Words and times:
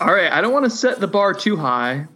All 0.00 0.12
right, 0.12 0.32
I 0.32 0.40
don't 0.40 0.52
want 0.52 0.64
to 0.64 0.70
set 0.70 0.98
the 0.98 1.06
bar 1.06 1.32
too 1.32 1.56
high, 1.56 2.06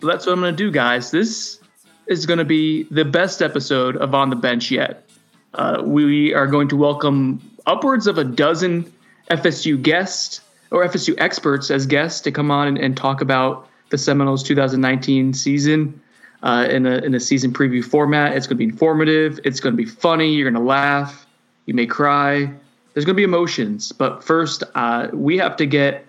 but 0.00 0.06
that's 0.06 0.24
what 0.24 0.32
I'm 0.32 0.40
going 0.40 0.54
to 0.54 0.56
do, 0.56 0.70
guys. 0.70 1.10
This 1.10 1.60
is 2.06 2.24
going 2.24 2.38
to 2.38 2.46
be 2.46 2.84
the 2.84 3.04
best 3.04 3.42
episode 3.42 3.98
of 3.98 4.14
On 4.14 4.30
the 4.30 4.36
Bench 4.36 4.70
yet. 4.70 5.06
Uh, 5.52 5.82
we 5.84 6.32
are 6.32 6.46
going 6.46 6.68
to 6.68 6.76
welcome 6.76 7.42
upwards 7.66 8.06
of 8.06 8.16
a 8.16 8.24
dozen 8.24 8.90
FSU 9.30 9.80
guests 9.82 10.40
or 10.70 10.82
FSU 10.86 11.14
experts 11.18 11.70
as 11.70 11.84
guests 11.84 12.22
to 12.22 12.32
come 12.32 12.50
on 12.50 12.68
and, 12.68 12.78
and 12.78 12.96
talk 12.96 13.20
about 13.20 13.68
the 13.90 13.98
Seminoles 13.98 14.42
2019 14.42 15.34
season 15.34 16.00
uh, 16.42 16.66
in, 16.70 16.86
a, 16.86 16.98
in 16.98 17.14
a 17.14 17.20
season 17.20 17.52
preview 17.52 17.84
format. 17.84 18.34
It's 18.34 18.46
going 18.46 18.56
to 18.56 18.64
be 18.64 18.72
informative. 18.72 19.40
It's 19.44 19.60
going 19.60 19.74
to 19.74 19.76
be 19.76 19.84
funny. 19.84 20.32
You're 20.32 20.50
going 20.50 20.62
to 20.62 20.66
laugh. 20.66 21.26
You 21.66 21.74
may 21.74 21.86
cry. 21.86 22.50
There's 22.94 23.04
going 23.04 23.14
to 23.14 23.20
be 23.20 23.24
emotions. 23.24 23.92
But 23.92 24.24
first, 24.24 24.64
uh, 24.74 25.08
we 25.12 25.36
have 25.36 25.56
to 25.58 25.66
get 25.66 26.06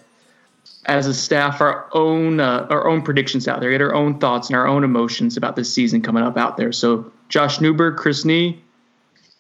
as 0.86 1.08
a 1.08 1.14
staff 1.14 1.62
our 1.62 1.88
own 1.94 2.40
uh, 2.40 2.68
our 2.70 2.88
own 2.88 3.02
predictions 3.02 3.48
out 3.48 3.60
there, 3.60 3.72
get 3.72 3.82
our 3.82 3.94
own 3.94 4.20
thoughts 4.20 4.50
and 4.50 4.56
our 4.56 4.68
own 4.68 4.84
emotions 4.84 5.38
about 5.38 5.56
this 5.56 5.74
season 5.74 6.02
coming 6.02 6.24
up 6.24 6.38
out 6.38 6.58
there. 6.58 6.72
So 6.72 7.12
Josh 7.30 7.62
Newberg, 7.62 7.98
Chris 7.98 8.26
Nee, 8.26 8.62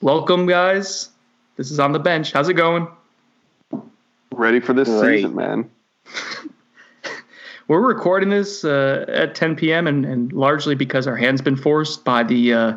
welcome 0.02 0.46
guys. 0.46 1.10
This 1.58 1.72
is 1.72 1.80
on 1.80 1.92
the 1.92 2.00
bench. 2.00 2.32
How's 2.32 2.50
it 2.50 2.54
going? 2.54 2.88
Ready 4.32 4.60
for 4.60 4.74
this 4.74 4.88
Great. 4.88 5.18
season, 5.18 5.36
man. 5.36 5.70
We're 7.68 7.82
recording 7.82 8.30
this 8.30 8.66
uh, 8.66 9.06
at 9.08 9.36
10 9.36 9.56
p.m. 9.56 9.88
And, 9.88 10.06
and, 10.06 10.34
largely 10.34 10.76
because 10.76 11.08
our 11.08 11.16
hands 11.16 11.42
been 11.42 11.56
forced 11.56 12.04
by 12.04 12.24
the 12.24 12.54
uh, 12.54 12.74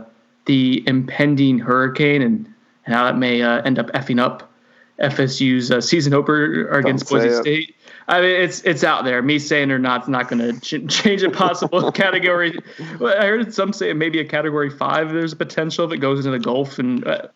the 0.47 0.87
impending 0.87 1.59
hurricane 1.59 2.23
and, 2.23 2.53
and 2.87 2.95
how 2.95 3.09
it 3.09 3.15
may 3.15 3.43
uh, 3.43 3.63
end 3.63 3.79
up 3.79 3.87
effing 3.89 4.21
up 4.21 4.53
FSU's 5.01 5.71
uh, 5.71 5.81
season 5.81 6.15
opener 6.15 6.69
against 6.69 7.09
Boise 7.09 7.35
State. 7.35 7.75
I 8.07 8.21
mean, 8.21 8.41
it's 8.41 8.61
it's 8.63 8.85
out 8.85 9.05
there. 9.05 9.23
Me 9.23 9.39
saying 9.39 9.71
or 9.71 9.79
not, 9.79 10.03
it's 10.03 10.09
not 10.09 10.29
going 10.29 10.41
to 10.41 10.61
ch- 10.61 10.89
change 10.93 11.23
a 11.23 11.31
possible 11.31 11.91
category. 11.93 12.59
I 12.79 13.27
heard 13.27 13.55
some 13.55 13.73
say 13.73 13.93
maybe 13.93 14.21
a 14.21 14.25
category 14.25 14.71
five. 14.71 15.13
There's 15.13 15.33
a 15.33 15.37
potential 15.37 15.85
if 15.87 15.93
it 15.93 15.99
goes 15.99 16.19
into 16.19 16.31
the 16.31 16.39
Gulf. 16.39 16.79
And 16.79 17.07
uh, 17.07 17.29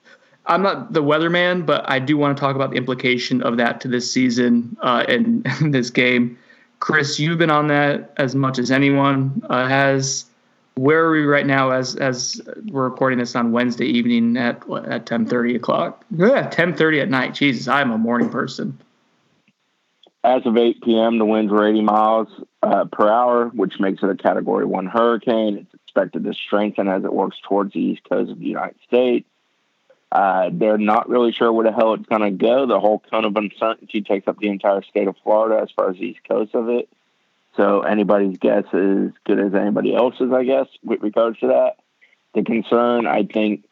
I'm 0.47 0.63
not 0.63 0.93
the 0.93 1.03
weatherman, 1.03 1.65
but 1.65 1.89
I 1.89 1.99
do 1.99 2.17
want 2.17 2.37
to 2.37 2.41
talk 2.41 2.55
about 2.55 2.71
the 2.71 2.77
implication 2.77 3.43
of 3.43 3.57
that 3.57 3.81
to 3.83 3.89
this 3.89 4.13
season 4.13 4.77
uh, 4.83 5.05
and, 5.09 5.47
and 5.61 5.75
this 5.75 5.91
game. 5.91 6.39
Chris, 6.81 7.19
you've 7.19 7.39
been 7.39 7.51
on 7.51 7.69
that 7.69 8.13
as 8.19 8.35
much 8.35 8.59
as 8.59 8.71
anyone 8.71 9.43
uh, 9.49 9.67
has. 9.67 10.27
Where 10.75 11.05
are 11.07 11.11
we 11.11 11.25
right 11.25 11.45
now 11.45 11.71
as 11.71 11.97
as 11.97 12.41
we're 12.67 12.85
recording 12.89 13.19
this 13.19 13.35
on 13.35 13.51
Wednesday 13.51 13.87
evening 13.87 14.37
at 14.37 14.59
at 14.87 15.07
10:30 15.07 15.57
o'clock? 15.57 16.05
Yeah, 16.17 16.49
10:30 16.51 17.03
at 17.03 17.09
night. 17.09 17.35
Jesus, 17.35 17.67
I'm 17.67 17.91
a 17.91 17.99
morning 17.99 18.29
person. 18.29 18.79
As 20.25 20.45
of 20.47 20.57
8 20.57 20.83
p.m., 20.83 21.19
the 21.19 21.25
winds 21.25 21.53
were 21.53 21.67
80 21.67 21.83
miles 21.83 22.29
uh, 22.63 22.87
per 22.87 23.09
hour, 23.09 23.47
which 23.49 23.79
makes 23.79 24.03
it 24.03 24.11
a 24.11 24.17
Category 24.17 24.65
1 24.65 24.87
hurricane. 24.87 25.59
It's 25.59 25.75
expected 25.75 26.25
to 26.25 26.35
strengthen 26.35 26.89
as 26.89 27.05
it 27.05 27.13
works 27.13 27.37
towards 27.43 27.73
the 27.73 27.81
east 27.81 28.03
coast 28.09 28.31
of 28.31 28.39
the 28.39 28.47
United 28.47 28.77
States. 28.87 29.29
Uh, 30.11 30.51
they're 30.53 30.79
not 30.79 31.09
really 31.09 31.33
sure 31.33 31.53
where 31.53 31.65
the 31.65 31.73
hell 31.73 31.95
it's 31.95 32.07
going 32.07 32.23
to 32.23 32.31
go. 32.31 32.67
The 32.67 32.81
whole 32.81 32.99
cone 33.11 33.25
of 33.25 33.37
uncertainty 33.37 34.01
takes 34.01 34.27
up 34.27 34.39
the 34.39 34.49
entire 34.49 34.83
state 34.83 35.07
of 35.07 35.17
Florida 35.23 35.63
as 35.63 35.71
far 35.71 35.91
as 35.91 35.97
the 35.97 36.07
east 36.07 36.21
coast 36.27 36.55
of 36.55 36.69
it. 36.69 36.89
So 37.57 37.83
anybody's 37.83 38.39
guess 38.39 38.65
is 38.73 39.09
as 39.09 39.13
good 39.25 39.41
as 39.41 39.55
anybody 39.55 39.95
else's, 39.95 40.33
I 40.33 40.45
guess, 40.45 40.69
with 40.83 41.03
regards 41.03 41.41
to 41.41 41.49
that. 41.49 41.77
The 42.35 42.43
concern, 42.43 43.07
I 43.07 43.25
think, 43.25 43.65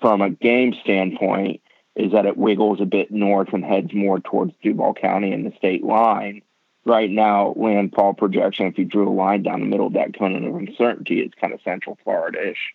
from 0.00 0.20
a 0.20 0.30
game 0.30 0.74
standpoint, 0.82 1.61
is 1.96 2.12
that 2.12 2.26
it 2.26 2.36
wiggles 2.36 2.80
a 2.80 2.86
bit 2.86 3.10
north 3.10 3.52
and 3.52 3.64
heads 3.64 3.92
more 3.92 4.18
towards 4.18 4.54
Duval 4.62 4.94
County 4.94 5.32
and 5.32 5.44
the 5.44 5.56
state 5.56 5.84
line. 5.84 6.42
Right 6.84 7.10
now, 7.10 7.54
landfall 7.56 8.14
projection, 8.14 8.66
if 8.66 8.78
you 8.78 8.84
drew 8.84 9.08
a 9.08 9.12
line 9.12 9.42
down 9.42 9.60
the 9.60 9.66
middle 9.66 9.86
of 9.86 9.92
that 9.92 10.18
cone 10.18 10.34
of 10.44 10.56
uncertainty, 10.56 11.20
it's 11.20 11.34
kind 11.40 11.52
of 11.52 11.60
central 11.62 11.96
Florida 12.02 12.50
ish. 12.50 12.74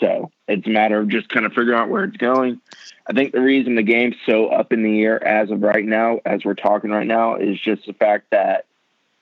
So 0.00 0.30
it's 0.48 0.66
a 0.66 0.70
matter 0.70 0.98
of 0.98 1.08
just 1.08 1.28
kind 1.28 1.46
of 1.46 1.52
figuring 1.52 1.78
out 1.78 1.88
where 1.88 2.04
it's 2.04 2.16
going. 2.16 2.60
I 3.06 3.12
think 3.12 3.32
the 3.32 3.40
reason 3.40 3.76
the 3.76 3.82
game's 3.82 4.16
so 4.26 4.48
up 4.48 4.72
in 4.72 4.82
the 4.82 5.02
air 5.02 5.22
as 5.24 5.50
of 5.50 5.62
right 5.62 5.84
now, 5.84 6.18
as 6.26 6.44
we're 6.44 6.54
talking 6.54 6.90
right 6.90 7.06
now, 7.06 7.36
is 7.36 7.60
just 7.60 7.86
the 7.86 7.92
fact 7.92 8.26
that, 8.30 8.66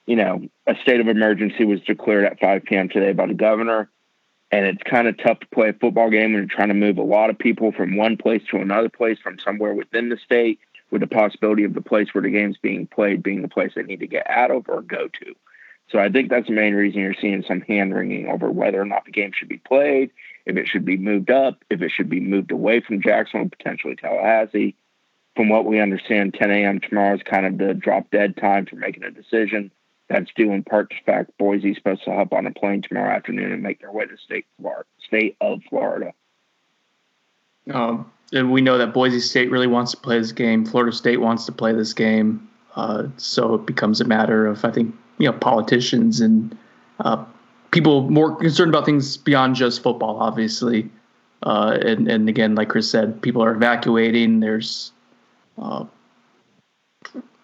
you 0.07 0.17
know, 0.17 0.49
a 0.67 0.75
state 0.83 1.01
of 1.01 1.09
emergency 1.09 1.65
was 1.65 1.81
declared 1.83 2.25
at 2.25 2.41
5 2.41 2.65
p.m. 2.65 2.89
today 2.89 3.13
by 3.13 3.27
the 3.27 3.35
governor 3.35 3.89
and 4.55 4.67
it's 4.67 4.83
kind 4.85 5.09
of 5.09 5.19
tough 5.19 5.41
to 5.41 5.47
play 5.49 5.71
a 5.71 5.73
football 5.73 6.09
game 6.11 6.33
when 6.33 6.43
you're 6.43 6.47
trying 6.47 6.69
to 6.69 6.75
move 6.75 6.97
a 6.97 7.03
lot 7.03 7.29
of 7.29 7.37
people 7.37 7.73
from 7.73 7.97
one 7.97 8.17
place 8.17 8.43
to 8.49 8.59
another 8.59 8.89
place 8.89 9.19
from 9.19 9.37
somewhere 9.41 9.75
within 9.75 10.11
the 10.11 10.17
state 10.17 10.61
with 10.93 11.01
the 11.01 11.09
possibility 11.09 11.65
of 11.65 11.75
the 11.75 11.81
place 11.81 12.15
where 12.15 12.23
the 12.23 12.31
game's 12.31 12.57
being 12.59 12.87
played 12.87 13.21
being 13.21 13.43
the 13.43 13.49
place 13.49 13.73
they 13.75 13.83
need 13.83 13.99
to 13.99 14.07
get 14.07 14.31
out 14.31 14.53
of 14.53 14.69
or 14.69 14.81
go 14.81 15.09
to. 15.09 15.35
So 15.91 15.99
I 15.99 16.09
think 16.09 16.31
that's 16.31 16.47
the 16.47 16.53
main 16.53 16.75
reason 16.75 17.01
you're 17.01 17.15
seeing 17.21 17.43
some 17.43 17.63
hand 17.63 17.93
wringing 17.93 18.29
over 18.29 18.49
whether 18.49 18.81
or 18.81 18.85
not 18.85 19.05
the 19.05 19.11
game 19.11 19.33
should 19.35 19.49
be 19.49 19.59
played, 19.59 20.13
if 20.47 20.57
it 20.57 20.69
should 20.69 20.85
be 20.85 20.97
moved 20.97 21.33
up, 21.33 21.65
if 21.69 21.83
it 21.83 21.91
should 21.91 22.09
be 22.09 22.21
moved 22.21 22.53
away 22.53 22.81
from 22.81 23.03
Jacksonville, 23.03 23.51
potentially 23.51 23.97
Tallahassee. 23.97 24.77
From 25.35 25.49
what 25.49 25.65
we 25.65 25.81
understand, 25.81 26.35
10 26.35 26.53
a.m. 26.53 26.79
tomorrow 26.79 27.17
is 27.17 27.23
kind 27.25 27.45
of 27.45 27.59
the 27.59 27.75
drop 27.75 28.09
dead 28.13 28.37
time 28.37 28.67
for 28.67 28.77
making 28.77 29.03
a 29.03 29.11
decision. 29.11 29.73
That's 30.15 30.31
due 30.37 30.53
in 30.53 30.63
part 30.63 30.91
to 30.91 30.97
the 30.97 31.13
fact 31.13 31.37
Boise's 31.39 31.75
supposed 31.75 32.05
to 32.05 32.13
hop 32.13 32.33
on 32.33 32.47
a 32.47 32.53
plane 32.53 32.83
tomorrow 32.83 33.13
afternoon 33.13 33.51
and 33.51 33.61
make 33.65 33.81
their 33.81 33.91
way 33.91 34.07
to 34.07 34.17
state 34.17 34.47
Florida, 34.61 34.85
state 35.05 35.37
of 35.41 35.61
Florida. 35.69 36.13
Um, 37.73 38.13
and 38.33 38.53
we 38.53 38.61
know 38.61 38.79
that 38.79 38.95
Boise 38.95 39.19
State 39.19 39.51
really 39.51 39.67
wants 39.67 39.91
to 39.91 39.97
play 39.97 40.21
this 40.21 40.31
game. 40.31 40.65
Florida 40.65 40.95
State 40.95 41.21
wants 41.21 41.47
to 41.47 41.53
play 41.53 41.73
this 41.73 41.93
game. 41.93 42.49
Uh, 42.77 43.09
so 43.17 43.55
it 43.55 43.67
becomes 43.67 44.01
a 44.01 44.05
matter 44.05 44.47
of 44.47 44.65
I 44.65 44.71
think 44.71 44.95
you 45.19 45.27
know 45.27 45.37
politicians 45.37 46.21
and 46.21 46.57
uh, 47.01 47.25
people 47.73 48.09
more 48.09 48.37
concerned 48.37 48.73
about 48.73 48.85
things 48.85 49.17
beyond 49.17 49.57
just 49.57 49.83
football, 49.83 50.19
obviously. 50.21 50.89
Uh, 51.43 51.77
and 51.85 52.07
and 52.07 52.29
again, 52.29 52.55
like 52.55 52.69
Chris 52.69 52.89
said, 52.89 53.21
people 53.21 53.43
are 53.43 53.53
evacuating. 53.53 54.39
There's 54.39 54.93
uh, 55.59 55.85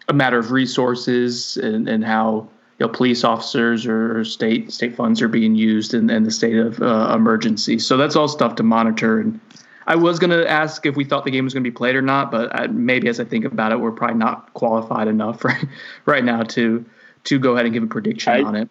a 0.09 0.13
matter 0.13 0.39
of 0.39 0.53
resources 0.53 1.57
and, 1.57 1.89
and 1.89 2.05
how 2.05 2.49
you 2.81 2.87
know 2.87 2.93
police 2.93 3.25
officers 3.25 3.87
or 3.87 4.25
state 4.25 4.73
state 4.73 4.97
funds 4.97 5.21
are 5.21 5.29
being 5.29 5.55
used 5.55 5.93
in, 5.93 6.09
in 6.09 6.25
the 6.25 6.31
state 6.31 6.57
of 6.57 6.81
uh, 6.81 7.13
emergency. 7.15 7.79
So 7.79 7.99
that's 7.99 8.17
all 8.17 8.27
stuff 8.27 8.55
to 8.57 8.63
monitor. 8.63 9.21
And 9.21 9.39
I 9.87 9.97
was 9.97 10.19
going 10.19 10.31
to 10.31 10.51
ask 10.51 10.87
if 10.87 10.97
we 10.97 11.05
thought 11.05 11.27
the 11.27 11.31
game 11.31 11.45
was 11.45 11.53
going 11.53 11.63
to 11.63 11.71
be 11.71 11.75
played 11.75 11.95
or 11.95 12.03
not, 12.03 12.31
but 12.31 12.55
I, 12.59 12.69
maybe 12.69 13.09
as 13.09 13.21
I 13.21 13.25
think 13.25 13.45
about 13.45 13.71
it, 13.73 13.81
we're 13.81 13.93
probably 13.93 14.17
not 14.17 14.53
qualified 14.55 15.09
enough 15.09 15.45
right 15.45 15.67
right 16.07 16.25
now 16.25 16.43
to 16.43 16.85
to 17.25 17.39
go 17.39 17.53
ahead 17.53 17.67
and 17.67 17.75
give 17.75 17.83
a 17.83 17.87
prediction 17.87 18.33
I, 18.33 18.43
on 18.43 18.57
it. 18.57 18.71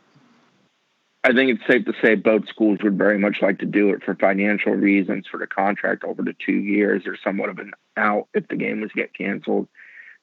I 1.24 1.34
think 1.34 1.52
it's 1.52 1.68
safe 1.68 1.86
to 1.86 1.94
say 2.02 2.16
both 2.16 2.48
schools 2.48 2.80
would 2.82 2.98
very 2.98 3.20
much 3.20 3.42
like 3.42 3.60
to 3.60 3.66
do 3.66 3.90
it 3.90 4.04
for 4.04 4.16
financial 4.16 4.72
reasons 4.72 5.28
for 5.30 5.38
the 5.38 5.48
contract 5.48 6.04
over 6.04 6.24
the 6.24 6.34
two 6.44 6.54
years. 6.54 7.04
There's 7.04 7.20
somewhat 7.24 7.50
of 7.50 7.60
an 7.60 7.74
out 7.98 8.28
if 8.34 8.48
the 8.48 8.56
game 8.56 8.82
was 8.82 8.92
get 8.96 9.14
canceled. 9.14 9.68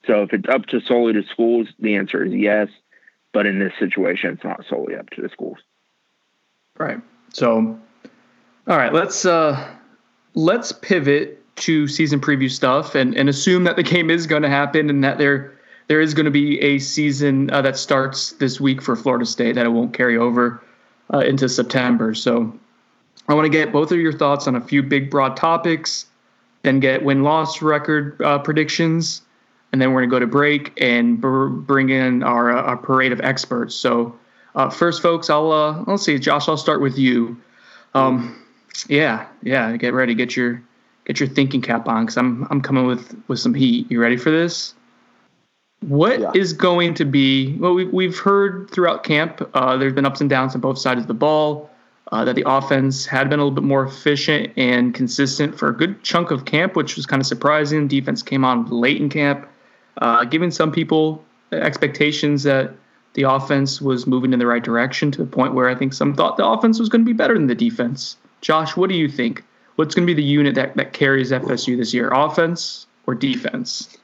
So 0.07 0.23
if 0.23 0.33
it's 0.33 0.49
up 0.49 0.67
to 0.67 0.81
solely 0.81 1.13
the 1.13 1.23
schools, 1.31 1.69
the 1.79 1.97
answer 1.97 2.25
is 2.25 2.33
yes. 2.33 2.69
But 3.37 3.45
in 3.45 3.59
this 3.59 3.75
situation, 3.79 4.31
it's 4.33 4.45
not 4.45 4.65
solely 4.67 4.95
up 4.97 5.11
to 5.11 5.21
the 5.21 5.29
schools. 5.29 5.59
Right. 6.79 7.03
So, 7.35 7.79
all 8.67 8.77
right, 8.79 8.95
let's 8.95 9.27
uh, 9.27 9.77
let's 10.33 10.73
pivot 10.73 11.45
to 11.57 11.87
season 11.87 12.19
preview 12.19 12.51
stuff 12.51 12.95
and, 12.95 13.15
and 13.15 13.29
assume 13.29 13.65
that 13.65 13.77
the 13.77 13.83
game 13.83 14.09
is 14.09 14.27
going 14.27 14.41
to 14.41 14.49
happen 14.49 14.89
and 14.89 15.05
that 15.05 15.19
there 15.19 15.53
there 15.87 16.01
is 16.01 16.15
going 16.15 16.25
to 16.25 16.31
be 16.31 16.59
a 16.63 16.79
season 16.79 17.51
uh, 17.51 17.61
that 17.61 17.77
starts 17.77 18.33
this 18.33 18.59
week 18.59 18.81
for 18.81 18.97
Florida 18.97 19.27
State 19.27 19.57
that 19.57 19.67
it 19.67 19.71
won't 19.71 19.93
carry 19.93 20.17
over 20.17 20.63
uh, 21.13 21.19
into 21.19 21.47
September. 21.47 22.15
So 22.15 22.59
I 23.29 23.35
want 23.35 23.45
to 23.45 23.51
get 23.51 23.71
both 23.71 23.93
of 23.93 23.99
your 23.99 24.15
thoughts 24.15 24.49
on 24.49 24.57
a 24.57 24.63
few 24.63 24.83
big 24.83 25.11
broad 25.11 25.37
topics, 25.37 26.07
then 26.63 26.81
get 26.81 27.05
win 27.05 27.23
loss 27.23 27.61
record 27.61 28.19
uh, 28.23 28.39
predictions, 28.39 29.21
and 29.73 29.81
then 29.81 29.93
we're 29.93 30.01
going 30.01 30.11
to 30.11 30.15
go 30.15 30.21
to 30.21 30.27
break 30.27 30.73
and 30.81 31.21
br- 31.21 31.47
bring 31.47 31.91
in 31.91 32.23
our, 32.23 32.57
uh, 32.57 32.63
our 32.63 32.77
parade 32.77 33.13
of 33.13 33.21
experts. 33.21 33.75
So, 33.75 34.17
uh, 34.55 34.71
first, 34.71 35.03
folks, 35.03 35.29
I'll 35.29 35.53
uh, 35.53 35.85
let's 35.87 36.03
see, 36.03 36.19
Josh. 36.19 36.49
I'll 36.49 36.57
start 36.57 36.81
with 36.81 36.97
you. 36.97 37.37
Um, 37.95 38.43
yeah, 38.89 39.27
yeah. 39.43 39.77
Get 39.77 39.93
ready. 39.93 40.15
Get 40.15 40.35
your 40.35 40.63
get 41.05 41.21
your 41.21 41.29
thinking 41.29 41.61
cap 41.61 41.87
on 41.87 42.05
because 42.05 42.17
I'm 42.17 42.47
I'm 42.51 42.63
coming 42.63 42.87
with 42.87 43.23
with 43.29 43.39
some 43.39 43.53
heat. 43.53 43.91
You 43.91 44.01
ready 44.01 44.17
for 44.17 44.31
this? 44.31 44.75
What 45.81 46.21
yeah. 46.21 46.33
is 46.35 46.55
going 46.55 46.95
to 46.95 47.05
be? 47.05 47.57
Well, 47.59 47.75
we, 47.75 47.85
we've 47.85 48.19
heard 48.19 48.71
throughout 48.71 49.05
camp. 49.05 49.47
Uh, 49.53 49.77
there's 49.77 49.93
been 49.93 50.07
ups 50.07 50.23
and 50.23 50.31
downs 50.31 50.55
on 50.55 50.63
both 50.63 50.79
sides 50.79 51.03
of 51.03 51.07
the 51.07 51.15
ball. 51.15 51.71
Uh, 52.13 52.25
that 52.25 52.37
the 52.37 52.49
offense 52.49 53.05
had 53.05 53.29
been 53.29 53.41
a 53.41 53.43
little 53.43 53.55
bit 53.55 53.65
more 53.65 53.85
efficient 53.85 54.53
and 54.57 54.95
consistent 54.95 55.59
for 55.59 55.69
a 55.69 55.77
good 55.77 56.01
chunk 56.05 56.31
of 56.31 56.45
camp, 56.45 56.77
which 56.77 56.95
was 56.95 57.05
kind 57.05 57.21
of 57.21 57.27
surprising. 57.27 57.89
Defense 57.89 58.23
came 58.23 58.45
on 58.45 58.65
late 58.67 59.01
in 59.01 59.09
camp 59.09 59.49
uh, 59.99 60.25
giving 60.25 60.51
some 60.51 60.73
people 60.73 61.25
expectations 61.53 62.43
that 62.43 62.73
the 63.15 63.23
offense 63.23 63.81
was 63.81 64.07
moving 64.07 64.33
in 64.33 64.39
the 64.39 64.47
right 64.47 64.63
direction 64.63 65.11
to 65.11 65.19
the 65.19 65.27
point 65.27 65.55
where 65.55 65.69
I 65.69 65.75
think 65.75 65.95
some 65.95 66.15
thought 66.15 66.37
the 66.37 66.47
offense 66.47 66.79
was 66.79 66.89
going 66.89 67.01
to 67.01 67.07
be 67.07 67.15
better 67.15 67.35
than 67.35 67.47
the 67.47 67.55
defense. 67.55 68.17
Josh, 68.43 68.77
what 68.77 68.91
do 68.91 68.97
you 68.97 69.09
think? 69.09 69.43
What's 69.77 69.95
going 69.95 70.07
to 70.07 70.15
be 70.15 70.15
the 70.15 70.27
unit 70.27 70.55
that, 70.55 70.77
that 70.77 70.93
carries 70.93 71.31
FSU 71.31 71.77
this 71.77 71.95
year, 71.95 72.11
offense 72.13 72.87
or 73.07 73.15
defense? 73.15 73.97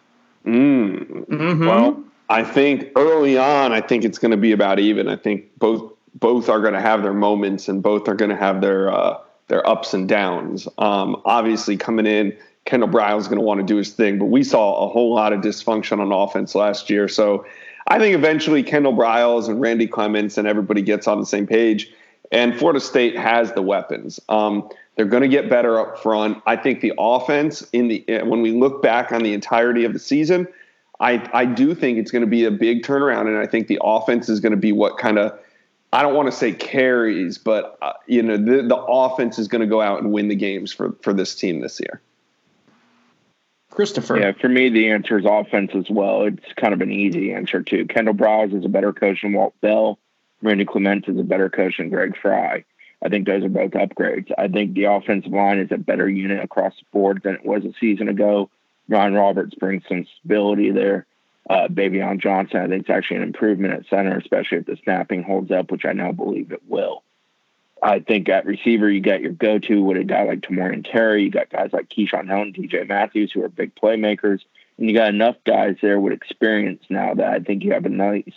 Mm. 0.46 1.26
Mm-hmm. 1.26 1.66
Well, 1.66 2.02
I 2.28 2.42
think 2.44 2.88
early 2.96 3.36
on, 3.36 3.72
I 3.72 3.80
think 3.80 4.04
it's 4.04 4.18
going 4.18 4.30
to 4.30 4.36
be 4.36 4.52
about 4.52 4.78
even. 4.78 5.08
I 5.08 5.16
think 5.16 5.58
both 5.58 5.92
both 6.14 6.48
are 6.48 6.60
going 6.60 6.74
to 6.74 6.80
have 6.80 7.02
their 7.02 7.14
moments 7.14 7.68
and 7.68 7.82
both 7.82 8.08
are 8.08 8.14
going 8.14 8.30
to 8.30 8.36
have 8.36 8.60
their 8.60 8.90
uh, 8.90 9.18
their 9.48 9.66
ups 9.68 9.92
and 9.92 10.08
downs. 10.08 10.66
Um, 10.78 11.20
obviously, 11.24 11.76
coming 11.76 12.06
in, 12.06 12.36
Kendall 12.64 12.88
is 13.18 13.26
going 13.26 13.38
to 13.38 13.44
want 13.44 13.60
to 13.60 13.66
do 13.66 13.76
his 13.76 13.90
thing, 13.90 14.18
but 14.18 14.26
we 14.26 14.44
saw 14.44 14.86
a 14.86 14.88
whole 14.88 15.14
lot 15.14 15.32
of 15.32 15.40
dysfunction 15.40 16.00
on 16.00 16.12
offense 16.12 16.54
last 16.54 16.90
year. 16.90 17.08
So 17.08 17.44
I 17.88 17.98
think 17.98 18.14
eventually 18.14 18.62
Kendall 18.62 18.92
Briles 18.92 19.48
and 19.48 19.60
Randy 19.60 19.86
Clements 19.86 20.38
and 20.38 20.46
everybody 20.46 20.82
gets 20.82 21.06
on 21.06 21.18
the 21.20 21.26
same 21.26 21.46
page. 21.46 21.90
And 22.30 22.56
Florida 22.58 22.80
State 22.80 23.16
has 23.16 23.52
the 23.52 23.62
weapons. 23.62 24.20
Um, 24.28 24.68
they're 24.94 25.04
going 25.06 25.22
to 25.22 25.28
get 25.28 25.50
better 25.50 25.78
up 25.78 26.02
front. 26.02 26.42
I 26.46 26.56
think 26.56 26.80
the 26.80 26.92
offense 26.98 27.62
in 27.72 27.88
the 27.88 28.04
when 28.24 28.42
we 28.42 28.52
look 28.52 28.82
back 28.82 29.12
on 29.12 29.22
the 29.22 29.34
entirety 29.34 29.84
of 29.84 29.92
the 29.92 29.98
season, 29.98 30.46
I 31.00 31.28
I 31.32 31.44
do 31.44 31.74
think 31.74 31.98
it's 31.98 32.10
going 32.10 32.22
to 32.22 32.30
be 32.30 32.44
a 32.44 32.50
big 32.50 32.84
turnaround, 32.84 33.26
and 33.26 33.36
I 33.36 33.46
think 33.46 33.66
the 33.66 33.78
offense 33.82 34.28
is 34.28 34.40
going 34.40 34.52
to 34.52 34.58
be 34.58 34.72
what 34.72 34.98
kind 34.98 35.18
of 35.18 35.38
I 35.92 36.02
don't 36.02 36.14
want 36.14 36.30
to 36.30 36.36
say 36.36 36.52
carries, 36.52 37.36
but 37.38 37.78
uh, 37.82 37.92
you 38.06 38.22
know 38.22 38.36
the 38.36 38.62
the 38.62 38.76
offense 38.76 39.38
is 39.38 39.48
going 39.48 39.60
to 39.62 39.66
go 39.66 39.80
out 39.80 40.02
and 40.02 40.12
win 40.12 40.28
the 40.28 40.36
games 40.36 40.72
for 40.72 40.94
for 41.02 41.12
this 41.12 41.34
team 41.34 41.60
this 41.60 41.80
year. 41.80 42.00
Christopher. 43.72 44.18
Yeah, 44.18 44.32
for 44.32 44.48
me, 44.48 44.68
the 44.68 44.90
answer 44.90 45.18
is 45.18 45.24
offense 45.28 45.72
as 45.74 45.88
well. 45.90 46.24
It's 46.24 46.52
kind 46.56 46.74
of 46.74 46.80
an 46.80 46.92
easy 46.92 47.32
answer, 47.32 47.62
too. 47.62 47.86
Kendall 47.86 48.14
Briles 48.14 48.56
is 48.56 48.64
a 48.64 48.68
better 48.68 48.92
coach 48.92 49.22
than 49.22 49.32
Walt 49.32 49.54
Bell. 49.60 49.98
Randy 50.42 50.64
Clement 50.64 51.08
is 51.08 51.18
a 51.18 51.22
better 51.22 51.48
coach 51.48 51.78
than 51.78 51.88
Greg 51.88 52.16
Frey. 52.20 52.64
I 53.04 53.08
think 53.08 53.26
those 53.26 53.44
are 53.44 53.48
both 53.48 53.72
upgrades. 53.72 54.30
I 54.38 54.48
think 54.48 54.74
the 54.74 54.84
offensive 54.84 55.32
line 55.32 55.58
is 55.58 55.72
a 55.72 55.78
better 55.78 56.08
unit 56.08 56.42
across 56.42 56.74
the 56.76 56.84
board 56.92 57.22
than 57.24 57.34
it 57.34 57.44
was 57.44 57.64
a 57.64 57.72
season 57.80 58.08
ago. 58.08 58.50
Ryan 58.88 59.14
Roberts 59.14 59.54
brings 59.54 59.82
some 59.88 60.06
stability 60.18 60.70
there. 60.70 61.06
Uh, 61.48 61.66
Baveon 61.68 62.20
Johnson, 62.20 62.60
I 62.60 62.68
think 62.68 62.82
it's 62.82 62.90
actually 62.90 63.16
an 63.18 63.24
improvement 63.24 63.74
at 63.74 63.86
center, 63.90 64.16
especially 64.16 64.58
if 64.58 64.66
the 64.66 64.78
snapping 64.84 65.24
holds 65.24 65.50
up, 65.50 65.72
which 65.72 65.84
I 65.84 65.92
now 65.92 66.12
believe 66.12 66.52
it 66.52 66.62
will. 66.68 67.02
I 67.82 67.98
think 67.98 68.28
at 68.28 68.46
receiver, 68.46 68.88
you 68.88 69.00
got 69.00 69.20
your 69.20 69.32
go 69.32 69.58
to 69.58 69.82
with 69.82 69.96
a 69.96 70.04
guy 70.04 70.22
like 70.22 70.40
Tamorrion 70.40 70.88
Terry. 70.88 71.24
You 71.24 71.30
got 71.30 71.50
guys 71.50 71.70
like 71.72 71.88
Keyshawn 71.88 72.28
Hill 72.28 72.42
and 72.42 72.54
DJ 72.54 72.88
Matthews, 72.88 73.32
who 73.32 73.42
are 73.42 73.48
big 73.48 73.74
playmakers. 73.74 74.40
And 74.78 74.88
you 74.88 74.94
got 74.94 75.08
enough 75.08 75.36
guys 75.44 75.76
there 75.82 76.00
with 76.00 76.12
experience 76.12 76.84
now 76.88 77.14
that 77.14 77.26
I 77.26 77.40
think 77.40 77.64
you 77.64 77.72
have 77.72 77.84
a 77.84 77.90
nice 77.90 78.32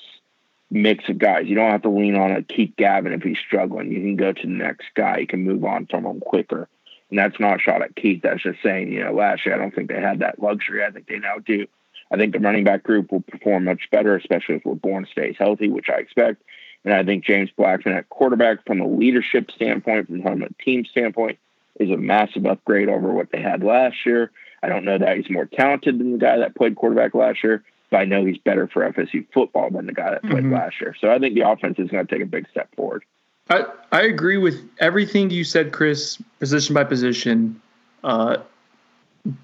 mix 0.71 1.07
of 1.09 1.19
guys. 1.19 1.45
You 1.45 1.56
don't 1.56 1.69
have 1.69 1.83
to 1.83 1.89
lean 1.89 2.15
on 2.15 2.31
a 2.31 2.42
Keith 2.42 2.74
Gavin 2.75 3.13
if 3.13 3.21
he's 3.21 3.38
struggling. 3.38 3.92
You 3.92 4.01
can 4.01 4.15
go 4.15 4.33
to 4.33 4.42
the 4.42 4.47
next 4.47 4.88
guy. 4.95 5.19
You 5.19 5.27
can 5.27 5.44
move 5.44 5.63
on 5.63 5.86
from 5.86 6.06
him 6.06 6.19
quicker. 6.21 6.68
And 7.12 7.19
that's 7.19 7.39
not 7.39 7.57
a 7.57 7.59
shot 7.59 7.83
at 7.83 7.95
Keith. 7.95 8.21
That's 8.24 8.41
just 8.41 8.63
saying, 8.63 8.91
you 8.91 9.03
know, 9.03 9.13
last 9.13 9.45
year 9.45 9.53
I 9.53 9.59
don't 9.59 9.74
think 9.74 9.89
they 9.89 10.01
had 10.01 10.19
that 10.19 10.41
luxury. 10.41 10.83
I 10.83 10.89
think 10.89 11.07
they 11.07 11.19
now 11.19 11.38
do. 11.45 11.68
I 12.12 12.18
think 12.18 12.33
the 12.33 12.39
running 12.39 12.63
back 12.63 12.83
group 12.83 13.12
will 13.12 13.21
perform 13.21 13.65
much 13.65 13.89
better, 13.91 14.15
especially 14.15 14.56
if 14.56 14.65
Laborn 14.65 15.07
stays 15.12 15.36
healthy, 15.38 15.69
which 15.69 15.89
I 15.89 16.00
expect. 16.00 16.41
And 16.85 16.93
I 16.93 17.03
think 17.03 17.25
James 17.25 17.49
Blackman 17.57 17.95
at 17.95 18.09
quarterback, 18.09 18.65
from 18.65 18.79
a 18.79 18.87
leadership 18.87 19.49
standpoint, 19.51 20.07
from 20.07 20.43
a 20.43 20.49
team 20.63 20.85
standpoint, 20.85 21.39
is 21.79 21.89
a 21.89 21.97
massive 21.97 22.45
upgrade 22.45 22.87
over 22.87 23.11
what 23.11 23.31
they 23.31 23.41
had 23.41 23.63
last 23.63 24.05
year. 24.05 24.31
I 24.63 24.69
don't 24.69 24.85
know 24.85 24.97
that 24.97 25.17
he's 25.17 25.29
more 25.29 25.45
talented 25.45 25.99
than 25.99 26.13
the 26.13 26.17
guy 26.19 26.37
that 26.37 26.55
played 26.55 26.75
quarterback 26.75 27.13
last 27.13 27.43
year, 27.43 27.63
but 27.89 27.97
I 27.97 28.05
know 28.05 28.23
he's 28.23 28.37
better 28.37 28.67
for 28.67 28.89
FSU 28.89 29.25
football 29.33 29.71
than 29.71 29.87
the 29.87 29.93
guy 29.93 30.11
that 30.11 30.21
played 30.21 30.43
mm-hmm. 30.43 30.53
last 30.53 30.79
year. 30.79 30.95
So 30.99 31.11
I 31.11 31.19
think 31.19 31.35
the 31.35 31.41
offense 31.41 31.79
is 31.79 31.89
going 31.89 32.05
to 32.05 32.13
take 32.13 32.23
a 32.23 32.27
big 32.27 32.47
step 32.49 32.73
forward. 32.75 33.03
I, 33.49 33.65
I 33.91 34.01
agree 34.03 34.38
with 34.38 34.61
everything 34.79 35.29
you 35.29 35.43
said, 35.43 35.71
Chris, 35.71 36.21
position 36.39 36.73
by 36.73 36.83
position. 36.83 37.61
Uh, 38.03 38.38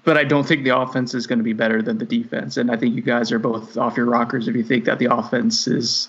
but 0.04 0.16
I 0.16 0.24
don't 0.24 0.46
think 0.46 0.64
the 0.64 0.76
offense 0.76 1.14
is 1.14 1.26
going 1.26 1.38
to 1.38 1.44
be 1.44 1.52
better 1.52 1.82
than 1.82 1.98
the 1.98 2.04
defense. 2.04 2.56
And 2.56 2.70
I 2.70 2.76
think 2.76 2.94
you 2.94 3.02
guys 3.02 3.32
are 3.32 3.38
both 3.38 3.76
off 3.76 3.96
your 3.96 4.06
rockers 4.06 4.46
if 4.46 4.54
you 4.54 4.62
think 4.62 4.84
that 4.84 5.00
the 5.00 5.06
offense 5.06 5.66
is 5.66 6.08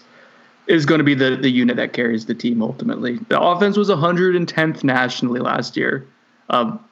is 0.67 0.85
going 0.85 0.99
to 0.99 1.03
be 1.03 1.15
the 1.15 1.35
the 1.35 1.49
unit 1.49 1.75
that 1.77 1.93
carries 1.93 2.25
the 2.25 2.35
team 2.35 2.61
ultimately. 2.61 3.17
The 3.29 3.39
offense 3.39 3.77
was 3.77 3.89
110th 3.89 4.83
nationally 4.83 5.39
last 5.39 5.75
year, 5.75 6.07
um, 6.49 6.83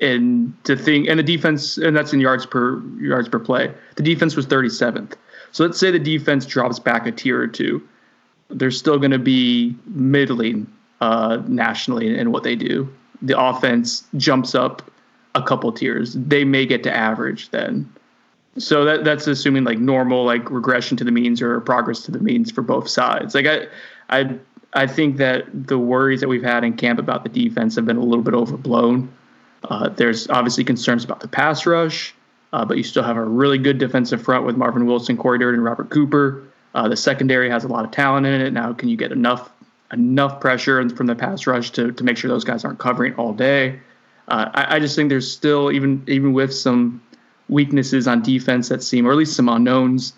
and 0.00 0.52
to 0.64 0.76
think 0.76 1.08
and 1.08 1.18
the 1.18 1.22
defense 1.22 1.76
and 1.78 1.96
that's 1.96 2.12
in 2.12 2.20
yards 2.20 2.46
per 2.46 2.80
yards 3.00 3.28
per 3.28 3.38
play. 3.38 3.72
The 3.96 4.02
defense 4.02 4.36
was 4.36 4.46
37th. 4.46 5.14
So 5.52 5.64
let's 5.64 5.78
say 5.78 5.90
the 5.90 5.98
defense 5.98 6.46
drops 6.46 6.78
back 6.78 7.06
a 7.06 7.12
tier 7.12 7.40
or 7.40 7.46
two, 7.46 7.86
they're 8.50 8.70
still 8.70 8.98
going 8.98 9.10
to 9.10 9.18
be 9.18 9.74
middling 9.86 10.70
uh, 11.00 11.42
nationally 11.46 12.06
in, 12.06 12.14
in 12.14 12.32
what 12.32 12.42
they 12.42 12.56
do. 12.56 12.92
The 13.22 13.38
offense 13.38 14.04
jumps 14.16 14.54
up 14.54 14.90
a 15.34 15.42
couple 15.42 15.72
tiers. 15.72 16.14
They 16.14 16.44
may 16.44 16.66
get 16.66 16.82
to 16.84 16.94
average 16.94 17.50
then. 17.50 17.90
So 18.56 18.84
that 18.84 19.04
that's 19.04 19.26
assuming 19.26 19.64
like 19.64 19.78
normal 19.78 20.24
like 20.24 20.50
regression 20.50 20.96
to 20.96 21.04
the 21.04 21.12
means 21.12 21.40
or 21.40 21.60
progress 21.60 22.02
to 22.02 22.10
the 22.10 22.18
means 22.18 22.50
for 22.50 22.62
both 22.62 22.88
sides. 22.88 23.34
Like 23.34 23.46
I 23.46 23.66
I 24.08 24.38
I 24.72 24.86
think 24.86 25.16
that 25.18 25.44
the 25.68 25.78
worries 25.78 26.20
that 26.20 26.28
we've 26.28 26.42
had 26.42 26.64
in 26.64 26.74
camp 26.76 26.98
about 26.98 27.22
the 27.22 27.28
defense 27.28 27.76
have 27.76 27.86
been 27.86 27.96
a 27.96 28.02
little 28.02 28.24
bit 28.24 28.34
overblown. 28.34 29.12
Uh, 29.64 29.88
there's 29.88 30.28
obviously 30.28 30.64
concerns 30.64 31.04
about 31.04 31.20
the 31.20 31.28
pass 31.28 31.66
rush, 31.66 32.14
uh, 32.52 32.64
but 32.64 32.76
you 32.76 32.82
still 32.82 33.02
have 33.02 33.16
a 33.16 33.24
really 33.24 33.58
good 33.58 33.78
defensive 33.78 34.22
front 34.22 34.44
with 34.44 34.56
Marvin 34.56 34.86
Wilson, 34.86 35.16
Cory 35.16 35.38
Durden, 35.38 35.60
and 35.60 35.64
Robert 35.64 35.90
Cooper. 35.90 36.44
Uh, 36.74 36.88
the 36.88 36.96
secondary 36.96 37.50
has 37.50 37.64
a 37.64 37.68
lot 37.68 37.84
of 37.84 37.90
talent 37.90 38.26
in 38.26 38.40
it. 38.40 38.52
Now, 38.52 38.72
can 38.72 38.88
you 38.88 38.96
get 38.96 39.12
enough 39.12 39.50
enough 39.92 40.38
pressure 40.38 40.86
from 40.90 41.06
the 41.06 41.14
pass 41.14 41.46
rush 41.46 41.70
to 41.70 41.92
to 41.92 42.04
make 42.04 42.16
sure 42.16 42.28
those 42.28 42.44
guys 42.44 42.64
aren't 42.64 42.78
covering 42.78 43.14
all 43.14 43.32
day? 43.32 43.80
Uh, 44.28 44.50
I, 44.52 44.76
I, 44.76 44.78
just 44.78 44.94
think 44.94 45.08
there's 45.08 45.30
still 45.30 45.72
even 45.72 46.04
even 46.06 46.34
with 46.34 46.54
some 46.54 47.00
weaknesses 47.48 48.06
on 48.06 48.22
defense 48.22 48.68
that 48.68 48.82
seem, 48.82 49.06
or 49.06 49.12
at 49.12 49.16
least 49.16 49.34
some 49.34 49.48
unknowns. 49.48 50.12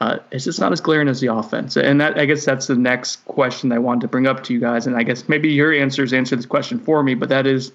Uh, 0.00 0.18
it's 0.30 0.44
just 0.44 0.58
not 0.58 0.72
as 0.72 0.80
glaring 0.80 1.08
as 1.08 1.20
the 1.20 1.32
offense, 1.32 1.76
and 1.76 2.00
that 2.00 2.18
I 2.18 2.24
guess 2.24 2.44
that's 2.44 2.66
the 2.66 2.74
next 2.74 3.22
question 3.26 3.70
I 3.70 3.78
wanted 3.78 4.00
to 4.02 4.08
bring 4.08 4.26
up 4.26 4.42
to 4.44 4.54
you 4.54 4.60
guys. 4.60 4.86
And 4.86 4.96
I 4.96 5.02
guess 5.02 5.28
maybe 5.28 5.52
your 5.52 5.74
answers 5.74 6.14
answer 6.14 6.36
this 6.36 6.46
question 6.46 6.78
for 6.78 7.02
me, 7.02 7.14
but 7.14 7.28
that 7.28 7.46
is, 7.46 7.70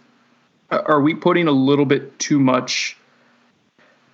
are 0.72 1.02
we 1.02 1.13
putting 1.13 1.48
a 1.48 1.52
little 1.52 1.86
bit 1.86 2.18
too 2.18 2.40
much, 2.40 2.98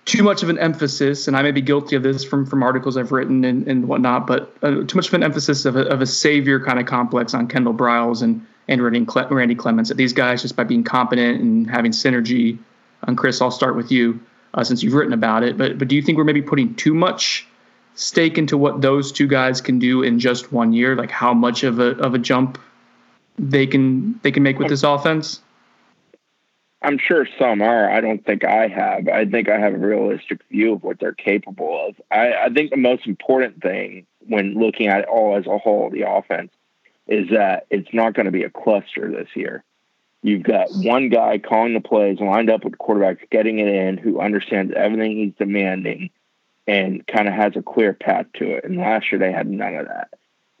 too 0.04 0.22
much 0.22 0.42
of 0.42 0.50
an 0.50 0.58
emphasis? 0.58 1.26
And 1.26 1.38
I 1.38 1.42
may 1.42 1.52
be 1.52 1.62
guilty 1.62 1.96
of 1.96 2.02
this 2.02 2.22
from 2.22 2.44
from 2.44 2.62
articles 2.62 2.98
I've 2.98 3.12
written 3.12 3.46
and, 3.46 3.66
and 3.66 3.88
whatnot, 3.88 4.26
but 4.26 4.54
uh, 4.62 4.84
too 4.86 4.96
much 4.96 5.08
of 5.08 5.14
an 5.14 5.22
emphasis 5.22 5.64
of 5.64 5.76
a, 5.76 5.88
of 5.88 6.02
a 6.02 6.06
savior 6.06 6.62
kind 6.62 6.78
of 6.78 6.84
complex 6.84 7.32
on 7.32 7.48
Kendall 7.48 7.72
Briles 7.72 8.22
and 8.22 8.46
and 8.68 8.82
Randy, 8.82 9.06
Randy 9.30 9.54
Clements. 9.54 9.88
That 9.88 9.96
these 9.96 10.12
guys 10.12 10.42
just 10.42 10.54
by 10.54 10.64
being 10.64 10.84
competent 10.84 11.40
and 11.40 11.70
having 11.70 11.92
synergy. 11.92 12.58
And 13.04 13.16
Chris, 13.16 13.40
I'll 13.40 13.50
start 13.50 13.74
with 13.74 13.90
you 13.90 14.20
uh, 14.54 14.64
since 14.64 14.82
you've 14.82 14.94
written 14.94 15.12
about 15.12 15.42
it. 15.42 15.56
But 15.56 15.78
but 15.78 15.88
do 15.88 15.96
you 15.96 16.02
think 16.02 16.18
we're 16.18 16.24
maybe 16.24 16.42
putting 16.42 16.74
too 16.74 16.94
much 16.94 17.46
stake 17.94 18.38
into 18.38 18.56
what 18.56 18.80
those 18.80 19.12
two 19.12 19.26
guys 19.26 19.60
can 19.60 19.78
do 19.78 20.02
in 20.02 20.18
just 20.18 20.52
one 20.52 20.72
year? 20.72 20.96
Like 20.96 21.10
how 21.10 21.34
much 21.34 21.64
of 21.64 21.78
a 21.78 21.96
of 21.98 22.14
a 22.14 22.18
jump 22.18 22.58
they 23.38 23.66
can 23.66 24.18
they 24.22 24.30
can 24.30 24.42
make 24.42 24.58
with 24.58 24.68
this 24.68 24.82
offense? 24.82 25.40
I'm 26.84 26.98
sure 26.98 27.26
some 27.38 27.62
are. 27.62 27.88
I 27.90 28.00
don't 28.00 28.24
think 28.24 28.44
I 28.44 28.66
have. 28.68 29.08
I 29.08 29.24
think 29.24 29.48
I 29.48 29.58
have 29.58 29.74
a 29.74 29.78
realistic 29.78 30.40
view 30.50 30.74
of 30.74 30.82
what 30.82 30.98
they're 30.98 31.12
capable 31.12 31.88
of. 31.88 32.00
I, 32.10 32.32
I 32.34 32.48
think 32.48 32.70
the 32.70 32.76
most 32.76 33.06
important 33.06 33.62
thing 33.62 34.06
when 34.26 34.54
looking 34.54 34.88
at 34.88 35.00
it 35.00 35.08
all 35.08 35.36
as 35.36 35.46
a 35.46 35.58
whole, 35.58 35.90
the 35.90 36.08
offense, 36.08 36.52
is 37.06 37.28
that 37.30 37.66
it's 37.70 37.92
not 37.92 38.14
going 38.14 38.26
to 38.26 38.32
be 38.32 38.42
a 38.42 38.50
cluster 38.50 39.10
this 39.10 39.28
year. 39.34 39.64
You've 40.22 40.44
got 40.44 40.68
one 40.70 41.08
guy 41.08 41.38
calling 41.38 41.74
the 41.74 41.80
plays, 41.80 42.20
lined 42.20 42.48
up 42.48 42.64
with 42.64 42.78
quarterbacks, 42.78 43.28
getting 43.30 43.58
it 43.58 43.66
in, 43.66 43.98
who 43.98 44.20
understands 44.20 44.72
everything 44.76 45.16
he's 45.16 45.34
demanding 45.36 46.10
and 46.68 47.04
kind 47.08 47.26
of 47.26 47.34
has 47.34 47.56
a 47.56 47.62
clear 47.62 47.92
path 47.92 48.26
to 48.34 48.52
it. 48.52 48.64
And 48.64 48.78
last 48.78 49.10
year 49.10 49.18
they 49.18 49.32
had 49.32 49.48
none 49.48 49.74
of 49.74 49.88
that. 49.88 50.10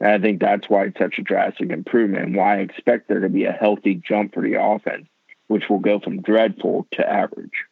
And 0.00 0.10
I 0.10 0.18
think 0.18 0.40
that's 0.40 0.68
why 0.68 0.86
it's 0.86 0.98
such 0.98 1.18
a 1.18 1.22
drastic 1.22 1.70
improvement 1.70 2.24
and 2.24 2.34
why 2.34 2.56
I 2.56 2.60
expect 2.60 3.06
there 3.06 3.20
to 3.20 3.28
be 3.28 3.44
a 3.44 3.52
healthy 3.52 3.94
jump 3.94 4.34
for 4.34 4.42
the 4.42 4.60
offense, 4.60 5.06
which 5.46 5.68
will 5.68 5.78
go 5.78 6.00
from 6.00 6.22
dreadful 6.22 6.88
to 6.92 7.08
average. 7.08 7.64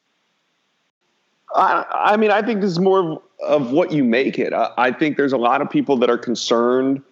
I, 1.53 1.85
I 1.93 2.17
mean, 2.17 2.31
I 2.31 2.43
think 2.43 2.61
this 2.61 2.71
is 2.71 2.79
more 2.79 3.21
of 3.45 3.73
what 3.73 3.91
you 3.91 4.05
make 4.05 4.39
it. 4.39 4.53
I, 4.53 4.71
I 4.79 4.93
think 4.93 5.17
there's 5.17 5.33
a 5.33 5.39
lot 5.39 5.61
of 5.61 5.69
people 5.69 5.97
that 5.97 6.09
are 6.09 6.19
concerned 6.19 7.03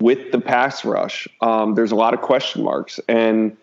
with 0.00 0.32
the 0.32 0.40
pass 0.40 0.84
rush. 0.84 1.28
Um, 1.42 1.76
there's 1.76 1.92
a 1.92 1.96
lot 1.96 2.12
of 2.12 2.20
question 2.20 2.64
marks. 2.64 2.98
And 3.08 3.56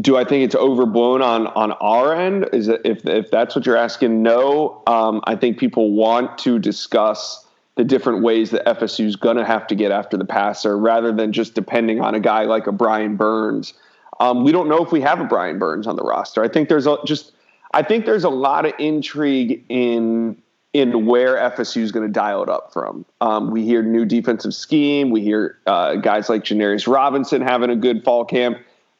do 0.00 0.16
I 0.16 0.24
think 0.24 0.44
it's 0.44 0.54
overblown 0.54 1.20
on 1.20 1.48
on 1.48 1.72
our 1.72 2.14
end? 2.14 2.48
Is 2.52 2.68
it, 2.68 2.80
if 2.84 3.04
if 3.06 3.30
that's 3.30 3.56
what 3.56 3.66
you're 3.66 3.76
asking? 3.76 4.22
No. 4.22 4.82
Um, 4.86 5.20
I 5.24 5.34
think 5.34 5.58
people 5.58 5.92
want 5.92 6.38
to 6.38 6.58
discuss 6.58 7.44
the 7.76 7.82
different 7.84 8.22
ways 8.22 8.50
that 8.50 8.64
FSU 8.64 9.06
is 9.06 9.16
going 9.16 9.36
to 9.36 9.44
have 9.44 9.66
to 9.66 9.74
get 9.74 9.90
after 9.90 10.16
the 10.16 10.24
passer, 10.24 10.78
rather 10.78 11.12
than 11.12 11.32
just 11.32 11.54
depending 11.54 12.00
on 12.00 12.14
a 12.14 12.20
guy 12.20 12.44
like 12.44 12.68
a 12.68 12.72
Brian 12.72 13.16
Burns. 13.16 13.74
Um, 14.20 14.44
we 14.44 14.52
don't 14.52 14.68
know 14.68 14.84
if 14.84 14.92
we 14.92 15.00
have 15.00 15.20
a 15.20 15.24
Brian 15.24 15.58
Burns 15.58 15.88
on 15.88 15.96
the 15.96 16.04
roster. 16.04 16.44
I 16.44 16.48
think 16.48 16.68
there's 16.68 16.86
a, 16.86 16.96
just 17.04 17.32
I 17.72 17.82
think 17.82 18.06
there's 18.06 18.22
a 18.22 18.30
lot 18.30 18.66
of 18.66 18.72
intrigue 18.78 19.64
in 19.68 20.40
in 20.72 21.06
where 21.06 21.36
FSU 21.50 21.82
is 21.82 21.90
going 21.90 22.06
to 22.06 22.12
dial 22.12 22.42
it 22.42 22.48
up 22.48 22.72
from. 22.72 23.04
Um, 23.20 23.50
we 23.50 23.64
hear 23.64 23.82
new 23.82 24.04
defensive 24.04 24.54
scheme. 24.54 25.10
We 25.10 25.22
hear 25.22 25.58
uh, 25.66 25.96
guys 25.96 26.28
like 26.28 26.44
Janarius 26.44 26.92
Robinson 26.92 27.42
having 27.42 27.70
a 27.70 27.76
good 27.76 28.04
fall 28.04 28.24
camp 28.24 28.58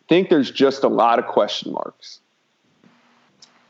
think 0.08 0.28
there's 0.28 0.50
just 0.50 0.84
a 0.84 0.88
lot 0.88 1.18
of 1.18 1.26
question 1.26 1.72
marks. 1.72 2.20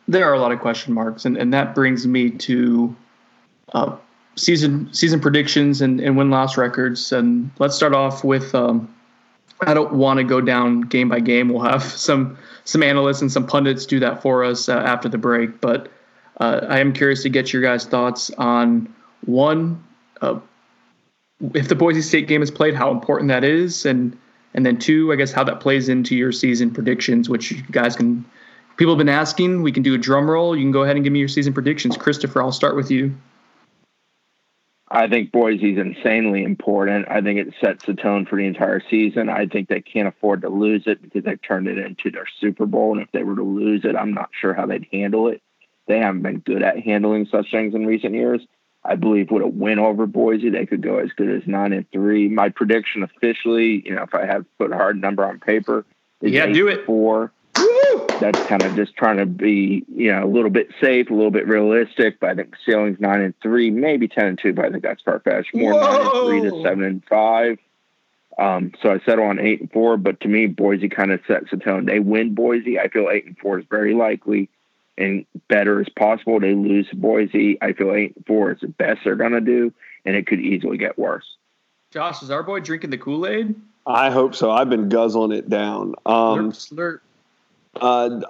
There 0.07 0.29
are 0.29 0.35
a 0.35 0.41
lot 0.41 0.53
of 0.53 0.61
question 0.61 0.93
marks, 0.93 1.25
and, 1.25 1.37
and 1.37 1.53
that 1.55 1.75
brings 1.75 2.07
me 2.07 2.31
to 2.31 2.95
uh, 3.73 3.97
season 4.37 4.93
season 4.93 5.21
predictions 5.21 5.81
and, 5.81 6.01
and 6.01 6.17
win 6.17 6.31
loss 6.31 6.57
records. 6.57 7.13
And 7.13 7.51
let's 7.59 7.75
start 7.75 7.95
off 7.95 8.25
with. 8.25 8.55
Um, 8.55 8.93
I 9.67 9.73
don't 9.73 9.95
want 9.95 10.19
to 10.19 10.25
go 10.25 10.41
down 10.41 10.83
game 10.83 11.09
by 11.09 11.21
game. 11.21 11.49
We'll 11.49 11.63
have 11.63 11.83
some 11.83 12.37
some 12.65 12.83
analysts 12.83 13.23
and 13.23 13.33
some 13.33 13.47
pundits 13.47 13.87
do 13.87 13.99
that 14.01 14.21
for 14.21 14.45
us 14.45 14.69
uh, 14.69 14.77
after 14.77 15.09
the 15.09 15.19
break. 15.19 15.61
But 15.61 15.91
uh, 16.39 16.67
I 16.69 16.81
am 16.81 16.93
curious 16.93 17.23
to 17.23 17.29
get 17.29 17.53
your 17.53 17.63
guys' 17.63 17.87
thoughts 17.87 18.31
on 18.33 18.93
one, 19.25 19.83
uh, 20.21 20.39
if 21.55 21.69
the 21.69 21.75
Boise 21.75 22.03
State 22.03 22.29
game 22.29 22.43
is 22.43 22.51
played, 22.51 22.75
how 22.75 22.91
important 22.91 23.29
that 23.29 23.45
is, 23.45 23.87
and 23.87 24.17
and 24.55 24.65
then 24.65 24.79
two, 24.79 25.13
I 25.13 25.17
guess 25.17 25.33
how 25.33 25.45
that 25.45 25.61
plays 25.61 25.89
into 25.89 26.17
your 26.17 26.33
season 26.33 26.73
predictions, 26.73 27.29
which 27.29 27.51
you 27.51 27.63
guys 27.71 27.97
can. 27.97 28.25
People 28.77 28.95
have 28.95 28.99
been 28.99 29.09
asking. 29.09 29.63
We 29.63 29.71
can 29.71 29.85
do 29.85 29.95
a 29.95 29.99
drum 29.99 30.29
roll. 30.29 30.57
You 30.57 30.65
can 30.65 30.73
go 30.73 30.83
ahead 30.83 30.97
and 30.97 31.05
give 31.05 31.13
me 31.13 31.21
your 31.21 31.29
season 31.29 31.53
predictions. 31.53 31.97
Christopher, 31.97 32.43
I'll 32.43 32.51
start 32.51 32.75
with 32.75 32.91
you. 32.91 33.15
I 34.89 35.09
think 35.09 35.33
Boise's 35.33 35.79
insanely 35.79 36.45
important. 36.45 37.07
I 37.09 37.21
think 37.21 37.39
it 37.39 37.55
sets 37.61 37.85
the 37.85 37.95
tone 37.95 38.27
for 38.27 38.37
the 38.37 38.47
entire 38.47 38.83
season. 38.91 39.29
I 39.29 39.47
think 39.47 39.69
they 39.69 39.81
can't 39.81 40.09
afford 40.09 40.43
to 40.43 40.49
lose 40.49 40.85
it 40.87 41.03
because 41.03 41.25
they 41.25 41.37
turned 41.37 41.69
it 41.69 41.79
into 41.79 42.11
their 42.11 42.27
Super 42.41 42.67
Bowl. 42.67 42.93
And 42.93 43.03
if 43.03 43.11
they 43.13 43.23
were 43.23 43.35
to 43.37 43.43
lose 43.43 43.85
it, 43.85 43.97
I'm 43.97 44.15
not 44.15 44.31
sure 44.41 44.55
how 44.55 44.67
they'd 44.67 44.87
handle 44.93 45.29
it. 45.29 45.43
They 45.87 45.99
haven't 45.99 46.23
been 46.23 46.39
good 46.39 46.63
at 46.63 46.81
handling 46.81 47.27
such 47.27 47.51
things 47.51 47.75
in 47.75 47.87
recent 47.87 48.15
years. 48.15 48.41
I 48.85 48.97
believe 48.97 49.31
with 49.31 49.43
a 49.43 49.47
win 49.47 49.79
over 49.79 50.07
Boise, 50.07 50.51
they 50.51 50.67
could 50.67 50.83
go 50.83 50.99
as 50.99 51.11
good 51.17 51.31
as 51.31 51.47
nine 51.47 51.73
and 51.73 51.91
three. 51.91 52.29
My 52.29 52.51
prediction 52.51 53.03
officially, 53.03 53.83
you 53.85 53.95
know, 53.95 54.03
if 54.03 54.15
I 54.15 54.27
to 54.27 54.45
put 54.59 54.73
a 54.73 54.77
hard 54.77 55.01
number 55.01 55.25
on 55.25 55.41
paper, 55.41 55.87
is 56.21 56.33
yeah, 56.33 56.47
do 56.47 56.69
it 56.69 56.85
four. 56.85 57.33
Woo! 57.57 58.17
That's 58.21 58.43
kind 58.43 58.63
of 58.63 58.75
just 58.75 58.95
trying 58.97 59.19
to 59.19 59.27
be, 59.27 59.85
you 59.89 60.13
know, 60.13 60.25
a 60.25 60.29
little 60.29 60.51
bit 60.51 60.69
safe, 60.81 61.09
a 61.11 61.15
little 61.15 61.31
bit 61.31 61.47
realistic. 61.47 62.21
But 62.21 62.31
I 62.31 62.35
think 62.35 62.55
ceiling's 62.67 63.01
nine 63.01 63.21
and 63.21 63.35
three, 63.43 63.71
maybe 63.71 64.07
ten 64.07 64.27
and 64.27 64.39
two. 64.39 64.53
But 64.53 64.67
I 64.67 64.71
think 64.71 64.83
that's 64.83 65.03
far 65.03 65.21
fetched. 65.21 65.55
More 65.55 65.73
Whoa! 65.73 65.81
nine 65.81 66.01
and 66.01 66.27
three 66.27 66.51
to 66.51 66.63
seven 66.63 66.85
and 66.85 67.03
five. 67.09 67.59
Um, 68.37 68.73
so 68.83 68.91
I 68.93 68.99
settle 69.07 69.25
on 69.25 69.39
eight 69.39 69.61
and 69.61 69.73
four. 69.73 69.97
But 69.97 70.21
to 70.21 70.29
me, 70.29 70.47
Boise 70.47 70.89
kind 70.89 71.11
of 71.11 71.21
sets 71.27 71.51
the 71.51 71.57
tone. 71.57 71.87
They 71.87 72.01
win 72.01 72.35
Boise. 72.35 72.79
I 72.79 72.89
feel 72.89 73.09
eight 73.11 73.25
and 73.25 73.39
four 73.39 73.59
is 73.61 73.65
very 73.71 73.95
likely 73.95 74.51
and 74.97 75.27
better 75.49 75.81
as 75.81 75.89
possible. 75.89 76.41
They 76.41 76.55
lose 76.55 76.89
to 76.91 76.97
Boise. 76.97 77.59
I 77.61 77.73
feel 77.73 77.93
eight 77.95 78.17
and 78.17 78.27
four 78.27 78.53
is 78.53 78.61
the 78.61 78.69
best 78.69 79.01
they're 79.05 79.17
gonna 79.17 79.41
do, 79.41 79.73
and 80.05 80.17
it 80.17 80.27
could 80.27 80.41
easily 80.41 80.79
get 80.79 80.99
worse. 80.99 81.37
Josh, 81.91 82.23
is 82.23 82.31
our 82.31 82.43
boy 82.43 82.61
drinking 82.61 82.91
the 82.91 82.99
Kool 82.99 83.27
Aid? 83.27 83.55
I 83.87 84.11
hope 84.11 84.35
so. 84.35 84.51
I've 84.51 84.71
been 84.71 84.89
guzzling 84.89 85.33
it 85.33 85.49
down. 85.49 85.95
Um, 86.07 86.53
slurp, 86.53 86.73
slurp. 86.73 87.01
Uh, 87.81 88.21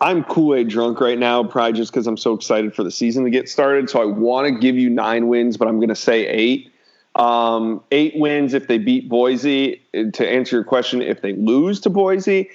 I'm 0.00 0.24
Kool 0.24 0.54
Aid 0.54 0.68
drunk 0.68 1.00
right 1.00 1.18
now, 1.18 1.44
probably 1.44 1.72
just 1.72 1.92
because 1.92 2.06
I'm 2.06 2.16
so 2.16 2.34
excited 2.34 2.74
for 2.74 2.82
the 2.82 2.90
season 2.90 3.24
to 3.24 3.30
get 3.30 3.48
started. 3.48 3.88
So 3.88 4.02
I 4.02 4.04
want 4.04 4.48
to 4.48 4.60
give 4.60 4.76
you 4.76 4.90
nine 4.90 5.28
wins, 5.28 5.56
but 5.56 5.68
I'm 5.68 5.76
going 5.76 5.88
to 5.88 5.96
say 5.96 6.26
eight. 6.26 6.72
Um, 7.14 7.82
eight 7.90 8.14
wins 8.16 8.54
if 8.54 8.68
they 8.68 8.78
beat 8.78 9.08
Boise. 9.08 9.82
To 9.94 10.28
answer 10.28 10.56
your 10.56 10.64
question, 10.64 11.02
if 11.02 11.22
they 11.22 11.32
lose 11.32 11.80
to 11.80 11.90
Boise, 11.90 12.50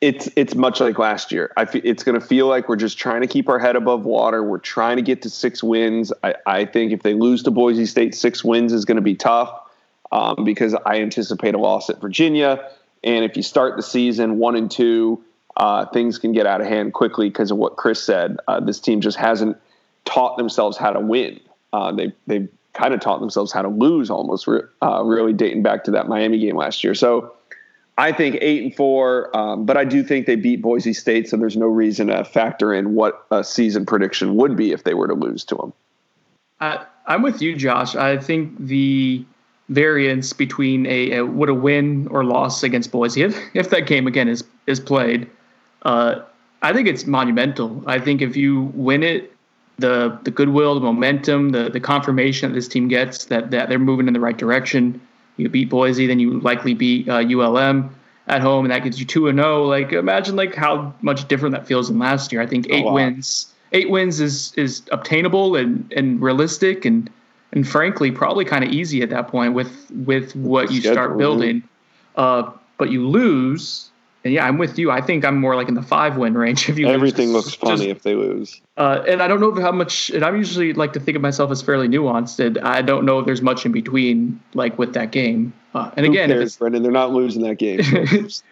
it's 0.00 0.28
it's 0.36 0.54
much 0.54 0.80
like 0.80 0.98
last 0.98 1.32
year. 1.32 1.52
I 1.56 1.62
f- 1.62 1.74
it's 1.74 2.04
going 2.04 2.18
to 2.18 2.24
feel 2.24 2.46
like 2.46 2.68
we're 2.68 2.76
just 2.76 2.98
trying 2.98 3.22
to 3.22 3.26
keep 3.26 3.48
our 3.48 3.58
head 3.58 3.74
above 3.74 4.04
water. 4.04 4.42
We're 4.42 4.58
trying 4.58 4.96
to 4.96 5.02
get 5.02 5.22
to 5.22 5.30
six 5.30 5.62
wins. 5.62 6.12
I, 6.22 6.34
I 6.46 6.64
think 6.66 6.92
if 6.92 7.02
they 7.02 7.14
lose 7.14 7.42
to 7.44 7.50
Boise 7.50 7.86
State, 7.86 8.14
six 8.14 8.44
wins 8.44 8.72
is 8.72 8.84
going 8.84 8.96
to 8.96 9.02
be 9.02 9.16
tough 9.16 9.50
um, 10.12 10.44
because 10.44 10.74
I 10.74 11.00
anticipate 11.00 11.54
a 11.54 11.58
loss 11.58 11.90
at 11.90 12.00
Virginia. 12.00 12.70
And 13.02 13.24
if 13.24 13.36
you 13.36 13.42
start 13.42 13.76
the 13.76 13.82
season 13.82 14.38
one 14.38 14.54
and 14.54 14.70
two, 14.70 15.22
uh, 15.56 15.86
things 15.86 16.18
can 16.18 16.32
get 16.32 16.46
out 16.46 16.60
of 16.60 16.68
hand 16.68 16.92
quickly 16.92 17.28
because 17.28 17.50
of 17.50 17.56
what 17.56 17.76
Chris 17.76 18.02
said. 18.02 18.36
Uh, 18.46 18.60
this 18.60 18.78
team 18.78 19.00
just 19.00 19.16
hasn't 19.16 19.56
taught 20.04 20.36
themselves 20.36 20.76
how 20.76 20.92
to 20.92 21.00
win. 21.00 21.40
Uh, 21.72 21.92
they 21.92 22.12
they've 22.28 22.48
kind 22.72 22.94
of 22.94 23.00
taught 23.00 23.18
themselves 23.18 23.50
how 23.50 23.62
to 23.62 23.68
lose 23.68 24.10
almost. 24.10 24.46
Re- 24.46 24.62
uh, 24.80 25.02
really 25.02 25.32
dating 25.32 25.64
back 25.64 25.82
to 25.84 25.90
that 25.90 26.06
Miami 26.06 26.38
game 26.38 26.56
last 26.56 26.84
year. 26.84 26.94
So 26.94 27.34
I 27.98 28.12
think 28.12 28.38
eight 28.40 28.62
and 28.62 28.74
four, 28.74 29.36
um, 29.36 29.66
but 29.66 29.76
I 29.76 29.84
do 29.84 30.04
think 30.04 30.26
they 30.26 30.36
beat 30.36 30.62
Boise 30.62 30.92
State, 30.92 31.28
so 31.28 31.36
there's 31.36 31.56
no 31.56 31.66
reason 31.66 32.06
to 32.06 32.24
factor 32.24 32.72
in 32.72 32.94
what 32.94 33.26
a 33.32 33.42
season 33.42 33.84
prediction 33.84 34.36
would 34.36 34.56
be 34.56 34.70
if 34.70 34.84
they 34.84 34.94
were 34.94 35.08
to 35.08 35.14
lose 35.14 35.42
to 35.46 35.56
them. 35.56 35.72
I, 36.60 36.86
I'm 37.08 37.22
with 37.22 37.42
you, 37.42 37.56
Josh. 37.56 37.96
I 37.96 38.16
think 38.16 38.56
the 38.60 39.24
variance 39.68 40.32
between 40.32 40.86
a, 40.86 41.16
a 41.16 41.26
would 41.26 41.48
a 41.48 41.54
win 41.54 42.06
or 42.12 42.24
loss 42.24 42.62
against 42.62 42.92
Boise, 42.92 43.22
if 43.22 43.36
if 43.54 43.70
that 43.70 43.88
game 43.88 44.06
again 44.06 44.28
is 44.28 44.44
is 44.68 44.78
played, 44.78 45.28
uh, 45.82 46.20
I 46.62 46.72
think 46.72 46.86
it's 46.86 47.04
monumental. 47.04 47.82
I 47.88 47.98
think 47.98 48.22
if 48.22 48.36
you 48.36 48.70
win 48.74 49.02
it, 49.02 49.32
the 49.78 50.16
the 50.22 50.30
goodwill, 50.30 50.74
the 50.74 50.80
momentum, 50.80 51.50
the 51.50 51.68
the 51.68 51.80
confirmation 51.80 52.50
that 52.50 52.54
this 52.54 52.68
team 52.68 52.86
gets 52.86 53.24
that 53.24 53.50
that 53.50 53.68
they're 53.68 53.80
moving 53.80 54.06
in 54.06 54.14
the 54.14 54.20
right 54.20 54.36
direction 54.36 55.00
you 55.38 55.48
beat 55.48 55.70
Boise, 55.70 56.06
then 56.06 56.20
you 56.20 56.40
likely 56.40 56.74
beat 56.74 57.08
uh, 57.08 57.20
ULM 57.20 57.94
at 58.26 58.42
home, 58.42 58.64
and 58.64 58.72
that 58.72 58.84
gets 58.84 58.98
you 58.98 59.06
two 59.06 59.28
and 59.28 59.38
zero. 59.38 59.64
Oh. 59.64 59.66
Like 59.66 59.92
imagine 59.92 60.36
like 60.36 60.54
how 60.54 60.94
much 61.00 61.26
different 61.28 61.54
that 61.54 61.66
feels 61.66 61.88
than 61.88 61.98
last 61.98 62.30
year. 62.32 62.42
I 62.42 62.46
think 62.46 62.66
eight 62.70 62.84
wins, 62.84 63.52
eight 63.72 63.88
wins 63.88 64.20
is 64.20 64.52
is 64.54 64.82
obtainable 64.92 65.56
and 65.56 65.90
and 65.96 66.20
realistic, 66.20 66.84
and 66.84 67.10
and 67.52 67.66
frankly 67.66 68.10
probably 68.10 68.44
kind 68.44 68.64
of 68.64 68.70
easy 68.70 69.00
at 69.02 69.10
that 69.10 69.28
point 69.28 69.54
with 69.54 69.90
with 69.90 70.36
what 70.36 70.70
you 70.70 70.80
start 70.82 71.16
building. 71.16 71.62
Uh, 72.16 72.50
but 72.78 72.90
you 72.90 73.08
lose, 73.08 73.87
and 74.24 74.34
yeah, 74.34 74.46
I'm 74.46 74.58
with 74.58 74.78
you. 74.78 74.90
I 74.90 75.00
think 75.00 75.24
I'm 75.24 75.40
more 75.40 75.54
like 75.54 75.68
in 75.68 75.74
the 75.74 75.82
five 75.82 76.16
win 76.16 76.34
range. 76.34 76.68
If 76.68 76.76
you 76.76 76.88
everything 76.88 77.32
lose. 77.32 77.46
looks 77.46 77.54
funny 77.54 77.86
Just, 77.86 77.88
if 77.88 78.02
they 78.02 78.14
lose. 78.14 78.60
Uh, 78.76 79.04
and 79.06 79.22
I 79.22 79.28
don't 79.28 79.40
know 79.40 79.54
how 79.60 79.70
much. 79.70 80.10
And 80.10 80.24
I'm 80.24 80.36
usually 80.36 80.72
like 80.72 80.92
to 80.94 81.00
think 81.00 81.14
of 81.14 81.22
myself 81.22 81.52
as 81.52 81.62
fairly 81.62 81.88
nuanced. 81.88 82.44
And 82.44 82.58
I 82.58 82.82
don't 82.82 83.04
know 83.04 83.20
if 83.20 83.26
there's 83.26 83.42
much 83.42 83.64
in 83.64 83.70
between, 83.70 84.40
like 84.54 84.76
with 84.76 84.92
that 84.94 85.12
game. 85.12 85.52
Uh, 85.72 85.92
and 85.96 86.04
Who 86.04 86.12
again, 86.12 86.30
cares, 86.30 86.54
if 86.54 86.58
Brendan, 86.58 86.82
they're 86.82 86.90
not 86.90 87.12
losing 87.12 87.42
that 87.42 87.56
game. 87.56 87.78
if 87.82 88.42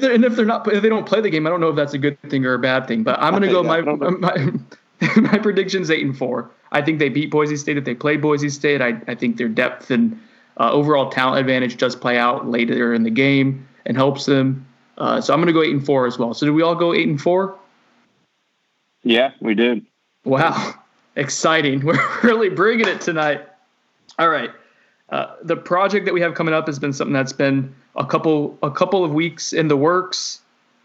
they're 0.00 0.12
and 0.12 0.24
if 0.24 0.36
they're 0.36 0.44
not, 0.44 0.72
if 0.72 0.82
they 0.82 0.88
don't 0.88 1.06
play 1.06 1.20
the 1.20 1.30
game, 1.30 1.46
I 1.46 1.50
don't 1.50 1.60
know 1.60 1.70
if 1.70 1.76
that's 1.76 1.94
a 1.94 1.98
good 1.98 2.20
thing 2.30 2.44
or 2.46 2.54
a 2.54 2.58
bad 2.58 2.86
thing. 2.86 3.02
But 3.02 3.20
I'm 3.20 3.32
going 3.32 3.42
to 3.42 3.48
go 3.48 3.62
my, 3.64 3.80
my 3.80 4.52
my 5.16 5.38
prediction's 5.38 5.90
eight 5.90 6.04
and 6.04 6.16
four. 6.16 6.48
I 6.70 6.80
think 6.80 7.00
they 7.00 7.08
beat 7.08 7.30
Boise 7.30 7.56
State 7.56 7.76
if 7.76 7.84
they 7.84 7.94
play 7.94 8.16
Boise 8.16 8.50
State. 8.50 8.80
I 8.80 9.00
I 9.08 9.16
think 9.16 9.36
their 9.36 9.48
depth 9.48 9.90
and 9.90 10.20
uh, 10.58 10.70
overall 10.70 11.10
talent 11.10 11.40
advantage 11.40 11.76
does 11.76 11.96
play 11.96 12.18
out 12.18 12.48
later 12.48 12.94
in 12.94 13.02
the 13.02 13.10
game 13.10 13.66
and 13.84 13.96
helps 13.96 14.26
them. 14.26 14.66
Uh, 15.02 15.20
so 15.20 15.34
I'm 15.34 15.40
going 15.40 15.48
to 15.48 15.52
go 15.52 15.64
eight 15.64 15.72
and 15.72 15.84
four 15.84 16.06
as 16.06 16.16
well. 16.16 16.32
So 16.32 16.46
do 16.46 16.54
we 16.54 16.62
all 16.62 16.76
go 16.76 16.94
eight 16.94 17.08
and 17.08 17.20
four? 17.20 17.58
Yeah, 19.02 19.32
we 19.40 19.56
did. 19.56 19.84
Wow, 20.24 20.74
exciting! 21.16 21.80
We're 21.84 21.98
really 22.22 22.48
bringing 22.48 22.86
it 22.86 23.00
tonight. 23.00 23.44
All 24.20 24.28
right, 24.28 24.50
uh, 25.08 25.34
the 25.42 25.56
project 25.56 26.04
that 26.04 26.14
we 26.14 26.20
have 26.20 26.34
coming 26.34 26.54
up 26.54 26.68
has 26.68 26.78
been 26.78 26.92
something 26.92 27.12
that's 27.12 27.32
been 27.32 27.74
a 27.96 28.06
couple 28.06 28.56
a 28.62 28.70
couple 28.70 29.04
of 29.04 29.12
weeks 29.12 29.52
in 29.52 29.66
the 29.66 29.76
works. 29.76 30.40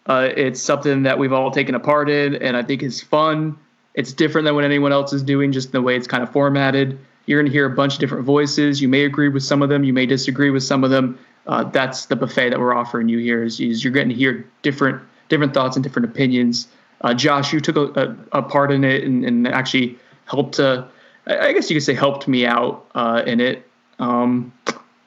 Uh, 0.07 0.29
it's 0.35 0.59
something 0.59 1.03
that 1.03 1.19
we've 1.19 1.33
all 1.33 1.51
taken 1.51 1.75
a 1.75 1.79
part 1.79 2.09
in, 2.09 2.37
and 2.37 2.57
I 2.57 2.63
think 2.63 2.81
is 2.81 3.03
fun. 3.03 3.55
It's 3.93 4.13
different 4.13 4.45
than 4.45 4.55
what 4.55 4.63
anyone 4.63 4.91
else 4.91 5.13
is 5.13 5.21
doing, 5.21 5.51
just 5.51 5.71
the 5.73 5.81
way 5.83 5.95
it's 5.95 6.07
kind 6.07 6.23
of 6.23 6.31
formatted. 6.31 6.97
You're 7.27 7.39
going 7.39 7.51
to 7.51 7.55
hear 7.55 7.67
a 7.67 7.75
bunch 7.75 7.93
of 7.93 7.99
different 7.99 8.25
voices. 8.25 8.81
You 8.81 8.87
may 8.87 9.03
agree 9.03 9.29
with 9.29 9.43
some 9.43 9.61
of 9.61 9.69
them, 9.69 9.83
you 9.83 9.93
may 9.93 10.07
disagree 10.07 10.49
with 10.49 10.63
some 10.63 10.83
of 10.83 10.89
them, 10.89 11.19
uh, 11.47 11.63
that's 11.63 12.05
the 12.05 12.15
buffet 12.15 12.49
that 12.49 12.59
we're 12.59 12.75
offering 12.75 13.09
you 13.09 13.17
here. 13.19 13.43
Is, 13.43 13.59
is, 13.59 13.83
you're 13.83 13.93
getting 13.93 14.09
to 14.09 14.15
hear 14.15 14.45
different 14.61 15.01
different 15.29 15.53
thoughts 15.53 15.75
and 15.75 15.83
different 15.83 16.07
opinions. 16.07 16.67
Uh, 17.01 17.13
Josh, 17.13 17.53
you 17.53 17.59
took 17.59 17.75
a, 17.75 18.17
a, 18.31 18.39
a, 18.39 18.41
part 18.41 18.71
in 18.71 18.83
it 18.83 19.03
and, 19.03 19.23
and 19.23 19.47
actually 19.47 19.97
helped. 20.25 20.59
Uh, 20.59 20.85
I 21.27 21.53
guess 21.53 21.69
you 21.69 21.75
could 21.75 21.83
say 21.83 21.93
helped 21.93 22.27
me 22.27 22.45
out 22.45 22.85
uh, 22.95 23.23
in 23.25 23.39
it. 23.39 23.69
Um, 23.99 24.53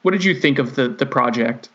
what 0.01 0.11
did 0.11 0.23
you 0.23 0.33
think 0.33 0.59
of 0.59 0.75
the 0.75 0.87
the 0.89 1.05
project? 1.05 1.69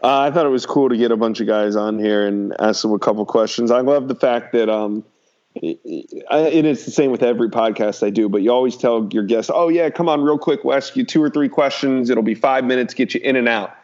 Uh, 0.00 0.20
I 0.20 0.30
thought 0.30 0.46
it 0.46 0.50
was 0.50 0.64
cool 0.64 0.88
to 0.88 0.96
get 0.96 1.10
a 1.10 1.16
bunch 1.16 1.40
of 1.40 1.48
guys 1.48 1.74
on 1.74 1.98
here 1.98 2.26
and 2.26 2.54
ask 2.60 2.82
them 2.82 2.92
a 2.92 2.98
couple 3.00 3.24
questions. 3.26 3.72
I 3.72 3.80
love 3.80 4.06
the 4.06 4.14
fact 4.14 4.52
that 4.52 4.68
um, 4.68 5.04
it 5.62 6.64
is 6.64 6.84
the 6.84 6.90
same 6.90 7.10
with 7.10 7.22
every 7.22 7.50
podcast 7.50 8.06
I 8.06 8.10
do, 8.10 8.28
but 8.28 8.42
you 8.42 8.52
always 8.52 8.76
tell 8.76 9.08
your 9.12 9.24
guests, 9.24 9.50
"Oh 9.52 9.68
yeah, 9.68 9.90
come 9.90 10.08
on, 10.08 10.22
real 10.22 10.38
quick. 10.38 10.64
We'll 10.64 10.76
ask 10.76 10.96
you 10.96 11.04
two 11.04 11.22
or 11.22 11.30
three 11.30 11.48
questions. 11.48 12.10
It'll 12.10 12.22
be 12.22 12.34
five 12.34 12.64
minutes, 12.64 12.94
get 12.94 13.14
you 13.14 13.20
in 13.22 13.36
and 13.36 13.48
out." 13.48 13.74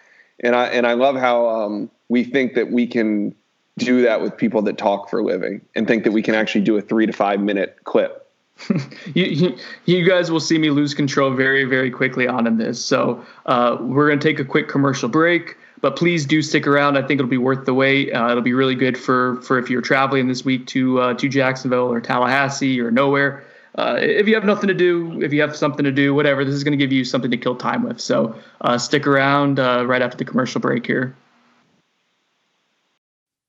And 0.41 0.55
I 0.55 0.67
and 0.67 0.87
I 0.87 0.95
love 0.95 1.17
how 1.17 1.49
um, 1.49 1.91
we 2.09 2.25
think 2.25 2.55
that 2.55 2.71
we 2.71 2.87
can 2.87 3.35
do 3.79 4.03
that 4.03 4.21
with 4.21 4.37
people 4.37 4.63
that 4.63 4.79
talk 4.79 5.11
for 5.11 5.21
a 5.21 5.25
living, 5.25 5.61
and 5.75 5.87
think 5.87 6.05
that 6.05 6.13
we 6.13 6.23
can 6.23 6.35
actually 6.35 6.63
do 6.63 6.77
a 6.77 6.81
three 6.81 7.07
to 7.07 7.13
five 7.13 7.41
minute 7.41 7.79
clip. 7.85 8.21
you, 9.15 9.57
you, 9.85 10.09
guys 10.09 10.31
will 10.31 10.39
see 10.39 10.59
me 10.59 10.71
lose 10.71 10.95
control 10.95 11.33
very, 11.33 11.65
very 11.65 11.91
quickly 11.91 12.29
on 12.29 12.47
in 12.47 12.57
this. 12.57 12.83
So 12.83 13.25
uh, 13.47 13.77
we're 13.81 14.07
going 14.07 14.21
to 14.21 14.29
take 14.29 14.39
a 14.39 14.45
quick 14.45 14.69
commercial 14.69 15.09
break. 15.09 15.57
But 15.85 15.97
please 15.97 16.25
do 16.25 16.41
stick 16.41 16.67
around. 16.67 16.97
I 16.97 17.03
think 17.03 17.21
it'll 17.21 17.29
be 17.29 17.37
worth 17.37 17.67
the 17.67 17.75
wait. 17.75 18.11
Uh, 18.11 18.31
it'll 18.31 18.43
be 18.43 18.55
really 18.55 18.75
good 18.75 18.97
for 18.97 19.39
for 19.43 19.59
if 19.59 19.69
you're 19.69 19.83
traveling 19.83 20.29
this 20.29 20.43
week 20.43 20.67
to 20.69 20.99
uh, 20.99 21.13
to 21.13 21.29
Jacksonville 21.29 21.93
or 21.93 22.01
Tallahassee 22.01 22.81
or 22.81 22.91
nowhere. 22.91 23.45
Uh, 23.77 23.99
if 24.01 24.27
you 24.27 24.35
have 24.35 24.47
nothing 24.47 24.69
to 24.69 24.73
do, 24.73 25.21
if 25.21 25.31
you 25.31 25.43
have 25.43 25.55
something 25.55 25.85
to 25.85 25.93
do, 25.93 26.15
whatever, 26.15 26.43
this 26.43 26.55
is 26.55 26.65
going 26.65 26.73
to 26.73 26.83
give 26.83 26.91
you 26.91 27.05
something 27.05 27.31
to 27.31 27.37
kill 27.37 27.55
time 27.55 27.83
with. 27.83 28.01
So 28.01 28.35
uh, 28.63 28.79
stick 28.79 29.07
around 29.07 29.61
uh, 29.61 29.85
right 29.85 30.01
after 30.01 30.17
the 30.17 30.25
commercial 30.25 30.59
break 30.59 30.87
here. 30.87 31.15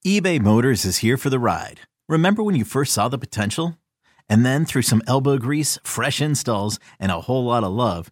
eBay 0.05 0.41
Motors 0.41 0.83
is 0.83 0.97
here 0.97 1.15
for 1.15 1.29
the 1.29 1.39
ride. 1.39 1.79
Remember 2.09 2.43
when 2.43 2.55
you 2.55 2.65
first 2.65 2.91
saw 2.91 3.07
the 3.07 3.17
potential? 3.17 3.77
And 4.27 4.45
then 4.45 4.65
through 4.65 4.81
some 4.81 5.01
elbow 5.07 5.37
grease, 5.37 5.79
fresh 5.85 6.19
installs, 6.19 6.79
and 6.99 7.13
a 7.13 7.21
whole 7.21 7.45
lot 7.45 7.63
of 7.63 7.71
love, 7.71 8.11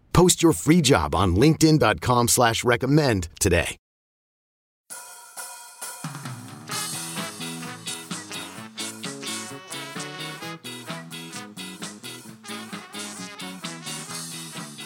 Post 0.13 0.41
your 0.41 0.53
free 0.53 0.81
job 0.81 1.15
on 1.15 1.35
linkedin.com 1.35 2.27
slash 2.27 2.63
recommend 2.63 3.29
today. 3.39 3.77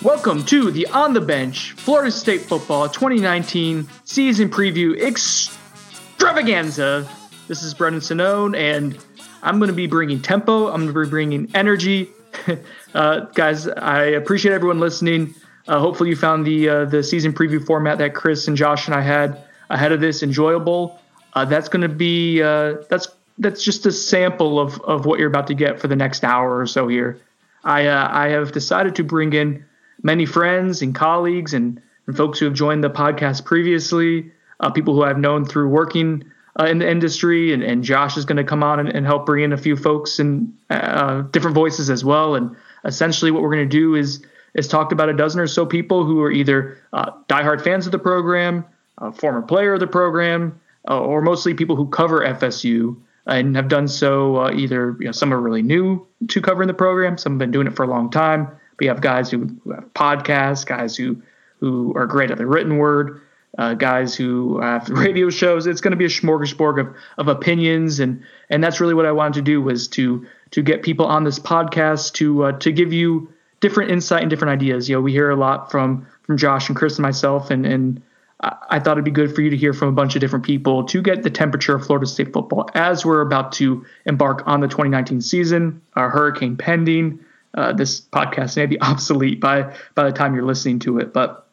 Welcome 0.05 0.45
to 0.45 0.69
the 0.69 0.85
On 0.89 1.15
the 1.15 1.21
Bench 1.21 1.71
Florida 1.71 2.11
State 2.11 2.41
Football 2.41 2.89
2019 2.89 3.87
season 4.03 4.49
preview 4.49 4.95
extravaganza. 5.01 7.09
This 7.47 7.63
is 7.63 7.73
Brendan 7.73 8.01
Sonnone, 8.01 8.55
and 8.55 9.03
I'm 9.41 9.57
going 9.57 9.69
to 9.69 9.75
be 9.75 9.87
bringing 9.87 10.21
tempo. 10.21 10.67
I'm 10.67 10.83
going 10.83 10.93
to 10.93 11.03
be 11.05 11.09
bringing 11.09 11.49
energy. 11.55 12.11
uh, 12.95 13.19
guys, 13.33 13.67
I 13.67 14.03
appreciate 14.03 14.53
everyone 14.53 14.79
listening. 14.79 15.35
Uh, 15.67 15.79
hopefully, 15.79 16.09
you 16.09 16.15
found 16.15 16.47
the 16.47 16.69
uh, 16.69 16.85
the 16.85 17.03
season 17.03 17.33
preview 17.33 17.63
format 17.63 17.97
that 17.97 18.15
Chris 18.15 18.47
and 18.47 18.55
Josh 18.55 18.87
and 18.87 18.95
I 18.95 19.01
had 19.01 19.43
ahead 19.69 19.91
of 19.91 19.99
this 19.99 20.23
enjoyable. 20.23 20.99
Uh, 21.33 21.43
that's 21.43 21.67
going 21.67 21.81
to 21.81 21.89
be 21.89 22.41
uh, 22.41 22.75
that's 22.89 23.09
that's 23.37 23.63
just 23.63 23.85
a 23.85 23.91
sample 23.91 24.59
of 24.59 24.79
of 24.81 25.05
what 25.05 25.19
you're 25.19 25.27
about 25.27 25.47
to 25.47 25.53
get 25.53 25.79
for 25.79 25.87
the 25.87 25.95
next 25.95 26.23
hour 26.23 26.57
or 26.57 26.65
so 26.65 26.87
here. 26.87 27.19
I 27.65 27.87
uh, 27.87 28.07
I 28.09 28.29
have 28.29 28.53
decided 28.53 28.95
to 28.95 29.03
bring 29.03 29.33
in 29.33 29.65
many 30.01 30.25
friends 30.25 30.81
and 30.81 30.95
colleagues 30.95 31.53
and, 31.53 31.81
and 32.07 32.15
folks 32.15 32.39
who 32.39 32.45
have 32.45 32.53
joined 32.53 32.83
the 32.83 32.89
podcast 32.89 33.43
previously, 33.43 34.31
people 34.73 34.93
who 34.93 35.03
I've 35.03 35.17
known 35.17 35.43
through 35.43 35.67
working 35.67 36.23
uh, 36.59 36.65
in 36.65 36.79
the 36.79 36.89
industry, 36.89 37.53
and, 37.53 37.63
and 37.63 37.83
Josh 37.83 38.17
is 38.17 38.25
going 38.25 38.37
to 38.37 38.43
come 38.43 38.63
on 38.63 38.79
and, 38.79 38.89
and, 38.89 39.05
help 39.05 39.25
bring 39.25 39.43
in 39.43 39.51
a 39.51 39.57
few 39.57 39.75
folks 39.75 40.19
and 40.19 40.53
uh, 40.69 41.21
different 41.23 41.53
voices 41.53 41.89
as 41.89 42.05
well. 42.05 42.35
And 42.35 42.55
essentially, 42.85 43.31
what 43.31 43.41
we're 43.41 43.53
going 43.53 43.67
to 43.67 43.77
do 43.77 43.95
is 43.95 44.25
is 44.53 44.67
talk 44.67 44.93
about 44.93 45.09
a 45.09 45.13
dozen 45.13 45.41
or 45.41 45.47
so 45.47 45.65
people 45.65 46.05
who 46.05 46.21
are 46.21 46.31
either 46.31 46.77
uh, 46.93 47.11
diehard 47.27 47.61
fans 47.61 47.85
of 47.85 47.91
the 47.91 47.99
program, 47.99 48.65
a 48.99 49.11
former 49.11 49.41
player 49.41 49.73
of 49.73 49.81
the 49.81 49.87
program, 49.87 50.59
uh, 50.89 50.99
or 50.99 51.21
mostly 51.21 51.53
people 51.53 51.75
who 51.75 51.87
cover 51.87 52.21
FSU 52.21 52.95
and 53.27 53.55
have 53.55 53.67
done 53.67 53.87
so 53.87 54.37
uh, 54.37 54.51
either 54.53 54.95
you 54.99 55.05
know 55.05 55.11
some 55.11 55.33
are 55.33 55.39
really 55.39 55.61
new 55.61 56.05
to 56.29 56.41
covering 56.41 56.67
the 56.67 56.73
program, 56.73 57.17
some 57.17 57.33
have 57.33 57.39
been 57.39 57.51
doing 57.51 57.67
it 57.67 57.75
for 57.75 57.83
a 57.83 57.87
long 57.87 58.09
time 58.09 58.47
we 58.79 58.87
have 58.87 59.01
guys 59.01 59.29
who, 59.29 59.49
who 59.63 59.71
have 59.71 59.93
podcasts, 59.93 60.65
guys 60.65 60.95
who 60.95 61.21
who 61.59 61.93
are 61.95 62.05
great 62.05 62.31
at 62.31 62.37
the 62.37 62.45
written 62.45 62.77
word, 62.77 63.21
uh, 63.57 63.73
guys 63.73 64.15
who 64.15 64.59
have 64.59 64.89
radio 64.89 65.29
shows. 65.29 65.67
It's 65.67 65.81
going 65.81 65.91
to 65.91 65.97
be 65.97 66.05
a 66.05 66.09
smorgasbord 66.09 66.79
of, 66.79 66.95
of 67.17 67.27
opinions, 67.27 67.99
and 67.99 68.23
and 68.49 68.63
that's 68.63 68.79
really 68.79 68.93
what 68.93 69.05
I 69.05 69.11
wanted 69.11 69.35
to 69.35 69.41
do 69.41 69.61
was 69.61 69.87
to 69.89 70.25
to 70.51 70.61
get 70.61 70.83
people 70.83 71.05
on 71.05 71.23
this 71.23 71.39
podcast 71.39 72.13
to 72.13 72.45
uh, 72.45 72.51
to 72.59 72.71
give 72.71 72.93
you 72.93 73.29
different 73.59 73.91
insight 73.91 74.21
and 74.21 74.29
different 74.29 74.51
ideas. 74.51 74.89
You 74.89 74.95
know, 74.95 75.01
we 75.01 75.11
hear 75.11 75.29
a 75.29 75.35
lot 75.35 75.71
from 75.71 76.07
from 76.23 76.37
Josh 76.37 76.69
and 76.69 76.75
Chris 76.75 76.97
and 76.97 77.03
myself, 77.03 77.51
and 77.51 77.65
and 77.65 78.01
I 78.41 78.79
thought 78.79 78.93
it'd 78.93 79.05
be 79.05 79.11
good 79.11 79.33
for 79.33 79.41
you 79.41 79.49
to 79.49 79.57
hear 79.57 79.73
from 79.73 79.87
a 79.87 79.93
bunch 79.93 80.15
of 80.15 80.21
different 80.21 80.45
people 80.45 80.83
to 80.85 81.01
get 81.01 81.23
the 81.23 81.29
temperature 81.29 81.73
of 81.73 81.85
Florida 81.85 82.05
State 82.05 82.33
football 82.33 82.69
as 82.75 83.05
we're 83.05 83.21
about 83.21 83.53
to 83.53 83.85
embark 84.05 84.43
on 84.45 84.59
the 84.59 84.67
2019 84.67 85.21
season. 85.21 85.81
Our 85.95 86.09
hurricane 86.09 86.57
pending 86.57 87.19
uh, 87.53 87.73
this 87.73 88.01
podcast 88.01 88.57
may 88.57 88.65
be 88.65 88.79
obsolete 88.81 89.39
by 89.39 89.73
by 89.95 90.03
the 90.03 90.11
time 90.11 90.35
you're 90.35 90.45
listening 90.45 90.79
to 90.79 90.99
it. 90.99 91.13
But 91.13 91.47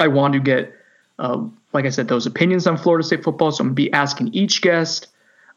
I 0.00 0.08
want 0.08 0.34
to 0.34 0.40
get, 0.40 0.74
uh, 1.18 1.44
like 1.72 1.84
I 1.84 1.90
said, 1.90 2.08
those 2.08 2.26
opinions 2.26 2.66
on 2.66 2.76
Florida 2.76 3.06
State 3.06 3.24
football. 3.24 3.52
So 3.52 3.62
I'm 3.62 3.68
gonna 3.68 3.74
be 3.74 3.92
asking 3.92 4.34
each 4.34 4.62
guest 4.62 5.08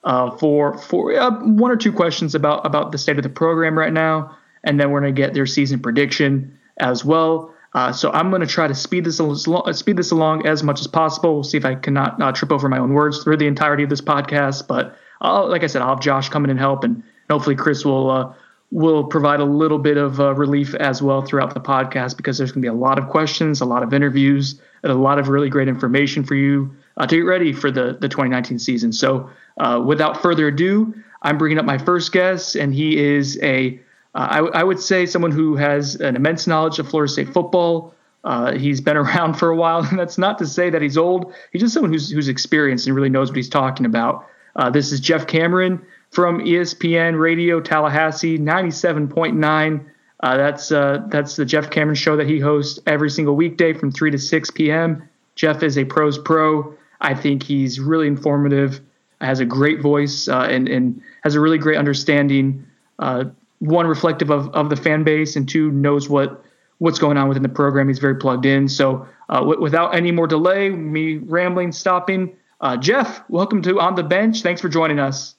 uh, 0.03 0.31
for 0.37 0.77
for 0.77 1.13
uh, 1.13 1.31
one 1.43 1.71
or 1.71 1.77
two 1.77 1.91
questions 1.91 2.35
about 2.35 2.65
about 2.65 2.91
the 2.91 2.97
state 2.97 3.17
of 3.17 3.23
the 3.23 3.29
program 3.29 3.77
right 3.77 3.93
now, 3.93 4.37
and 4.63 4.79
then 4.79 4.91
we're 4.91 5.01
gonna 5.01 5.11
get 5.11 5.33
their 5.33 5.45
season 5.45 5.79
prediction 5.79 6.57
as 6.77 7.05
well. 7.05 7.53
Uh, 7.73 7.91
so 7.93 8.11
I'm 8.11 8.29
going 8.29 8.41
to 8.41 8.47
try 8.47 8.67
to 8.67 8.75
speed 8.75 9.05
this 9.05 9.19
along, 9.19 9.71
speed 9.73 9.95
this 9.95 10.11
along 10.11 10.45
as 10.45 10.61
much 10.61 10.81
as 10.81 10.87
possible. 10.87 11.35
We'll 11.35 11.43
see 11.43 11.57
if 11.57 11.63
I 11.63 11.75
cannot 11.75 12.21
uh, 12.21 12.31
trip 12.33 12.51
over 12.51 12.67
my 12.67 12.77
own 12.77 12.93
words 12.93 13.23
through 13.23 13.37
the 13.37 13.47
entirety 13.47 13.83
of 13.83 13.89
this 13.89 14.01
podcast. 14.01 14.67
But 14.67 14.97
I'll, 15.21 15.47
like 15.47 15.63
I 15.63 15.67
said, 15.67 15.81
I'll 15.81 15.95
have 15.95 16.01
Josh 16.01 16.27
come 16.27 16.43
in 16.43 16.49
and 16.49 16.59
help, 16.59 16.83
and 16.83 17.01
hopefully 17.29 17.55
Chris 17.55 17.85
will 17.85 18.35
will 18.71 19.03
provide 19.03 19.41
a 19.41 19.45
little 19.45 19.77
bit 19.77 19.97
of 19.97 20.19
uh, 20.19 20.33
relief 20.33 20.73
as 20.75 21.01
well 21.01 21.21
throughout 21.21 21.53
the 21.53 21.59
podcast 21.59 22.15
because 22.15 22.37
there's 22.37 22.51
going 22.51 22.61
to 22.61 22.65
be 22.65 22.69
a 22.69 22.73
lot 22.73 22.97
of 22.97 23.09
questions, 23.09 23.59
a 23.59 23.65
lot 23.65 23.83
of 23.83 23.93
interviews, 23.93 24.59
and 24.81 24.91
a 24.91 24.95
lot 24.95 25.19
of 25.19 25.27
really 25.27 25.49
great 25.49 25.67
information 25.67 26.23
for 26.23 26.35
you 26.35 26.73
uh, 26.97 27.05
to 27.05 27.17
get 27.17 27.21
ready 27.21 27.51
for 27.51 27.69
the, 27.69 27.97
the 27.99 28.07
2019 28.07 28.59
season. 28.59 28.93
So, 28.93 29.29
uh, 29.57 29.83
without 29.85 30.21
further 30.21 30.47
ado, 30.47 30.95
I'm 31.21 31.37
bringing 31.37 31.59
up 31.59 31.65
my 31.65 31.77
first 31.77 32.13
guest, 32.13 32.55
and 32.55 32.73
he 32.73 32.97
is 32.97 33.37
a 33.43 33.79
uh, 34.13 34.49
I 34.53 34.63
would 34.63 34.79
say 34.79 35.05
someone 35.05 35.31
who 35.31 35.55
has 35.55 35.95
an 35.95 36.17
immense 36.17 36.45
knowledge 36.45 36.79
of 36.79 36.89
Florida 36.89 37.11
State 37.11 37.29
football. 37.33 37.95
Uh, 38.25 38.53
he's 38.53 38.81
been 38.81 38.97
around 39.03 39.35
for 39.35 39.49
a 39.49 39.55
while, 39.55 39.83
and 39.83 39.99
that's 39.99 40.17
not 40.17 40.37
to 40.39 40.45
say 40.45 40.69
that 40.69 40.81
he's 40.81 40.97
old. 40.97 41.33
He's 41.51 41.61
just 41.61 41.73
someone 41.73 41.91
who's 41.91 42.09
who's 42.09 42.27
experienced 42.27 42.87
and 42.87 42.95
really 42.95 43.09
knows 43.09 43.29
what 43.29 43.37
he's 43.37 43.49
talking 43.49 43.85
about. 43.85 44.27
Uh, 44.55 44.69
this 44.69 44.91
is 44.91 44.99
Jeff 44.99 45.27
Cameron 45.27 45.85
from 46.11 46.39
ESPN 46.39 47.19
Radio 47.19 47.59
Tallahassee 47.61 48.37
97.9. 48.37 49.85
Uh, 50.19 50.37
that's 50.37 50.71
uh, 50.71 50.99
that's 51.07 51.35
the 51.35 51.45
Jeff 51.45 51.71
Cameron 51.71 51.95
show 51.95 52.15
that 52.15 52.27
he 52.27 52.39
hosts 52.39 52.79
every 52.85 53.09
single 53.09 53.35
weekday 53.35 53.73
from 53.73 53.91
3 53.91 54.11
to 54.11 54.19
6 54.19 54.51
p.m. 54.51 55.09
Jeff 55.35 55.63
is 55.63 55.77
a 55.77 55.85
pros 55.85 56.19
pro. 56.19 56.75
I 56.99 57.15
think 57.15 57.41
he's 57.41 57.79
really 57.79 58.05
informative, 58.05 58.81
has 59.19 59.39
a 59.39 59.45
great 59.45 59.81
voice, 59.81 60.27
uh, 60.27 60.41
and 60.41 60.67
and 60.67 61.01
has 61.23 61.33
a 61.33 61.39
really 61.39 61.57
great 61.57 61.77
understanding. 61.77 62.67
Uh, 62.99 63.25
one 63.59 63.87
reflective 63.87 64.29
of, 64.29 64.49
of 64.49 64.69
the 64.69 64.75
fan 64.75 65.03
base, 65.03 65.35
and 65.35 65.49
two 65.49 65.71
knows 65.71 66.07
what 66.07 66.43
what's 66.77 66.99
going 66.99 67.17
on 67.17 67.27
within 67.27 67.43
the 67.43 67.49
program. 67.49 67.87
He's 67.87 67.99
very 67.99 68.15
plugged 68.15 68.45
in. 68.45 68.67
So 68.67 69.07
uh, 69.29 69.39
w- 69.39 69.59
without 69.59 69.95
any 69.95 70.11
more 70.11 70.27
delay, 70.27 70.69
me 70.69 71.17
rambling, 71.17 71.71
stopping. 71.71 72.35
Uh, 72.59 72.77
Jeff, 72.77 73.27
welcome 73.27 73.63
to 73.63 73.79
On 73.79 73.95
the 73.95 74.03
Bench. 74.03 74.43
Thanks 74.43 74.61
for 74.61 74.69
joining 74.69 74.99
us. 74.99 75.33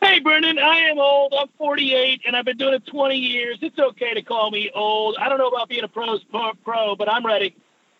Hey, 0.00 0.20
Brendan, 0.20 0.58
I 0.58 0.78
am 0.80 0.98
old. 0.98 1.34
I'm 1.38 1.48
48, 1.58 2.22
and 2.26 2.36
I've 2.36 2.44
been 2.44 2.56
doing 2.56 2.74
it 2.74 2.86
20 2.86 3.16
years. 3.16 3.58
It's 3.62 3.78
okay 3.78 4.14
to 4.14 4.22
call 4.22 4.50
me 4.50 4.70
old. 4.74 5.16
I 5.18 5.28
don't 5.28 5.38
know 5.38 5.48
about 5.48 5.68
being 5.68 5.84
a 5.84 5.88
pro, 5.88 6.18
pro 6.64 6.94
but 6.96 7.10
I'm 7.10 7.26
ready. 7.26 7.56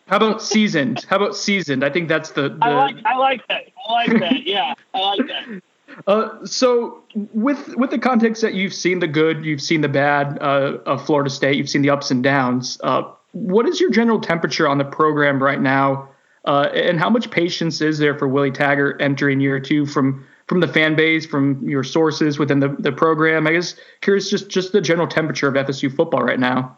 How 0.06 0.16
about 0.16 0.40
seasoned? 0.40 1.04
How 1.08 1.16
about 1.16 1.36
seasoned? 1.36 1.84
I 1.84 1.90
think 1.90 2.08
that's 2.08 2.30
the. 2.30 2.48
the... 2.48 2.58
I 2.62 2.74
like. 2.74 2.96
I 3.04 3.16
like 3.16 3.46
that. 3.48 3.64
I 3.88 3.92
like 3.92 4.20
that. 4.20 4.42
Yeah, 4.46 4.74
I 4.94 4.98
like 4.98 5.26
that. 5.26 5.62
Uh, 6.06 6.46
so 6.46 7.02
with 7.34 7.76
with 7.76 7.90
the 7.90 7.98
context 7.98 8.40
that 8.42 8.54
you've 8.54 8.72
seen 8.72 9.00
the 9.00 9.06
good, 9.06 9.44
you've 9.44 9.60
seen 9.60 9.80
the 9.80 9.88
bad 9.88 10.38
uh, 10.40 10.78
of 10.86 11.04
Florida 11.04 11.28
State, 11.28 11.56
you've 11.56 11.68
seen 11.68 11.82
the 11.82 11.90
ups 11.90 12.10
and 12.10 12.22
downs. 12.22 12.78
Uh, 12.82 13.02
what 13.32 13.66
is 13.66 13.80
your 13.80 13.90
general 13.90 14.20
temperature 14.20 14.68
on 14.68 14.78
the 14.78 14.84
program 14.84 15.42
right 15.42 15.60
now, 15.60 16.08
uh, 16.44 16.68
and 16.72 16.98
how 16.98 17.10
much 17.10 17.30
patience 17.30 17.80
is 17.80 17.98
there 17.98 18.16
for 18.16 18.28
Willie 18.28 18.50
Taggart 18.50 19.02
entering 19.02 19.40
year 19.40 19.60
two 19.60 19.84
from 19.84 20.24
from 20.48 20.60
the 20.60 20.68
fan 20.68 20.96
base, 20.96 21.26
from 21.26 21.66
your 21.68 21.84
sources 21.84 22.38
within 22.38 22.60
the, 22.60 22.68
the 22.68 22.92
program? 22.92 23.46
I 23.46 23.52
guess 23.52 23.74
curious 24.00 24.30
just 24.30 24.48
just 24.48 24.72
the 24.72 24.80
general 24.80 25.06
temperature 25.06 25.48
of 25.48 25.54
FSU 25.54 25.94
football 25.94 26.22
right 26.22 26.40
now. 26.40 26.76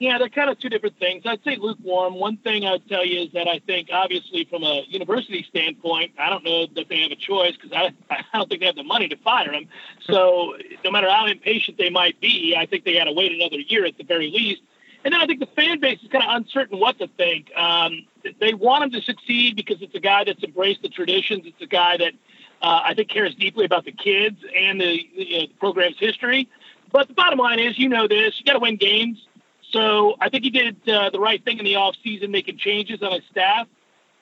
Yeah, 0.00 0.18
they're 0.18 0.28
kind 0.28 0.50
of 0.50 0.58
two 0.58 0.68
different 0.68 0.98
things. 0.98 1.22
I'd 1.24 1.42
say 1.44 1.56
lukewarm. 1.56 2.16
One 2.16 2.36
thing 2.38 2.66
I'd 2.66 2.86
tell 2.88 3.06
you 3.06 3.20
is 3.20 3.32
that 3.32 3.46
I 3.46 3.60
think, 3.60 3.90
obviously, 3.92 4.44
from 4.44 4.64
a 4.64 4.82
university 4.88 5.46
standpoint, 5.48 6.12
I 6.18 6.28
don't 6.28 6.44
know 6.44 6.66
that 6.74 6.88
they 6.88 7.00
have 7.02 7.12
a 7.12 7.16
choice 7.16 7.52
because 7.52 7.72
I, 7.72 7.92
I 8.10 8.38
don't 8.38 8.48
think 8.48 8.60
they 8.60 8.66
have 8.66 8.74
the 8.74 8.82
money 8.82 9.08
to 9.08 9.16
fire 9.16 9.52
him. 9.52 9.68
So 10.02 10.56
no 10.84 10.90
matter 10.90 11.08
how 11.08 11.26
impatient 11.26 11.78
they 11.78 11.90
might 11.90 12.20
be, 12.20 12.56
I 12.58 12.66
think 12.66 12.84
they 12.84 12.94
got 12.94 13.04
to 13.04 13.12
wait 13.12 13.32
another 13.32 13.58
year 13.58 13.86
at 13.86 13.96
the 13.96 14.04
very 14.04 14.30
least. 14.30 14.62
And 15.04 15.12
then 15.14 15.20
I 15.20 15.26
think 15.26 15.40
the 15.40 15.46
fan 15.46 15.80
base 15.80 16.00
is 16.02 16.08
kind 16.08 16.24
of 16.24 16.30
uncertain 16.34 16.80
what 16.80 16.98
to 16.98 17.06
think. 17.06 17.54
Um, 17.54 18.06
they 18.40 18.54
want 18.54 18.84
him 18.84 18.90
to 18.92 19.02
succeed 19.02 19.54
because 19.54 19.80
it's 19.80 19.94
a 19.94 20.00
guy 20.00 20.24
that's 20.24 20.42
embraced 20.42 20.82
the 20.82 20.88
traditions. 20.88 21.42
It's 21.46 21.60
a 21.60 21.66
guy 21.66 21.98
that 21.98 22.14
uh, 22.62 22.80
I 22.84 22.94
think 22.94 23.08
cares 23.08 23.34
deeply 23.34 23.64
about 23.64 23.84
the 23.84 23.92
kids 23.92 24.38
and 24.56 24.80
the, 24.80 25.00
you 25.14 25.38
know, 25.38 25.46
the 25.46 25.54
program's 25.58 25.98
history. 25.98 26.48
But 26.92 27.08
the 27.08 27.14
bottom 27.14 27.38
line 27.38 27.58
is, 27.58 27.78
you 27.78 27.88
know 27.88 28.06
this, 28.06 28.38
you 28.38 28.44
got 28.44 28.54
to 28.54 28.58
win 28.60 28.76
games. 28.76 29.26
So 29.70 30.14
I 30.20 30.28
think 30.28 30.44
he 30.44 30.50
did 30.50 30.88
uh, 30.88 31.10
the 31.10 31.18
right 31.18 31.44
thing 31.44 31.58
in 31.58 31.64
the 31.64 31.74
offseason, 31.74 32.30
making 32.30 32.58
changes 32.58 33.02
on 33.02 33.12
his 33.12 33.22
staff. 33.30 33.66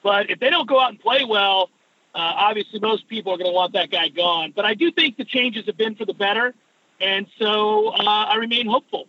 But 0.03 0.31
if 0.31 0.41
they 0.41 0.51
don't 0.51 0.69
go 0.69 0.81
out 0.81 0.91
and 0.91 0.99
play 0.99 1.25
well, 1.25 1.71
uh, 2.15 2.19
obviously 2.19 2.81
most 2.81 3.09
people 3.09 3.33
are 3.33 3.37
going 3.37 3.51
to 3.51 3.55
want 3.55 3.75
that 3.75 3.91
guy 3.91 4.09
gone. 4.09 4.53
But 4.55 4.65
I 4.65 4.75
do 4.75 4.91
think 4.91 5.17
the 5.17 5.25
changes 5.25 5.67
have 5.67 5.77
been 5.77 5.95
for 5.95 6.05
the 6.05 6.15
better. 6.15 6.55
And 7.01 7.27
so 7.39 7.89
uh, 7.89 8.03
I 8.03 8.37
remain 8.37 8.67
hopeful. 8.67 9.07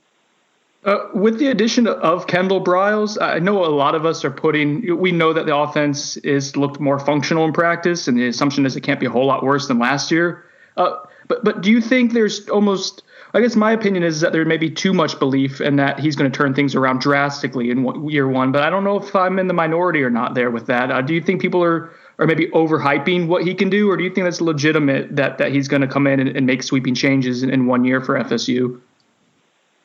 Uh, 0.86 1.08
with 1.13 1.39
the 1.39 1.48
addition 1.48 1.88
of 1.88 2.28
Kendall 2.28 2.62
Briles, 2.62 3.17
I 3.22 3.39
know 3.39 3.63
a 3.63 3.67
lot 3.67 3.96
of 3.96 4.06
us 4.06 4.26
are 4.26 4.32
putting. 4.32 4.98
We 4.98 5.13
know 5.13 5.32
that 5.32 5.46
the 5.46 5.56
offense 5.56 6.17
is 6.17 6.58
looked 6.58 6.80
more 6.80 7.00
functional 7.00 7.46
in 7.46 7.54
practice, 7.54 8.08
and 8.08 8.17
the 8.17 8.28
assumption 8.28 8.65
is 8.65 8.76
it 8.76 8.82
can't 8.82 9.00
be 9.00 9.06
a 9.06 9.10
whole 9.10 9.26
lot 9.26 9.43
worse 9.43 9.67
than 9.67 9.80
last 9.80 10.12
year. 10.12 10.43
Uh, 10.76 10.98
but 11.30 11.43
but 11.43 11.62
do 11.62 11.72
you 11.72 11.80
think 11.80 12.12
there's 12.12 12.50
almost? 12.50 13.04
I 13.34 13.41
guess 13.41 13.56
my 13.56 13.72
opinion 13.72 14.04
is 14.04 14.22
that 14.22 14.32
there 14.32 14.46
may 14.46 14.58
be 14.58 14.69
too 14.69 14.93
much 14.93 15.17
belief 15.17 15.60
in 15.60 15.78
that 15.78 16.00
he's 16.00 16.15
going 16.15 16.32
to 16.32 16.38
turn 16.38 16.54
things 16.54 16.76
around 16.76 17.00
drastically 17.00 17.72
in 17.72 18.10
year 18.10 18.28
one. 18.28 18.52
But 18.52 18.62
I 18.62 18.69
don't 18.69 18.84
know 18.84 18.98
if 19.00 19.15
I'm 19.15 19.39
in 19.39 19.48
the 19.48 19.56
minority 19.56 20.04
or 20.04 20.12
not 20.12 20.36
there 20.36 20.52
with 20.52 20.67
that. 20.67 20.91
Uh, 20.91 21.02
do 21.02 21.13
you 21.13 21.22
think 21.22 21.41
people 21.41 21.63
are 21.63 21.91
are 22.19 22.28
maybe 22.28 22.48
overhyping 22.50 23.28
what 23.28 23.43
he 23.43 23.56
can 23.56 23.69
do, 23.69 23.89
or 23.89 23.96
do 23.96 24.04
you 24.04 24.10
think 24.10 24.26
that's 24.26 24.41
legitimate 24.41 25.15
that 25.15 25.38
that 25.38 25.54
he's 25.54 25.69
going 25.69 25.82
to 25.82 25.88
come 25.88 26.08
in 26.08 26.19
and, 26.19 26.36
and 26.36 26.46
make 26.46 26.62
sweeping 26.62 26.93
changes 26.93 27.41
in, 27.41 27.50
in 27.50 27.67
one 27.67 27.86
year 27.86 28.02
for 28.02 28.19
FSU? 28.19 28.82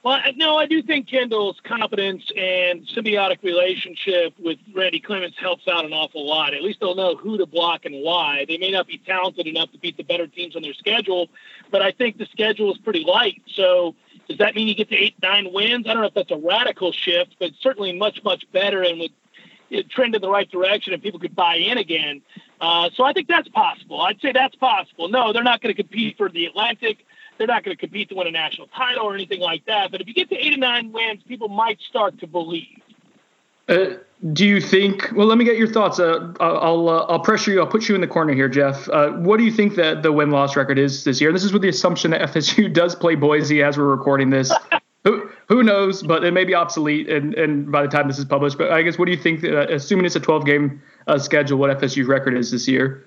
Well, 0.04 0.20
no, 0.36 0.56
I 0.56 0.66
do 0.66 0.80
think 0.80 1.08
Kendall's 1.08 1.58
confidence 1.64 2.24
and 2.36 2.86
symbiotic 2.86 3.42
relationship 3.42 4.32
with 4.38 4.58
Randy 4.72 5.00
Clements 5.00 5.36
helps 5.38 5.66
out 5.66 5.84
an 5.84 5.92
awful 5.92 6.24
lot. 6.26 6.54
At 6.54 6.62
least 6.62 6.78
they'll 6.80 6.94
know 6.94 7.16
who 7.16 7.36
to 7.36 7.46
block 7.46 7.84
and 7.84 7.96
why. 8.04 8.44
They 8.46 8.58
may 8.58 8.70
not 8.70 8.86
be 8.86 8.98
talented 8.98 9.48
enough 9.48 9.72
to 9.72 9.78
beat 9.78 9.96
the 9.96 10.04
better 10.04 10.28
teams 10.28 10.54
on 10.54 10.62
their 10.62 10.74
schedule, 10.74 11.28
but 11.72 11.82
I 11.82 11.90
think 11.90 12.16
the 12.16 12.26
schedule 12.26 12.72
is 12.72 12.78
pretty 12.78 13.04
light. 13.04 13.42
So 13.54 13.96
does 14.28 14.38
that 14.38 14.54
mean 14.54 14.68
you 14.68 14.76
get 14.76 14.88
to 14.90 14.96
eight, 14.96 15.16
nine 15.20 15.52
wins? 15.52 15.86
I 15.88 15.94
don't 15.94 16.02
know 16.02 16.08
if 16.08 16.14
that's 16.14 16.30
a 16.30 16.36
radical 16.36 16.92
shift, 16.92 17.34
but 17.40 17.50
certainly 17.60 17.92
much, 17.92 18.22
much 18.22 18.44
better 18.52 18.82
and 18.82 19.00
would 19.00 19.90
trend 19.90 20.14
in 20.14 20.22
the 20.22 20.30
right 20.30 20.50
direction 20.50 20.92
and 20.92 21.02
people 21.02 21.18
could 21.18 21.34
buy 21.34 21.56
in 21.56 21.76
again. 21.76 22.22
Uh, 22.60 22.90
so 22.94 23.04
I 23.04 23.12
think 23.12 23.26
that's 23.28 23.48
possible. 23.48 24.00
I'd 24.00 24.20
say 24.20 24.32
that's 24.32 24.54
possible. 24.54 25.08
No, 25.08 25.32
they're 25.32 25.42
not 25.42 25.60
going 25.60 25.74
to 25.74 25.82
compete 25.82 26.16
for 26.16 26.28
the 26.28 26.46
Atlantic 26.46 27.04
they're 27.38 27.46
not 27.46 27.64
going 27.64 27.76
to 27.76 27.80
compete 27.80 28.08
to 28.10 28.14
win 28.14 28.26
a 28.26 28.30
national 28.30 28.66
title 28.68 29.06
or 29.06 29.14
anything 29.14 29.40
like 29.40 29.64
that. 29.66 29.90
But 29.90 30.00
if 30.00 30.06
you 30.08 30.14
get 30.14 30.28
to 30.30 30.36
eight 30.36 30.54
or 30.54 30.58
nine 30.58 30.92
wins, 30.92 31.22
people 31.26 31.48
might 31.48 31.80
start 31.80 32.18
to 32.20 32.26
believe. 32.26 32.82
Uh, 33.68 33.94
do 34.32 34.46
you 34.46 34.60
think? 34.60 35.12
Well, 35.14 35.26
let 35.26 35.38
me 35.38 35.44
get 35.44 35.56
your 35.56 35.70
thoughts. 35.70 36.00
Uh, 36.00 36.32
I'll 36.40 36.88
uh, 36.88 37.06
I'll 37.08 37.20
pressure 37.20 37.52
you. 37.52 37.60
I'll 37.60 37.66
put 37.66 37.88
you 37.88 37.94
in 37.94 38.00
the 38.00 38.06
corner 38.06 38.32
here, 38.32 38.48
Jeff. 38.48 38.88
Uh, 38.88 39.10
what 39.10 39.36
do 39.36 39.44
you 39.44 39.52
think 39.52 39.76
that 39.76 40.02
the 40.02 40.10
win 40.10 40.30
loss 40.30 40.56
record 40.56 40.78
is 40.78 41.04
this 41.04 41.20
year? 41.20 41.32
This 41.32 41.44
is 41.44 41.52
with 41.52 41.62
the 41.62 41.68
assumption 41.68 42.10
that 42.10 42.20
FSU 42.32 42.72
does 42.72 42.94
play 42.94 43.14
Boise 43.14 43.62
as 43.62 43.78
we're 43.78 43.84
recording 43.84 44.30
this. 44.30 44.52
who 45.04 45.30
who 45.48 45.62
knows? 45.62 46.02
But 46.02 46.24
it 46.24 46.32
may 46.32 46.44
be 46.44 46.54
obsolete, 46.54 47.08
and, 47.08 47.34
and 47.34 47.70
by 47.70 47.82
the 47.82 47.88
time 47.88 48.08
this 48.08 48.18
is 48.18 48.24
published. 48.24 48.58
But 48.58 48.72
I 48.72 48.82
guess 48.82 48.98
what 48.98 49.04
do 49.04 49.12
you 49.12 49.18
think? 49.18 49.44
Assuming 49.44 50.06
it's 50.06 50.16
a 50.16 50.20
12 50.20 50.46
game 50.46 50.82
uh, 51.06 51.18
schedule, 51.18 51.58
what 51.58 51.78
FSU's 51.78 52.08
record 52.08 52.36
is 52.36 52.50
this 52.50 52.66
year? 52.66 53.04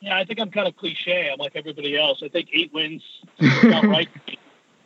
Yeah, 0.00 0.16
I 0.16 0.24
think 0.24 0.40
I'm 0.40 0.50
kind 0.50 0.68
of 0.68 0.76
cliche. 0.76 1.30
I'm 1.32 1.38
like 1.38 1.56
everybody 1.56 1.98
else. 1.98 2.22
I 2.22 2.28
think 2.28 2.48
eight 2.52 2.72
wins 2.72 3.02
about 3.62 3.84
right. 3.84 4.08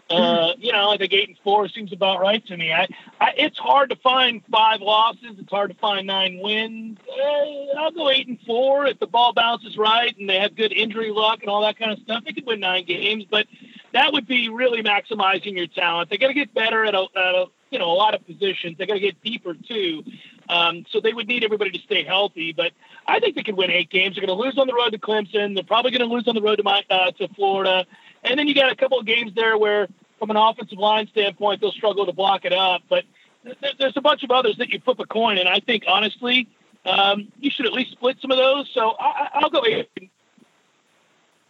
Uh, 0.08 0.54
you 0.58 0.72
know, 0.72 0.90
I 0.90 0.96
think 0.96 1.12
eight 1.12 1.28
and 1.28 1.38
four 1.44 1.68
seems 1.68 1.92
about 1.92 2.20
right 2.20 2.44
to 2.46 2.56
me. 2.56 2.72
I, 2.72 2.88
I, 3.20 3.32
it's 3.36 3.58
hard 3.58 3.90
to 3.90 3.96
find 3.96 4.42
five 4.50 4.80
losses. 4.80 5.36
It's 5.38 5.50
hard 5.50 5.70
to 5.70 5.76
find 5.76 6.06
nine 6.06 6.40
wins. 6.42 6.98
Uh, 7.08 7.78
I'll 7.78 7.92
go 7.92 8.10
eight 8.10 8.26
and 8.26 8.38
four 8.44 8.86
if 8.86 8.98
the 8.98 9.06
ball 9.06 9.32
bounces 9.32 9.78
right 9.78 10.16
and 10.18 10.28
they 10.28 10.40
have 10.40 10.56
good 10.56 10.72
injury 10.72 11.12
luck 11.12 11.42
and 11.42 11.48
all 11.48 11.62
that 11.62 11.78
kind 11.78 11.92
of 11.92 12.00
stuff. 12.00 12.24
They 12.24 12.32
could 12.32 12.46
win 12.46 12.58
nine 12.58 12.86
games, 12.86 13.24
but 13.30 13.46
that 13.92 14.12
would 14.12 14.26
be 14.26 14.48
really 14.48 14.82
maximizing 14.82 15.56
your 15.56 15.68
talent. 15.68 16.10
They 16.10 16.18
got 16.18 16.28
to 16.28 16.34
get 16.34 16.52
better 16.54 16.84
at 16.84 16.94
a, 16.94 17.06
at 17.16 17.34
a 17.34 17.46
you 17.70 17.78
know 17.78 17.90
a 17.90 17.94
lot 17.94 18.14
of 18.14 18.26
positions. 18.26 18.78
They 18.78 18.86
got 18.86 18.94
to 18.94 19.00
get 19.00 19.22
deeper 19.22 19.54
too. 19.54 20.02
Um, 20.50 20.84
so 20.90 21.00
they 21.00 21.12
would 21.12 21.28
need 21.28 21.44
everybody 21.44 21.70
to 21.70 21.78
stay 21.80 22.02
healthy. 22.02 22.52
But 22.52 22.72
I 23.06 23.20
think 23.20 23.36
they 23.36 23.42
could 23.42 23.56
win 23.56 23.70
eight 23.70 23.88
games. 23.88 24.16
They're 24.16 24.26
going 24.26 24.36
to 24.36 24.44
lose 24.44 24.58
on 24.58 24.66
the 24.66 24.74
road 24.74 24.90
to 24.90 24.98
Clemson. 24.98 25.54
They're 25.54 25.62
probably 25.62 25.92
going 25.92 26.06
to 26.06 26.12
lose 26.12 26.26
on 26.26 26.34
the 26.34 26.42
road 26.42 26.56
to 26.56 26.64
my, 26.64 26.82
uh, 26.90 27.12
to 27.12 27.28
Florida. 27.28 27.86
And 28.24 28.38
then 28.38 28.48
you 28.48 28.54
got 28.54 28.70
a 28.70 28.76
couple 28.76 28.98
of 28.98 29.06
games 29.06 29.32
there 29.34 29.56
where, 29.56 29.88
from 30.18 30.30
an 30.30 30.36
offensive 30.36 30.78
line 30.78 31.06
standpoint, 31.08 31.60
they'll 31.60 31.72
struggle 31.72 32.04
to 32.04 32.12
block 32.12 32.44
it 32.44 32.52
up. 32.52 32.82
But 32.88 33.04
th- 33.44 33.76
there's 33.78 33.96
a 33.96 34.00
bunch 34.00 34.24
of 34.24 34.30
others 34.30 34.56
that 34.58 34.70
you 34.70 34.80
flip 34.80 34.98
a 34.98 35.06
coin, 35.06 35.38
and 35.38 35.48
I 35.48 35.60
think 35.60 35.84
honestly, 35.86 36.48
um, 36.84 37.28
you 37.38 37.50
should 37.50 37.66
at 37.66 37.72
least 37.72 37.92
split 37.92 38.16
some 38.20 38.30
of 38.30 38.36
those. 38.36 38.68
So 38.74 38.96
I- 38.98 39.38
will 39.40 39.50
go 39.50 39.64
eight. 39.64 40.09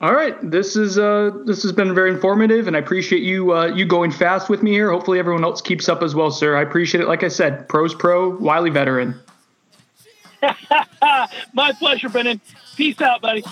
All 0.02 0.14
right, 0.14 0.34
this 0.42 0.76
is 0.76 0.98
uh, 0.98 1.30
this 1.44 1.62
has 1.62 1.72
been 1.72 1.94
very 1.94 2.10
informative, 2.10 2.66
and 2.66 2.74
I 2.74 2.78
appreciate 2.78 3.22
you 3.22 3.52
uh, 3.52 3.66
you 3.66 3.84
going 3.84 4.10
fast 4.10 4.48
with 4.48 4.62
me 4.62 4.70
here. 4.70 4.90
Hopefully, 4.90 5.18
everyone 5.18 5.44
else 5.44 5.60
keeps 5.60 5.90
up 5.90 6.02
as 6.02 6.14
well, 6.14 6.30
sir. 6.30 6.56
I 6.56 6.62
appreciate 6.62 7.02
it. 7.02 7.06
Like 7.06 7.22
I 7.22 7.28
said, 7.28 7.68
pros 7.68 7.94
pro, 7.94 8.30
Wiley 8.30 8.70
veteran. 8.70 9.20
My 11.52 11.72
pleasure, 11.78 12.08
Brennan. 12.08 12.40
Peace 12.76 12.98
out, 13.02 13.20
buddy. 13.20 13.42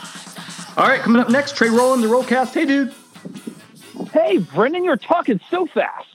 All 0.79 0.87
right, 0.89 1.01
coming 1.01 1.21
up 1.21 1.29
next, 1.29 1.55
Trey 1.55 1.69
Rowland, 1.69 2.03
the 2.03 2.07
Rollcast. 2.07 2.55
Hey, 2.55 2.65
dude. 2.65 2.95
Hey, 4.13 4.39
Brendan, 4.39 4.85
you're 4.85 4.97
talking 4.97 5.41
so 5.51 5.67
fast. 5.67 6.09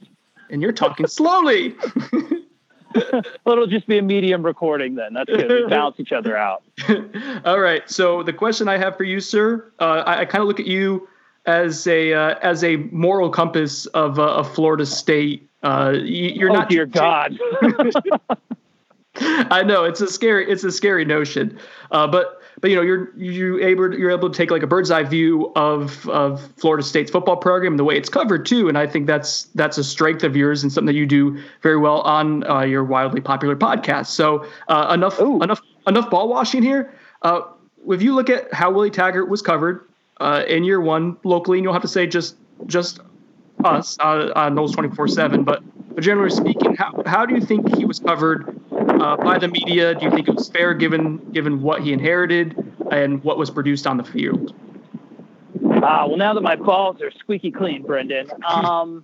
And 0.50 0.64
you're 0.64 0.72
talking 0.72 1.06
slowly. 1.08 1.76
well, 3.46 3.54
it'll 3.54 3.68
just 3.68 3.88
be 3.88 3.98
a 3.98 4.02
medium 4.02 4.44
recording 4.44 4.96
then. 4.96 5.14
That's 5.14 5.30
good. 5.30 5.50
We 5.50 5.66
balance 5.70 6.00
each 6.00 6.12
other 6.12 6.38
out. 6.38 6.64
All 7.46 7.60
right. 7.60 7.90
So 7.90 8.24
the 8.24 8.34
question 8.34 8.68
I 8.68 8.78
have 8.78 8.98
for 8.98 9.04
you, 9.04 9.20
sir, 9.20 9.72
uh, 9.80 10.04
I, 10.06 10.22
I 10.22 10.26
kind 10.26 10.42
of 10.42 10.48
look 10.48 10.60
at 10.60 10.68
you 10.68 11.08
as 11.46 11.88
a 11.88 12.14
uh, 12.14 12.36
as 12.42 12.64
a 12.64 12.78
moral 12.78 13.30
compass 13.30 13.86
of 13.88 14.20
uh, 14.20 14.36
of 14.36 14.54
Florida 14.54 14.86
State. 14.86 15.50
Uh, 15.64 15.94
you're 16.02 16.52
oh, 16.52 16.54
not. 16.54 16.70
Dear 16.70 16.86
God. 16.86 17.38
I 19.16 19.64
know 19.64 19.84
it's 19.84 20.02
a 20.02 20.08
scary 20.08 20.50
it's 20.50 20.64
a 20.64 20.72
scary 20.72 21.06
notion, 21.06 21.60
uh, 21.92 22.08
but 22.08 22.42
but 22.62 22.70
you 22.70 22.76
know 22.76 22.82
you're 22.82 23.16
you 23.18 23.60
able 23.60 23.94
you're 23.98 24.12
able 24.12 24.30
to 24.30 24.36
take 24.36 24.52
like 24.52 24.64
a 24.64 24.68
bird's 24.68 24.92
eye 24.92 25.04
view 25.04 25.52
of 25.56 26.08
of 26.10 26.42
Florida 26.58 26.84
State's 26.84 27.12
football 27.12 27.38
program 27.38 27.74
and 27.74 27.80
the 27.80 27.84
way 27.84 27.98
it's 27.98 28.10
covered 28.10 28.46
too, 28.46 28.70
and 28.70 28.78
I 28.78 28.88
think 28.88 29.08
that's 29.08 29.44
that's 29.56 29.78
a 29.78 29.84
strength 29.84 30.24
of 30.24 30.36
yours 30.36 30.64
and 30.64 30.72
something 30.72 30.88
that 30.88 31.00
you 31.00 31.06
do 31.06 31.40
very 31.62 31.78
well 31.78 32.02
on 32.02 32.46
uh, 32.50 32.62
your 32.62 32.84
wildly 32.84 33.22
popular 33.22 33.56
podcast. 33.56 34.08
So 34.08 34.46
uh, 34.68 34.92
enough 34.94 35.20
Ooh. 35.20 35.42
enough 35.42 35.62
enough 35.88 36.10
ball 36.10 36.28
washing 36.30 36.64
here. 36.64 36.94
Uh, 37.22 37.42
if 37.90 38.02
you 38.02 38.16
look 38.16 38.30
at 38.30 38.54
how 38.54 38.72
Willie 38.72 38.92
Taggart 38.92 39.30
was 39.30 39.42
covered 39.42 39.88
uh, 40.20 40.44
in 40.48 40.64
year 40.64 40.80
one 40.80 41.18
locally, 41.24 41.58
and 41.58 41.64
you'll 41.64 41.74
have 41.74 41.82
to 41.82 41.88
say 41.88 42.08
just 42.08 42.36
just 42.66 43.00
us 43.64 43.98
uh, 44.00 44.32
on 44.36 44.56
twenty 44.56 44.90
four 44.96 45.08
seven, 45.08 45.44
but 45.44 45.64
but 45.94 46.04
generally 46.04 46.32
speaking, 46.32 46.76
how 46.76 47.04
how 47.06 47.26
do 47.26 47.36
you 47.36 47.42
think 47.42 47.76
he 47.76 47.86
was 47.86 48.00
covered? 48.00 48.60
Uh, 48.78 49.18
by 49.18 49.38
the 49.38 49.48
media? 49.48 49.96
Do 49.96 50.06
you 50.06 50.12
think 50.12 50.28
it 50.28 50.36
was 50.36 50.50
fair 50.50 50.74
given 50.74 51.18
given 51.32 51.62
what 51.62 51.82
he 51.82 51.94
inherited 51.94 52.56
and 52.92 53.24
what 53.24 53.38
was 53.38 53.50
produced 53.50 53.88
on 53.88 53.98
the 53.98 54.04
field? 54.04 54.54
Uh, 55.64 56.06
well, 56.08 56.18
now 56.18 56.34
that 56.34 56.42
my 56.42 56.56
balls 56.56 57.02
are 57.02 57.12
squeaky 57.12 57.52
clean, 57.52 57.84
Brendan. 57.84 58.30
Um, 58.48 59.04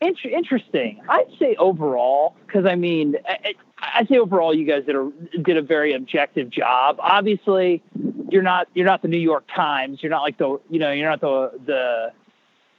int- 0.00 0.24
interesting. 0.24 1.00
I'd 1.08 1.26
say 1.38 1.56
overall, 1.56 2.36
because 2.46 2.66
I 2.66 2.76
mean, 2.76 3.16
I, 3.26 3.54
I'd 3.78 4.08
say 4.08 4.18
overall, 4.18 4.54
you 4.54 4.64
guys 4.64 4.84
did 4.84 4.94
a 4.94 5.10
did 5.42 5.56
a 5.56 5.62
very 5.62 5.92
objective 5.94 6.50
job. 6.50 6.96
Obviously, 7.00 7.82
you're 8.30 8.42
not 8.42 8.68
you're 8.74 8.86
not 8.86 9.02
the 9.02 9.08
New 9.08 9.18
York 9.18 9.44
Times. 9.54 10.02
You're 10.02 10.10
not 10.10 10.22
like 10.22 10.38
the 10.38 10.60
you 10.70 10.78
know 10.78 10.92
you're 10.92 11.10
not 11.10 11.20
the 11.20 11.52
the 11.66 12.12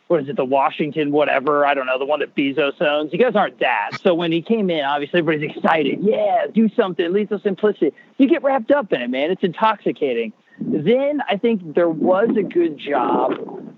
what 0.08 0.22
is 0.22 0.30
it, 0.30 0.36
the 0.36 0.46
Washington, 0.46 1.12
whatever, 1.12 1.66
I 1.66 1.74
don't 1.74 1.86
know, 1.86 1.98
the 1.98 2.06
one 2.06 2.20
that 2.20 2.36
Bezos 2.36 2.82
owns. 2.82 3.13
You 3.13 3.20
guys 3.20 3.36
aren't 3.36 3.60
that. 3.60 3.92
So 4.02 4.13
when 4.13 4.32
he 4.32 4.42
came 4.42 4.70
in, 4.70 4.84
obviously 4.84 5.20
everybody's 5.20 5.56
excited. 5.56 6.00
Yeah, 6.02 6.48
do 6.54 6.70
something, 6.76 7.12
lethal 7.12 7.39
simplicity. 7.39 7.94
You 8.18 8.28
get 8.28 8.44
wrapped 8.44 8.72
up 8.72 8.92
in 8.94 9.02
it, 9.02 9.10
man. 9.10 9.32
It's 9.32 9.44
intoxicating. 9.44 10.34
Then 10.60 11.22
I 11.28 11.38
think 11.38 11.74
there 11.74 11.89
was 11.89 12.30
a 12.38 12.44
good 12.44 12.78
job 12.78 13.34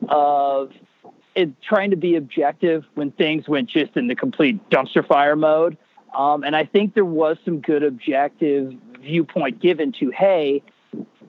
of 0.10 0.72
it, 1.36 1.62
trying 1.62 1.92
to 1.92 1.98
be 1.98 2.16
objective 2.16 2.86
when 2.96 3.12
things 3.12 3.48
went 3.48 3.70
just 3.70 3.96
in 3.96 4.08
the 4.08 4.16
complete 4.16 4.70
dumpster 4.70 5.06
fire 5.06 5.36
mode. 5.36 5.78
Um, 6.18 6.44
and 6.44 6.56
I 6.56 6.66
think 6.66 6.94
there 6.94 7.06
was 7.06 7.38
some 7.46 7.60
good 7.60 7.84
objective 7.84 8.74
viewpoint 9.02 9.62
given 9.62 9.92
to, 10.00 10.12
hey, 10.12 10.64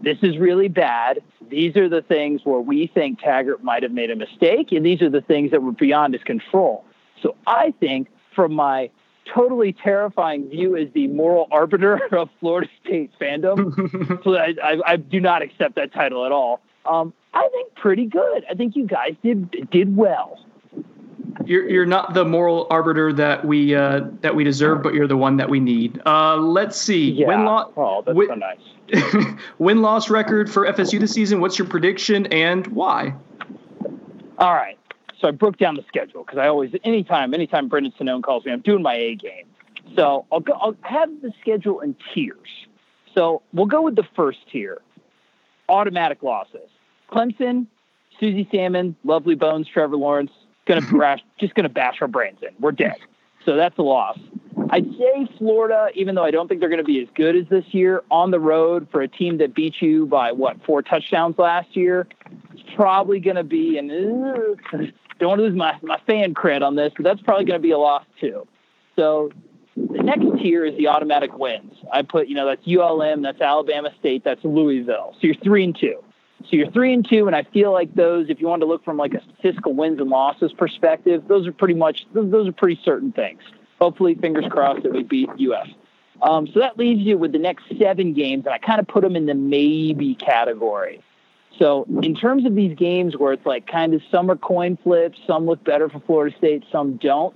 this 0.03 0.19
is 0.23 0.39
really 0.39 0.69
bad. 0.69 1.23
These 1.49 1.77
are 1.77 1.89
the 1.89 2.03
things 2.03 2.43
where 2.45 2.61
we 2.61 2.87
think 2.87 3.21
Taggart 3.21 3.63
might 3.65 3.83
have 3.83 3.93
made 3.93 4.11
a 4.11 4.17
mistake, 4.17 4.73
and 4.73 4.85
these 4.85 5.03
are 5.03 5.11
the 5.11 5.21
things 5.21 5.51
that 5.51 5.63
were 5.63 5.73
beyond 5.73 6.15
his 6.15 6.23
control. 6.23 6.85
So 7.23 7.35
I 7.47 7.73
think 7.81 8.09
from 8.35 8.53
my 8.53 8.91
totally 9.35 9.73
terrifying 9.73 10.49
view 10.49 10.77
as 10.77 10.89
the 10.95 11.09
moral 11.09 11.49
arbiter 11.51 12.01
of 12.17 12.29
Florida 12.41 12.69
State 12.85 13.11
fandom, 13.21 13.75
so 14.25 14.37
I, 14.37 14.55
I, 14.63 14.93
I, 14.93 14.97
do 14.97 15.21
not 15.21 15.43
accept 15.43 15.75
that 15.77 15.93
title 15.93 16.25
at 16.25 16.33
all. 16.33 16.61
Um, 16.85 17.13
I 17.35 17.49
think 17.53 17.75
pretty 17.75 18.07
good. 18.07 18.45
I 18.49 18.55
think 18.55 18.77
you 18.77 18.87
guys 18.87 19.15
did 19.23 19.71
did 19.71 19.97
well. 19.97 20.39
You're 21.45 21.69
you're 21.69 21.87
not 21.87 22.15
the 22.15 22.25
moral 22.25 22.67
arbiter 22.71 23.13
that 23.13 23.45
we 23.45 23.75
uh, 23.75 24.03
that 24.21 24.35
we 24.35 24.45
deserve, 24.45 24.83
but 24.83 24.95
you're 24.95 25.07
the 25.07 25.17
one 25.17 25.37
that 25.37 25.49
we 25.49 25.61
need. 25.61 26.01
Uh, 26.07 26.37
let's 26.37 26.77
see. 26.77 27.11
Yeah. 27.11 27.29
Win 27.29 27.45
loss. 27.45 27.73
Oh, 27.77 28.03
that's 28.05 28.17
win, 28.17 28.29
so 28.29 28.35
nice. 28.35 29.35
win 29.59 29.83
loss 29.83 30.11
record 30.11 30.51
for 30.51 30.67
FSU 30.67 31.01
this 31.01 31.13
season. 31.13 31.41
What's 31.41 31.59
your 31.59 31.69
prediction 31.69 32.27
and 32.27 32.67
why? 32.69 33.15
All 34.39 34.55
right. 34.55 34.79
So 35.21 35.29
I 35.29 35.31
broke 35.31 35.57
down 35.57 35.77
the 35.77 35.85
schedule 35.89 36.25
because 36.25 36.39
I 36.39 36.47
always, 36.47 36.75
anytime, 36.85 37.33
anytime 37.33 37.69
Brendan 37.69 37.93
Sonnone 37.99 38.23
calls 38.23 38.45
me, 38.45 38.53
I'm 38.53 38.61
doing 38.61 38.83
my 38.83 38.95
A 38.95 39.15
game. 39.15 39.47
So 39.95 40.27
I'll 40.31 40.41
go. 40.41 40.53
I'll 40.55 40.77
have 40.83 41.09
the 41.23 41.33
schedule 41.41 41.81
in 41.81 41.97
tiers. 42.13 42.49
So 43.15 43.43
we'll 43.53 43.67
go 43.67 43.83
with 43.83 43.97
the 43.97 44.07
first 44.15 44.39
tier. 44.53 44.79
Automatic 45.69 46.23
losses. 46.23 46.69
Clemson, 47.11 47.67
Susie 48.21 48.49
Salmon, 48.53 48.95
Lovely 49.05 49.35
Bones, 49.35 49.67
Trevor 49.73 49.97
Lawrence, 49.97 50.31
gonna 50.67 50.81
bash, 50.99 51.21
just 51.39 51.55
gonna 51.55 51.69
bash 51.69 51.99
our 52.01 52.09
brains 52.09 52.39
in. 52.43 52.51
We're 52.61 52.73
dead. 52.73 52.97
So 53.45 53.57
that's 53.57 53.79
a 53.79 53.83
loss. 53.83 54.19
I'd 54.71 54.91
say 54.99 55.29
Florida, 55.39 55.89
even 55.95 56.15
though 56.15 56.25
I 56.25 56.31
don't 56.31 56.49
think 56.49 56.61
they're 56.61 56.69
going 56.69 56.79
to 56.79 56.85
be 56.85 57.01
as 57.01 57.09
good 57.15 57.37
as 57.37 57.47
this 57.49 57.65
year, 57.73 58.03
on 58.11 58.33
the 58.33 58.41
road 58.41 58.89
for 58.91 59.01
a 59.01 59.07
team 59.07 59.39
that 59.39 59.55
beat 59.55 59.81
you 59.81 60.07
by 60.07 60.33
what 60.33 60.57
four 60.65 60.83
touchdowns 60.83 61.39
last 61.39 61.77
year, 61.77 62.09
it's 62.53 62.63
probably 62.75 63.21
going 63.21 63.37
to 63.37 63.45
be. 63.45 63.79
And 63.79 63.91
uh, 63.91 64.79
don't 65.19 65.29
want 65.29 65.39
to 65.39 65.45
lose 65.45 65.55
my 65.55 65.79
my 65.83 66.01
fan 66.07 66.35
cred 66.35 66.63
on 66.63 66.75
this, 66.75 66.93
but 66.97 67.05
that's 67.05 67.21
probably 67.21 67.45
going 67.45 67.61
to 67.61 67.63
be 67.63 67.71
a 67.71 67.79
loss 67.79 68.05
too. 68.21 68.47
So 68.97 69.31
the 69.77 70.03
next 70.03 70.25
tier 70.43 70.65
is 70.65 70.77
the 70.77 70.89
automatic 70.89 71.37
wins. 71.39 71.75
I 71.93 72.03
put, 72.03 72.29
you 72.29 72.35
know, 72.35 72.47
that's 72.47 72.67
ULM, 72.67 73.23
that's 73.23 73.41
Alabama 73.41 73.91
State, 74.01 74.25
that's 74.25 74.43
Louisville. 74.43 75.13
So 75.15 75.19
you're 75.23 75.37
three 75.37 75.65
and 75.65 75.79
two. 75.79 76.03
So 76.43 76.49
you're 76.53 76.71
three 76.71 76.93
and 76.93 77.09
two, 77.09 77.27
and 77.27 77.35
I 77.35 77.45
feel 77.45 77.73
like 77.73 77.95
those, 77.95 78.29
if 78.29 78.41
you 78.41 78.47
want 78.47 78.61
to 78.61 78.67
look 78.67 78.85
from 78.85 78.97
like 78.97 79.15
a 79.15 79.23
statistical 79.23 79.75
wins 79.75 80.01
and 80.01 80.11
losses 80.11 80.53
perspective, 80.53 81.25
those 81.29 81.47
are 81.47 81.53
pretty 81.53 81.75
much 81.75 82.07
those 82.13 82.47
are 82.47 82.53
pretty 82.53 82.81
certain 82.85 83.13
things. 83.13 83.43
Hopefully, 83.81 84.15
fingers 84.15 84.45
crossed 84.51 84.83
that 84.83 84.93
we 84.93 85.03
beat 85.03 85.29
UF. 85.31 85.69
Um, 86.23 86.47
so 86.47 86.61
that 86.61 86.79
leaves 86.79 87.01
you 87.01 87.19
with 87.19 87.33
the 87.33 87.39
next 87.39 87.65
seven 87.81 88.13
games, 88.13 88.47
and 88.47 88.55
I 88.55 88.59
kind 88.59 88.81
of 88.81 88.87
put 88.87 89.03
them 89.03 89.17
in 89.17 89.27
the 89.27 89.35
maybe 89.35 90.15
category. 90.15 91.03
So 91.59 91.87
in 92.03 92.15
terms 92.15 92.45
of 92.45 92.55
these 92.55 92.77
games 92.77 93.17
where 93.17 93.33
it's 93.33 93.47
like 93.47 93.67
kind 93.67 93.95
of 93.95 94.03
some 94.11 94.31
are 94.31 94.37
coin 94.37 94.77
flips, 94.83 95.19
some 95.27 95.47
look 95.47 95.65
better 95.65 95.89
for 95.89 96.01
Florida 96.01 96.37
State, 96.37 96.65
some 96.71 96.97
don't. 96.97 97.35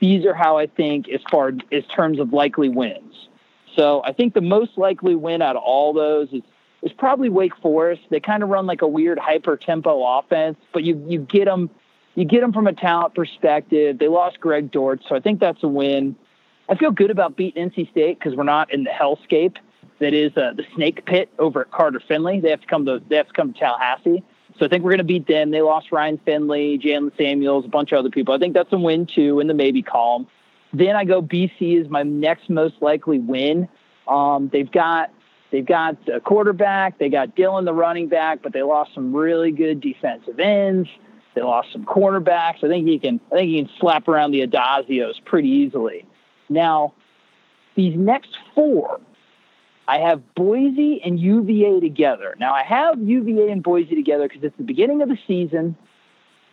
These 0.00 0.24
are 0.24 0.34
how 0.34 0.58
I 0.58 0.66
think 0.66 1.08
as 1.08 1.20
far 1.30 1.52
as 1.70 1.84
terms 1.86 2.18
of 2.18 2.32
likely 2.32 2.68
wins. 2.68 3.28
So 3.76 4.02
I 4.04 4.12
think 4.12 4.34
the 4.34 4.40
most 4.40 4.76
likely 4.76 5.14
win 5.14 5.42
out 5.42 5.56
of 5.56 5.62
all 5.62 5.92
those 5.92 6.28
is 6.32 6.42
is 6.82 6.92
probably 6.92 7.28
Wake 7.28 7.56
Forest. 7.56 8.02
They 8.10 8.20
kind 8.20 8.42
of 8.42 8.48
run 8.48 8.66
like 8.66 8.82
a 8.82 8.88
weird 8.88 9.18
hyper 9.18 9.56
tempo 9.56 10.02
offense, 10.18 10.56
but 10.72 10.82
you 10.84 11.04
you 11.08 11.20
get 11.20 11.44
them 11.46 11.70
you 12.14 12.24
get 12.24 12.40
them 12.40 12.52
from 12.52 12.66
a 12.66 12.72
talent 12.72 13.14
perspective. 13.14 13.98
They 13.98 14.08
lost 14.08 14.40
Greg 14.40 14.70
Dortch, 14.70 15.02
so 15.08 15.14
I 15.14 15.20
think 15.20 15.40
that's 15.40 15.62
a 15.62 15.68
win. 15.68 16.16
I 16.68 16.76
feel 16.76 16.90
good 16.90 17.10
about 17.10 17.36
beating 17.36 17.70
NC 17.70 17.90
State 17.90 18.18
because 18.18 18.36
we're 18.36 18.44
not 18.44 18.72
in 18.72 18.84
the 18.84 18.90
hellscape 18.90 19.56
that 20.00 20.14
is 20.14 20.36
uh, 20.36 20.52
the 20.56 20.64
Snake 20.74 21.04
Pit 21.04 21.28
over 21.38 21.62
at 21.62 21.70
Carter 21.70 22.00
Finley. 22.00 22.40
They 22.40 22.50
have 22.50 22.60
to 22.60 22.66
come 22.66 22.86
to 22.86 23.00
they 23.08 23.16
have 23.16 23.28
to 23.28 23.32
come 23.32 23.52
to 23.52 23.58
Tallahassee. 23.58 24.22
So 24.58 24.66
I 24.66 24.68
think 24.68 24.84
we're 24.84 24.90
going 24.90 24.98
to 24.98 25.04
beat 25.04 25.26
them. 25.26 25.52
They 25.52 25.62
lost 25.62 25.90
Ryan 25.90 26.18
Finley, 26.24 26.78
Jaylen 26.78 27.16
Samuels, 27.16 27.64
a 27.64 27.68
bunch 27.68 27.92
of 27.92 27.98
other 27.98 28.10
people. 28.10 28.34
I 28.34 28.38
think 28.38 28.52
that's 28.52 28.72
a 28.72 28.78
win 28.78 29.06
too 29.06 29.40
in 29.40 29.46
the 29.46 29.54
maybe 29.54 29.82
column. 29.82 30.26
Then 30.72 30.96
I 30.96 31.04
go 31.04 31.22
BC 31.22 31.80
is 31.80 31.88
my 31.88 32.02
next 32.02 32.50
most 32.50 32.74
likely 32.80 33.18
win. 33.18 33.68
Um, 34.06 34.50
they've 34.52 34.70
got 34.70 35.10
They've 35.50 35.66
got 35.66 35.96
a 36.08 36.20
quarterback. 36.20 36.98
They 36.98 37.08
got 37.08 37.34
Dillon, 37.34 37.64
the 37.64 37.74
running 37.74 38.08
back, 38.08 38.40
but 38.42 38.52
they 38.52 38.62
lost 38.62 38.94
some 38.94 39.14
really 39.14 39.50
good 39.50 39.80
defensive 39.80 40.38
ends. 40.38 40.88
They 41.34 41.42
lost 41.42 41.72
some 41.72 41.84
cornerbacks. 41.84 42.62
I 42.64 42.68
think 42.68 42.86
he 42.86 42.98
can. 42.98 43.20
I 43.32 43.36
think 43.36 43.48
he 43.50 43.62
can 43.62 43.70
slap 43.78 44.08
around 44.08 44.32
the 44.32 44.46
Addazios 44.46 45.24
pretty 45.24 45.48
easily. 45.48 46.04
Now, 46.48 46.92
these 47.76 47.96
next 47.96 48.30
four, 48.54 49.00
I 49.86 49.98
have 49.98 50.34
Boise 50.34 51.00
and 51.04 51.18
UVA 51.18 51.80
together. 51.80 52.36
Now, 52.38 52.52
I 52.52 52.62
have 52.62 53.00
UVA 53.00 53.50
and 53.50 53.62
Boise 53.62 53.94
together 53.94 54.28
because 54.28 54.42
it's 54.44 54.56
the 54.56 54.64
beginning 54.64 55.02
of 55.02 55.08
the 55.08 55.18
season. 55.26 55.76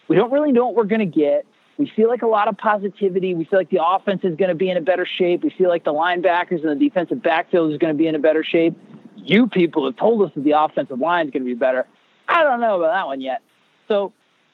We 0.08 0.16
don't 0.16 0.32
really 0.32 0.52
know 0.52 0.66
what 0.68 0.76
we're 0.76 0.86
going 0.86 1.00
to 1.00 1.06
get. 1.06 1.46
We 1.78 1.92
feel 1.96 2.08
like 2.08 2.24
a 2.24 2.28
lot 2.28 2.48
of 2.48 2.58
positivity. 2.58 3.36
We 3.36 3.46
feel 3.46 3.60
like 3.60 3.70
the 3.70 3.86
offense 3.86 4.22
is 4.24 4.36
going 4.36 4.50
to 4.50 4.56
be 4.56 4.70
in 4.70 4.78
a 4.78 4.82
better 4.82 5.06
shape. 5.06 5.44
We 5.44 5.52
feel 5.52 5.70
like 5.70 5.84
the 5.84 5.94
linebackers 5.94 6.68
and 6.68 6.80
the 6.80 6.90
defensive 6.90 7.22
backfield 7.22 7.72
is 7.72 7.78
going 7.78 7.94
to 7.94 7.98
be 7.98 8.08
in 8.08 8.16
a 8.16 8.20
better 8.20 8.44
shape. 8.44 8.76
You 9.16 9.48
people 9.48 9.86
have 9.86 9.98
told 9.98 10.24
us 10.24 10.32
that 10.36 10.44
the 10.44 10.60
offensive 10.60 11.00
line 11.00 11.28
is 11.28 11.32
going 11.32 11.44
to 11.44 11.48
be 11.48 11.56
better. 11.56 11.86
I 12.28 12.44
don't 12.44 12.60
know 12.60 12.78
about 12.78 12.94
that 12.94 13.06
one 13.06 13.22
yet. 13.22 13.42
So, 13.88 14.14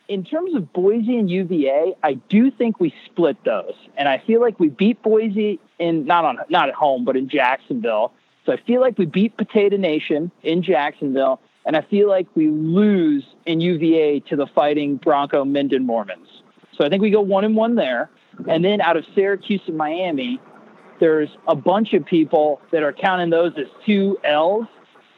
in 0.10 0.26
terms 0.26 0.54
of 0.54 0.74
Boise 0.74 1.18
and 1.18 1.30
UVA, 1.30 1.96
I 2.04 2.16
do 2.16 2.52
think 2.52 2.80
we 2.80 2.94
split 3.06 3.38
those, 3.46 3.74
and 3.96 4.10
I 4.10 4.22
feel 4.28 4.42
like 4.42 4.60
we 4.60 4.68
beat 4.68 5.02
Boise 5.02 5.62
in 5.80 6.06
not 6.06 6.26
on 6.26 6.40
not 6.50 6.68
at 6.68 6.76
home, 6.76 7.06
but 7.06 7.16
in 7.16 7.30
Jacksonville. 7.30 8.12
So 8.46 8.52
I 8.52 8.58
feel 8.58 8.82
like 8.82 8.98
we 8.98 9.06
beat 9.06 9.38
Potato 9.38 9.78
Nation 9.78 10.30
in 10.44 10.62
Jacksonville, 10.62 11.40
and 11.66 11.78
I 11.78 11.82
feel 11.82 12.10
like 12.10 12.28
we 12.36 12.50
lose 12.50 13.24
in 13.46 13.62
UVA 13.62 14.20
to 14.30 14.36
the 14.36 14.48
Fighting 14.48 14.98
Bronco 14.98 15.46
Minden 15.46 15.86
Mormons. 15.86 16.43
So 16.78 16.86
I 16.86 16.90
think 16.90 17.02
we 17.02 17.12
go 17.12 17.22
one 17.22 17.44
and 17.44 17.56
one 17.56 17.76
there. 17.76 18.10
And 18.48 18.66
then 18.66 18.82
out 18.82 18.98
of 18.98 19.06
Syracuse 19.14 19.62
and 19.68 19.78
Miami, 19.78 20.40
there's 21.00 21.30
a 21.48 21.56
bunch 21.56 21.94
of 21.94 22.06
people 22.06 22.62
that 22.72 22.84
are 22.84 22.94
counting 22.94 23.30
those 23.30 23.54
as 23.58 23.68
two 23.86 24.18
L's. 24.24 24.66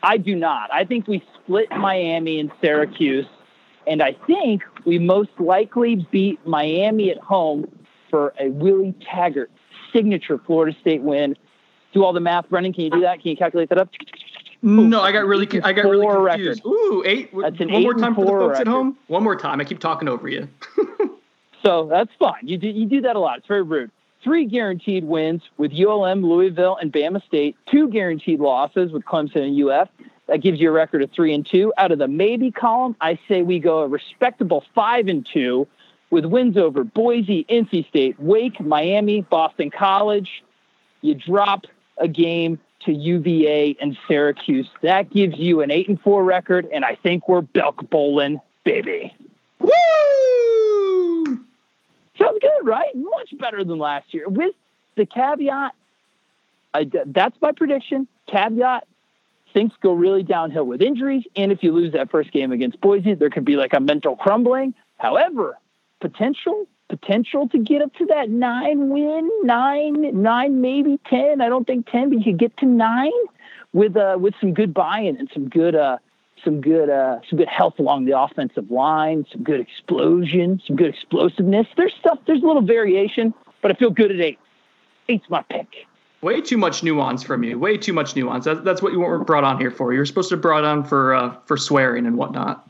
I 0.03 0.17
do 0.17 0.35
not. 0.35 0.71
I 0.73 0.83
think 0.83 1.07
we 1.07 1.23
split 1.41 1.69
Miami 1.71 2.39
and 2.39 2.51
Syracuse. 2.61 3.25
And 3.87 4.01
I 4.01 4.15
think 4.27 4.63
we 4.85 4.99
most 4.99 5.29
likely 5.39 6.07
beat 6.11 6.45
Miami 6.45 7.11
at 7.11 7.17
home 7.17 7.65
for 8.09 8.33
a 8.39 8.49
Willie 8.49 8.95
Taggart 9.01 9.51
signature 9.93 10.39
Florida 10.45 10.75
State 10.81 11.01
win. 11.01 11.35
Do 11.93 12.03
all 12.03 12.13
the 12.13 12.19
math, 12.19 12.49
Brendan. 12.49 12.73
Can 12.73 12.85
you 12.85 12.89
do 12.89 13.01
that? 13.01 13.21
Can 13.21 13.31
you 13.31 13.37
calculate 13.37 13.69
that 13.69 13.77
up? 13.77 13.89
No, 14.61 15.01
I 15.01 15.11
got 15.11 15.25
really, 15.25 15.47
I 15.61 15.73
got 15.73 15.85
really 15.85 16.07
confused. 16.07 16.63
Record. 16.65 16.67
Ooh, 16.67 17.03
eight. 17.05 17.29
That's 17.39 17.59
an 17.59 17.71
one 17.71 17.75
eight 17.75 17.83
more 17.83 17.93
time 17.93 18.15
for 18.15 18.25
the 18.25 18.31
folks 18.31 18.51
record. 18.53 18.67
at 18.67 18.67
home. 18.67 18.97
One 19.07 19.23
more 19.23 19.35
time. 19.35 19.61
I 19.61 19.63
keep 19.63 19.79
talking 19.79 20.07
over 20.07 20.27
you. 20.27 20.47
So 21.65 21.87
that's 21.89 22.11
fine. 22.19 22.47
You 22.47 22.57
do, 22.57 22.67
you 22.67 22.85
do 22.85 23.01
that 23.01 23.15
a 23.15 23.19
lot. 23.19 23.39
It's 23.39 23.47
very 23.47 23.63
rude. 23.63 23.91
Three 24.23 24.45
guaranteed 24.45 25.03
wins 25.03 25.41
with 25.57 25.71
ULM, 25.71 26.23
Louisville, 26.23 26.77
and 26.79 26.91
Bama 26.91 27.25
State. 27.25 27.55
Two 27.71 27.89
guaranteed 27.89 28.39
losses 28.39 28.91
with 28.91 29.03
Clemson 29.03 29.47
and 29.47 29.69
UF. 29.69 29.89
That 30.27 30.41
gives 30.41 30.59
you 30.59 30.69
a 30.69 30.71
record 30.71 31.03
of 31.03 31.11
three 31.11 31.33
and 31.33 31.45
two. 31.45 31.73
Out 31.77 31.91
of 31.91 31.99
the 31.99 32.07
maybe 32.07 32.51
column, 32.51 32.95
I 33.01 33.19
say 33.27 33.43
we 33.43 33.59
go 33.59 33.79
a 33.79 33.87
respectable 33.87 34.63
five 34.73 35.07
and 35.07 35.27
two 35.31 35.67
with 36.09 36.25
wins 36.25 36.57
over 36.57 36.83
Boise, 36.83 37.45
NC 37.49 37.87
State, 37.89 38.19
Wake, 38.19 38.59
Miami, 38.59 39.21
Boston 39.21 39.69
College. 39.69 40.43
You 41.01 41.15
drop 41.15 41.65
a 41.97 42.07
game 42.07 42.59
to 42.81 42.93
UVA 42.93 43.75
and 43.79 43.97
Syracuse. 44.07 44.69
That 44.81 45.11
gives 45.11 45.37
you 45.37 45.61
an 45.61 45.71
eight 45.71 45.87
and 45.87 45.99
four 46.01 46.23
record, 46.23 46.67
and 46.73 46.85
I 46.85 46.95
think 46.95 47.27
we're 47.27 47.41
Belk 47.41 47.89
bowling, 47.89 48.39
baby. 48.63 49.15
Woo! 49.59 49.71
Sounds 52.17 52.37
good, 52.41 52.67
right? 52.67 52.95
Much 52.95 53.37
better 53.37 53.63
than 53.63 53.77
last 53.77 54.13
year. 54.13 54.27
With 54.27 54.55
the 54.95 55.05
caveat, 55.05 55.73
I, 56.73 56.89
that's 57.05 57.35
my 57.41 57.51
prediction. 57.51 58.07
Caveat, 58.31 58.87
things 59.53 59.71
go 59.81 59.93
really 59.93 60.23
downhill 60.23 60.65
with 60.65 60.81
injuries. 60.81 61.23
And 61.35 61.51
if 61.51 61.63
you 61.63 61.71
lose 61.71 61.93
that 61.93 62.11
first 62.11 62.31
game 62.31 62.51
against 62.51 62.79
Boise, 62.81 63.13
there 63.13 63.29
could 63.29 63.45
be 63.45 63.55
like 63.55 63.73
a 63.73 63.79
mental 63.79 64.15
crumbling. 64.15 64.73
However, 64.97 65.57
potential 65.99 66.67
potential 66.87 67.49
to 67.49 67.57
get 67.57 67.81
up 67.81 67.91
to 67.95 68.05
that 68.05 68.29
nine 68.29 68.89
win, 68.89 69.29
nine, 69.43 70.21
nine, 70.21 70.61
maybe 70.61 70.99
ten. 71.09 71.41
I 71.41 71.49
don't 71.49 71.65
think 71.65 71.89
ten, 71.89 72.09
but 72.09 72.19
you 72.19 72.25
could 72.25 72.39
get 72.39 72.55
to 72.57 72.65
nine 72.65 73.11
with 73.73 73.97
uh 73.97 74.17
with 74.19 74.33
some 74.39 74.53
good 74.53 74.73
buy-in 74.73 75.17
and 75.17 75.29
some 75.33 75.49
good 75.49 75.75
uh 75.75 75.97
some 76.45 76.61
good 76.61 76.89
uh, 76.89 77.19
some 77.29 77.37
good 77.37 77.49
health 77.49 77.79
along 77.79 78.05
the 78.05 78.17
offensive 78.17 78.71
line, 78.71 79.25
some 79.31 79.43
good 79.43 79.59
explosion, 79.59 80.61
some 80.65 80.77
good 80.77 80.93
explosiveness. 80.93 81.67
There's 81.75 81.93
stuff. 81.99 82.19
There's 82.25 82.41
a 82.41 82.45
little 82.45 82.61
variation, 82.61 83.33
but 83.61 83.71
I 83.71 83.73
feel 83.73 83.89
good 83.89 84.11
at 84.11 84.21
eight. 84.21 84.39
Eight's 85.09 85.29
my 85.29 85.41
pick. 85.49 85.67
Way 86.21 86.41
too 86.41 86.57
much 86.57 86.81
nuance 86.81 87.21
from 87.21 87.43
you. 87.43 87.59
Way 87.59 87.77
too 87.77 87.93
much 87.93 88.15
nuance. 88.15 88.45
That's, 88.45 88.61
that's 88.61 88.81
what 88.81 88.93
you 88.93 88.99
were 88.99 89.23
brought 89.23 89.43
on 89.43 89.59
here 89.59 89.69
for. 89.69 89.93
You're 89.93 90.05
supposed 90.05 90.29
to 90.29 90.37
be 90.37 90.41
brought 90.41 90.63
on 90.63 90.83
for 90.83 91.13
uh, 91.13 91.35
for 91.45 91.57
swearing 91.57 92.05
and 92.05 92.17
whatnot. 92.17 92.67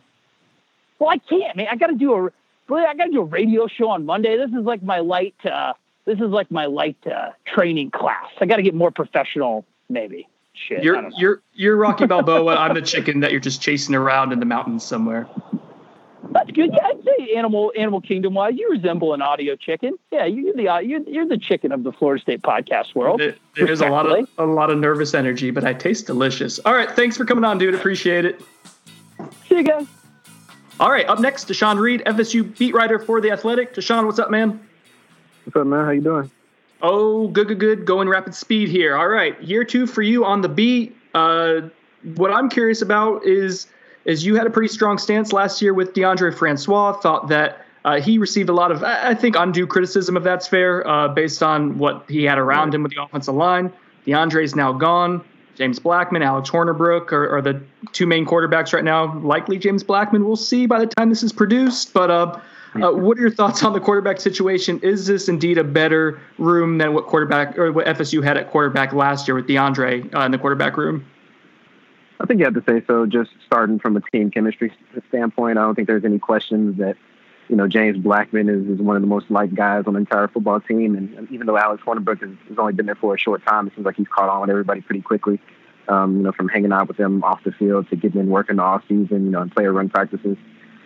Well, 1.00 1.10
I 1.10 1.18
can't, 1.18 1.56
man. 1.56 1.68
I 1.70 1.76
got 1.76 1.88
to 1.88 1.96
do 1.96 2.14
a 2.14 2.74
I 2.74 2.96
got 2.96 3.06
to 3.06 3.12
do 3.12 3.22
a 3.22 3.26
radio 3.26 3.68
show 3.68 3.90
on 3.90 4.06
Monday. 4.06 4.38
This 4.38 4.50
is 4.50 4.66
like 4.66 4.82
my 4.82 5.00
light. 5.00 5.36
Uh, 5.46 5.74
this 6.06 6.18
is 6.18 6.30
like 6.30 6.50
my 6.52 6.66
light 6.66 6.98
uh, 7.06 7.32
training 7.46 7.92
class. 7.92 8.26
I 8.40 8.46
got 8.46 8.58
to 8.58 8.64
get 8.64 8.74
more 8.74 8.92
professional, 8.92 9.66
maybe. 9.90 10.28
Shit. 10.68 10.84
You're 10.84 11.10
you're 11.18 11.42
you're 11.54 11.76
Rocky 11.76 12.06
Balboa. 12.08 12.56
I'm 12.56 12.74
the 12.74 12.82
chicken 12.82 13.20
that 13.22 13.32
you're 13.32 13.40
just 13.42 13.62
chasing 13.62 13.94
around 13.96 14.32
in 14.32 14.40
the 14.40 14.46
mountains 14.46 14.84
somewhere. 14.84 15.28
That's 16.32 16.50
good. 16.52 16.72
Yeah, 16.74 16.88
I'd 16.88 17.04
say 17.04 17.34
animal 17.36 17.72
animal 17.78 18.02
kingdom 18.02 18.34
wise, 18.34 18.54
you 18.56 18.70
resemble 18.72 19.14
an 19.14 19.22
audio 19.22 19.56
chicken. 19.56 19.98
Yeah, 20.12 20.26
you're 20.26 20.54
the 20.54 20.68
uh, 20.68 20.80
you're, 20.80 21.02
you're 21.02 21.28
the 21.28 21.38
chicken 21.38 21.72
of 21.72 21.84
the 21.84 21.92
Florida 21.92 22.22
State 22.22 22.42
podcast 22.42 22.96
world. 22.96 23.20
There- 23.20 23.36
There's 23.56 23.82
a 23.82 23.88
lot 23.90 24.06
of 24.08 24.28
a 24.38 24.46
lot 24.46 24.70
of 24.72 24.78
nervous 24.80 25.14
energy, 25.14 25.52
but 25.52 25.64
I 25.64 25.74
taste 25.74 26.08
delicious. 26.08 26.60
All 26.66 26.74
right, 26.74 26.90
thanks 26.92 27.16
for 27.16 27.26
coming 27.26 27.44
on, 27.44 27.58
dude. 27.58 27.76
Appreciate 27.76 28.26
it. 28.26 28.42
See 29.48 29.56
you 29.58 29.64
guys. 29.64 29.86
All 30.80 30.90
right, 30.92 31.06
up 31.08 31.20
next, 31.20 31.48
Tashan 31.48 31.80
Reed, 31.80 32.02
FSU 32.06 32.58
beat 32.58 32.74
writer 32.74 33.00
for 33.00 33.22
the 33.22 33.32
Athletic. 33.32 33.74
Tashan, 33.74 34.06
what's 34.06 34.20
up, 34.20 34.30
man? 34.30 34.60
What's 35.46 35.56
up, 35.56 35.68
man? 35.68 35.86
How 35.86 35.92
you 35.92 36.02
doing? 36.02 36.30
Oh, 36.82 37.28
good, 37.30 37.48
good, 37.48 37.60
good. 37.60 37.86
Going 37.86 38.10
rapid 38.10 38.36
speed 38.36 38.70
here. 38.70 38.96
All 38.96 39.08
right, 39.08 39.42
year 39.42 39.64
two 39.64 39.88
for 39.88 40.02
you 40.02 40.26
on 40.26 40.42
the 40.42 40.50
beat. 40.50 40.96
Uh, 41.14 41.70
what 42.16 42.32
I'm 42.32 42.50
curious 42.50 42.82
about 42.82 43.26
is 43.26 43.68
is 44.04 44.24
you 44.24 44.36
had 44.36 44.46
a 44.46 44.50
pretty 44.52 44.72
strong 44.72 44.98
stance 44.98 45.34
last 45.34 45.62
year 45.62 45.74
with 45.74 45.94
DeAndre 45.94 46.38
Francois. 46.38 46.94
Thought 46.94 47.28
that 47.30 47.66
uh, 47.86 48.00
he 48.00 48.18
received 48.18 48.50
a 48.50 48.54
lot 48.54 48.72
of, 48.72 48.84
I 48.84 49.14
think, 49.16 49.36
undue 49.36 49.68
criticism, 49.68 50.18
if 50.18 50.24
that's 50.24 50.48
fair, 50.48 50.88
uh, 50.88 51.08
based 51.08 51.42
on 51.42 51.78
what 51.78 52.06
he 52.08 52.24
had 52.24 52.38
around 52.38 52.74
him 52.74 52.84
with 52.84 52.92
the 52.94 53.02
offensive 53.02 53.36
line. 53.36 53.74
DeAndre's 54.06 54.56
now 54.56 54.74
gone. 54.74 55.24
James 55.56 55.80
Blackman, 55.80 56.22
Alex 56.22 56.50
Hornibrook 56.50 57.12
are, 57.12 57.38
are 57.38 57.42
the 57.42 57.62
two 57.94 58.06
main 58.06 58.26
quarterbacks 58.26 58.74
right 58.74 58.84
now. 58.84 59.18
Likely 59.20 59.58
James 59.58 59.84
Blackman. 59.84 60.26
We'll 60.26 60.36
see 60.36 60.66
by 60.66 60.80
the 60.80 60.88
time 60.88 61.10
this 61.10 61.24
is 61.24 61.32
produced. 61.32 61.94
But 61.94 62.12
uh, 62.12 62.40
uh, 62.82 62.92
what 62.92 63.18
are 63.18 63.22
your 63.22 63.32
thoughts 63.32 63.64
on 63.64 63.74
the 63.74 63.80
quarterback 63.80 64.20
situation? 64.20 64.80
Is 64.82 65.08
this 65.08 65.30
indeed 65.30 65.58
a 65.58 65.64
better 65.64 66.20
room 66.38 66.78
than 66.78 66.94
what 66.94 67.08
quarterback 67.08 67.58
or 67.58 67.72
what 67.72 67.86
FSU 67.86 68.24
had 68.24 68.38
at 68.38 68.50
quarterback 68.52 68.94
last 68.94 69.28
year 69.28 69.36
with 69.36 69.48
DeAndre 69.48 70.14
uh, 70.14 70.22
in 70.22 70.32
the 70.32 70.38
quarterback 70.38 70.78
room? 70.78 71.06
I 72.20 72.26
think 72.26 72.40
you 72.40 72.46
have 72.46 72.54
to 72.54 72.64
say 72.68 72.84
so. 72.88 73.06
Just 73.06 73.32
starting 73.46 73.80
from 73.80 73.98
a 73.98 74.02
team 74.12 74.32
chemistry 74.32 74.72
standpoint, 75.10 75.58
I 75.58 75.62
don't 75.62 75.76
think 75.76 75.88
there's 75.88 76.06
any 76.06 76.20
questions 76.20 76.78
that 76.78 76.96
you 77.50 77.56
know 77.56 77.68
James 77.68 77.98
Blackman 77.98 78.50
is, 78.50 78.68
is 78.68 78.82
one 78.82 78.96
of 78.96 79.02
the 79.02 79.08
most 79.08 79.30
liked 79.30 79.54
guys 79.54 79.84
on 79.88 79.94
the 79.94 80.00
entire 80.00 80.28
football 80.28 80.60
team. 80.60 80.96
And, 80.96 81.30
even 81.32 81.48
though 81.48 81.58
Alex 81.58 81.84
Hornibrook 81.86 82.22
has, 82.22 82.32
has 82.50 82.58
only 82.58 82.74
been 82.74 82.86
there 82.86 82.96
for 82.96 83.16
a 83.16 83.20
short 83.20 83.46
time, 83.46 83.68
it 83.68 83.74
seems 83.76 83.86
like 83.86 83.96
he's 83.96 84.08
caught 84.08 84.30
on 84.30 84.42
with 84.42 84.50
everybody 84.50 84.82
pretty 84.82 85.02
quickly. 85.02 85.40
Um, 85.88 86.18
you 86.18 86.24
know, 86.24 86.32
from 86.32 86.50
hanging 86.50 86.72
out 86.72 86.88
with 86.88 86.98
them 86.98 87.24
off 87.24 87.44
the 87.44 87.52
field 87.52 87.90
to 87.90 87.96
getting 87.96 88.20
in 88.20 88.30
work 88.30 88.50
in 88.50 88.56
the 88.56 88.64
off 88.64 88.82
season, 88.88 89.26
you 89.26 89.32
know, 89.32 89.42
and 89.42 89.54
player 89.54 89.72
run 89.72 89.88
practices. 89.88 90.36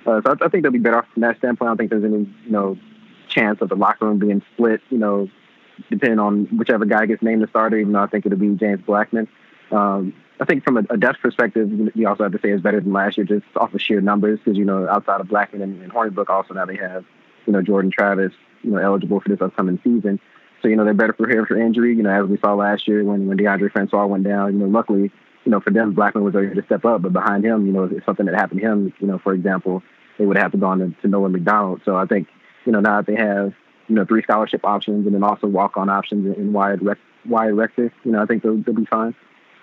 Uh, 0.10 0.22
so 0.26 0.32
I, 0.32 0.46
I 0.46 0.50
think 0.50 0.64
they'll 0.64 0.72
be 0.72 0.80
better 0.80 0.98
off 0.98 1.06
from 1.14 1.22
that 1.22 1.38
standpoint. 1.38 1.68
I 1.68 1.72
don't 1.72 1.78
think 1.78 1.90
there's 1.92 2.04
any 2.04 2.28
you 2.46 2.52
know 2.52 2.78
chance 3.28 3.62
of 3.62 3.70
the 3.70 3.76
locker 3.76 4.06
room 4.06 4.20
being 4.20 4.42
split. 4.54 4.82
You 4.90 4.98
know, 4.98 5.30
depending 5.90 6.20
on 6.20 6.46
whichever 6.46 6.86
guy 6.86 7.06
gets 7.06 7.22
named 7.22 7.44
the 7.44 7.48
starter. 7.48 7.78
Even 7.78 7.94
though 7.94 8.04
I 8.04 8.08
think 8.08 8.26
it'll 8.26 8.38
be 8.38 8.56
James 8.56 8.82
Blackman. 8.82 9.28
Um, 9.72 10.14
I 10.40 10.46
think 10.46 10.64
from 10.64 10.78
a, 10.78 10.84
a 10.90 10.98
depth 10.98 11.20
perspective, 11.20 11.70
you 11.96 12.08
also 12.08 12.24
have 12.24 12.32
to 12.32 12.40
say 12.40 12.52
it's 12.52 12.64
better 12.64 12.80
than 12.80 12.94
last 12.94 13.18
year 13.18 13.26
just 13.26 13.46
off 13.58 13.74
of 13.74 13.82
sheer 13.82 14.00
numbers 14.00 14.40
because, 14.40 14.58
you 14.58 14.64
know, 14.64 14.88
outside 14.88 15.20
of 15.20 15.28
Blackman 15.28 15.62
and, 15.62 15.82
and 15.82 15.92
Hornibrook 15.92 16.30
also 16.30 16.54
now 16.54 16.66
they 16.66 16.78
have, 16.78 17.04
you 17.46 17.52
know, 17.52 17.62
Jordan 17.62 17.92
Travis, 17.92 18.32
you 18.62 18.72
know, 18.72 18.78
eligible 18.78 19.20
for 19.20 19.28
this 19.28 19.42
upcoming 19.42 19.80
season. 19.84 20.20
So, 20.62 20.70
you 20.70 20.78
know, 20.78 20.86
they're 20.86 20.94
better 20.94 21.14
prepared 21.14 21.48
for 21.48 21.58
injury, 21.58 21.96
you 21.96 22.04
know, 22.04 22.10
as 22.10 22.30
we 22.30 22.38
saw 22.38 22.54
last 22.54 22.88
year 22.88 23.04
when, 23.04 23.28
when 23.28 23.38
DeAndre 23.38 23.72
Francois 23.72 24.06
went 24.06 24.24
down. 24.24 24.54
You 24.54 24.60
know, 24.60 24.68
luckily, 24.68 25.12
you 25.44 25.52
know, 25.52 25.60
for 25.60 25.72
them, 25.72 25.94
Blackman 25.94 26.24
was 26.24 26.34
ready 26.34 26.56
to 26.56 26.64
step 26.64 26.86
up, 26.86 27.02
but 27.02 27.12
behind 27.12 27.44
him, 27.44 27.66
you 27.66 27.74
know, 27.74 27.84
if 27.84 28.04
something 28.06 28.26
that 28.26 28.36
happened 28.36 28.62
to 28.62 28.68
him, 28.68 28.94
you 29.00 29.08
know, 29.08 29.20
for 29.20 29.34
example, 29.34 29.84
they 30.20 30.26
would 30.26 30.38
have 30.38 30.52
to 30.52 30.58
to, 30.60 30.94
to 31.02 31.08
Noah 31.08 31.30
McDonald. 31.30 31.82
So 31.84 31.96
I 31.96 32.06
think, 32.06 32.28
you 32.66 32.72
know, 32.72 32.82
now 32.82 33.02
that 33.02 33.08
they 33.08 33.16
have, 33.16 33.54
you 33.88 33.96
know, 33.96 34.06
three 34.06 34.22
scholarship 34.22 34.64
options 34.64 35.08
and 35.08 35.16
then 35.16 35.24
also 35.24 35.48
walk-on 35.48 35.90
options 35.90 36.28
in, 36.28 36.34
in 36.40 36.54
Wyatt 36.54 36.82
Rector, 36.82 37.92
you 38.04 38.12
know, 38.12 38.22
I 38.22 38.26
think 38.28 38.44
they'll, 38.44 38.58
they'll 38.58 38.76
be 38.76 38.86
fine. 38.86 39.16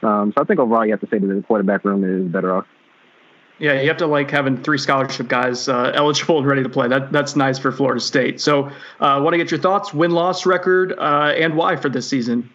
Um, 0.02 0.32
so 0.36 0.42
I 0.42 0.44
think 0.44 0.58
overall 0.58 0.84
you 0.84 0.90
have 0.90 1.00
to 1.00 1.08
say 1.08 1.18
that 1.18 1.26
the 1.26 1.42
quarterback 1.46 1.84
room 1.84 2.02
is 2.02 2.32
better 2.32 2.56
off. 2.56 2.66
Yeah, 3.58 3.80
you 3.80 3.88
have 3.88 3.96
to 3.98 4.06
like 4.06 4.30
having 4.30 4.62
three 4.62 4.76
scholarship 4.76 5.28
guys 5.28 5.68
uh, 5.68 5.92
eligible 5.94 6.38
and 6.38 6.46
ready 6.46 6.62
to 6.62 6.68
play. 6.68 6.88
That 6.88 7.10
that's 7.10 7.36
nice 7.36 7.58
for 7.58 7.72
Florida 7.72 8.00
State. 8.00 8.38
So, 8.38 8.66
uh, 9.00 9.20
want 9.22 9.32
to 9.32 9.38
get 9.38 9.50
your 9.50 9.60
thoughts, 9.60 9.94
win 9.94 10.10
loss 10.10 10.44
record, 10.44 10.92
uh, 10.98 11.32
and 11.34 11.56
why 11.56 11.76
for 11.76 11.88
this 11.88 12.06
season? 12.06 12.50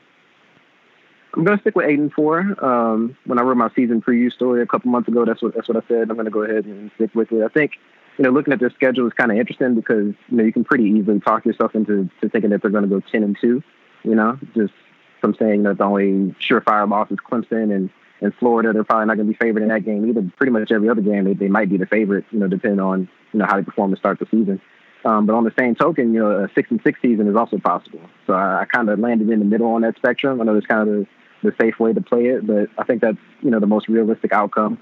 I'm 1.34 1.46
going 1.46 1.58
to 1.58 1.62
stick 1.62 1.76
with 1.76 1.88
eight 1.88 2.00
and 2.00 2.12
four. 2.12 2.40
Um, 2.64 3.18
when 3.26 3.40
I 3.40 3.44
wrote 3.44 3.58
my 3.58 3.70
season 3.76 4.02
preview 4.02 4.32
story 4.32 4.62
a 4.62 4.66
couple 4.66 4.92
months 4.92 5.08
ago, 5.08 5.24
that's 5.26 5.42
what 5.42 5.56
that's 5.56 5.68
what 5.68 5.78
I 5.78 5.88
said. 5.88 6.10
I'm 6.10 6.16
going 6.16 6.26
to 6.26 6.32
go 6.32 6.44
ahead 6.44 6.66
and 6.66 6.92
stick 6.96 7.16
with 7.16 7.32
it. 7.32 7.44
I 7.44 7.48
think 7.48 7.74
you 8.18 8.24
know 8.24 8.32
looking 8.32 8.52
at 8.52 8.60
their 8.60 8.72
schedule 8.72 9.08
is 9.08 9.14
kind 9.14 9.32
of 9.32 9.38
interesting 9.38 9.76
because 9.76 10.14
you 10.30 10.38
know 10.38 10.44
you 10.44 10.52
can 10.52 10.66
pretty 10.66 10.86
easily 10.86 11.20
talk 11.22 11.46
yourself 11.46 11.74
into 11.74 12.10
to 12.20 12.30
thinking 12.30 12.50
that 12.50 12.62
they're 12.62 12.72
going 12.72 12.84
to 12.84 12.90
go 12.90 13.00
ten 13.12 13.24
and 13.24 13.38
two. 13.40 13.64
You 14.04 14.16
know, 14.16 14.38
just 14.56 14.74
from 15.22 15.36
saying 15.36 15.64
that 15.64 15.78
the 15.78 15.86
only 15.86 16.36
surefire 16.42 16.90
loss 16.90 17.10
is 17.12 17.18
Clemson 17.18 17.74
and 17.74 17.90
and 18.20 18.36
Florida, 18.36 18.72
they're 18.74 18.84
probably 18.84 19.08
not 19.08 19.16
going 19.16 19.28
to 19.28 19.34
be 19.34 19.38
favored 19.38 19.64
in 19.64 19.70
that 19.70 19.84
game 19.86 20.08
either. 20.08 20.22
Pretty 20.38 20.52
much 20.52 20.72
every 20.72 20.90
other 20.90 21.02
game, 21.02 21.24
they, 21.24 21.34
they 21.34 21.48
might 21.48 21.70
be 21.70 21.78
the 21.78 21.88
favorite. 21.88 22.26
You 22.32 22.40
know, 22.40 22.48
depending 22.48 22.82
on 22.82 23.08
you 23.32 23.40
know 23.40 23.46
how 23.46 23.56
they 23.56 23.64
perform 23.64 23.92
to 23.92 23.98
start 23.98 24.20
the 24.20 24.26
season. 24.26 24.62
Um, 25.06 25.26
but 25.26 25.34
on 25.34 25.46
the 25.46 25.54
same 25.58 25.76
token, 25.76 26.14
you 26.14 26.20
know, 26.20 26.44
a 26.44 26.50
six 26.54 26.70
and 26.70 26.80
six 26.84 27.02
season 27.02 27.28
is 27.28 27.36
also 27.36 27.58
possible. 27.58 28.02
So 28.28 28.34
I, 28.34 28.62
I 28.62 28.66
kind 28.66 28.90
of 28.90 29.00
landed 29.00 29.30
in 29.30 29.40
the 29.40 29.46
middle 29.46 29.68
on 29.68 29.82
that 29.82 29.96
spectrum. 29.96 30.42
I 30.42 30.44
know 30.44 30.54
there's 30.54 30.66
kind 30.66 30.88
of 30.88 31.08
the, 31.44 31.54
safe 31.60 31.80
way 31.80 31.94
to 31.94 32.02
play 32.02 32.26
it, 32.26 32.46
but 32.46 32.70
I 32.78 32.84
think 32.84 33.02
that's 33.02 33.18
you 33.42 33.52
know 33.52 33.60
the 33.60 33.68
most 33.68 33.88
realistic 33.88 34.32
outcome. 34.32 34.80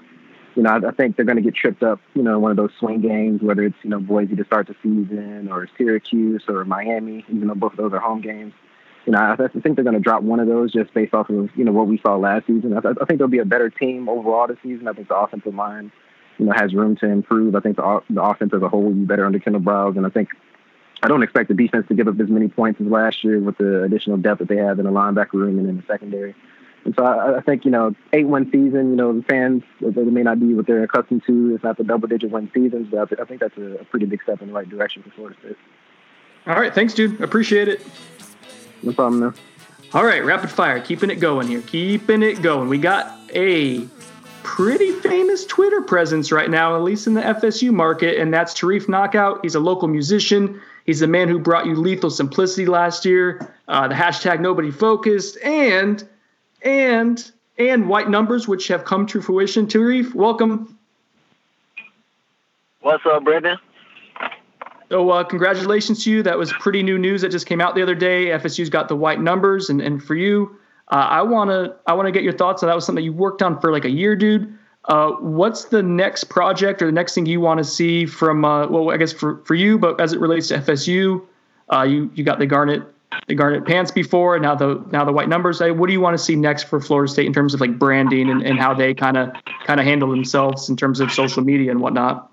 You 0.56 0.64
know, 0.64 0.70
I, 0.70 0.88
I 0.88 0.90
think 0.92 1.16
they're 1.16 1.24
going 1.24 1.36
to 1.36 1.42
get 1.42 1.54
tripped 1.54 1.82
up. 1.82 2.00
You 2.14 2.22
know, 2.22 2.36
in 2.36 2.40
one 2.40 2.50
of 2.50 2.56
those 2.56 2.70
swing 2.78 3.00
games, 3.00 3.40
whether 3.42 3.62
it's 3.62 3.76
you 3.82 3.90
know 3.90 4.00
Boise 4.00 4.36
to 4.36 4.44
start 4.44 4.66
the 4.66 4.74
season 4.82 5.48
or 5.50 5.68
Syracuse 5.76 6.42
or 6.48 6.64
Miami, 6.64 7.24
even 7.28 7.48
though 7.48 7.54
both 7.54 7.72
of 7.72 7.78
those 7.78 7.92
are 7.92 8.00
home 8.00 8.20
games. 8.20 8.52
You 9.06 9.12
know, 9.12 9.18
I, 9.18 9.32
I 9.32 9.48
think 9.60 9.76
they're 9.76 9.84
going 9.84 9.94
to 9.94 10.00
drop 10.00 10.22
one 10.22 10.40
of 10.40 10.46
those 10.46 10.72
just 10.72 10.92
based 10.92 11.14
off 11.14 11.30
of 11.30 11.48
you 11.56 11.64
know 11.64 11.72
what 11.72 11.86
we 11.86 11.98
saw 11.98 12.16
last 12.16 12.46
season. 12.46 12.74
I, 12.74 12.78
I 12.78 13.04
think 13.06 13.18
they'll 13.18 13.28
be 13.28 13.38
a 13.38 13.44
better 13.44 13.70
team 13.70 14.08
overall 14.08 14.46
this 14.46 14.58
season. 14.62 14.88
I 14.88 14.92
think 14.92 15.08
the 15.08 15.16
offensive 15.16 15.54
line, 15.54 15.90
you 16.38 16.46
know, 16.46 16.52
has 16.52 16.74
room 16.74 16.96
to 16.96 17.06
improve. 17.06 17.54
I 17.54 17.60
think 17.60 17.76
the 17.76 18.00
the 18.10 18.22
offense 18.22 18.52
as 18.54 18.62
a 18.62 18.68
whole 18.68 18.82
will 18.82 18.92
be 18.92 19.04
better 19.04 19.26
under 19.26 19.38
Kendal 19.38 19.62
Briles, 19.62 19.96
and 19.96 20.06
I 20.06 20.10
think 20.10 20.28
I 21.02 21.08
don't 21.08 21.22
expect 21.22 21.48
the 21.48 21.54
defense 21.54 21.88
to 21.88 21.94
give 21.94 22.08
up 22.08 22.20
as 22.20 22.28
many 22.28 22.48
points 22.48 22.80
as 22.80 22.86
last 22.86 23.24
year 23.24 23.38
with 23.40 23.56
the 23.58 23.82
additional 23.84 24.18
depth 24.18 24.40
that 24.40 24.48
they 24.48 24.56
have 24.56 24.78
in 24.78 24.84
the 24.84 24.90
linebacker 24.90 25.34
room 25.34 25.58
and 25.58 25.68
in 25.68 25.76
the 25.78 25.82
secondary. 25.86 26.34
And 26.84 26.94
so 26.94 27.04
I, 27.04 27.38
I 27.38 27.40
think, 27.40 27.64
you 27.64 27.70
know, 27.70 27.94
eight 28.12 28.26
win 28.26 28.46
season, 28.46 28.90
you 28.90 28.96
know, 28.96 29.12
the 29.12 29.22
fans, 29.22 29.62
they 29.80 30.02
may 30.02 30.22
not 30.22 30.40
be 30.40 30.54
what 30.54 30.66
they're 30.66 30.82
accustomed 30.82 31.22
to. 31.26 31.54
It's 31.54 31.64
not 31.64 31.76
the 31.76 31.84
double 31.84 32.08
digit 32.08 32.30
win 32.30 32.50
seasons, 32.54 32.88
but 32.90 33.20
I, 33.20 33.24
think 33.24 33.40
that's 33.40 33.56
a, 33.56 33.76
a 33.76 33.84
pretty 33.84 34.06
big 34.06 34.22
step 34.22 34.40
in 34.40 34.48
the 34.48 34.54
right 34.54 34.68
direction 34.68 35.02
for 35.02 35.10
Florida 35.10 35.36
State. 35.40 35.56
All 36.46 36.54
right, 36.54 36.74
thanks, 36.74 36.94
dude. 36.94 37.20
Appreciate 37.20 37.68
it. 37.68 37.82
No 38.82 38.92
problem, 38.92 39.20
man. 39.20 39.34
All 39.92 40.04
right, 40.04 40.24
rapid 40.24 40.50
fire, 40.50 40.80
keeping 40.80 41.10
it 41.10 41.16
going 41.16 41.48
here, 41.48 41.62
keeping 41.62 42.22
it 42.22 42.40
going. 42.42 42.68
We 42.68 42.78
got 42.78 43.18
a 43.34 43.86
pretty 44.42 44.92
famous 45.00 45.44
Twitter 45.44 45.82
presence 45.82 46.32
right 46.32 46.48
now, 46.48 46.76
at 46.76 46.82
least 46.82 47.06
in 47.06 47.14
the 47.14 47.20
FSU 47.20 47.72
market, 47.72 48.18
and 48.18 48.32
that's 48.32 48.54
Tarif 48.54 48.88
Knockout. 48.88 49.40
He's 49.42 49.54
a 49.54 49.60
local 49.60 49.88
musician. 49.88 50.60
He's 50.90 50.98
the 50.98 51.06
man 51.06 51.28
who 51.28 51.38
brought 51.38 51.66
you 51.66 51.76
Lethal 51.76 52.10
Simplicity 52.10 52.66
last 52.66 53.04
year, 53.04 53.54
uh, 53.68 53.86
the 53.86 53.94
hashtag 53.94 54.40
Nobody 54.40 54.72
Focused, 54.72 55.38
and 55.40 56.02
and 56.62 57.30
and 57.58 57.88
White 57.88 58.10
Numbers, 58.10 58.48
which 58.48 58.66
have 58.66 58.84
come 58.84 59.06
to 59.06 59.22
fruition. 59.22 59.68
Tarif, 59.68 60.16
welcome. 60.16 60.76
What's 62.80 63.06
up, 63.06 63.22
Brendan? 63.22 63.56
So, 64.88 65.08
uh, 65.10 65.22
congratulations 65.22 66.02
to 66.02 66.10
you. 66.10 66.24
That 66.24 66.36
was 66.36 66.52
pretty 66.54 66.82
new 66.82 66.98
news 66.98 67.22
that 67.22 67.28
just 67.28 67.46
came 67.46 67.60
out 67.60 67.76
the 67.76 67.82
other 67.82 67.94
day. 67.94 68.30
FSU's 68.30 68.68
got 68.68 68.88
the 68.88 68.96
white 68.96 69.20
numbers, 69.20 69.70
and, 69.70 69.80
and 69.80 70.02
for 70.02 70.16
you, 70.16 70.56
uh, 70.88 71.06
I 71.08 71.22
wanna 71.22 71.76
I 71.86 71.92
wanna 71.92 72.10
get 72.10 72.24
your 72.24 72.32
thoughts. 72.32 72.64
on 72.64 72.68
that 72.68 72.74
was 72.74 72.84
something 72.84 73.04
you 73.04 73.12
worked 73.12 73.42
on 73.42 73.60
for 73.60 73.70
like 73.70 73.84
a 73.84 73.90
year, 73.90 74.16
dude. 74.16 74.58
Uh, 74.86 75.10
what's 75.12 75.66
the 75.66 75.82
next 75.82 76.24
project 76.24 76.80
or 76.80 76.86
the 76.86 76.92
next 76.92 77.14
thing 77.14 77.26
you 77.26 77.40
want 77.40 77.58
to 77.58 77.64
see 77.64 78.06
from? 78.06 78.44
Uh, 78.44 78.66
well, 78.68 78.90
I 78.90 78.96
guess 78.96 79.12
for, 79.12 79.36
for 79.44 79.54
you, 79.54 79.78
but 79.78 80.00
as 80.00 80.12
it 80.12 80.20
relates 80.20 80.48
to 80.48 80.58
FSU, 80.58 81.24
uh, 81.72 81.82
you 81.82 82.10
you 82.14 82.24
got 82.24 82.38
the 82.38 82.46
garnet 82.46 82.82
the 83.26 83.34
garnet 83.34 83.66
pants 83.66 83.90
before, 83.90 84.36
and 84.36 84.42
now 84.42 84.54
the 84.54 84.82
now 84.90 85.04
the 85.04 85.12
white 85.12 85.28
numbers. 85.28 85.58
Hey, 85.58 85.70
what 85.70 85.86
do 85.86 85.92
you 85.92 86.00
want 86.00 86.16
to 86.16 86.22
see 86.22 86.34
next 86.34 86.64
for 86.64 86.80
Florida 86.80 87.12
State 87.12 87.26
in 87.26 87.32
terms 87.32 87.54
of 87.54 87.60
like 87.60 87.78
branding 87.78 88.30
and, 88.30 88.42
and 88.42 88.58
how 88.58 88.72
they 88.72 88.94
kind 88.94 89.16
of 89.16 89.32
kind 89.66 89.80
of 89.80 89.86
handle 89.86 90.08
themselves 90.08 90.68
in 90.68 90.76
terms 90.76 91.00
of 91.00 91.12
social 91.12 91.42
media 91.42 91.70
and 91.70 91.80
whatnot? 91.80 92.30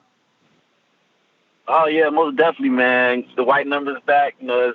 Oh 1.68 1.88
yeah, 1.88 2.10
most 2.10 2.38
definitely, 2.38 2.70
man. 2.70 3.26
The 3.36 3.43
white 3.43 3.68
numbers 3.68 3.98
back. 4.06 4.36
You 4.39 4.48
know, 4.48 4.74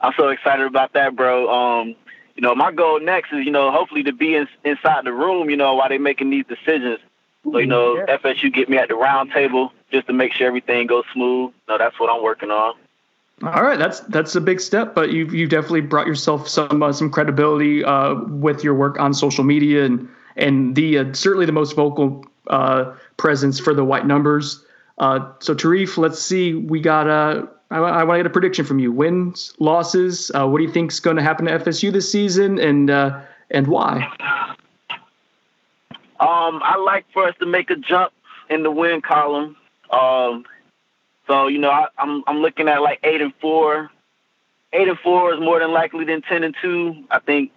I'm 0.00 0.12
so 0.16 0.28
excited 0.28 0.66
about 0.66 0.94
that, 0.94 1.16
bro. 1.16 1.52
Um, 1.52 1.96
you 2.34 2.42
know, 2.42 2.54
my 2.54 2.72
goal 2.72 3.00
next 3.00 3.32
is, 3.32 3.44
you 3.44 3.50
know, 3.50 3.70
hopefully 3.70 4.02
to 4.04 4.12
be 4.12 4.34
in, 4.34 4.48
inside 4.64 5.04
the 5.04 5.12
room, 5.12 5.50
you 5.50 5.56
know, 5.56 5.74
while 5.74 5.90
they're 5.90 5.98
making 5.98 6.30
these 6.30 6.46
decisions. 6.46 6.98
So, 7.44 7.58
you 7.58 7.66
know, 7.66 7.96
Yeah. 7.96 8.16
FSU 8.16 8.50
get 8.50 8.68
me 8.68 8.76
at 8.76 8.88
the 8.88 8.94
round 8.94 9.32
table 9.32 9.72
just 9.90 10.06
to 10.06 10.12
make 10.12 10.32
sure 10.32 10.46
everything 10.46 10.86
goes 10.86 11.04
smooth. 11.12 11.52
No, 11.68 11.78
that's 11.78 11.98
what 11.98 12.10
I'm 12.10 12.22
working 12.22 12.50
on. 12.50 12.74
All 13.42 13.62
right, 13.62 13.78
that's 13.78 14.00
that's 14.00 14.34
a 14.34 14.40
big 14.40 14.60
step, 14.60 14.94
but 14.94 15.12
you've 15.12 15.32
you've 15.32 15.48
definitely 15.48 15.80
brought 15.80 16.06
yourself 16.06 16.46
some 16.46 16.82
uh, 16.82 16.92
some 16.92 17.10
credibility 17.10 17.82
uh, 17.82 18.14
with 18.28 18.62
your 18.62 18.74
work 18.74 19.00
on 19.00 19.14
social 19.14 19.44
media 19.44 19.86
and 19.86 20.06
and 20.36 20.76
the 20.76 20.98
uh, 20.98 21.12
certainly 21.14 21.46
the 21.46 21.52
most 21.52 21.74
vocal 21.74 22.22
uh, 22.48 22.92
presence 23.16 23.58
for 23.58 23.72
the 23.72 23.82
white 23.84 24.06
numbers. 24.06 24.62
Uh, 24.98 25.32
so 25.38 25.54
Tarif, 25.54 25.96
let's 25.96 26.20
see, 26.20 26.52
we 26.52 26.80
got 26.80 27.08
uh, 27.08 27.46
I, 27.70 27.78
I 27.78 28.04
want 28.04 28.18
to 28.18 28.18
get 28.18 28.26
a 28.26 28.30
prediction 28.30 28.66
from 28.66 28.78
you: 28.78 28.92
wins, 28.92 29.54
losses. 29.58 30.30
Uh, 30.34 30.46
what 30.46 30.58
do 30.58 30.64
you 30.64 30.70
think's 30.70 31.00
going 31.00 31.16
to 31.16 31.22
happen 31.22 31.46
to 31.46 31.58
FSU 31.58 31.90
this 31.90 32.12
season, 32.12 32.58
and 32.58 32.90
uh, 32.90 33.20
and 33.50 33.66
why? 33.68 34.06
Um, 36.20 36.60
I 36.62 36.76
like 36.76 37.06
for 37.12 37.26
us 37.26 37.34
to 37.40 37.46
make 37.46 37.70
a 37.70 37.76
jump 37.76 38.12
in 38.50 38.62
the 38.62 38.70
win 38.70 39.00
column. 39.00 39.56
Um, 39.90 40.44
so 41.26 41.46
you 41.46 41.58
know, 41.58 41.70
I, 41.70 41.86
I'm 41.96 42.22
I'm 42.26 42.38
looking 42.38 42.68
at 42.68 42.82
like 42.82 43.00
eight 43.02 43.22
and 43.22 43.32
four. 43.40 43.90
Eight 44.72 44.86
and 44.86 44.98
four 44.98 45.32
is 45.32 45.40
more 45.40 45.58
than 45.58 45.72
likely 45.72 46.04
than 46.04 46.20
ten 46.20 46.44
and 46.44 46.54
two. 46.60 47.04
I 47.10 47.20
think 47.20 47.52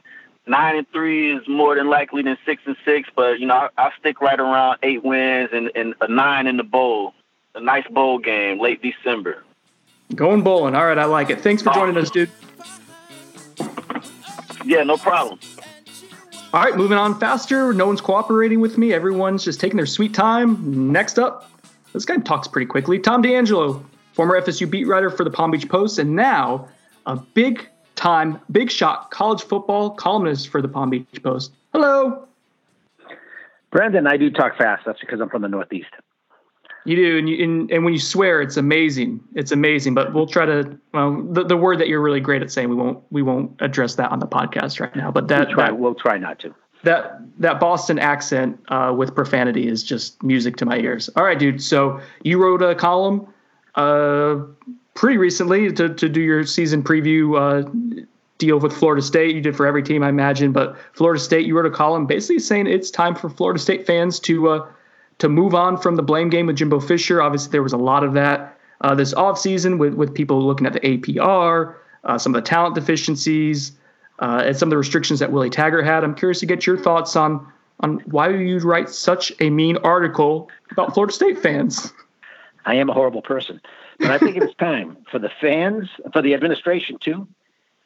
nine 0.47 0.77
and 0.77 0.89
three 0.91 1.35
is 1.35 1.45
more 1.47 1.75
than 1.75 1.89
likely 1.89 2.23
than 2.23 2.37
six 2.45 2.61
and 2.65 2.77
six. 2.85 3.09
But 3.13 3.39
you 3.39 3.47
know, 3.47 3.55
I, 3.55 3.69
I 3.77 3.91
stick 3.99 4.21
right 4.21 4.39
around 4.39 4.79
eight 4.81 5.03
wins 5.03 5.49
and, 5.51 5.69
and 5.75 5.93
a 5.99 6.07
nine 6.07 6.47
in 6.47 6.57
the 6.57 6.63
bowl. 6.63 7.13
A 7.55 7.59
nice 7.59 7.87
bowl 7.87 8.17
game 8.17 8.59
late 8.59 8.81
December. 8.81 9.43
Going 10.15 10.41
bowling. 10.41 10.73
All 10.73 10.85
right, 10.85 10.97
I 10.97 11.05
like 11.05 11.29
it. 11.29 11.41
Thanks 11.41 11.61
for 11.61 11.73
joining 11.73 11.97
us, 11.97 12.09
dude. 12.09 12.31
Yeah, 14.65 14.83
no 14.83 14.97
problem. 14.97 15.39
All 16.53 16.61
right, 16.61 16.77
moving 16.77 16.99
on 16.99 17.19
faster. 17.19 17.73
No 17.73 17.87
one's 17.87 17.99
cooperating 17.99 18.59
with 18.59 18.77
me. 18.77 18.93
Everyone's 18.93 19.43
just 19.43 19.59
taking 19.59 19.75
their 19.75 19.87
sweet 19.87 20.13
time. 20.13 20.91
Next 20.91 21.17
up, 21.17 21.49
this 21.93 22.05
guy 22.05 22.17
talks 22.17 22.47
pretty 22.47 22.67
quickly. 22.67 22.99
Tom 22.99 23.23
D'Angelo, 23.23 23.83
former 24.13 24.39
FSU 24.39 24.69
beat 24.69 24.85
writer 24.85 25.09
for 25.09 25.23
the 25.23 25.31
Palm 25.31 25.49
Beach 25.49 25.67
Post, 25.67 25.97
and 25.97 26.15
now 26.15 26.67
a 27.07 27.15
big 27.15 27.67
time, 27.95 28.39
big 28.51 28.69
shot 28.69 29.09
college 29.09 29.41
football 29.41 29.89
columnist 29.89 30.49
for 30.49 30.61
the 30.61 30.67
Palm 30.67 30.91
Beach 30.91 31.07
Post. 31.23 31.53
Hello. 31.73 32.27
Brandon, 33.71 34.05
I 34.05 34.17
do 34.17 34.29
talk 34.29 34.55
fast. 34.55 34.83
That's 34.85 34.99
because 34.99 35.21
I'm 35.21 35.29
from 35.29 35.41
the 35.41 35.47
Northeast. 35.47 35.89
You 36.85 36.95
do, 36.97 37.17
and, 37.17 37.29
you, 37.29 37.43
and, 37.43 37.71
and 37.71 37.85
when 37.85 37.93
you 37.93 37.99
swear, 37.99 38.41
it's 38.41 38.57
amazing. 38.57 39.21
It's 39.35 39.51
amazing. 39.51 39.93
But 39.93 40.13
we'll 40.13 40.27
try 40.27 40.45
to. 40.45 40.77
Well, 40.93 41.23
the, 41.23 41.45
the 41.45 41.57
word 41.57 41.79
that 41.79 41.87
you're 41.87 42.01
really 42.01 42.19
great 42.19 42.41
at 42.41 42.51
saying, 42.51 42.69
we 42.69 42.75
won't 42.75 43.01
we 43.09 43.21
won't 43.21 43.55
address 43.61 43.95
that 43.95 44.11
on 44.11 44.19
the 44.19 44.27
podcast 44.27 44.79
right 44.79 44.95
now. 44.95 45.09
But 45.11 45.27
that 45.29 45.47
we'll 45.47 45.55
try, 45.55 45.65
that, 45.65 45.77
we'll 45.77 45.95
try 45.95 46.17
not 46.17 46.39
to. 46.39 46.53
That 46.83 47.21
that 47.39 47.59
Boston 47.59 47.99
accent 47.99 48.59
uh, 48.67 48.93
with 48.95 49.15
profanity 49.15 49.67
is 49.67 49.81
just 49.83 50.21
music 50.21 50.57
to 50.57 50.65
my 50.65 50.77
ears. 50.77 51.09
All 51.15 51.23
right, 51.23 51.39
dude. 51.39 51.63
So 51.63 52.01
you 52.23 52.41
wrote 52.41 52.61
a 52.61 52.75
column 52.75 53.27
uh, 53.75 54.39
pretty 54.93 55.17
recently 55.17 55.71
to 55.71 55.93
to 55.93 56.09
do 56.09 56.21
your 56.21 56.43
season 56.45 56.83
preview 56.83 57.39
uh, 57.39 57.69
deal 58.37 58.59
with 58.59 58.73
Florida 58.73 59.01
State. 59.01 59.35
You 59.35 59.41
did 59.41 59.55
for 59.55 59.65
every 59.65 59.83
team, 59.83 60.03
I 60.03 60.09
imagine. 60.09 60.51
But 60.51 60.75
Florida 60.93 61.19
State, 61.19 61.45
you 61.45 61.55
wrote 61.55 61.65
a 61.65 61.71
column 61.71 62.05
basically 62.05 62.39
saying 62.39 62.67
it's 62.67 62.91
time 62.91 63.15
for 63.15 63.29
Florida 63.29 63.59
State 63.59 63.87
fans 63.87 64.19
to 64.21 64.49
uh, 64.49 64.67
to 65.19 65.29
move 65.29 65.53
on 65.53 65.77
from 65.77 65.95
the 65.95 66.03
blame 66.03 66.29
game 66.29 66.47
with 66.47 66.57
Jimbo 66.57 66.79
Fisher. 66.79 67.21
Obviously, 67.21 67.51
there 67.51 67.63
was 67.63 67.73
a 67.73 67.77
lot 67.77 68.03
of 68.03 68.13
that 68.13 68.57
uh, 68.83 68.93
this 68.93 69.13
offseason 69.13 69.77
with, 69.77 69.93
with 69.93 70.13
people 70.13 70.45
looking 70.45 70.67
at 70.67 70.73
the 70.73 70.79
APR, 70.81 71.75
uh, 72.03 72.17
some 72.17 72.35
of 72.35 72.43
the 72.43 72.47
talent 72.47 72.75
deficiencies, 72.75 73.71
uh, 74.19 74.43
and 74.45 74.57
some 74.57 74.67
of 74.67 74.71
the 74.71 74.77
restrictions 74.77 75.19
that 75.19 75.31
Willie 75.31 75.49
Taggart 75.49 75.85
had. 75.85 76.03
I'm 76.03 76.15
curious 76.15 76.39
to 76.41 76.45
get 76.45 76.65
your 76.67 76.77
thoughts 76.77 77.15
on 77.15 77.47
on 77.79 77.99
why 78.05 78.29
you 78.29 78.59
write 78.59 78.87
such 78.87 79.31
a 79.41 79.49
mean 79.49 79.77
article 79.77 80.49
about 80.71 80.93
Florida 80.93 81.11
State 81.11 81.39
fans. 81.39 81.91
I 82.65 82.75
am 82.75 82.89
a 82.89 82.93
horrible 82.93 83.21
person, 83.21 83.59
but 83.99 84.11
I 84.11 84.17
think 84.17 84.37
it's 84.37 84.53
time 84.55 84.97
for 85.11 85.19
the 85.19 85.31
fans, 85.41 85.89
for 86.13 86.21
the 86.21 86.33
administration 86.33 86.97
too. 86.99 87.27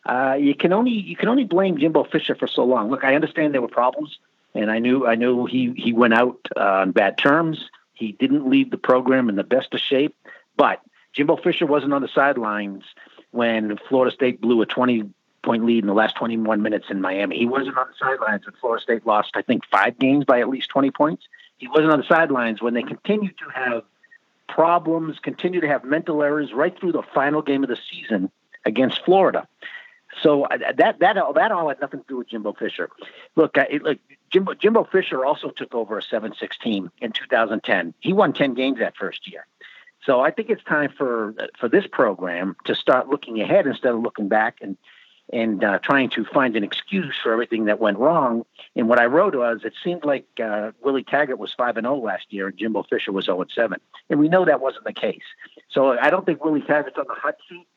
Uh, 0.05 0.35
you 0.39 0.53
can 0.53 0.73
only 0.73 0.91
you 0.91 1.15
can 1.15 1.29
only 1.29 1.45
blame 1.45 1.77
Jimbo 1.77 2.03
Fisher 2.05 2.35
for 2.35 2.47
so 2.47 2.63
long. 2.63 2.89
Look, 2.89 3.03
I 3.03 3.15
understand 3.15 3.53
there 3.53 3.61
were 3.61 3.67
problems 3.67 4.19
and 4.53 4.71
I 4.71 4.79
knew 4.79 5.05
I 5.05 5.15
knew 5.15 5.45
he 5.45 5.73
he 5.75 5.93
went 5.93 6.13
out 6.13 6.37
uh, 6.55 6.61
on 6.61 6.91
bad 6.91 7.17
terms. 7.17 7.69
He 7.93 8.11
didn't 8.13 8.49
leave 8.49 8.71
the 8.71 8.77
program 8.77 9.29
in 9.29 9.35
the 9.35 9.43
best 9.43 9.73
of 9.73 9.79
shape, 9.79 10.15
but 10.55 10.81
Jimbo 11.13 11.37
Fisher 11.37 11.65
wasn't 11.65 11.93
on 11.93 12.01
the 12.01 12.07
sidelines 12.07 12.83
when 13.31 13.77
Florida 13.89 14.13
State 14.13 14.39
blew 14.39 14.61
a 14.61 14.65
20 14.65 15.09
point 15.43 15.65
lead 15.65 15.83
in 15.83 15.87
the 15.87 15.93
last 15.93 16.15
21 16.15 16.61
minutes 16.61 16.87
in 16.89 17.01
Miami. 17.01 17.37
He 17.37 17.45
wasn't 17.45 17.77
on 17.77 17.87
the 17.87 17.93
sidelines 17.97 18.45
when 18.45 18.55
Florida 18.59 18.81
State 18.83 19.05
lost, 19.05 19.31
I 19.35 19.41
think, 19.41 19.65
five 19.65 19.97
games 19.97 20.25
by 20.25 20.39
at 20.41 20.49
least 20.49 20.69
20 20.69 20.91
points. 20.91 21.25
He 21.57 21.67
wasn't 21.67 21.91
on 21.91 21.99
the 21.99 22.05
sidelines 22.05 22.61
when 22.61 22.73
they 22.73 22.83
continued 22.83 23.37
to 23.39 23.49
have 23.49 23.83
problems, 24.47 25.19
continue 25.19 25.61
to 25.61 25.67
have 25.67 25.83
mental 25.83 26.21
errors 26.21 26.53
right 26.53 26.77
through 26.77 26.91
the 26.91 27.03
final 27.13 27.41
game 27.41 27.63
of 27.63 27.69
the 27.69 27.77
season 27.77 28.31
against 28.65 29.03
Florida. 29.03 29.47
So 30.21 30.43
uh, 30.43 30.57
that 30.77 30.99
that 30.99 30.99
that 30.99 31.51
all 31.51 31.69
had 31.69 31.79
nothing 31.81 32.01
to 32.01 32.05
do 32.07 32.17
with 32.17 32.29
Jimbo 32.29 32.53
Fisher. 32.53 32.89
Look, 33.35 33.57
I, 33.57 33.79
look, 33.81 33.99
Jimbo 34.31 34.53
Jimbo 34.53 34.83
Fisher 34.85 35.25
also 35.25 35.49
took 35.49 35.73
over 35.73 35.97
a 35.97 36.03
seven 36.03 36.33
six 36.39 36.57
team 36.57 36.91
in 37.01 37.11
2010. 37.11 37.93
He 37.99 38.13
won 38.13 38.33
10 38.33 38.53
games 38.53 38.79
that 38.79 38.95
first 38.95 39.27
year. 39.31 39.45
So 40.03 40.21
I 40.21 40.31
think 40.31 40.49
it's 40.49 40.63
time 40.63 40.91
for 40.97 41.33
for 41.59 41.67
this 41.67 41.85
program 41.87 42.55
to 42.65 42.75
start 42.75 43.09
looking 43.09 43.41
ahead 43.41 43.67
instead 43.67 43.93
of 43.93 44.01
looking 44.01 44.27
back 44.27 44.57
and 44.61 44.77
and 45.33 45.63
uh, 45.63 45.79
trying 45.79 46.09
to 46.11 46.23
find 46.23 46.55
an 46.55 46.63
excuse 46.63 47.13
for 47.21 47.33
everything 47.33 47.65
that 47.65 47.79
went 47.79 47.97
wrong. 47.97 48.45
And 48.77 48.87
what 48.87 48.99
I 48.99 49.05
wrote 49.07 49.35
was, 49.35 49.61
it 49.65 49.73
seemed 49.83 50.05
like 50.05 50.25
uh, 50.41 50.71
Willie 50.81 51.03
Taggart 51.03 51.37
was 51.37 51.53
five 51.53 51.75
and 51.75 51.83
zero 51.83 51.95
oh 51.95 51.99
last 51.99 52.31
year, 52.31 52.47
and 52.47 52.57
Jimbo 52.57 52.83
Fisher 52.83 53.11
was 53.11 53.25
zero 53.25 53.41
and 53.41 53.51
seven, 53.53 53.79
and 54.09 54.19
we 54.19 54.29
know 54.29 54.45
that 54.45 54.61
wasn't 54.61 54.85
the 54.85 54.93
case. 54.93 55.25
So 55.69 55.97
I 55.97 56.09
don't 56.09 56.25
think 56.25 56.43
Willie 56.43 56.61
Taggart's 56.61 56.97
on 56.97 57.05
the 57.07 57.13
hot 57.13 57.35
seat 57.49 57.67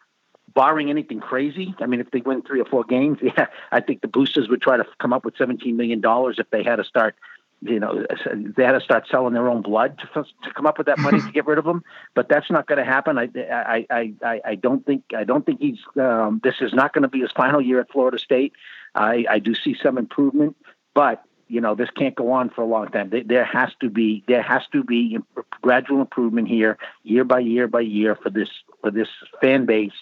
barring 0.54 0.90
anything 0.90 1.20
crazy. 1.20 1.74
I 1.80 1.86
mean, 1.86 2.00
if 2.00 2.10
they 2.10 2.20
win 2.20 2.42
three 2.42 2.60
or 2.60 2.64
four 2.64 2.84
games, 2.84 3.18
yeah, 3.22 3.46
I 3.70 3.80
think 3.80 4.00
the 4.00 4.08
boosters 4.08 4.48
would 4.48 4.62
try 4.62 4.76
to 4.76 4.84
come 4.98 5.12
up 5.12 5.24
with 5.24 5.34
$17 5.36 5.74
million 5.74 6.02
if 6.04 6.50
they 6.50 6.62
had 6.62 6.76
to 6.76 6.84
start, 6.84 7.14
you 7.62 7.78
know, 7.78 8.06
they 8.56 8.64
had 8.64 8.72
to 8.72 8.80
start 8.80 9.06
selling 9.10 9.34
their 9.34 9.48
own 9.48 9.62
blood 9.62 9.98
to, 10.14 10.24
to 10.24 10.52
come 10.54 10.66
up 10.66 10.78
with 10.78 10.86
that 10.86 10.98
money 10.98 11.20
to 11.20 11.30
get 11.32 11.46
rid 11.46 11.58
of 11.58 11.64
them. 11.64 11.82
But 12.14 12.28
that's 12.28 12.50
not 12.50 12.66
going 12.66 12.78
to 12.78 12.84
happen. 12.84 13.18
I, 13.18 13.28
I, 13.90 14.14
I, 14.22 14.40
I 14.44 14.54
don't 14.54 14.84
think, 14.84 15.04
I 15.16 15.24
don't 15.24 15.44
think 15.44 15.60
he's, 15.60 15.78
um, 16.00 16.40
this 16.42 16.56
is 16.60 16.72
not 16.72 16.92
going 16.92 17.02
to 17.02 17.08
be 17.08 17.20
his 17.20 17.32
final 17.32 17.60
year 17.60 17.80
at 17.80 17.90
Florida 17.90 18.18
State. 18.18 18.52
I, 18.94 19.24
I 19.28 19.38
do 19.38 19.54
see 19.54 19.76
some 19.80 19.98
improvement, 19.98 20.56
but 20.94 21.24
you 21.50 21.60
know 21.60 21.74
this 21.74 21.90
can't 21.90 22.14
go 22.14 22.30
on 22.30 22.48
for 22.48 22.62
a 22.62 22.66
long 22.66 22.88
time. 22.88 23.10
There 23.26 23.44
has 23.44 23.70
to 23.80 23.90
be 23.90 24.22
there 24.28 24.40
has 24.40 24.62
to 24.72 24.84
be 24.84 25.18
gradual 25.62 26.00
improvement 26.00 26.46
here, 26.46 26.78
year 27.02 27.24
by 27.24 27.40
year 27.40 27.66
by 27.66 27.80
year, 27.80 28.14
for 28.14 28.30
this 28.30 28.48
for 28.80 28.92
this 28.92 29.08
fan 29.40 29.66
base 29.66 29.92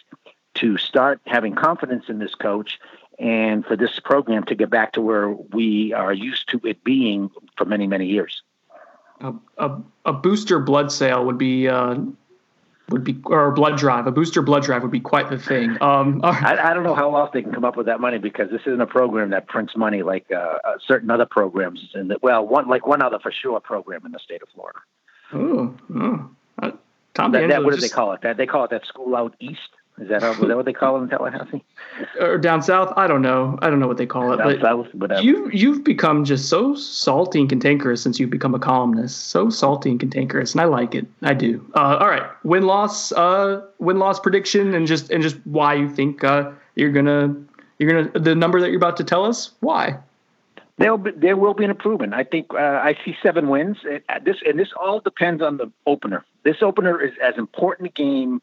to 0.55 0.77
start 0.79 1.21
having 1.27 1.55
confidence 1.55 2.05
in 2.09 2.19
this 2.19 2.35
coach 2.35 2.79
and 3.19 3.65
for 3.65 3.77
this 3.77 3.99
program 4.01 4.45
to 4.45 4.55
get 4.55 4.71
back 4.71 4.93
to 4.93 5.01
where 5.01 5.29
we 5.29 5.93
are 5.93 6.13
used 6.13 6.49
to 6.51 6.61
it 6.65 6.83
being 6.85 7.31
for 7.57 7.65
many, 7.65 7.87
many 7.87 8.07
years. 8.07 8.43
A, 9.21 9.35
a, 9.59 9.81
a 10.05 10.13
booster 10.13 10.61
blood 10.61 10.93
sale 10.93 11.25
would 11.25 11.39
be 11.39 11.69
uh, 11.69 11.97
would 12.91 13.05
be 13.05 13.21
or 13.25 13.49
a 13.49 13.53
blood 13.53 13.77
drive. 13.77 14.07
A 14.07 14.13
booster 14.13 14.43
blood 14.43 14.63
drive 14.63 14.83
would 14.83 14.93
be 14.93 15.01
quite 15.01 15.29
the 15.29 15.39
thing. 15.39 15.77
Um, 15.83 16.21
I, 16.25 16.57
I, 16.71 16.75
don't 16.75 16.85
know 16.85 16.95
how 16.95 17.15
else 17.17 17.31
they 17.33 17.43
can 17.43 17.53
come 17.53 17.65
up 17.65 17.77
with 17.77 17.87
that 17.87 18.01
money 18.01 18.19
because 18.19 18.51
this 18.51 18.63
isn't 18.63 18.81
a 18.81 18.87
program 18.87 19.31
that 19.31 19.49
prints 19.49 19.77
money 19.77 20.03
like 20.03 20.27
uh, 20.31 20.37
uh 20.37 20.79
certain 20.87 21.11
other 21.11 21.27
programs. 21.27 21.91
And 21.95 22.15
well, 22.23 22.47
one 22.47 22.69
like 22.69 22.87
one 22.87 23.03
other 23.03 23.19
for 23.19 23.33
sure 23.33 23.61
program 23.61 24.07
in 24.07 24.13
the 24.13 24.19
state 24.19 24.43
of 24.43 24.49
Florida. 24.55 24.79
Oh, 25.33 25.75
oh. 25.95 26.31
Uh, 26.63 26.71
Tom 27.15 27.33
that, 27.33 27.49
that, 27.49 27.65
what 27.65 27.75
do 27.75 27.81
they 27.81 27.89
call 27.89 28.13
it? 28.13 28.23
That 28.23 28.37
they 28.37 28.47
call 28.47 28.65
it 28.65 28.71
that 28.71 28.87
school 28.87 29.17
out 29.17 29.35
east. 29.41 29.71
Is 30.01 30.09
that, 30.09 30.23
how, 30.23 30.33
is 30.33 30.41
that 30.41 30.57
what 30.57 30.65
they 30.65 30.73
call 30.73 30.97
it 30.97 31.03
in 31.03 31.09
Tallahassee? 31.09 31.65
Or 32.21 32.39
down 32.39 32.63
south? 32.63 32.93
I 32.97 33.07
don't 33.07 33.23
know. 33.23 33.59
I 33.63 33.71
don't 33.71 33.81
know 33.81 33.89
what 33.89 33.97
they 33.97 34.07
call 34.07 34.33
it. 34.33 34.37
Down 34.37 34.47
but 34.47 34.61
south, 34.61 34.95
whatever. 34.95 35.21
You 35.23 35.51
you've 35.51 35.83
become 35.83 36.25
just 36.25 36.49
so 36.49 36.75
salty 36.75 37.41
and 37.41 37.49
cantankerous 37.49 38.03
since 38.03 38.21
you've 38.21 38.31
become 38.31 38.55
a 38.55 38.59
columnist. 38.59 39.29
So 39.29 39.51
salty 39.51 39.91
and 39.91 39.99
cantankerous, 39.99 40.53
and 40.53 40.61
I 40.61 40.65
like 40.65 40.95
it. 40.95 41.07
I 41.23 41.35
do. 41.35 41.65
Uh, 41.75 41.99
all 42.01 42.09
right, 42.09 42.23
win 42.45 42.65
loss, 42.65 43.13
uh, 43.13 43.63
win 43.79 43.99
loss 43.99 44.21
prediction, 44.21 44.75
and 44.75 44.87
just 44.87 45.11
and 45.11 45.23
just 45.23 45.37
why 45.45 45.75
you 45.75 45.89
think 45.89 46.23
uh, 46.23 46.51
you're 46.77 46.93
gonna 46.93 47.35
you're 47.79 47.91
gonna 47.91 48.19
the 48.19 48.35
number 48.35 48.61
that 48.61 48.69
you're 48.69 48.77
about 48.77 48.97
to 48.99 49.05
tell 49.05 49.25
us. 49.25 49.51
Why? 49.61 49.99
There'll 50.77 50.99
be, 50.99 51.11
there 51.11 51.37
will 51.37 51.55
be 51.55 51.65
an 51.65 51.71
improvement. 51.71 52.15
I 52.15 52.23
think 52.23 52.55
uh, 52.55 52.57
I 52.57 52.97
see 53.05 53.17
seven 53.21 53.49
wins. 53.49 53.79
This 54.23 54.37
and 54.47 54.59
this 54.59 54.69
all 54.81 55.01
depends 55.01 55.43
on 55.43 55.57
the 55.57 55.73
opener. 55.87 56.25
This 56.45 56.63
opener 56.63 57.03
is 57.03 57.13
as 57.21 57.37
important 57.37 57.89
a 57.89 57.93
game 57.93 58.41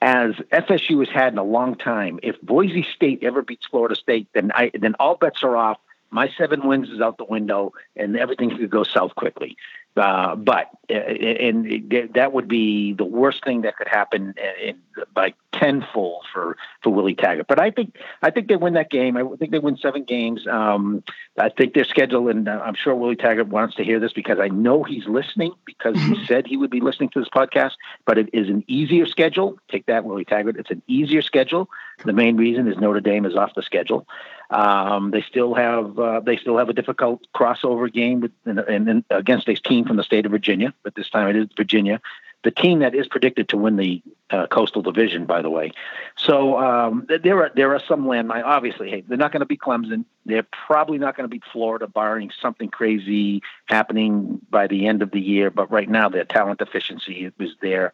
as 0.00 0.32
FSU 0.52 1.00
has 1.00 1.08
had 1.08 1.32
in 1.32 1.38
a 1.38 1.44
long 1.44 1.74
time. 1.74 2.20
If 2.22 2.40
Boise 2.40 2.86
State 2.94 3.22
ever 3.22 3.42
beats 3.42 3.66
Florida 3.66 3.96
State, 3.96 4.28
then 4.32 4.52
I 4.54 4.70
then 4.74 4.94
all 5.00 5.16
bets 5.16 5.42
are 5.42 5.56
off. 5.56 5.78
My 6.10 6.30
seven 6.38 6.66
wins 6.66 6.88
is 6.88 7.00
out 7.00 7.18
the 7.18 7.24
window, 7.24 7.72
and 7.96 8.16
everything 8.16 8.50
could 8.56 8.70
go 8.70 8.82
south 8.82 9.14
quickly. 9.14 9.56
Uh, 9.98 10.36
but 10.36 10.70
uh, 10.90 10.94
and 10.94 11.92
that 12.14 12.32
would 12.32 12.48
be 12.48 12.92
the 12.94 13.04
worst 13.04 13.44
thing 13.44 13.62
that 13.62 13.76
could 13.76 13.88
happen 13.88 14.34
in, 14.62 14.76
by 15.12 15.34
tenfold 15.52 16.24
for 16.32 16.56
for 16.82 16.90
Willie 16.90 17.14
Taggart. 17.14 17.46
But 17.48 17.60
I 17.60 17.70
think 17.70 17.96
I 18.22 18.30
think 18.30 18.48
they 18.48 18.56
win 18.56 18.74
that 18.74 18.90
game. 18.90 19.16
I 19.16 19.24
think 19.36 19.50
they 19.50 19.58
win 19.58 19.76
seven 19.76 20.04
games. 20.04 20.46
Um, 20.46 21.02
I 21.38 21.48
think 21.48 21.74
their 21.74 21.84
schedule, 21.84 22.28
and 22.28 22.48
uh, 22.48 22.62
I'm 22.64 22.74
sure 22.74 22.94
Willie 22.94 23.16
Taggart 23.16 23.48
wants 23.48 23.76
to 23.76 23.84
hear 23.84 23.98
this 23.98 24.12
because 24.12 24.38
I 24.38 24.48
know 24.48 24.84
he's 24.84 25.06
listening 25.06 25.52
because 25.64 25.96
he 25.98 26.24
said 26.26 26.46
he 26.46 26.56
would 26.56 26.70
be 26.70 26.80
listening 26.80 27.10
to 27.10 27.20
this 27.20 27.28
podcast. 27.28 27.72
But 28.06 28.18
it 28.18 28.30
is 28.32 28.48
an 28.48 28.64
easier 28.66 29.06
schedule. 29.06 29.58
Take 29.70 29.86
that, 29.86 30.04
Willie 30.04 30.24
Taggart. 30.24 30.56
It's 30.56 30.70
an 30.70 30.82
easier 30.86 31.22
schedule. 31.22 31.68
The 32.04 32.12
main 32.12 32.36
reason 32.36 32.68
is 32.68 32.78
Notre 32.78 33.00
Dame 33.00 33.26
is 33.26 33.34
off 33.34 33.54
the 33.54 33.62
schedule. 33.62 34.06
Um, 34.50 35.10
they 35.10 35.22
still 35.22 35.54
have 35.54 35.98
uh, 35.98 36.20
they 36.20 36.36
still 36.38 36.56
have 36.56 36.68
a 36.68 36.72
difficult 36.72 37.26
crossover 37.34 37.92
game 37.92 38.20
with, 38.20 38.32
and, 38.46 39.04
against 39.10 39.48
a 39.48 39.54
team 39.54 39.84
from 39.84 39.96
the 39.96 40.02
state 40.02 40.24
of 40.24 40.32
Virginia, 40.32 40.72
but 40.82 40.94
this 40.94 41.10
time 41.10 41.28
it 41.28 41.36
is 41.36 41.48
Virginia. 41.56 42.00
the 42.44 42.50
team 42.50 42.78
that 42.78 42.94
is 42.94 43.08
predicted 43.08 43.48
to 43.48 43.56
win 43.56 43.76
the 43.76 44.02
uh, 44.30 44.46
Coastal 44.46 44.82
Division, 44.82 45.26
by 45.26 45.42
the 45.42 45.50
way. 45.50 45.72
So 46.16 46.58
um, 46.58 47.06
there 47.22 47.42
are 47.42 47.50
there 47.54 47.74
are 47.74 47.80
some 47.80 48.04
landmines. 48.04 48.44
Obviously, 48.44 48.90
hey, 48.90 49.02
they're 49.06 49.18
not 49.18 49.32
going 49.32 49.40
to 49.40 49.46
beat 49.46 49.60
Clemson. 49.60 50.04
They're 50.24 50.46
probably 50.66 50.98
not 50.98 51.16
going 51.16 51.24
to 51.24 51.28
beat 51.28 51.44
Florida, 51.52 51.86
barring 51.86 52.30
something 52.40 52.68
crazy 52.68 53.42
happening 53.66 54.40
by 54.50 54.66
the 54.66 54.86
end 54.86 55.02
of 55.02 55.10
the 55.10 55.20
year. 55.20 55.50
But 55.50 55.70
right 55.70 55.88
now, 55.88 56.08
their 56.08 56.24
talent 56.24 56.60
deficiency 56.60 57.30
is 57.38 57.54
there, 57.60 57.92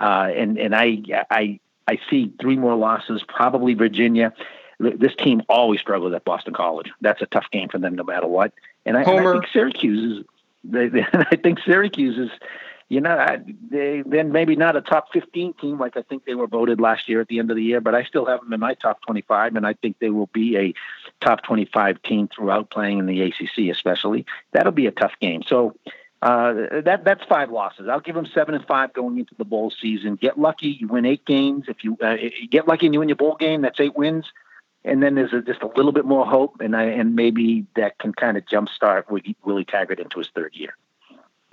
uh, 0.00 0.30
and 0.34 0.58
and 0.58 0.74
I 0.74 1.02
I 1.30 1.60
I 1.86 1.98
see 2.10 2.32
three 2.40 2.56
more 2.56 2.74
losses, 2.74 3.22
probably 3.26 3.74
Virginia. 3.74 4.32
This 4.78 5.14
team 5.16 5.42
always 5.48 5.80
struggles 5.80 6.14
at 6.14 6.24
Boston 6.24 6.54
College. 6.54 6.90
That's 7.00 7.22
a 7.22 7.26
tough 7.26 7.46
game 7.52 7.68
for 7.68 7.78
them, 7.78 7.94
no 7.94 8.04
matter 8.04 8.26
what. 8.26 8.52
And 8.84 8.96
I, 8.96 9.02
and 9.02 9.26
I 9.26 9.32
think 9.32 9.46
Syracuse 9.52 10.18
is. 10.18 10.26
They, 10.64 10.88
they, 10.88 11.06
I 11.12 11.36
think 11.36 11.58
Syracuse 11.60 12.18
is 12.18 12.30
you 12.88 13.00
know, 13.00 13.26
they 13.70 14.02
then 14.04 14.30
maybe 14.30 14.56
not 14.56 14.76
a 14.76 14.80
top 14.80 15.12
15 15.12 15.54
team 15.54 15.78
like 15.78 15.96
I 15.96 16.02
think 16.02 16.24
they 16.24 16.34
were 16.34 16.46
voted 16.46 16.80
last 16.80 17.08
year 17.08 17.20
at 17.20 17.28
the 17.28 17.38
end 17.38 17.50
of 17.50 17.56
the 17.56 17.62
year, 17.62 17.80
but 17.80 17.94
I 17.94 18.04
still 18.04 18.26
have 18.26 18.40
them 18.40 18.52
in 18.52 18.60
my 18.60 18.74
top 18.74 19.00
25, 19.06 19.56
and 19.56 19.66
I 19.66 19.72
think 19.72 19.98
they 19.98 20.10
will 20.10 20.28
be 20.28 20.56
a 20.56 20.74
top 21.20 21.42
25 21.42 22.02
team 22.02 22.28
throughout 22.28 22.70
playing 22.70 22.98
in 22.98 23.06
the 23.06 23.22
ACC, 23.22 23.70
especially. 23.70 24.26
That'll 24.52 24.72
be 24.72 24.86
a 24.86 24.90
tough 24.92 25.14
game. 25.20 25.42
So 25.46 25.74
uh, 26.20 26.82
that 26.84 27.04
that's 27.04 27.24
five 27.24 27.50
losses. 27.50 27.88
I'll 27.88 28.00
give 28.00 28.14
them 28.14 28.26
seven 28.26 28.54
and 28.54 28.66
five 28.66 28.92
going 28.92 29.18
into 29.18 29.34
the 29.36 29.44
bowl 29.44 29.70
season. 29.70 30.16
Get 30.16 30.38
lucky, 30.38 30.68
you 30.68 30.88
win 30.88 31.06
eight 31.06 31.24
games. 31.24 31.64
If 31.68 31.84
you 31.84 31.96
uh, 32.02 32.16
get 32.50 32.68
lucky 32.68 32.86
and 32.86 32.94
you 32.94 33.00
win 33.00 33.08
your 33.08 33.16
bowl 33.16 33.36
game, 33.36 33.62
that's 33.62 33.80
eight 33.80 33.96
wins. 33.96 34.26
And 34.84 35.02
then 35.02 35.14
there's 35.14 35.32
a, 35.32 35.40
just 35.40 35.62
a 35.62 35.66
little 35.68 35.92
bit 35.92 36.04
more 36.04 36.26
hope, 36.26 36.60
and 36.60 36.76
I, 36.76 36.84
and 36.84 37.16
maybe 37.16 37.66
that 37.74 37.98
can 37.98 38.12
kind 38.12 38.36
of 38.36 38.44
jumpstart 38.44 39.04
Willie 39.44 39.64
Taggart 39.64 39.98
into 39.98 40.18
his 40.18 40.28
third 40.34 40.54
year. 40.54 40.76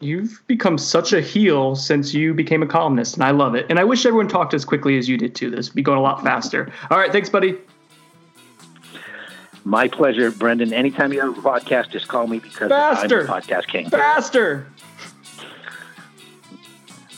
You've 0.01 0.43
become 0.47 0.77
such 0.77 1.13
a 1.13 1.21
heel 1.21 1.75
since 1.75 2.13
you 2.13 2.34
became 2.34 2.63
a 2.63 2.67
columnist, 2.67 3.13
and 3.13 3.23
I 3.23 3.32
love 3.32 3.55
it. 3.55 3.67
And 3.69 3.79
I 3.79 3.84
wish 3.84 4.05
everyone 4.05 4.27
talked 4.27 4.53
as 4.53 4.65
quickly 4.65 4.97
as 4.97 5.07
you 5.07 5.17
did 5.17 5.36
too. 5.36 5.49
This 5.49 5.69
would 5.69 5.75
be 5.75 5.84
going 5.84 5.99
a 5.99 6.01
lot 6.01 6.23
faster. 6.23 6.71
All 6.89 6.97
right, 6.97 7.11
thanks, 7.11 7.29
buddy. 7.29 7.57
My 9.63 9.88
pleasure, 9.88 10.32
Brendan. 10.32 10.73
Anytime 10.73 11.13
you 11.13 11.21
have 11.21 11.38
a 11.38 11.41
podcast, 11.41 11.91
just 11.91 12.07
call 12.07 12.25
me 12.25 12.39
because 12.39 12.69
faster. 12.69 13.21
I'm 13.21 13.27
the 13.27 13.32
podcast 13.32 13.67
king. 13.67 13.89
Faster. 13.89 14.67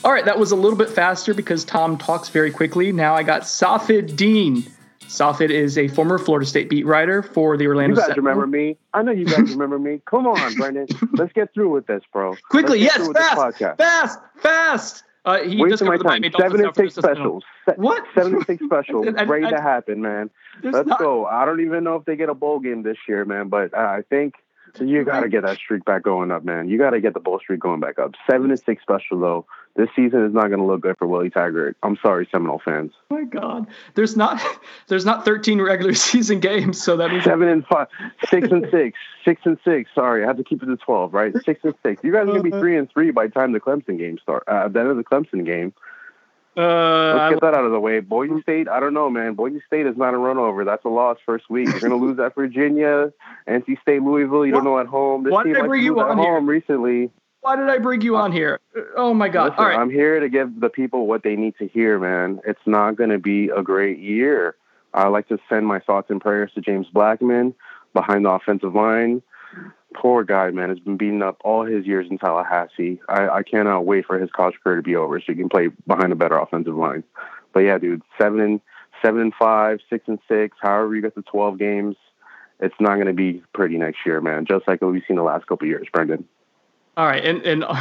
All 0.04 0.12
right, 0.12 0.26
that 0.26 0.38
was 0.38 0.52
a 0.52 0.56
little 0.56 0.76
bit 0.76 0.90
faster 0.90 1.32
because 1.32 1.64
Tom 1.64 1.96
talks 1.96 2.28
very 2.28 2.50
quickly. 2.50 2.92
Now 2.92 3.14
I 3.14 3.22
got 3.22 3.42
Safid 3.42 4.14
Deen 4.14 4.70
Safid 5.14 5.50
is 5.50 5.78
a 5.78 5.86
former 5.86 6.18
Florida 6.18 6.44
State 6.44 6.68
beat 6.68 6.84
writer 6.84 7.22
for 7.22 7.56
the 7.56 7.68
Orlando. 7.68 7.94
You 7.94 8.00
guys 8.00 8.06
Sentinel. 8.06 8.30
remember 8.30 8.46
me? 8.48 8.76
I 8.92 9.02
know 9.02 9.12
you 9.12 9.26
guys 9.26 9.52
remember 9.52 9.78
me. 9.78 10.00
Come 10.06 10.26
on, 10.26 10.54
Brendan. 10.56 10.88
Let's 11.12 11.32
get 11.32 11.54
through 11.54 11.70
with 11.70 11.86
this, 11.86 12.02
bro. 12.12 12.34
Quickly, 12.50 12.80
yes, 12.80 13.06
fast, 13.12 13.58
fast, 13.78 14.18
fast. 14.38 15.04
Uh, 15.24 15.38
he 15.38 15.62
Wasting 15.62 15.86
my 15.86 15.98
time. 15.98 16.22
Seven 16.36 16.64
and 16.64 16.74
six 16.74 16.96
specials. 16.96 17.44
what? 17.76 18.04
Seven 18.14 18.34
and 18.34 18.44
six 18.44 18.64
specials. 18.66 19.06
ready 19.26 19.48
to 19.48 19.62
happen, 19.62 20.02
man. 20.02 20.30
Let's 20.64 20.88
not... 20.88 20.98
go. 20.98 21.26
I 21.26 21.44
don't 21.44 21.60
even 21.60 21.84
know 21.84 21.94
if 21.94 22.04
they 22.04 22.16
get 22.16 22.28
a 22.28 22.34
bowl 22.34 22.58
game 22.58 22.82
this 22.82 22.98
year, 23.08 23.24
man. 23.24 23.48
But 23.48 23.72
uh, 23.72 23.78
I 23.78 24.02
think 24.10 24.34
you 24.80 25.04
got 25.04 25.20
to 25.20 25.28
get 25.28 25.42
that 25.44 25.58
streak 25.58 25.84
back 25.84 26.02
going 26.02 26.32
up, 26.32 26.44
man. 26.44 26.68
You 26.68 26.76
got 26.76 26.90
to 26.90 27.00
get 27.00 27.14
the 27.14 27.20
bowl 27.20 27.38
streak 27.38 27.60
going 27.60 27.78
back 27.78 28.00
up. 28.00 28.14
Seven 28.28 28.50
and 28.50 28.58
six 28.58 28.82
special 28.82 29.20
though. 29.20 29.46
This 29.76 29.88
season 29.96 30.24
is 30.24 30.32
not 30.32 30.48
going 30.48 30.60
to 30.60 30.64
look 30.64 30.82
good 30.82 30.96
for 30.98 31.08
Willie 31.08 31.30
Taggart. 31.30 31.76
I'm 31.82 31.96
sorry, 32.00 32.28
Seminole 32.30 32.60
fans. 32.64 32.92
Oh 33.10 33.16
my 33.16 33.24
God, 33.24 33.66
there's 33.94 34.16
not 34.16 34.40
there's 34.88 35.04
not 35.04 35.24
13 35.24 35.60
regular 35.60 35.94
season 35.94 36.38
games, 36.38 36.80
so 36.80 36.96
that 36.96 37.10
means 37.10 37.24
seven 37.24 37.48
and 37.48 37.66
five, 37.66 37.88
six 38.28 38.48
and 38.50 38.66
six, 38.70 38.96
six 39.24 39.40
and 39.44 39.58
six. 39.64 39.90
Sorry, 39.94 40.22
I 40.22 40.26
have 40.28 40.36
to 40.36 40.44
keep 40.44 40.62
it 40.62 40.66
to 40.66 40.76
12, 40.76 41.12
right? 41.12 41.34
Six 41.44 41.60
and 41.64 41.74
six. 41.82 42.04
You 42.04 42.12
guys 42.12 42.22
are 42.22 42.26
going 42.26 42.44
to 42.44 42.50
be 42.50 42.52
three 42.52 42.76
and 42.76 42.90
three 42.90 43.10
by 43.10 43.26
the 43.26 43.32
time 43.32 43.52
the 43.52 43.60
Clemson 43.60 43.98
game 43.98 44.18
start. 44.18 44.44
Uh, 44.46 44.68
the 44.68 44.80
end 44.80 44.90
of 44.90 44.96
the 44.96 45.04
Clemson 45.04 45.44
game. 45.44 45.74
Uh, 46.56 47.14
Let's 47.16 47.34
get 47.34 47.40
that 47.40 47.54
out 47.54 47.64
of 47.64 47.72
the 47.72 47.80
way. 47.80 47.98
Boise 47.98 48.40
State, 48.42 48.68
I 48.68 48.78
don't 48.78 48.94
know, 48.94 49.10
man. 49.10 49.34
Boise 49.34 49.60
State 49.66 49.86
is 49.86 49.96
not 49.96 50.14
a 50.14 50.18
run 50.18 50.38
over. 50.38 50.64
That's 50.64 50.84
a 50.84 50.88
loss 50.88 51.18
first 51.26 51.50
week. 51.50 51.66
You're 51.66 51.80
going 51.80 51.90
to 51.90 51.96
lose 51.96 52.18
at 52.20 52.36
Virginia, 52.36 53.12
NC 53.48 53.80
State, 53.80 54.02
Louisville. 54.02 54.46
You 54.46 54.52
what, 54.52 54.58
don't 54.58 54.64
know 54.64 54.78
at 54.78 54.86
home. 54.86 55.24
This 55.24 55.32
what 55.32 55.42
team 55.42 55.54
did 55.54 55.64
I 55.64 55.66
bring 55.66 55.82
you 55.82 55.98
on 55.98 56.16
home 56.16 56.48
recently. 56.48 57.10
Why 57.44 57.56
did 57.56 57.68
I 57.68 57.78
bring 57.78 58.00
you 58.00 58.16
on 58.16 58.32
here? 58.32 58.60
Oh 58.96 59.12
my 59.12 59.28
God! 59.28 59.50
Listen, 59.50 59.58
All 59.58 59.66
right, 59.66 59.78
I'm 59.78 59.90
here 59.90 60.18
to 60.18 60.28
give 60.28 60.60
the 60.60 60.70
people 60.70 61.06
what 61.06 61.22
they 61.22 61.36
need 61.36 61.54
to 61.58 61.68
hear, 61.68 61.98
man. 61.98 62.40
It's 62.46 62.66
not 62.66 62.96
going 62.96 63.10
to 63.10 63.18
be 63.18 63.50
a 63.54 63.62
great 63.62 63.98
year. 63.98 64.56
I 64.94 65.08
like 65.08 65.28
to 65.28 65.38
send 65.48 65.66
my 65.66 65.80
thoughts 65.80 66.08
and 66.08 66.20
prayers 66.20 66.52
to 66.54 66.60
James 66.60 66.86
Blackman 66.92 67.54
behind 67.92 68.24
the 68.24 68.30
offensive 68.30 68.74
line 68.74 69.22
poor 69.94 70.24
guy, 70.24 70.50
man, 70.50 70.68
has 70.68 70.78
been 70.78 70.96
beaten 70.96 71.22
up 71.22 71.40
all 71.44 71.64
his 71.64 71.86
years 71.86 72.06
in 72.10 72.18
Tallahassee. 72.18 73.00
I, 73.08 73.28
I 73.28 73.42
cannot 73.42 73.86
wait 73.86 74.06
for 74.06 74.18
his 74.18 74.30
college 74.30 74.56
career 74.62 74.76
to 74.76 74.82
be 74.82 74.96
over 74.96 75.18
so 75.20 75.26
he 75.28 75.34
can 75.34 75.48
play 75.48 75.68
behind 75.86 76.12
a 76.12 76.16
better 76.16 76.36
offensive 76.36 76.74
line. 76.74 77.04
But 77.52 77.60
yeah, 77.60 77.78
dude, 77.78 78.02
seven 78.20 78.40
and 78.40 78.60
seven 79.02 79.20
and 79.20 79.32
five, 79.38 79.78
six 79.88 80.04
and 80.08 80.18
six, 80.28 80.56
however 80.60 80.94
you 80.94 81.02
get 81.02 81.14
to 81.14 81.22
twelve 81.22 81.58
games, 81.58 81.96
it's 82.60 82.74
not 82.80 82.96
going 82.96 83.06
to 83.06 83.12
be 83.12 83.42
pretty 83.54 83.78
next 83.78 83.98
year, 84.04 84.20
man. 84.20 84.44
Just 84.46 84.66
like 84.66 84.82
what 84.82 84.92
we've 84.92 85.02
seen 85.06 85.16
the 85.16 85.22
last 85.22 85.46
couple 85.46 85.68
years, 85.68 85.86
Brendan. 85.92 86.24
All 86.96 87.06
right, 87.06 87.24
and 87.24 87.42
and. 87.42 87.64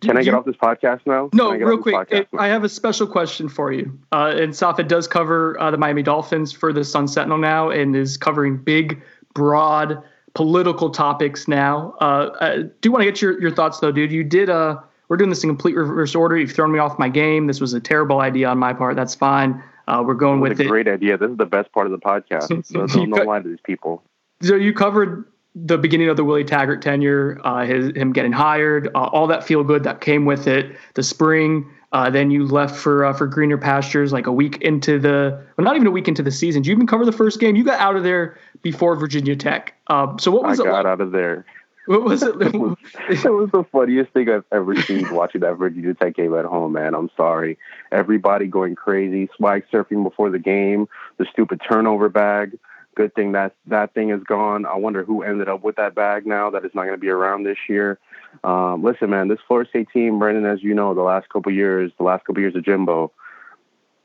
Can 0.00 0.16
I 0.16 0.22
get 0.22 0.26
you, 0.26 0.36
off 0.36 0.44
this 0.44 0.56
podcast 0.56 1.00
now? 1.06 1.30
No, 1.32 1.50
real 1.52 1.78
quick. 1.78 1.96
It, 2.10 2.28
I 2.38 2.48
have 2.48 2.62
a 2.62 2.68
special 2.68 3.06
question 3.06 3.48
for 3.48 3.72
you. 3.72 3.98
Uh, 4.12 4.34
and 4.36 4.52
Safid 4.52 4.86
does 4.86 5.08
cover 5.08 5.58
uh, 5.58 5.70
the 5.70 5.78
Miami 5.78 6.02
Dolphins 6.02 6.52
for 6.52 6.72
the 6.72 6.84
Sun 6.84 7.08
Sentinel 7.08 7.38
now 7.38 7.70
and 7.70 7.96
is 7.96 8.16
covering 8.16 8.58
big, 8.58 9.02
broad 9.34 10.02
political 10.34 10.90
topics 10.90 11.48
now. 11.48 11.94
Uh, 11.98 12.30
I 12.40 12.62
do 12.82 12.92
want 12.92 13.00
to 13.00 13.06
get 13.06 13.22
your, 13.22 13.40
your 13.40 13.50
thoughts 13.50 13.80
though, 13.80 13.90
dude. 13.90 14.12
You 14.12 14.22
did 14.22 14.50
uh 14.50 14.76
we're 15.08 15.16
doing 15.16 15.30
this 15.30 15.44
in 15.44 15.50
complete 15.50 15.76
reverse 15.76 16.14
order. 16.14 16.36
You've 16.36 16.52
thrown 16.52 16.72
me 16.72 16.78
off 16.78 16.98
my 16.98 17.08
game. 17.08 17.46
This 17.46 17.60
was 17.60 17.72
a 17.74 17.80
terrible 17.80 18.20
idea 18.20 18.48
on 18.48 18.58
my 18.58 18.72
part. 18.72 18.96
That's 18.96 19.14
fine. 19.14 19.62
Uh, 19.86 20.02
we're 20.04 20.14
going 20.14 20.40
with 20.40 20.60
it. 20.60 20.66
Great 20.66 20.88
idea. 20.88 21.16
This 21.16 21.30
is 21.30 21.36
the 21.36 21.46
best 21.46 21.72
part 21.72 21.86
of 21.86 21.92
the 21.92 21.98
podcast. 21.98 22.64
So 22.66 22.86
don't 22.86 23.26
lie 23.26 23.40
to 23.40 23.48
these 23.48 23.60
people. 23.64 24.02
So 24.42 24.56
you 24.56 24.74
covered 24.74 25.24
the 25.64 25.78
beginning 25.78 26.08
of 26.10 26.18
the 26.18 26.24
Willie 26.24 26.44
Taggart 26.44 26.82
tenure, 26.82 27.40
uh, 27.42 27.64
his 27.64 27.96
him 27.96 28.12
getting 28.12 28.32
hired, 28.32 28.88
uh, 28.88 29.04
all 29.04 29.26
that 29.26 29.42
feel 29.42 29.64
good 29.64 29.84
that 29.84 30.02
came 30.02 30.26
with 30.26 30.46
it. 30.46 30.76
The 30.94 31.02
spring, 31.02 31.68
uh, 31.92 32.10
then 32.10 32.30
you 32.30 32.46
left 32.46 32.76
for 32.76 33.06
uh, 33.06 33.14
for 33.14 33.26
greener 33.26 33.56
pastures 33.56 34.12
like 34.12 34.26
a 34.26 34.32
week 34.32 34.60
into 34.60 34.98
the, 34.98 35.42
well, 35.56 35.64
not 35.64 35.74
even 35.76 35.86
a 35.86 35.90
week 35.90 36.08
into 36.08 36.22
the 36.22 36.30
season. 36.30 36.60
Did 36.60 36.68
you 36.68 36.74
even 36.74 36.86
cover 36.86 37.06
the 37.06 37.12
first 37.12 37.40
game? 37.40 37.56
You 37.56 37.64
got 37.64 37.80
out 37.80 37.96
of 37.96 38.02
there 38.02 38.38
before 38.60 38.96
Virginia 38.96 39.34
Tech. 39.34 39.72
Um, 39.86 40.18
so 40.18 40.30
what 40.30 40.44
was 40.44 40.60
I 40.60 40.64
it? 40.64 40.66
got 40.66 40.84
like? 40.84 40.86
out 40.86 41.00
of 41.00 41.12
there. 41.12 41.46
What 41.86 42.02
was 42.02 42.20
it? 42.24 42.34
it, 42.42 42.52
was, 42.52 42.76
it 43.08 43.32
was 43.32 43.48
the 43.52 43.64
funniest 43.70 44.10
thing 44.10 44.28
I've 44.28 44.42
ever 44.50 44.74
seen 44.74 45.08
watching 45.14 45.42
that 45.42 45.54
Virginia 45.54 45.94
Tech 45.94 46.16
game 46.16 46.34
at 46.34 46.44
home, 46.44 46.72
man. 46.72 46.96
I'm 46.96 47.10
sorry. 47.16 47.58
Everybody 47.92 48.48
going 48.48 48.74
crazy, 48.74 49.28
swag 49.36 49.62
surfing 49.72 50.02
before 50.02 50.30
the 50.30 50.40
game, 50.40 50.88
the 51.18 51.26
stupid 51.30 51.60
turnover 51.68 52.08
bag. 52.08 52.58
Good 52.96 53.14
thing 53.14 53.32
that 53.32 53.54
that 53.66 53.92
thing 53.92 54.10
is 54.10 54.22
gone. 54.24 54.64
I 54.64 54.76
wonder 54.76 55.04
who 55.04 55.22
ended 55.22 55.48
up 55.48 55.62
with 55.62 55.76
that 55.76 55.94
bag 55.94 56.26
now 56.26 56.50
that 56.50 56.64
is 56.64 56.72
not 56.74 56.84
going 56.84 56.94
to 56.94 57.00
be 57.00 57.10
around 57.10 57.44
this 57.44 57.58
year. 57.68 57.98
Um, 58.42 58.82
listen, 58.82 59.10
man, 59.10 59.28
this 59.28 59.38
Florida 59.46 59.68
State 59.68 59.88
team, 59.92 60.18
Brendan, 60.18 60.46
as 60.46 60.62
you 60.62 60.74
know, 60.74 60.94
the 60.94 61.02
last 61.02 61.28
couple 61.28 61.52
years, 61.52 61.92
the 61.98 62.04
last 62.04 62.24
couple 62.24 62.40
years 62.40 62.56
of 62.56 62.64
Jimbo, 62.64 63.12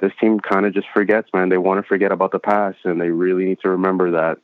this 0.02 0.12
team 0.20 0.42
kind 0.42 0.66
of 0.66 0.74
just 0.74 0.88
forgets, 0.94 1.30
man. 1.34 1.48
They 1.48 1.58
want 1.58 1.82
to 1.82 1.88
forget 1.88 2.12
about 2.12 2.34
the 2.34 2.40
past, 2.40 2.80
and 2.84 3.00
they 3.00 3.10
really 3.10 3.46
need 3.46 3.60
to 3.62 3.70
remember 3.70 4.12
that 4.12 4.40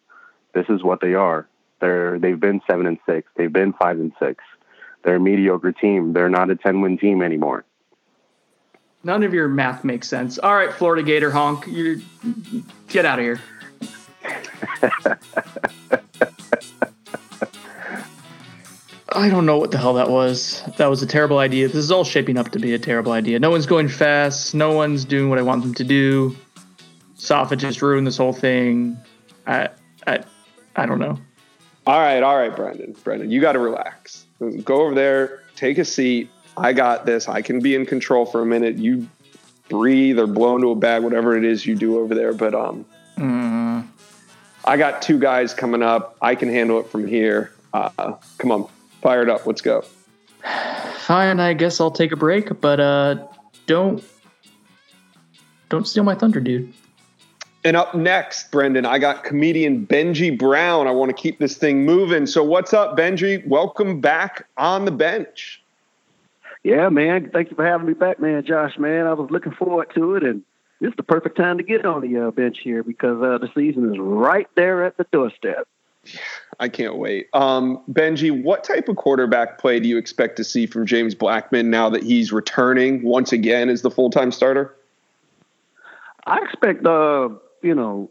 this 0.54 0.66
is 0.70 0.82
what 0.82 1.02
they 1.02 1.14
are. 1.14 1.45
They're 1.82 2.18
they've 2.18 2.39
been 2.39 2.62
seven 2.70 2.88
and 2.88 3.00
six. 3.06 3.30
They've 3.36 3.52
been 3.52 3.74
five 3.74 4.00
and 4.00 4.14
six. 4.18 4.43
They're 5.04 5.18
a 5.18 5.20
mediocre 5.20 5.74
team. 5.74 6.14
They're 6.14 6.30
not 6.30 6.50
a 6.50 6.56
ten 6.56 6.82
win 6.82 6.98
team 6.98 7.22
anymore. 7.22 7.66
None 9.04 9.24
of 9.24 9.34
your 9.34 9.48
math 9.48 9.84
makes 9.84 10.08
sense. 10.08 10.39
All 10.39 10.56
right, 10.56 10.74
Florida 10.74 11.04
Gator 11.04 11.32
honk, 11.32 11.68
you 11.68 12.02
get 12.88 13.06
out 13.06 13.20
of 13.20 13.26
here. 13.26 13.39
I 19.09 19.30
don't 19.30 19.45
know 19.45 19.57
what 19.57 19.72
the 19.72 19.78
hell 19.78 19.93
that 19.95 20.09
was. 20.09 20.61
That 20.78 20.88
was 20.88 21.01
a 21.01 21.07
terrible 21.07 21.39
idea. 21.39 21.68
This 21.68 21.78
is 21.78 21.91
all 21.91 22.03
shaping 22.03 22.38
up 22.38 22.51
to 22.51 22.59
be 22.59 22.74
a 22.74 22.80
terrible 22.80 23.13
idea. 23.13 23.39
No 23.39 23.49
one's 23.49 23.65
going 23.65 23.88
fast. 23.88 24.53
No 24.53 24.74
one's 24.74 25.05
doing 25.05 25.30
what 25.30 25.39
I 25.39 25.41
want 25.41 25.63
them 25.63 25.74
to 25.76 25.84
do. 25.84 26.36
Safa 27.15 27.55
just 27.55 27.82
ruined 27.82 28.05
this 28.05 28.18
whole 28.18 28.34
thing. 28.34 28.97
I, 29.47 29.70
I, 30.05 30.24
I 30.76 30.86
don't 30.86 30.99
know. 30.99 31.18
All 31.88 31.99
right, 31.99 32.22
all 32.22 32.38
right, 32.38 32.55
Brendan. 32.55 32.95
Brendan, 33.03 33.32
you 33.32 33.41
got 33.41 33.53
to 33.53 33.59
relax. 33.59 34.26
Go 34.63 34.82
over 34.82 34.93
there, 34.93 35.41
take 35.55 35.78
a 35.78 35.86
seat. 35.86 36.30
I 36.55 36.74
got 36.74 37.05
this. 37.05 37.28
I 37.28 37.41
can 37.41 37.59
be 37.59 37.76
in 37.76 37.86
control 37.86 38.26
for 38.26 38.41
a 38.41 38.45
minute. 38.45 38.78
You 38.78 39.07
breathe 39.70 40.20
or 40.20 40.28
blow 40.28 40.55
into 40.55 40.70
a 40.70 40.76
bag, 40.76 41.03
whatever 41.03 41.38
it 41.38 41.45
is 41.45 41.65
you 41.65 41.76
do 41.76 41.97
over 41.99 42.13
there. 42.13 42.34
But 42.34 42.53
um, 42.53 42.86
mm. 43.15 43.88
I 44.68 44.76
got 44.76 45.01
two 45.01 45.18
guys 45.18 45.53
coming 45.53 45.82
up. 45.82 46.18
I 46.22 46.36
can 46.36 46.49
handle 46.49 46.78
it 46.82 46.88
from 46.88 47.07
here. 47.07 47.53
Uh, 47.74 48.15
come 48.38 48.51
on, 48.51 48.68
fire 49.01 49.24
it 49.24 49.30
up. 49.30 49.45
Let's 49.45 49.61
go. 49.61 49.86
Fine, 50.97 51.39
I 51.39 51.53
guess 51.53 51.80
I'll 51.80 51.89
take 51.89 52.11
a 52.11 52.18
break, 52.18 52.59
but 52.59 52.82
uh, 52.82 53.28
don't 53.65 54.03
don't 55.70 55.88
steal 55.88 56.03
my 56.03 56.15
thunder, 56.15 56.41
dude. 56.41 56.74
And 57.63 57.78
up 57.78 57.95
next, 57.95 58.51
Brendan, 58.51 58.86
I 58.86 58.99
got 58.99 59.24
comedian 59.24 59.88
Benji 59.88 60.38
Brown. 60.38 60.86
I 60.86 60.91
want 60.91 61.15
to 61.15 61.22
keep 61.22 61.39
this 61.39 61.55
thing 61.55 61.86
moving. 61.86 62.26
So, 62.26 62.43
what's 62.43 62.74
up, 62.74 62.97
Benji? 62.97 63.47
Welcome 63.47 64.01
back 64.01 64.47
on 64.57 64.84
the 64.84 64.91
bench. 64.91 65.63
Yeah, 66.63 66.89
man. 66.89 67.30
Thank 67.32 67.51
you 67.51 67.55
for 67.55 67.65
having 67.65 67.88
me 67.88 67.93
back, 67.93 68.20
man, 68.20 68.43
Josh. 68.45 68.78
Man, 68.78 69.07
I 69.07 69.13
was 69.13 69.32
looking 69.32 69.53
forward 69.53 69.93
to 69.95 70.15
it, 70.15 70.24
and 70.24 70.43
this 70.80 70.89
is 70.89 70.95
the 70.95 71.03
perfect 71.03 71.38
time 71.38 71.57
to 71.57 71.63
get 71.63 71.86
on 71.86 72.01
the 72.01 72.28
uh, 72.28 72.32
bench 72.32 72.59
here 72.59 72.84
because 72.84 73.21
uh, 73.21 73.38
the 73.39 73.49
season 73.55 73.91
is 73.91 73.99
right 73.99 74.47
there 74.55 74.86
at 74.86 74.97
the 74.97 75.05
doorstep. 75.11 75.67
I 76.59 76.69
can't 76.69 76.97
wait. 76.97 77.28
Um, 77.34 77.84
Benji, 77.91 78.43
what 78.43 78.63
type 78.63 78.89
of 78.89 78.95
quarterback 78.95 79.59
play 79.59 79.80
do 79.80 79.88
you 79.88 79.97
expect 79.97 80.38
to 80.38 80.43
see 80.43 80.65
from 80.65 80.86
James 80.86 81.13
Blackman 81.13 81.69
now 81.69 81.89
that 81.89 82.03
he's 82.03 82.32
returning 82.32 83.03
once 83.03 83.32
again 83.32 83.69
as 83.69 83.82
the 83.82 83.91
full 83.91 84.09
time 84.09 84.32
starter? 84.32 84.75
I 86.25 86.39
expect, 86.39 86.86
uh, 86.86 87.30
you 87.61 87.75
know, 87.75 88.09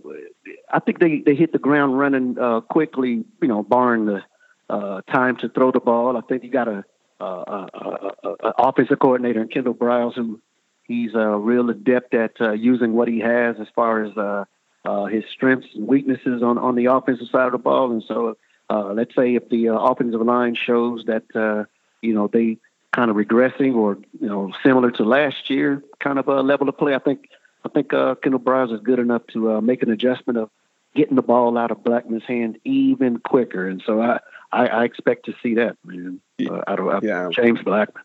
I 0.72 0.78
think 0.78 1.00
they, 1.00 1.20
they 1.20 1.34
hit 1.34 1.52
the 1.52 1.58
ground 1.58 1.98
running 1.98 2.38
uh, 2.38 2.60
quickly, 2.60 3.24
you 3.42 3.48
know, 3.48 3.62
barring 3.62 4.06
the 4.06 4.22
uh, 4.70 5.02
time 5.02 5.36
to 5.38 5.48
throw 5.48 5.72
the 5.72 5.80
ball. 5.80 6.16
I 6.16 6.20
think 6.22 6.44
you 6.44 6.50
got 6.50 6.68
a, 6.68 6.84
a, 7.20 7.24
a, 7.24 8.10
a 8.24 8.52
offensive 8.58 8.98
coordinator 8.98 9.42
in 9.42 9.48
Kendal 9.48 9.74
Briles 9.74 10.14
who 10.14 10.40
he's 10.86 11.14
a 11.14 11.32
uh, 11.32 11.36
real 11.36 11.70
adept 11.70 12.14
at 12.14 12.40
uh, 12.40 12.52
using 12.52 12.92
what 12.92 13.08
he 13.08 13.20
has 13.20 13.56
as 13.60 13.68
far 13.74 14.04
as 14.04 14.16
uh, 14.16 14.44
uh, 14.84 15.04
his 15.06 15.24
strengths 15.32 15.68
and 15.74 15.86
weaknesses 15.86 16.42
on, 16.42 16.58
on 16.58 16.74
the 16.74 16.86
offensive 16.86 17.28
side 17.28 17.46
of 17.46 17.52
the 17.52 17.58
ball. 17.58 17.90
And 17.90 18.02
so, 18.06 18.36
uh, 18.70 18.92
let's 18.92 19.14
say 19.14 19.34
if 19.34 19.48
the 19.48 19.70
uh, 19.70 19.74
offensive 19.74 20.20
line 20.20 20.54
shows 20.54 21.04
that 21.06 21.24
uh, 21.34 21.64
you 22.00 22.14
know 22.14 22.28
they 22.28 22.58
kind 22.92 23.10
of 23.10 23.16
regressing 23.16 23.74
or 23.74 23.98
you 24.20 24.28
know 24.28 24.52
similar 24.64 24.90
to 24.92 25.04
last 25.04 25.50
year 25.50 25.82
kind 26.00 26.18
of 26.18 26.28
a 26.28 26.40
level 26.40 26.68
of 26.68 26.78
play, 26.78 26.94
I 26.94 26.98
think 26.98 27.28
I 27.64 27.68
think 27.68 27.92
uh, 27.92 28.14
Kendal 28.16 28.40
Briles 28.40 28.72
is 28.72 28.80
good 28.80 28.98
enough 28.98 29.22
to 29.32 29.52
uh, 29.52 29.60
make 29.60 29.82
an 29.82 29.90
adjustment 29.90 30.38
of 30.38 30.50
getting 30.94 31.16
the 31.16 31.22
ball 31.22 31.58
out 31.58 31.70
of 31.70 31.84
Blackman's 31.84 32.24
hand 32.24 32.58
even 32.64 33.18
quicker. 33.18 33.68
And 33.68 33.82
so 33.84 34.00
I 34.00 34.20
I, 34.52 34.66
I 34.66 34.84
expect 34.84 35.26
to 35.26 35.34
see 35.42 35.54
that 35.56 35.76
man 35.84 36.20
uh, 36.48 36.62
out 36.66 36.80
of 36.80 37.04
yeah. 37.04 37.28
James 37.32 37.60
Blackman. 37.62 38.04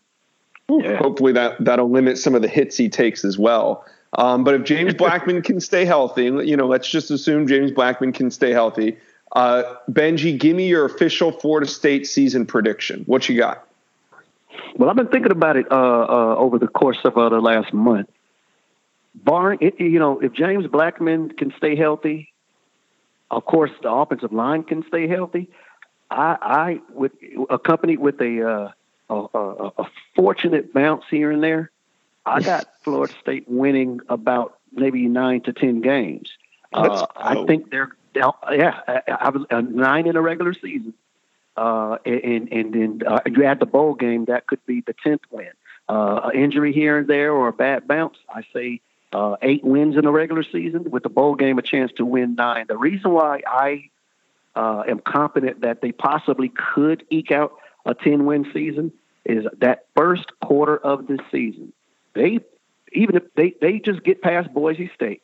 Yeah. 0.80 0.96
Hopefully 0.96 1.32
that 1.32 1.62
that'll 1.64 1.90
limit 1.90 2.18
some 2.18 2.34
of 2.34 2.42
the 2.42 2.48
hits 2.48 2.76
he 2.76 2.88
takes 2.88 3.24
as 3.24 3.38
well. 3.38 3.84
Um, 4.14 4.44
but 4.44 4.54
if 4.54 4.64
James 4.64 4.94
Blackman 4.98 5.42
can 5.42 5.60
stay 5.60 5.84
healthy, 5.84 6.24
you 6.24 6.56
know, 6.56 6.66
let's 6.66 6.88
just 6.88 7.10
assume 7.10 7.46
James 7.46 7.72
Blackman 7.72 8.12
can 8.12 8.30
stay 8.30 8.52
healthy. 8.52 8.96
Uh, 9.32 9.62
Benji, 9.90 10.38
give 10.38 10.54
me 10.54 10.68
your 10.68 10.84
official 10.84 11.32
Florida 11.32 11.66
State 11.66 12.06
season 12.06 12.44
prediction. 12.46 13.02
What 13.06 13.28
you 13.28 13.36
got? 13.36 13.66
Well, 14.76 14.90
I've 14.90 14.96
been 14.96 15.08
thinking 15.08 15.32
about 15.32 15.56
it 15.56 15.70
uh, 15.70 15.74
uh, 15.74 16.36
over 16.36 16.58
the 16.58 16.68
course 16.68 16.98
of 17.04 17.16
uh, 17.16 17.28
the 17.30 17.40
last 17.40 17.72
month. 17.72 18.10
Barring 19.14 19.58
it, 19.60 19.74
you 19.78 19.98
know, 19.98 20.20
if 20.20 20.32
James 20.32 20.66
Blackman 20.66 21.30
can 21.30 21.52
stay 21.56 21.76
healthy, 21.76 22.32
of 23.30 23.44
course 23.44 23.70
the 23.82 23.90
offensive 23.90 24.32
line 24.32 24.62
can 24.62 24.84
stay 24.88 25.06
healthy. 25.08 25.50
I, 26.10 26.36
I 26.40 26.80
would 26.94 27.12
accompanied 27.48 27.98
with 27.98 28.20
a, 28.20 28.48
uh, 28.48 28.72
a, 29.12 29.38
a, 29.38 29.72
a 29.78 29.90
fortunate 30.14 30.72
bounce 30.72 31.04
here 31.10 31.30
and 31.30 31.42
there. 31.42 31.70
I 32.24 32.40
got 32.40 32.66
Florida 32.82 33.12
State 33.20 33.44
winning 33.48 34.00
about 34.08 34.58
maybe 34.72 35.08
nine 35.08 35.40
to 35.42 35.52
ten 35.52 35.80
games. 35.80 36.30
Uh, 36.72 37.06
I 37.16 37.44
think 37.44 37.70
they're 37.70 37.96
yeah, 38.14 38.30
I, 38.86 39.02
I 39.08 39.28
was 39.30 39.44
uh, 39.50 39.60
nine 39.60 40.06
in 40.06 40.16
a 40.16 40.22
regular 40.22 40.54
season, 40.54 40.94
uh, 41.56 41.96
and 42.04 42.52
and 42.52 42.72
then 42.72 43.02
uh, 43.06 43.20
you 43.26 43.44
add 43.44 43.60
the 43.60 43.66
bowl 43.66 43.94
game, 43.94 44.26
that 44.26 44.46
could 44.46 44.64
be 44.66 44.82
the 44.82 44.94
tenth 45.02 45.22
win. 45.30 45.50
Uh, 45.88 46.30
an 46.32 46.38
injury 46.38 46.72
here 46.72 46.98
and 46.98 47.08
there 47.08 47.32
or 47.32 47.48
a 47.48 47.52
bad 47.52 47.88
bounce, 47.88 48.16
I 48.32 48.42
say 48.52 48.80
uh, 49.12 49.36
eight 49.42 49.64
wins 49.64 49.96
in 49.96 50.06
a 50.06 50.12
regular 50.12 50.42
season 50.42 50.90
with 50.90 51.02
the 51.02 51.08
bowl 51.08 51.34
game, 51.34 51.58
a 51.58 51.62
chance 51.62 51.90
to 51.96 52.06
win 52.06 52.34
nine. 52.34 52.66
The 52.68 52.76
reason 52.76 53.12
why 53.12 53.42
I 53.46 53.90
uh, 54.54 54.84
am 54.88 55.00
confident 55.00 55.62
that 55.62 55.80
they 55.80 55.92
possibly 55.92 56.50
could 56.50 57.04
eke 57.10 57.32
out 57.32 57.54
a 57.84 57.94
ten 57.94 58.26
win 58.26 58.46
season 58.52 58.92
is 59.24 59.44
that 59.58 59.86
first 59.96 60.26
quarter 60.40 60.76
of 60.76 61.06
the 61.06 61.18
season 61.30 61.72
they 62.14 62.40
even 62.92 63.16
if 63.16 63.22
they 63.34 63.54
they 63.60 63.78
just 63.78 64.02
get 64.04 64.22
past 64.22 64.52
Boise 64.52 64.90
State, 64.94 65.22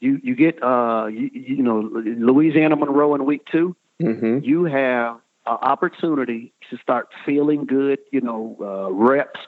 you 0.00 0.20
you 0.22 0.34
get 0.34 0.62
uh 0.62 1.06
you, 1.06 1.30
you 1.32 1.62
know 1.62 1.80
Louisiana 1.80 2.76
Monroe 2.76 3.14
in 3.14 3.24
week 3.24 3.42
2 3.52 3.76
mm-hmm. 4.02 4.38
you 4.42 4.64
have 4.64 5.16
an 5.46 5.58
opportunity 5.60 6.52
to 6.70 6.78
start 6.78 7.08
feeling 7.24 7.66
good. 7.66 7.98
You 8.10 8.20
know 8.20 8.56
uh, 8.60 8.92
reps. 8.92 9.40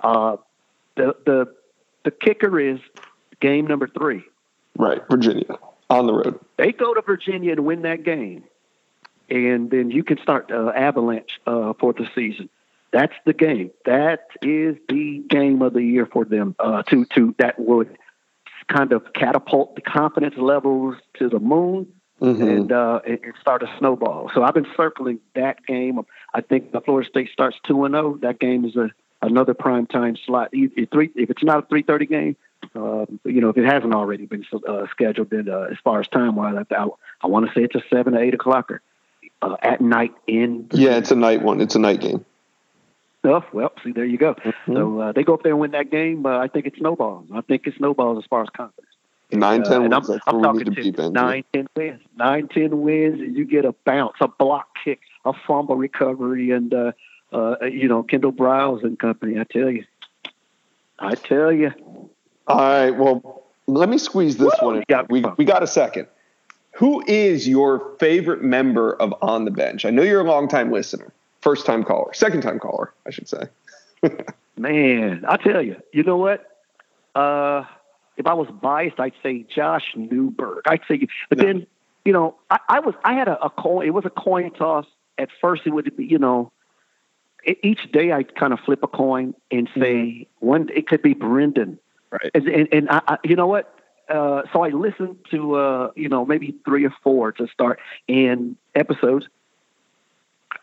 Uh, 0.00 0.36
the 0.96 1.14
the 1.26 1.54
the 2.04 2.10
kicker 2.10 2.58
is 2.58 2.80
game 3.40 3.66
number 3.66 3.86
three. 3.86 4.24
Right, 4.76 5.02
Virginia 5.10 5.58
on 5.90 6.06
the 6.06 6.14
road. 6.14 6.40
They 6.56 6.72
go 6.72 6.94
to 6.94 7.02
Virginia 7.02 7.52
and 7.52 7.64
win 7.66 7.82
that 7.82 8.04
game, 8.04 8.44
and 9.28 9.70
then 9.70 9.90
you 9.90 10.02
can 10.02 10.18
start 10.18 10.50
uh, 10.50 10.72
avalanche 10.74 11.38
uh, 11.46 11.74
for 11.78 11.92
the 11.92 12.08
season. 12.14 12.48
That's 12.92 13.14
the 13.24 13.32
game. 13.32 13.70
That 13.86 14.26
is 14.42 14.76
the 14.88 15.22
game 15.28 15.62
of 15.62 15.72
the 15.72 15.82
year 15.82 16.06
for 16.06 16.24
them. 16.24 16.54
Uh, 16.58 16.82
to 16.84 17.06
to 17.16 17.34
that 17.38 17.58
would 17.58 17.96
kind 18.68 18.92
of 18.92 19.12
catapult 19.14 19.74
the 19.74 19.80
confidence 19.80 20.34
levels 20.36 20.96
to 21.18 21.28
the 21.28 21.40
moon 21.40 21.86
mm-hmm. 22.20 22.42
and, 22.42 22.72
uh, 22.72 23.00
and 23.06 23.18
start 23.40 23.62
a 23.62 23.66
snowball. 23.78 24.30
So 24.34 24.42
I've 24.42 24.54
been 24.54 24.66
circling 24.76 25.20
that 25.34 25.64
game. 25.66 26.00
I 26.32 26.40
think 26.40 26.72
the 26.72 26.80
Florida 26.80 27.08
State 27.08 27.30
starts 27.32 27.56
two 27.66 27.84
and 27.84 27.94
zero. 27.94 28.14
Oh. 28.14 28.18
That 28.22 28.38
game 28.38 28.64
is 28.64 28.76
a 28.76 28.90
another 29.22 29.54
prime 29.54 29.86
time 29.86 30.16
slot. 30.26 30.50
If, 30.52 30.90
three, 30.90 31.10
if 31.14 31.30
it's 31.30 31.42
not 31.42 31.64
a 31.64 31.66
three 31.66 31.82
thirty 31.82 32.06
game, 32.06 32.36
uh, 32.74 33.06
you 33.24 33.40
know, 33.40 33.48
if 33.48 33.56
it 33.56 33.64
hasn't 33.64 33.94
already 33.94 34.26
been 34.26 34.44
uh, 34.68 34.86
scheduled, 34.90 35.30
then 35.30 35.48
uh, 35.48 35.68
as 35.70 35.78
far 35.82 36.00
as 36.00 36.08
time 36.08 36.36
wise, 36.36 36.56
I, 36.70 36.74
I, 36.74 36.88
I 37.22 37.26
want 37.26 37.46
to 37.46 37.52
say 37.54 37.64
it's 37.64 37.74
a 37.74 37.82
seven 37.88 38.14
or 38.14 38.22
eight 38.22 38.34
o'clocker 38.34 38.80
uh, 39.40 39.56
at 39.62 39.80
night 39.80 40.12
in. 40.26 40.68
Yeah, 40.72 40.98
it's 40.98 41.10
a 41.10 41.16
night 41.16 41.42
one. 41.42 41.60
It's 41.60 41.74
a 41.74 41.78
night 41.78 42.00
game 42.00 42.24
stuff. 43.22 43.44
Well, 43.52 43.72
see, 43.84 43.92
there 43.92 44.04
you 44.04 44.18
go. 44.18 44.34
Mm-hmm. 44.34 44.74
So 44.74 45.00
uh, 45.00 45.12
they 45.12 45.22
go 45.22 45.34
up 45.34 45.42
there 45.42 45.52
and 45.52 45.60
win 45.60 45.70
that 45.72 45.90
game. 45.90 46.26
Uh, 46.26 46.38
I 46.38 46.48
think 46.48 46.66
it 46.66 46.74
snowballs. 46.76 47.26
I 47.32 47.40
think 47.42 47.66
it 47.66 47.74
snowballs 47.76 48.18
as 48.18 48.28
far 48.28 48.42
as 48.42 48.48
confidence. 48.50 48.88
Nine, 49.30 49.62
ten 49.62 49.92
uh, 49.92 49.98
wins. 49.98 50.10
I'm, 50.10 50.20
I'm 50.26 50.42
talking 50.42 50.74
to 50.74 50.92
ten, 50.92 51.12
nine, 51.12 51.44
ten 51.54 51.66
wins. 51.74 52.00
Nine, 52.16 52.48
ten 52.48 52.82
wins. 52.82 53.18
You 53.18 53.46
get 53.46 53.64
a 53.64 53.72
bounce, 53.84 54.16
a 54.20 54.28
block 54.28 54.66
kick, 54.84 55.00
a 55.24 55.32
fumble 55.46 55.76
recovery, 55.76 56.50
and 56.50 56.74
uh, 56.74 56.92
uh, 57.32 57.56
you 57.64 57.88
know 57.88 58.02
Kendal 58.02 58.32
Briles 58.32 58.82
and 58.82 58.98
company. 58.98 59.40
I 59.40 59.44
tell 59.44 59.70
you, 59.70 59.84
I 60.98 61.14
tell 61.14 61.50
you. 61.50 61.72
All 62.46 62.58
right. 62.58 62.90
Well, 62.90 63.44
let 63.66 63.88
me 63.88 63.96
squeeze 63.96 64.36
this 64.36 64.52
Woo! 64.60 64.66
one. 64.66 64.76
In. 64.78 64.84
Got 64.88 65.10
we 65.10 65.24
we 65.38 65.46
got 65.46 65.62
a 65.62 65.66
second. 65.66 66.08
Who 66.72 67.02
is 67.06 67.48
your 67.48 67.96
favorite 67.98 68.42
member 68.42 68.94
of 68.94 69.14
On 69.22 69.46
the 69.46 69.50
Bench? 69.50 69.84
I 69.84 69.90
know 69.90 70.02
you're 70.02 70.20
a 70.20 70.24
longtime 70.24 70.72
listener 70.72 71.12
first 71.42 71.66
time 71.66 71.84
caller, 71.84 72.14
second 72.14 72.40
time 72.40 72.58
caller, 72.58 72.94
I 73.06 73.10
should 73.10 73.28
say. 73.28 73.44
Man, 74.56 75.24
I 75.28 75.36
tell 75.36 75.62
you, 75.62 75.76
you 75.92 76.02
know 76.02 76.16
what? 76.16 76.48
Uh, 77.14 77.64
if 78.16 78.26
I 78.26 78.34
was 78.34 78.48
biased, 78.48 79.00
I'd 79.00 79.14
say 79.22 79.44
Josh 79.54 79.92
Newberg. 79.96 80.62
I'd 80.66 80.80
say, 80.88 81.06
but 81.28 81.38
no. 81.38 81.44
then, 81.44 81.66
you 82.04 82.12
know, 82.12 82.36
I, 82.50 82.58
I 82.68 82.80
was, 82.80 82.94
I 83.04 83.14
had 83.14 83.28
a, 83.28 83.42
a, 83.42 83.50
coin. 83.50 83.86
It 83.86 83.90
was 83.90 84.04
a 84.04 84.10
coin 84.10 84.50
toss. 84.52 84.86
At 85.18 85.28
first, 85.40 85.62
it 85.66 85.70
would 85.70 85.94
be, 85.96 86.04
you 86.04 86.18
know, 86.18 86.52
it, 87.44 87.58
each 87.62 87.90
day 87.92 88.12
I'd 88.12 88.34
kind 88.34 88.52
of 88.52 88.60
flip 88.60 88.82
a 88.82 88.88
coin 88.88 89.34
and 89.50 89.68
say 89.74 89.94
mm-hmm. 89.94 90.46
one. 90.46 90.68
It 90.74 90.86
could 90.86 91.02
be 91.02 91.14
Brendan, 91.14 91.78
right? 92.10 92.30
And, 92.34 92.48
and, 92.48 92.68
and 92.72 92.90
I, 92.90 93.02
I, 93.08 93.18
you 93.24 93.36
know 93.36 93.46
what? 93.46 93.74
Uh, 94.08 94.42
so 94.52 94.62
I 94.62 94.68
listened 94.68 95.16
to, 95.30 95.54
uh, 95.54 95.90
you 95.96 96.08
know, 96.08 96.26
maybe 96.26 96.54
three 96.64 96.84
or 96.84 96.94
four 97.02 97.32
to 97.32 97.46
start 97.48 97.80
and 98.08 98.56
episodes 98.74 99.26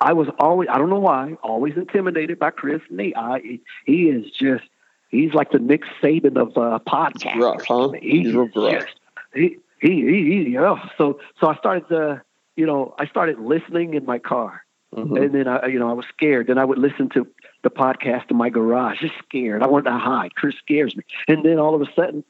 I 0.01 0.13
was 0.13 0.27
always, 0.39 0.69
I 0.71 0.77
don't 0.77 0.89
know 0.89 0.99
why, 0.99 1.33
always 1.43 1.75
intimidated 1.75 2.39
by 2.39 2.51
Chris 2.51 2.81
Nee. 2.89 3.13
I, 3.15 3.59
he 3.85 4.09
is 4.09 4.31
just, 4.31 4.63
he's 5.09 5.33
like 5.33 5.51
the 5.51 5.59
Nick 5.59 5.83
Saban 6.01 6.37
of 6.37 6.57
uh, 6.57 6.79
podcasts. 6.87 7.35
Rough, 7.35 7.65
huh? 7.67 7.91
He, 8.01 8.23
he's 8.23 8.33
rough. 8.33 8.53
Just, 8.53 8.87
he, 9.33 9.57
he, 9.81 9.89
he, 9.89 10.43
he, 10.43 10.49
yeah. 10.51 10.75
So, 10.97 11.19
so 11.39 11.47
I 11.47 11.55
started, 11.57 11.91
uh, 11.91 12.19
you 12.55 12.65
know, 12.65 12.95
I 12.97 13.07
started 13.07 13.39
listening 13.39 13.93
in 13.93 14.05
my 14.05 14.19
car. 14.19 14.63
Mm-hmm. 14.95 15.17
And 15.17 15.35
then 15.35 15.47
I, 15.47 15.67
you 15.67 15.77
know, 15.77 15.89
I 15.89 15.93
was 15.93 16.05
scared. 16.15 16.47
Then 16.47 16.57
I 16.57 16.65
would 16.65 16.79
listen 16.79 17.09
to 17.09 17.27
the 17.61 17.69
podcast 17.69 18.31
in 18.31 18.37
my 18.37 18.49
garage, 18.49 19.01
just 19.01 19.13
scared. 19.27 19.61
I 19.61 19.67
wanted 19.67 19.91
to 19.91 19.97
hide. 19.97 20.33
Chris 20.35 20.55
scares 20.55 20.95
me. 20.95 21.03
And 21.27 21.45
then 21.45 21.59
all 21.59 21.75
of 21.75 21.81
a 21.81 21.93
sudden, 21.93 22.23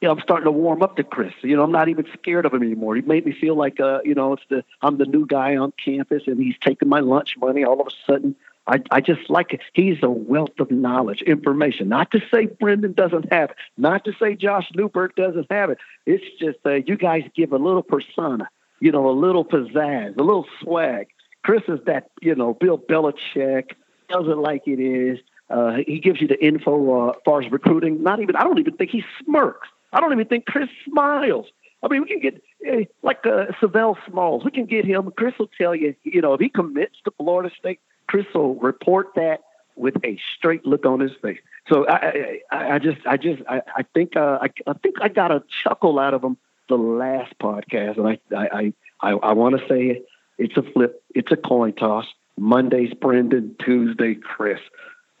you 0.00 0.08
know, 0.08 0.12
I'm 0.12 0.20
starting 0.20 0.44
to 0.44 0.50
warm 0.50 0.82
up 0.82 0.96
to 0.96 1.04
Chris. 1.04 1.32
You 1.42 1.56
know, 1.56 1.62
I'm 1.62 1.72
not 1.72 1.88
even 1.88 2.06
scared 2.12 2.44
of 2.44 2.52
him 2.52 2.62
anymore. 2.62 2.96
He 2.96 3.02
made 3.02 3.24
me 3.24 3.32
feel 3.32 3.54
like, 3.56 3.80
uh, 3.80 4.00
you 4.04 4.14
know, 4.14 4.34
it's 4.34 4.42
the 4.50 4.62
I'm 4.82 4.98
the 4.98 5.06
new 5.06 5.26
guy 5.26 5.56
on 5.56 5.72
campus, 5.82 6.24
and 6.26 6.38
he's 6.38 6.56
taking 6.60 6.88
my 6.88 7.00
lunch 7.00 7.36
money. 7.38 7.64
All 7.64 7.80
of 7.80 7.86
a 7.86 7.90
sudden, 8.12 8.36
I 8.66 8.82
I 8.90 9.00
just 9.00 9.30
like 9.30 9.54
it. 9.54 9.60
He's 9.72 10.02
a 10.02 10.10
wealth 10.10 10.58
of 10.58 10.70
knowledge, 10.70 11.22
information. 11.22 11.88
Not 11.88 12.10
to 12.10 12.20
say 12.30 12.46
Brendan 12.46 12.92
doesn't 12.92 13.32
have 13.32 13.50
it. 13.50 13.56
Not 13.78 14.04
to 14.04 14.12
say 14.20 14.34
Josh 14.34 14.70
Newberg 14.74 15.14
doesn't 15.16 15.50
have 15.50 15.70
it. 15.70 15.78
It's 16.04 16.24
just 16.38 16.58
uh, 16.66 16.74
you 16.74 16.96
guys 16.96 17.22
give 17.34 17.52
a 17.52 17.58
little 17.58 17.82
persona, 17.82 18.50
you 18.80 18.92
know, 18.92 19.08
a 19.08 19.12
little 19.12 19.44
pizzazz, 19.44 20.18
a 20.18 20.22
little 20.22 20.46
swag. 20.60 21.08
Chris 21.42 21.62
is 21.68 21.78
that, 21.86 22.10
you 22.20 22.34
know, 22.34 22.54
Bill 22.54 22.76
Belichick 22.76 23.70
tells 24.10 24.28
it 24.28 24.36
like 24.36 24.66
it 24.66 24.80
is. 24.80 25.20
Uh, 25.48 25.76
he 25.86 26.00
gives 26.00 26.20
you 26.20 26.26
the 26.26 26.44
info 26.44 27.08
uh, 27.08 27.10
as 27.10 27.16
far 27.24 27.40
as 27.40 27.50
recruiting. 27.52 28.02
Not 28.02 28.20
even 28.20 28.34
I 28.34 28.42
don't 28.42 28.58
even 28.58 28.76
think 28.76 28.90
he 28.90 29.04
smirks. 29.24 29.68
I 29.92 30.00
don't 30.00 30.12
even 30.12 30.26
think 30.26 30.46
Chris 30.46 30.68
smiles. 30.84 31.46
I 31.82 31.88
mean, 31.88 32.02
we 32.02 32.08
can 32.08 32.20
get 32.20 32.42
eh, 32.66 32.84
like 33.02 33.24
uh, 33.24 33.46
Sav'ell 33.60 33.96
Smalls. 34.08 34.44
We 34.44 34.50
can 34.50 34.66
get 34.66 34.84
him. 34.84 35.10
Chris 35.16 35.34
will 35.38 35.50
tell 35.58 35.74
you, 35.74 35.94
you 36.02 36.20
know, 36.20 36.34
if 36.34 36.40
he 36.40 36.48
commits 36.48 36.96
to 37.04 37.12
Florida 37.18 37.54
State, 37.58 37.80
Chris 38.08 38.26
will 38.34 38.56
report 38.56 39.08
that 39.16 39.42
with 39.76 39.94
a 40.04 40.18
straight 40.36 40.64
look 40.64 40.86
on 40.86 41.00
his 41.00 41.12
face. 41.22 41.38
So 41.68 41.86
I, 41.86 42.40
I, 42.50 42.74
I 42.74 42.78
just, 42.78 43.06
I 43.06 43.16
just, 43.16 43.42
I, 43.48 43.60
I 43.76 43.84
think, 43.94 44.16
uh, 44.16 44.38
I, 44.40 44.48
I 44.66 44.72
think 44.74 44.96
I 45.02 45.08
got 45.08 45.30
a 45.30 45.42
chuckle 45.62 45.98
out 45.98 46.14
of 46.14 46.24
him 46.24 46.36
the 46.68 46.76
last 46.76 47.34
podcast, 47.38 47.98
and 47.98 48.08
I, 48.08 48.18
I, 48.34 48.72
I, 49.00 49.10
I 49.12 49.32
want 49.34 49.58
to 49.58 49.68
say 49.68 50.02
it's 50.38 50.56
a 50.56 50.62
flip, 50.62 51.02
it's 51.14 51.30
a 51.30 51.36
coin 51.36 51.74
toss. 51.74 52.06
Monday's 52.38 52.92
Brendan, 52.94 53.56
Tuesday 53.64 54.14
Chris, 54.14 54.60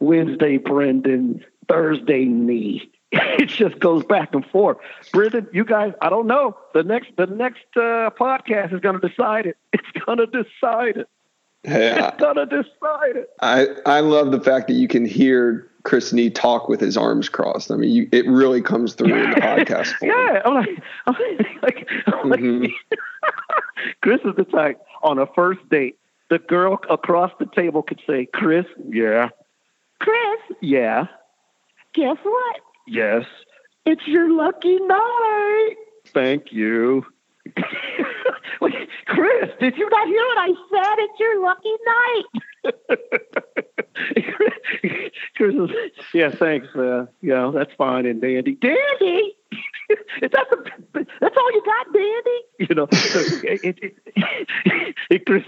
Wednesday 0.00 0.58
Brendan, 0.58 1.44
Thursday 1.68 2.24
me. 2.24 2.90
it 3.38 3.46
just 3.48 3.78
goes 3.78 4.04
back 4.04 4.34
and 4.34 4.44
forth. 4.46 4.78
Brendan, 5.12 5.48
you 5.52 5.64
guys, 5.64 5.92
I 6.00 6.08
don't 6.10 6.26
know. 6.26 6.56
The 6.74 6.82
next, 6.82 7.10
the 7.16 7.26
next 7.26 7.64
uh, 7.76 8.10
podcast 8.18 8.72
is 8.74 8.80
going 8.80 9.00
to 9.00 9.08
decide 9.08 9.46
it. 9.46 9.56
It's 9.72 9.90
going 10.04 10.18
to 10.18 10.26
decide 10.26 10.96
it. 10.96 11.08
Yeah. 11.64 12.08
It's 12.08 12.20
going 12.20 12.36
to 12.36 12.46
decide 12.46 13.16
it. 13.16 13.30
I, 13.40 13.66
I 13.86 14.00
love 14.00 14.30
the 14.32 14.40
fact 14.40 14.68
that 14.68 14.74
you 14.74 14.86
can 14.88 15.04
hear 15.04 15.68
Chris 15.82 16.12
Nee 16.12 16.30
talk 16.30 16.68
with 16.68 16.80
his 16.80 16.96
arms 16.96 17.28
crossed. 17.28 17.70
I 17.70 17.76
mean, 17.76 17.90
you, 17.90 18.08
it 18.12 18.26
really 18.28 18.60
comes 18.62 18.94
through 18.94 19.14
in 19.14 19.30
the 19.30 19.36
podcast. 19.40 19.94
Form. 19.94 20.10
Yeah, 20.10 20.42
I'm 20.44 20.54
like, 20.54 20.68
I'm 21.06 21.14
like, 21.62 21.88
I'm 22.06 22.28
like 22.30 22.40
Mhm. 22.40 22.72
Chris 24.02 24.20
is 24.24 24.34
the 24.36 24.44
type 24.44 24.80
on 25.02 25.18
a 25.18 25.26
first 25.34 25.60
date. 25.68 25.98
The 26.28 26.38
girl 26.38 26.80
across 26.90 27.30
the 27.38 27.46
table 27.46 27.82
could 27.82 28.00
say, 28.06 28.26
"Chris, 28.26 28.66
yeah, 28.88 29.28
Chris, 30.00 30.40
yeah, 30.60 31.06
guess 31.92 32.16
what? 32.22 32.56
Yes, 32.86 33.24
it's 33.84 34.06
your 34.06 34.30
lucky 34.30 34.76
night. 34.76 35.74
Thank 36.06 36.52
you." 36.52 37.04
Wait, 38.60 38.88
Chris, 39.06 39.50
did 39.60 39.76
you 39.76 39.88
not 39.90 40.08
hear 40.08 40.26
what 40.26 40.38
I 40.38 40.48
said? 40.70 40.98
It's 40.98 41.20
your 41.20 41.42
lucky 41.42 41.74
night. 41.86 42.24
Chris 45.36 45.54
is, 45.54 45.70
yeah, 46.14 46.30
thanks. 46.30 46.66
Uh, 46.74 47.06
yeah, 47.22 47.50
that's 47.54 47.72
fine 47.74 48.06
and 48.06 48.20
dandy. 48.20 48.54
Dandy? 48.54 49.36
Is 49.88 50.30
that 50.32 50.46
the, 50.50 51.06
that's 51.20 51.36
all 51.36 51.52
you 51.52 51.62
got, 51.64 51.92
Dandy? 51.92 52.40
You 52.58 52.74
know, 52.74 52.88
so 52.90 53.20
it, 53.44 53.78
it, 53.78 53.94
it, 55.10 55.26
Chris, 55.26 55.44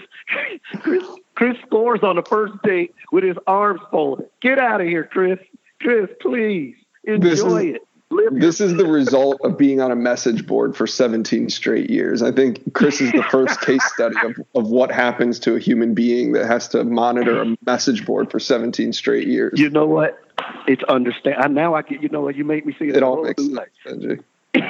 Chris, 0.81 1.03
Chris 1.35 1.57
scores 1.67 2.01
on 2.03 2.15
the 2.17 2.23
first 2.23 2.55
date 2.63 2.95
with 3.11 3.25
his 3.25 3.37
arms 3.47 3.81
folded. 3.91 4.29
Get 4.41 4.61
out 4.61 4.81
of 4.81 4.87
here, 4.87 5.03
Chris. 5.05 5.41
Chris, 5.81 6.09
please 6.21 6.77
enjoy 7.05 7.69
is- 7.69 7.75
it. 7.77 7.83
Live 8.11 8.41
This 8.41 8.61
is 8.61 8.75
the 8.75 8.87
result 8.87 9.39
of 9.45 9.59
being 9.59 9.83
on 9.83 9.91
a 9.91 9.97
message 9.97 10.47
board 10.47 10.75
for 10.75 10.87
17 10.87 11.51
straight 11.51 11.91
years. 11.91 12.23
I 12.23 12.33
think 12.33 12.73
Chris 12.73 13.03
is 13.03 13.13
the 13.13 13.23
first 13.25 13.61
case 13.67 13.85
study 13.93 14.17
of, 14.25 14.35
of 14.55 14.71
what 14.71 14.91
happens 14.91 15.39
to 15.41 15.57
a 15.57 15.59
human 15.59 15.93
being 15.93 16.33
that 16.33 16.47
has 16.47 16.69
to 16.69 16.85
monitor 16.85 17.43
a 17.43 17.57
message 17.67 18.07
board 18.07 18.31
for 18.31 18.41
17 18.41 18.95
straight 18.95 19.29
years. 19.29 19.61
You 19.61 19.69
know 19.69 19.87
what? 19.87 20.19
It's 20.67 20.83
understand. 20.85 21.37
I, 21.39 21.49
now 21.49 21.75
I 21.75 21.83
get. 21.83 22.03
You 22.03 22.09
know 22.09 22.23
what? 22.23 22.35
You 22.35 22.45
make 22.45 22.65
me 22.65 22.75
see 22.79 22.87
It 22.87 23.03
all 23.03 23.23
makes 23.23 23.43
sense, 23.43 23.59
Benji. 23.87 24.23
all 24.55 24.63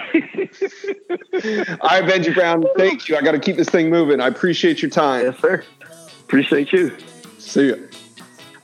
right, 1.89 2.05
Benji 2.05 2.35
Brown, 2.35 2.65
thank 2.77 3.09
you. 3.09 3.17
I 3.17 3.23
got 3.23 3.33
to 3.33 3.39
keep 3.39 3.57
this 3.57 3.69
thing 3.69 3.89
moving. 3.89 4.21
I 4.21 4.27
appreciate 4.27 4.83
your 4.83 4.91
time. 4.91 5.27
Yes, 5.27 5.39
sir. 5.39 5.63
Appreciate 6.25 6.73
you. 6.73 6.97
See 7.39 7.69
ya. 7.69 7.77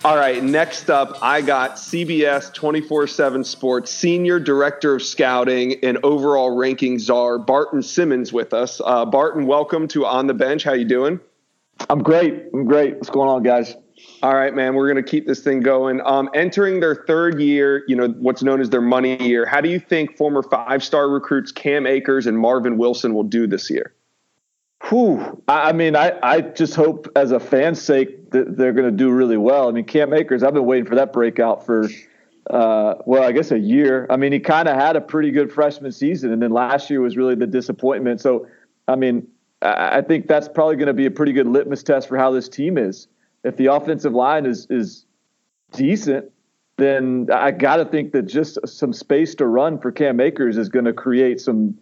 All 0.04 0.16
right, 0.16 0.44
next 0.44 0.90
up, 0.90 1.16
I 1.22 1.40
got 1.40 1.76
CBS 1.76 2.52
24 2.52 3.06
7 3.06 3.42
Sports 3.42 3.90
Senior 3.90 4.38
Director 4.38 4.96
of 4.96 5.02
Scouting 5.02 5.82
and 5.82 5.96
overall 6.02 6.54
ranking 6.54 6.98
czar, 6.98 7.38
Barton 7.38 7.80
Simmons, 7.82 8.30
with 8.30 8.52
us. 8.52 8.82
Uh, 8.84 9.06
Barton, 9.06 9.46
welcome 9.46 9.88
to 9.88 10.04
On 10.04 10.26
the 10.26 10.34
Bench. 10.34 10.62
How 10.62 10.74
you 10.74 10.84
doing? 10.84 11.20
I'm 11.88 12.02
great. 12.02 12.34
I'm 12.52 12.66
great. 12.66 12.96
What's 12.96 13.08
going 13.08 13.30
on, 13.30 13.44
guys? 13.44 13.76
All 14.22 14.34
right, 14.34 14.54
man. 14.54 14.74
We're 14.74 14.92
going 14.92 15.02
to 15.02 15.10
keep 15.10 15.26
this 15.26 15.40
thing 15.40 15.60
going. 15.60 16.02
Um, 16.04 16.28
entering 16.34 16.80
their 16.80 16.96
third 17.06 17.40
year, 17.40 17.82
you 17.88 17.96
know 17.96 18.08
what's 18.08 18.42
known 18.42 18.60
as 18.60 18.68
their 18.68 18.82
money 18.82 19.16
year. 19.26 19.46
How 19.46 19.62
do 19.62 19.70
you 19.70 19.80
think 19.80 20.18
former 20.18 20.42
five-star 20.42 21.08
recruits 21.08 21.50
Cam 21.50 21.86
Akers 21.86 22.26
and 22.26 22.38
Marvin 22.38 22.76
Wilson 22.76 23.14
will 23.14 23.22
do 23.24 23.46
this 23.46 23.70
year? 23.70 23.94
Whew. 24.90 25.42
I, 25.48 25.70
I 25.70 25.72
mean, 25.72 25.96
I, 25.96 26.18
I 26.22 26.40
just 26.42 26.74
hope, 26.74 27.08
as 27.16 27.32
a 27.32 27.40
fan's 27.40 27.80
sake, 27.80 28.23
that 28.34 28.56
they're 28.56 28.72
going 28.72 28.90
to 28.90 28.96
do 28.96 29.10
really 29.10 29.36
well. 29.38 29.68
I 29.68 29.72
mean, 29.72 29.84
Cam 29.84 30.12
Akers, 30.12 30.42
I've 30.42 30.54
been 30.54 30.66
waiting 30.66 30.84
for 30.84 30.96
that 30.96 31.12
breakout 31.12 31.64
for, 31.64 31.88
uh, 32.50 32.94
well, 33.06 33.22
I 33.22 33.32
guess 33.32 33.50
a 33.52 33.58
year. 33.58 34.06
I 34.10 34.16
mean, 34.16 34.32
he 34.32 34.40
kind 34.40 34.68
of 34.68 34.76
had 34.76 34.96
a 34.96 35.00
pretty 35.00 35.30
good 35.30 35.50
freshman 35.50 35.92
season, 35.92 36.32
and 36.32 36.42
then 36.42 36.50
last 36.50 36.90
year 36.90 37.00
was 37.00 37.16
really 37.16 37.36
the 37.36 37.46
disappointment. 37.46 38.20
So, 38.20 38.46
I 38.86 38.96
mean, 38.96 39.26
I, 39.62 39.98
I 39.98 40.02
think 40.02 40.26
that's 40.26 40.48
probably 40.48 40.76
going 40.76 40.88
to 40.88 40.94
be 40.94 41.06
a 41.06 41.10
pretty 41.10 41.32
good 41.32 41.46
litmus 41.46 41.82
test 41.82 42.08
for 42.08 42.18
how 42.18 42.30
this 42.30 42.48
team 42.48 42.76
is. 42.76 43.08
If 43.44 43.56
the 43.56 43.66
offensive 43.66 44.12
line 44.12 44.46
is 44.46 44.66
is 44.68 45.06
decent, 45.72 46.30
then 46.76 47.28
I 47.32 47.50
got 47.50 47.76
to 47.76 47.84
think 47.84 48.12
that 48.12 48.22
just 48.22 48.58
some 48.66 48.92
space 48.92 49.34
to 49.36 49.46
run 49.46 49.78
for 49.78 49.92
Cam 49.92 50.20
Akers 50.20 50.56
is 50.56 50.68
going 50.68 50.86
to 50.86 50.92
create 50.92 51.40
some 51.40 51.78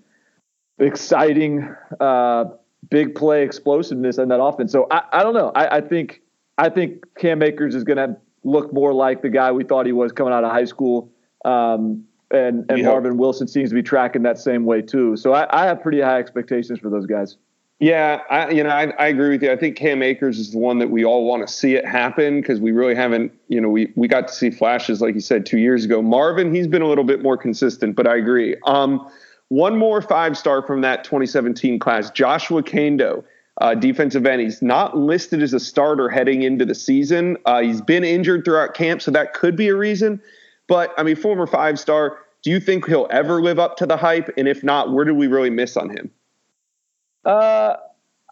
exciting 0.79 1.75
uh, 2.01 2.45
big 2.91 3.15
play 3.15 3.43
explosiveness 3.43 4.19
in 4.19 4.29
that 4.29 4.43
offense. 4.43 4.73
So 4.73 4.87
I, 4.91 5.03
I 5.13 5.23
don't 5.23 5.35
know. 5.35 5.53
I, 5.55 5.77
I 5.77 5.81
think 5.81 6.21
I 6.63 6.69
think 6.69 7.05
Cam 7.19 7.43
Akers 7.43 7.75
is 7.75 7.83
going 7.83 7.97
to 7.97 8.17
look 8.45 8.73
more 8.73 8.95
like 8.95 9.21
the 9.21 9.29
guy 9.29 9.51
we 9.51 9.65
thought 9.65 9.85
he 9.85 9.93
was 9.93 10.13
coming 10.13 10.33
out 10.33 10.45
of 10.45 10.53
high 10.53 10.65
school. 10.65 11.11
Um, 11.45 12.05
and 12.31 12.65
and 12.71 12.79
Yeah. 12.79 12.87
Marvin 12.87 13.17
Wilson 13.19 13.49
seems 13.49 13.71
to 13.71 13.75
be 13.75 13.83
tracking 13.83 14.23
that 14.23 14.39
same 14.39 14.65
way 14.65 14.81
too. 14.81 15.17
So 15.17 15.33
I, 15.33 15.47
I 15.51 15.67
have 15.67 15.83
pretty 15.83 16.01
high 16.01 16.21
expectations 16.21 16.79
for 16.79 16.89
those 16.89 17.05
guys. 17.05 17.37
Yeah, 17.81 18.21
I, 18.31 18.51
you 18.51 18.63
know, 18.63 18.71
I, 18.71 18.93
I 18.97 19.09
agree 19.09 19.31
with 19.31 19.43
you. 19.43 19.51
I 19.51 19.57
think 19.57 19.77
Cam 19.77 20.05
Akers 20.05 20.39
is 20.39 20.53
the 20.53 20.59
one 20.59 20.79
that 20.79 20.91
we 20.91 21.05
all 21.05 21.25
want 21.25 21.45
to 21.45 21.53
see 21.53 21.75
it 21.75 21.85
happen 21.85 22.41
because 22.41 22.61
we 22.61 22.71
really 22.71 22.95
haven't, 22.95 23.33
you 23.49 23.61
know, 23.61 23.69
we, 23.69 23.93
we 23.97 24.07
got 24.07 24.29
to 24.29 24.33
see 24.33 24.53
flashes, 24.53 25.01
like 25.01 25.17
you 25.17 25.21
said, 25.21 25.45
two 25.45 25.59
years 25.59 25.85
ago. 25.85 26.01
Marvin, 26.01 26.55
he's 26.55 26.69
been 26.69 26.83
a 26.83 26.87
little 26.87 27.03
bit 27.03 27.25
more 27.25 27.37
consistent, 27.37 27.97
but 27.97 28.07
I 28.07 28.17
agree. 28.17 28.55
Um, 28.67 29.11
one 29.49 29.77
more 29.77 30.01
five 30.01 30.39
star 30.39 30.65
from 30.65 30.81
that 30.83 31.03
2017 31.03 31.81
class, 31.81 32.09
Joshua 32.13 32.63
Kaindoh, 32.63 33.25
uh, 33.63 33.77
defensive 33.77 34.27
end. 34.27 34.43
He's 34.43 34.61
not 34.61 34.99
listed 34.99 35.41
as 35.41 35.55
a 35.55 35.61
starter 35.61 36.09
heading 36.09 36.43
into 36.43 36.65
the 36.65 36.75
season. 36.75 37.37
Uh, 37.47 37.63
he's 37.63 37.81
been 37.81 38.03
injured 38.03 38.45
throughout 38.45 38.75
camp, 38.75 39.01
so 39.01 39.13
that 39.13 39.35
could 39.35 39.55
be 39.55 39.69
a 39.69 39.77
reason. 39.77 40.21
But 40.67 40.93
I 40.99 41.05
mean, 41.05 41.15
former 41.15 41.47
five 41.47 41.79
star. 41.79 42.19
Do 42.43 42.51
you 42.51 42.59
think 42.59 42.87
he'll 42.87 43.07
ever 43.09 43.41
live 43.41 43.61
up 43.61 43.77
to 43.77 43.87
the 43.87 43.97
hype? 43.97 44.31
And 44.37 44.49
if 44.49 44.65
not, 44.65 44.93
where 44.93 45.05
did 45.05 45.13
we 45.13 45.29
really 45.29 45.51
miss 45.51 45.77
on 45.77 45.91
him? 45.91 46.11
Uh, 47.25 47.77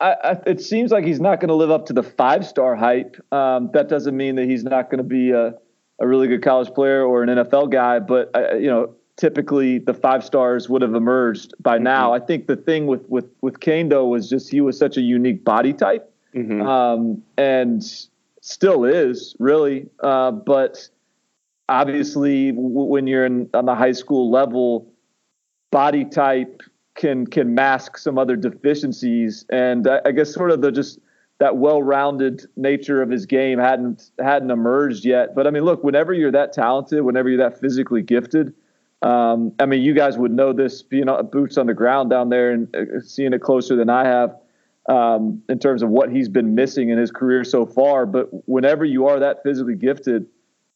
I, 0.01 0.17
I, 0.25 0.37
it 0.47 0.61
seems 0.61 0.91
like 0.91 1.05
he's 1.05 1.21
not 1.21 1.39
going 1.39 1.51
to 1.51 1.55
live 1.55 1.71
up 1.71 1.87
to 1.87 1.93
the 1.93 2.03
five 2.03 2.45
star 2.45 2.75
hype. 2.75 3.17
Um, 3.33 3.71
that 3.73 3.89
doesn't 3.89 4.17
mean 4.17 4.35
that 4.35 4.47
he's 4.47 4.65
not 4.65 4.91
going 4.91 4.99
to 4.99 5.05
be 5.05 5.31
a, 5.31 5.55
a 6.01 6.09
really 6.09 6.27
good 6.27 6.43
college 6.43 6.75
player 6.75 7.05
or 7.05 7.23
an 7.23 7.29
NFL 7.29 7.71
guy, 7.71 8.01
but 8.01 8.35
uh, 8.35 8.57
you 8.57 8.67
know, 8.67 8.97
typically 9.21 9.79
the 9.79 9.93
five 9.93 10.25
stars 10.25 10.69
would 10.71 10.81
have 10.81 10.95
emerged 10.95 11.53
by 11.61 11.77
now. 11.77 12.15
I 12.15 12.21
think 12.21 12.47
the 12.47 12.57
thing 12.57 12.87
with 12.87 13.07
with 13.09 13.27
with 13.43 13.61
Kane 13.61 13.91
though 13.91 14.07
was 14.07 14.31
just 14.31 14.51
he 14.51 14.61
was 14.63 14.79
such 14.79 14.97
a 14.97 15.03
unique 15.03 15.45
body 15.45 15.75
type, 15.75 16.11
um, 16.63 17.23
and 17.37 17.83
still 18.41 18.85
is 18.85 19.37
really. 19.39 19.89
Uh, 20.01 20.31
but 20.31 20.89
obviously, 21.69 22.53
w- 22.53 22.69
when 22.69 23.07
you're 23.07 23.27
in, 23.27 23.51
on 23.53 23.67
the 23.67 23.75
high 23.75 23.93
school 23.93 24.31
level, 24.31 24.91
body 25.71 26.07
type 26.07 26.63
can 26.95 27.27
can 27.27 27.55
mask 27.55 27.99
some 27.99 28.17
other 28.17 28.37
deficiencies, 28.37 29.45
and 29.51 29.87
I, 29.87 30.01
I 30.07 30.13
guess 30.13 30.33
sort 30.33 30.51
of 30.51 30.63
the 30.63 30.73
just 30.73 30.99
that 31.41 31.57
well-rounded 31.57 32.45
nature 32.57 33.01
of 33.03 33.11
his 33.11 33.27
game 33.27 33.59
hadn't 33.59 34.11
hadn't 34.19 34.51
emerged 34.51 35.05
yet. 35.05 35.35
But 35.35 35.47
I 35.47 35.51
mean, 35.51 35.65
look, 35.65 35.85
whenever 35.85 36.15
you're 36.15 36.33
that 36.33 36.55
talented, 36.55 37.03
whenever 37.03 37.29
you're 37.29 37.51
that 37.51 37.61
physically 37.61 38.03
gifted, 38.03 38.55
um, 39.03 39.53
I 39.59 39.67
mean, 39.67 39.83
you 39.83 39.95
guys 39.95 40.19
would 40.19 40.33
know 40.33 40.53
this, 40.53 40.83
being 40.83 41.09
on, 41.09 41.27
boots 41.27 41.57
on 41.57 41.67
the 41.67 41.75
ground 41.75 42.11
down 42.11 42.29
there 42.29 42.51
and 42.51 42.75
uh, 42.75 43.01
seeing 43.01 43.33
it 43.33 43.41
closer 43.41 43.77
than 43.77 43.89
I 43.89 44.05
have 44.05 44.37
um, 44.89 45.43
in 45.49 45.59
terms 45.59 45.83
of 45.83 45.89
what 45.89 46.11
he's 46.11 46.29
been 46.29 46.55
missing 46.55 46.91
in 46.91 46.99
his 46.99 47.11
career 47.11 47.45
so 47.45 47.65
far. 47.65 48.05
But 48.07 48.29
whenever 48.49 48.85
you 48.85 49.07
are 49.07 49.19
that 49.21 49.43
physically 49.43 49.77
gifted, 49.77 50.27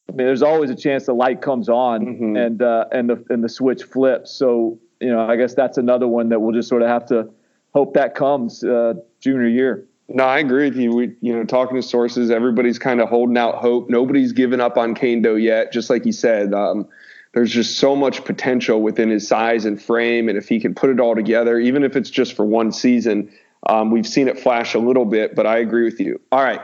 I 0.09 0.13
mean, 0.13 0.27
there's 0.27 0.43
always 0.43 0.71
a 0.71 0.77
chance 0.77 1.07
the 1.07 1.15
light 1.15 1.43
comes 1.43 1.69
on 1.69 2.37
and 2.37 2.61
uh, 2.61 2.87
and 2.93 3.09
the 3.09 3.25
and 3.31 3.43
the 3.43 3.49
switch 3.49 3.83
flips. 3.83 4.31
So 4.31 4.79
you 5.01 5.09
know, 5.09 5.29
I 5.29 5.37
guess 5.37 5.55
that's 5.55 5.79
another 5.79 6.07
one 6.07 6.29
that 6.31 6.41
we'll 6.41 6.55
just 6.55 6.69
sort 6.69 6.83
of 6.83 6.89
have 6.89 7.07
to 7.07 7.31
hope 7.75 7.95
that 7.95 8.15
comes 8.15 8.63
uh, 8.63 8.95
junior 9.21 9.49
year. 9.49 9.87
No, 10.09 10.25
I 10.25 10.39
agree 10.39 10.69
with 10.69 10.77
you. 10.77 10.95
We, 10.95 11.17
you 11.23 11.35
know, 11.35 11.45
talking 11.45 11.77
to 11.77 11.83
sources, 11.83 12.31
everybody's 12.31 12.79
kind 12.79 13.01
of 13.01 13.09
holding 13.09 13.39
out 13.39 13.57
hope. 13.57 13.89
Nobody's 13.89 14.33
given 14.33 14.61
up 14.61 14.77
on 14.77 14.95
Kaindoh 14.95 15.43
yet. 15.43 15.73
Just 15.73 15.89
like 15.89 16.05
you 16.05 16.13
said, 16.13 16.53
um, 16.53 16.87
there's 17.35 17.51
just 17.51 17.79
so 17.79 17.97
much 17.97 18.25
potential 18.25 18.81
within 18.81 19.11
his 19.11 19.27
size 19.27 19.65
and 19.65 19.83
frame, 19.83 20.29
and 20.29 20.39
if 20.39 20.49
he 20.49 20.61
can 20.61 20.75
put 20.75 20.89
it 20.89 21.01
all 21.01 21.17
together, 21.17 21.59
even 21.59 21.83
if 21.83 21.97
it's 21.97 22.09
just 22.09 22.35
for 22.35 22.47
one 22.47 22.71
season, 22.71 23.31
um, 23.67 23.91
we've 23.91 24.07
seen 24.07 24.29
it 24.29 24.39
flash 24.39 24.75
a 24.75 24.79
little 24.79 25.05
bit. 25.05 25.35
But 25.35 25.47
I 25.47 25.59
agree 25.59 25.85
with 25.85 25.99
you. 25.99 26.21
All 26.31 26.43
right, 26.43 26.61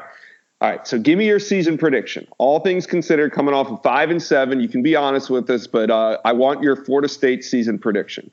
all 0.61 0.71
right. 0.71 0.87
So 0.87 0.99
give 0.99 1.19
me 1.19 1.27
your 1.27 1.41
season 1.41 1.77
prediction. 1.77 2.27
All 2.39 2.61
things 2.61 2.87
considered, 2.87 3.33
coming 3.33 3.53
off 3.53 3.67
of 3.67 3.83
five 3.83 4.11
and 4.11 4.23
seven, 4.23 4.61
you 4.61 4.69
can 4.69 4.83
be 4.83 4.95
honest 4.95 5.29
with 5.29 5.51
us, 5.51 5.67
but 5.67 5.91
uh, 5.91 6.19
I 6.25 6.33
want 6.33 6.63
your 6.63 6.77
Florida 6.77 7.09
State 7.09 7.45
season 7.45 7.79
prediction. 7.79 8.31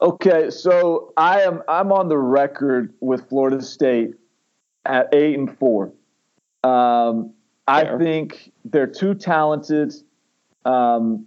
Okay, 0.00 0.50
so 0.50 1.12
I 1.16 1.42
am 1.42 1.62
I'm 1.68 1.92
on 1.92 2.08
the 2.08 2.18
record 2.18 2.94
with 3.00 3.28
Florida 3.28 3.60
State 3.62 4.14
at 4.86 5.14
eight 5.14 5.38
and 5.38 5.56
four. 5.58 5.92
Um, 6.64 7.34
I 7.68 7.98
think 7.98 8.52
they're 8.64 8.86
too 8.86 9.14
talented 9.14 9.92
um, 10.64 11.26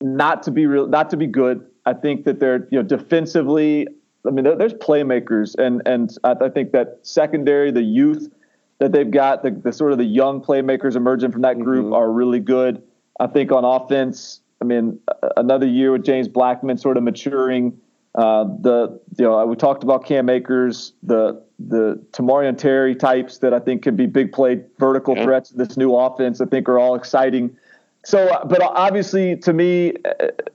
not 0.00 0.42
to 0.44 0.50
be 0.50 0.66
real, 0.66 0.86
not 0.86 1.10
to 1.10 1.16
be 1.16 1.26
good. 1.26 1.66
I 1.86 1.92
think 1.92 2.24
that 2.24 2.40
they're 2.40 2.66
you 2.70 2.78
know 2.78 2.82
defensively. 2.82 3.86
I 4.26 4.30
mean, 4.30 4.44
there, 4.44 4.56
there's 4.56 4.74
playmakers, 4.74 5.54
and 5.58 5.82
and 5.86 6.16
I, 6.24 6.34
I, 6.40 6.48
think 6.48 6.72
that 6.72 6.98
secondary, 7.02 7.70
the 7.70 7.82
youth 7.82 8.32
that 8.78 8.92
they've 8.92 9.10
got, 9.10 9.42
the, 9.42 9.50
the 9.50 9.72
sort 9.72 9.92
of 9.92 9.98
the 9.98 10.04
young 10.04 10.40
playmakers 10.40 10.96
emerging 10.96 11.32
from 11.32 11.42
that 11.42 11.58
group 11.60 11.86
mm-hmm. 11.86 11.94
are 11.94 12.10
really 12.10 12.40
good. 12.40 12.82
I 13.20 13.26
think 13.26 13.52
on 13.52 13.64
offense, 13.64 14.40
I 14.60 14.64
mean, 14.64 14.98
another 15.36 15.66
year 15.66 15.92
with 15.92 16.04
James 16.04 16.28
Blackman 16.28 16.78
sort 16.78 16.96
of 16.96 17.02
maturing. 17.02 17.80
Uh, 18.14 18.44
the 18.60 19.00
you 19.18 19.24
know 19.24 19.44
we 19.44 19.56
talked 19.56 19.82
about 19.82 20.04
Cam 20.04 20.28
Akers, 20.28 20.92
the 21.02 21.44
the 21.58 22.02
Tamorrion 22.12 22.56
Terry 22.56 22.94
types 22.94 23.38
that 23.38 23.52
I 23.52 23.58
think 23.58 23.82
could 23.82 23.96
be 23.96 24.06
big 24.06 24.32
play 24.32 24.62
vertical 24.78 25.16
yeah. 25.16 25.24
threats 25.24 25.50
in 25.50 25.58
this 25.58 25.76
new 25.76 25.94
offense. 25.94 26.40
I 26.40 26.46
think 26.46 26.68
are 26.68 26.78
all 26.78 26.94
exciting. 26.94 27.56
So, 28.04 28.38
but 28.46 28.60
obviously, 28.62 29.36
to 29.36 29.52
me, 29.52 29.94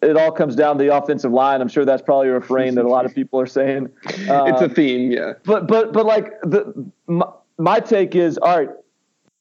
it 0.01 0.17
all 0.17 0.31
comes 0.31 0.55
down 0.55 0.77
to 0.77 0.83
the 0.83 0.95
offensive 0.95 1.31
line. 1.31 1.61
I'm 1.61 1.67
sure 1.67 1.83
that's 1.83 2.01
probably 2.01 2.29
a 2.29 2.33
refrain 2.33 2.75
that 2.75 2.85
a 2.85 2.87
lot 2.87 3.05
of 3.05 3.15
people 3.15 3.39
are 3.39 3.47
saying. 3.47 3.89
Um, 4.29 4.47
it's 4.47 4.61
a 4.61 4.65
um, 4.65 4.73
theme, 4.73 5.11
yeah. 5.11 5.33
But 5.45 5.67
but 5.67 5.91
but 5.91 6.05
like 6.05 6.39
the 6.41 6.91
my, 7.07 7.27
my 7.57 7.79
take 7.79 8.15
is 8.15 8.37
all 8.37 8.59
right. 8.59 8.69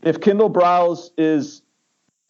If 0.03 0.21
Kendal 0.21 0.51
Briles 0.51 1.11
is 1.19 1.63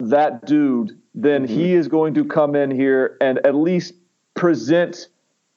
that 0.01 0.47
dude, 0.47 0.99
then 1.15 1.47
mm-hmm. 1.47 1.55
he 1.55 1.75
is 1.75 1.87
going 1.87 2.15
to 2.15 2.25
come 2.25 2.55
in 2.55 2.71
here 2.71 3.17
and 3.21 3.39
at 3.47 3.55
least 3.55 3.95
present 4.35 5.09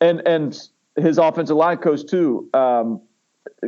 and 0.01 0.21
and 0.27 0.59
his 0.97 1.17
offensive 1.17 1.55
line 1.55 1.77
coach 1.77 2.05
too, 2.05 2.49
um, 2.53 3.01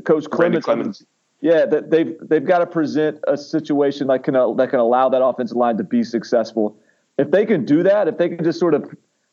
Coach 0.04 0.30
Clements. 0.30 0.66
Clements. 0.66 1.06
Yeah, 1.43 1.65
that 1.65 1.91
they've 1.91 2.15
they've 2.21 2.45
got 2.45 2.59
to 2.59 2.65
present 2.65 3.19
a 3.27 3.35
situation 3.35 4.07
that 4.07 4.23
can 4.23 4.33
that 4.33 4.69
can 4.69 4.79
allow 4.79 5.09
that 5.09 5.21
offensive 5.21 5.57
line 5.57 5.75
to 5.75 5.83
be 5.83 6.01
successful. 6.01 6.77
If 7.17 7.31
they 7.31 7.45
can 7.45 7.65
do 7.65 7.83
that, 7.83 8.07
if 8.07 8.17
they 8.17 8.29
can 8.29 8.45
just 8.45 8.61
sort 8.61 8.73
of 8.73 8.89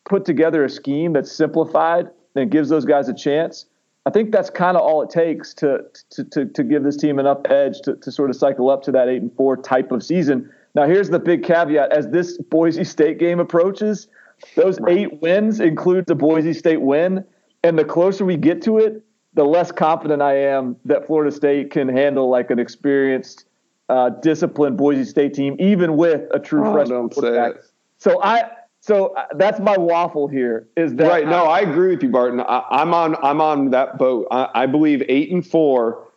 put 0.09 0.25
together 0.25 0.65
a 0.65 0.69
scheme 0.69 1.13
that's 1.13 1.31
simplified 1.31 2.11
and 2.35 2.51
gives 2.51 2.69
those 2.69 2.85
guys 2.85 3.09
a 3.09 3.15
chance, 3.15 3.67
I 4.07 4.11
think 4.11 4.33
that's 4.33 4.51
kind 4.51 4.77
of 4.77 4.83
all 4.83 5.03
it 5.03 5.11
takes 5.11 5.55
to, 5.55 5.85
to 6.11 6.25
to 6.25 6.47
to 6.47 6.65
give 6.65 6.83
this 6.83 6.97
team 6.97 7.21
enough 7.21 7.43
edge 7.45 7.81
to, 7.83 7.95
to 7.95 8.11
sort 8.11 8.29
of 8.29 8.35
cycle 8.35 8.71
up 8.71 8.83
to 8.83 8.91
that 8.91 9.09
eight 9.09 9.23
and 9.23 9.33
four 9.37 9.57
type 9.57 9.93
of 9.93 10.03
season. 10.03 10.51
Now, 10.75 10.87
here's 10.87 11.11
the 11.11 11.21
big 11.21 11.45
caveat: 11.45 11.93
as 11.93 12.09
this 12.09 12.39
Boise 12.39 12.83
State 12.83 13.21
game 13.21 13.39
approaches, 13.39 14.09
those 14.57 14.81
right. 14.81 14.99
eight 14.99 15.23
wins 15.23 15.61
include 15.61 16.07
the 16.07 16.17
Boise 16.17 16.55
State 16.55 16.81
win, 16.81 17.25
and 17.63 17.79
the 17.79 17.85
closer 17.85 18.25
we 18.25 18.37
get 18.37 18.63
to 18.63 18.79
it, 18.79 19.05
the 19.35 19.45
less 19.45 19.71
confident 19.73 20.23
I 20.23 20.37
am 20.37 20.77
that 20.85 21.07
Florida 21.07 21.31
State 21.31 21.71
can 21.71 21.89
handle 21.89 22.29
like 22.29 22.51
an 22.51 22.59
experienced, 22.59 23.47
uh, 23.89 24.11
disciplined 24.11 24.77
Boise 24.77 25.05
State 25.05 25.35
team, 25.35 25.57
even 25.59 25.97
with 25.97 26.23
a 26.33 26.39
true 26.39 26.67
oh, 26.67 26.73
freshman 26.73 27.09
quarterback. 27.09 27.63
So 27.99 28.23
I. 28.23 28.51
So 28.83 29.09
uh, 29.09 29.27
that's 29.35 29.61
my 29.61 29.77
waffle 29.77 30.27
here. 30.27 30.67
Is 30.75 30.95
that 30.95 31.07
right? 31.07 31.27
No, 31.27 31.45
I 31.45 31.61
agree 31.61 31.91
with 31.91 32.03
you, 32.03 32.09
Barton. 32.09 32.41
I, 32.41 32.81
am 32.81 32.95
on. 32.95 33.15
I'm 33.23 33.39
on 33.43 33.71
that 33.73 33.99
boat. 33.99 34.27
I, 34.31 34.49
I 34.55 34.67
believe 34.67 35.03
eight 35.07 35.31
and 35.31 35.47
four 35.47 36.11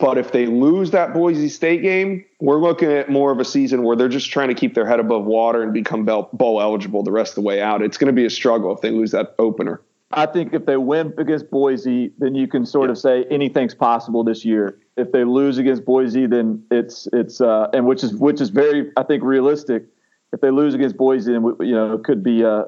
but 0.00 0.16
if 0.16 0.32
they 0.32 0.46
lose 0.46 0.90
that 0.92 1.12
Boise 1.12 1.50
State 1.50 1.82
game, 1.82 2.24
we're 2.40 2.58
looking 2.58 2.90
at 2.90 3.10
more 3.10 3.30
of 3.30 3.38
a 3.38 3.44
season 3.44 3.82
where 3.82 3.94
they're 3.94 4.08
just 4.08 4.30
trying 4.30 4.48
to 4.48 4.54
keep 4.54 4.74
their 4.74 4.86
head 4.86 4.98
above 4.98 5.26
water 5.26 5.62
and 5.62 5.74
become 5.74 6.06
bowl 6.06 6.60
eligible 6.60 7.02
the 7.02 7.12
rest 7.12 7.32
of 7.32 7.34
the 7.36 7.42
way 7.42 7.60
out. 7.60 7.82
It's 7.82 7.98
going 7.98 8.06
to 8.06 8.14
be 8.14 8.24
a 8.24 8.30
struggle 8.30 8.74
if 8.74 8.80
they 8.80 8.90
lose 8.90 9.10
that 9.10 9.34
opener. 9.38 9.82
I 10.12 10.26
think 10.26 10.52
if 10.52 10.66
they 10.66 10.76
win 10.76 11.14
against 11.18 11.50
Boise, 11.50 12.12
then 12.18 12.34
you 12.34 12.48
can 12.48 12.66
sort 12.66 12.90
of 12.90 12.98
say 12.98 13.24
anything's 13.30 13.74
possible 13.74 14.24
this 14.24 14.44
year. 14.44 14.78
If 14.96 15.12
they 15.12 15.22
lose 15.24 15.58
against 15.58 15.84
Boise, 15.84 16.26
then 16.26 16.64
it's 16.70 17.08
it's 17.12 17.40
uh, 17.40 17.68
and 17.72 17.86
which 17.86 18.02
is 18.02 18.14
which 18.14 18.40
is 18.40 18.50
very 18.50 18.90
I 18.96 19.04
think 19.04 19.22
realistic. 19.22 19.84
If 20.32 20.40
they 20.40 20.50
lose 20.50 20.74
against 20.74 20.96
Boise, 20.96 21.32
then 21.32 21.42
you 21.60 21.74
know 21.74 21.94
it 21.94 22.04
could 22.04 22.22
be 22.24 22.44
uh, 22.44 22.64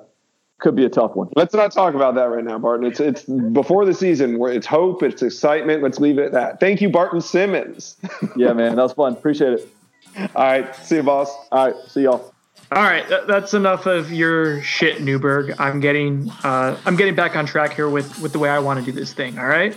could 0.60 0.76
be 0.76 0.84
a 0.84 0.88
tough 0.88 1.16
one. 1.16 1.28
Let's 1.34 1.52
not 1.52 1.72
talk 1.72 1.94
about 1.94 2.14
that 2.14 2.24
right 2.24 2.44
now, 2.44 2.58
Barton. 2.58 2.86
It's 2.86 3.00
it's 3.00 3.24
before 3.24 3.84
the 3.84 3.94
season 3.94 4.38
where 4.38 4.52
it's 4.52 4.66
hope, 4.66 5.02
it's 5.02 5.20
excitement. 5.20 5.82
Let's 5.82 5.98
leave 5.98 6.18
it 6.18 6.26
at 6.26 6.32
that. 6.32 6.60
Thank 6.60 6.80
you, 6.80 6.88
Barton 6.88 7.20
Simmons. 7.20 7.96
yeah, 8.36 8.52
man, 8.52 8.76
that 8.76 8.82
was 8.82 8.92
fun. 8.92 9.12
Appreciate 9.12 9.54
it. 9.54 9.68
All 10.36 10.44
right, 10.44 10.74
see 10.76 10.96
you, 10.96 11.02
boss. 11.02 11.34
All 11.50 11.66
right, 11.66 11.76
see 11.88 12.02
y'all. 12.02 12.31
All 12.74 12.82
right, 12.82 13.06
that's 13.26 13.52
enough 13.52 13.84
of 13.84 14.10
your 14.10 14.62
shit, 14.62 15.02
Newberg. 15.02 15.54
I'm 15.58 15.78
getting 15.80 16.30
uh, 16.42 16.74
I'm 16.86 16.96
getting 16.96 17.14
back 17.14 17.36
on 17.36 17.44
track 17.44 17.74
here 17.74 17.86
with 17.86 18.18
with 18.18 18.32
the 18.32 18.38
way 18.38 18.48
I 18.48 18.60
want 18.60 18.80
to 18.80 18.84
do 18.86 18.92
this 18.92 19.12
thing. 19.12 19.38
All 19.38 19.46
right, 19.46 19.76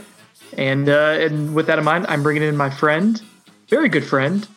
and 0.54 0.88
uh, 0.88 1.18
and 1.20 1.54
with 1.54 1.68
that 1.68 1.78
in 1.78 1.84
mind, 1.84 2.06
I'm 2.08 2.24
bringing 2.24 2.44
in 2.44 2.56
my 2.56 2.70
friend, 2.70 3.22
very 3.68 3.90
good 3.90 4.06
friend, 4.06 4.48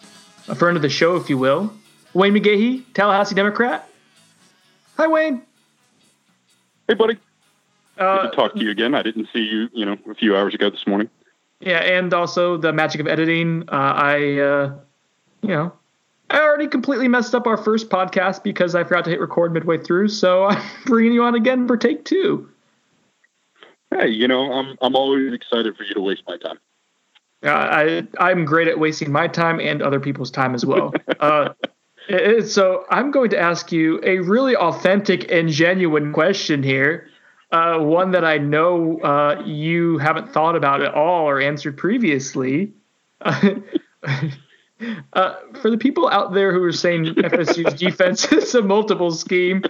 a 0.46 0.54
friend 0.54 0.76
of 0.76 0.82
the 0.82 0.88
show, 0.88 1.16
if 1.16 1.28
you 1.28 1.36
will, 1.36 1.72
Wayne 2.14 2.32
McGahee, 2.32 2.84
Tallahassee 2.94 3.34
Democrat. 3.34 3.88
Hi, 4.98 5.08
Wayne. 5.08 5.42
Hey, 6.86 6.94
buddy. 6.94 7.18
Uh, 7.98 8.22
Good 8.22 8.30
to 8.30 8.36
talk 8.36 8.54
to 8.54 8.60
you 8.60 8.70
again. 8.70 8.94
I 8.94 9.02
didn't 9.02 9.26
see 9.32 9.40
you, 9.40 9.68
you 9.72 9.84
know, 9.84 9.96
a 10.08 10.14
few 10.14 10.36
hours 10.36 10.54
ago 10.54 10.70
this 10.70 10.86
morning. 10.86 11.10
Yeah, 11.58 11.78
and 11.78 12.14
also 12.14 12.56
the 12.56 12.72
magic 12.72 13.00
of 13.00 13.08
editing. 13.08 13.64
Uh, 13.68 13.72
I, 13.72 14.38
uh, 14.38 14.74
you 15.42 15.48
know, 15.48 15.72
I 16.30 16.40
already 16.40 16.66
completely 16.66 17.08
messed 17.08 17.34
up 17.34 17.46
our 17.46 17.56
first 17.56 17.88
podcast 17.88 18.42
because 18.42 18.74
I 18.74 18.84
forgot 18.84 19.04
to 19.04 19.10
hit 19.10 19.20
record 19.20 19.52
midway 19.52 19.78
through. 19.78 20.08
So 20.08 20.44
I'm 20.48 20.62
bringing 20.84 21.12
you 21.12 21.22
on 21.24 21.34
again 21.34 21.66
for 21.66 21.76
take 21.76 22.04
two. 22.04 22.48
Hey, 23.90 24.08
you 24.08 24.28
know, 24.28 24.52
I'm 24.52 24.76
I'm 24.82 24.94
always 24.94 25.32
excited 25.32 25.76
for 25.76 25.84
you 25.84 25.94
to 25.94 26.00
waste 26.00 26.22
my 26.26 26.36
time. 26.36 26.58
Uh, 27.42 27.48
I 27.50 28.06
I'm 28.18 28.44
great 28.44 28.68
at 28.68 28.78
wasting 28.78 29.10
my 29.10 29.28
time 29.28 29.60
and 29.60 29.80
other 29.80 30.00
people's 30.00 30.30
time 30.30 30.54
as 30.54 30.66
well. 30.66 30.92
uh, 31.20 31.50
so 32.44 32.84
I'm 32.90 33.10
going 33.10 33.30
to 33.30 33.38
ask 33.38 33.72
you 33.72 34.00
a 34.02 34.18
really 34.18 34.56
authentic 34.56 35.30
and 35.30 35.48
genuine 35.48 36.12
question 36.12 36.62
here. 36.62 37.08
Uh, 37.50 37.78
one 37.78 38.10
that 38.10 38.24
I 38.24 38.36
know 38.36 39.00
uh, 39.00 39.42
you 39.46 39.96
haven't 39.98 40.30
thought 40.30 40.54
about 40.54 40.82
at 40.82 40.92
all 40.92 41.26
or 41.26 41.40
answered 41.40 41.78
previously. 41.78 42.72
Uh, 45.12 45.34
for 45.60 45.70
the 45.70 45.78
people 45.78 46.08
out 46.08 46.32
there 46.32 46.52
who 46.52 46.62
are 46.62 46.72
saying 46.72 47.04
FSU's 47.04 47.74
defense 47.80 48.24
is 48.32 48.54
a 48.54 48.62
multiple 48.62 49.10
scheme, 49.10 49.62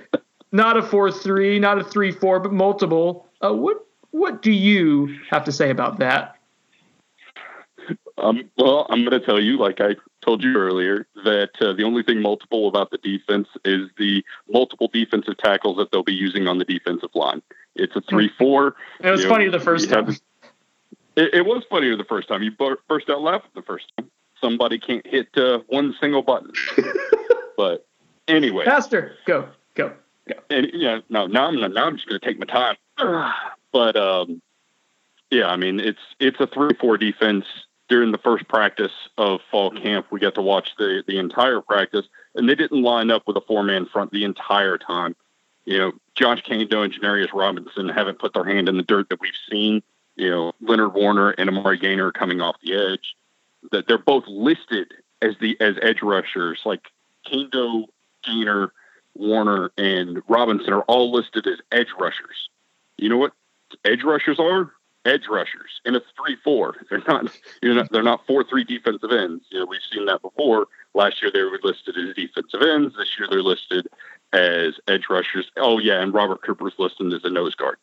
not 0.53 0.77
a 0.77 0.83
four-three, 0.83 1.59
not 1.59 1.79
a 1.79 1.85
three-four, 1.85 2.41
but 2.41 2.53
multiple, 2.53 3.27
uh, 3.43 3.53
what 3.53 3.87
what 4.11 4.43
do 4.43 4.51
you 4.51 5.19
have 5.31 5.45
to 5.45 5.53
say 5.53 5.71
about 5.71 5.99
that? 5.99 6.37
Um, 8.17 8.51
well, 8.57 8.87
I'm 8.91 9.05
going 9.05 9.19
to 9.19 9.25
tell 9.25 9.41
you, 9.41 9.59
like 9.59 9.81
I 9.81 9.97
told 10.23 10.43
you 10.43 10.55
earlier, 10.57 11.07
that 11.25 11.51
uh, 11.61 11.73
the 11.73 11.85
only 11.85 12.03
thing 12.03 12.21
multiple 12.21 12.69
about 12.69 12.91
the 12.91 12.99
defense 12.99 13.49
is 13.65 13.89
the 13.97 14.25
multiple 14.49 14.89
defensive 14.93 15.39
tackles 15.39 15.77
that 15.77 15.93
they'll 15.93 16.03
be 16.03 16.15
using 16.15 16.49
on 16.49 16.59
the 16.59 16.65
defensive 16.65 17.11
line. 17.15 17.43
It's 17.77 17.95
a 17.97 18.01
three-four. 18.01 18.77
It 19.01 19.11
was 19.11 19.25
funny 19.25 19.49
the 19.49 19.61
first 19.61 19.89
time. 19.89 20.09
it, 21.17 21.35
it, 21.35 21.47
was 21.47 21.63
funnier 21.71 21.97
the 21.97 22.05
first 22.05 22.29
time. 22.29 22.43
You 22.43 22.51
burst 22.51 23.09
out 23.09 23.23
laughing 23.23 23.51
the 23.55 23.63
first 23.63 23.93
time. 23.97 24.11
Somebody 24.41 24.79
can't 24.79 25.07
hit 25.07 25.29
uh, 25.37 25.61
one 25.69 25.95
single 26.01 26.23
button. 26.23 26.53
but 27.57 27.87
anyway, 28.27 28.65
faster, 28.65 29.17
go, 29.27 29.49
go, 29.75 29.93
go. 30.29 30.35
And 30.51 30.69
yeah, 30.73 31.01
no, 31.09 31.27
now 31.27 31.47
I'm 31.47 31.61
now 31.73 31.87
I'm 31.87 31.97
just 31.97 32.09
going 32.09 32.21
to 32.21 32.27
take 32.27 32.39
my 32.39 32.47
time. 32.47 32.77
but 33.73 33.97
um, 33.97 34.41
yeah, 35.31 35.49
I 35.49 35.57
mean 35.57 35.81
it's 35.81 36.01
it's 36.21 36.41
a 36.41 36.47
three-four 36.47 36.99
defense 36.99 37.47
during 37.89 38.13
the 38.13 38.19
first 38.19 38.47
practice 38.49 38.93
of 39.17 39.41
fall 39.51 39.71
camp, 39.71 40.07
we 40.11 40.21
got 40.21 40.35
to 40.35 40.43
watch 40.43 40.75
the 40.79 41.03
the 41.07 41.19
entire 41.19 41.61
practice, 41.61 42.07
and 42.35 42.49
they 42.49 42.55
didn't 42.55 42.83
line 42.83 43.11
up 43.11 43.27
with 43.27 43.37
a 43.37 43.41
four 43.41 43.63
man 43.63 43.87
front 43.87 44.13
the 44.13 44.25
entire 44.25 44.79
time. 44.79 45.17
You 45.65 45.79
know, 45.79 45.93
Josh 46.15 46.43
Kaindoh 46.45 46.85
and 46.85 46.93
Janarius 46.93 47.33
Robinson 47.33 47.89
haven't 47.89 48.19
put 48.19 48.35
their 48.35 48.45
hand 48.45 48.69
in 48.69 48.77
the 48.77 48.83
dirt 48.83 49.09
that 49.09 49.21
we've 49.21 49.33
seen. 49.51 49.83
You 50.17 50.31
know, 50.31 50.53
Leonard 50.61 50.95
Warner 50.95 51.31
and 51.31 51.49
Amari 51.49 51.79
Gainer 51.79 52.11
coming 52.11 52.41
off 52.41 52.57
the 52.63 52.75
edge. 52.75 53.15
That 53.73 53.87
they're 53.87 53.99
both 53.99 54.25
listed 54.27 54.93
as 55.23 55.35
the 55.41 55.57
as 55.61 55.77
edge 55.83 56.03
rushers. 56.03 56.61
Like 56.65 56.89
Kaindoh, 57.27 57.87
Gainer, 58.25 58.73
Warner, 59.15 59.71
and 59.77 60.23
Robinson 60.29 60.73
are 60.73 60.83
all 60.83 61.13
listed 61.13 61.47
as 61.47 61.59
edge 61.73 61.93
rushers. 61.99 62.49
You 62.97 63.09
know 63.09 63.19
what 63.19 63.33
edge 63.85 64.03
rushers 64.03 64.39
are? 64.39 64.73
edge 65.05 65.27
rushers 65.29 65.81
in 65.85 65.97
a 65.97 66.01
three-four. 66.17 66.77
They're 66.91 67.03
not, 67.09 67.37
you 67.63 67.75
know, 67.75 67.85
they're 67.91 68.03
not 68.03 68.27
four-three 68.27 68.65
defensive 68.65 69.11
ends. 69.11 69.45
You 69.51 69.61
know, 69.61 69.67
we've 69.67 69.81
seen 69.93 70.07
that 70.07 70.23
before. 70.23 70.67
Last 70.95 71.23
year 71.23 71.31
they 71.33 71.43
were 71.43 71.59
listed 71.63 71.97
as 71.97 72.15
defensive 72.15 72.61
ends. 72.63 72.95
This 72.97 73.19
year 73.19 73.29
they're 73.31 73.43
listed 73.43 73.89
as 74.33 74.75
edge 74.87 75.05
rushers. 75.09 75.51
Oh 75.57 75.79
yeah, 75.79 76.01
and 76.03 76.13
Robert 76.13 76.43
Cooper's 76.43 76.75
listed 76.79 77.13
as 77.13 77.25
a 77.25 77.31
nose 77.31 77.55
guard. 77.55 77.79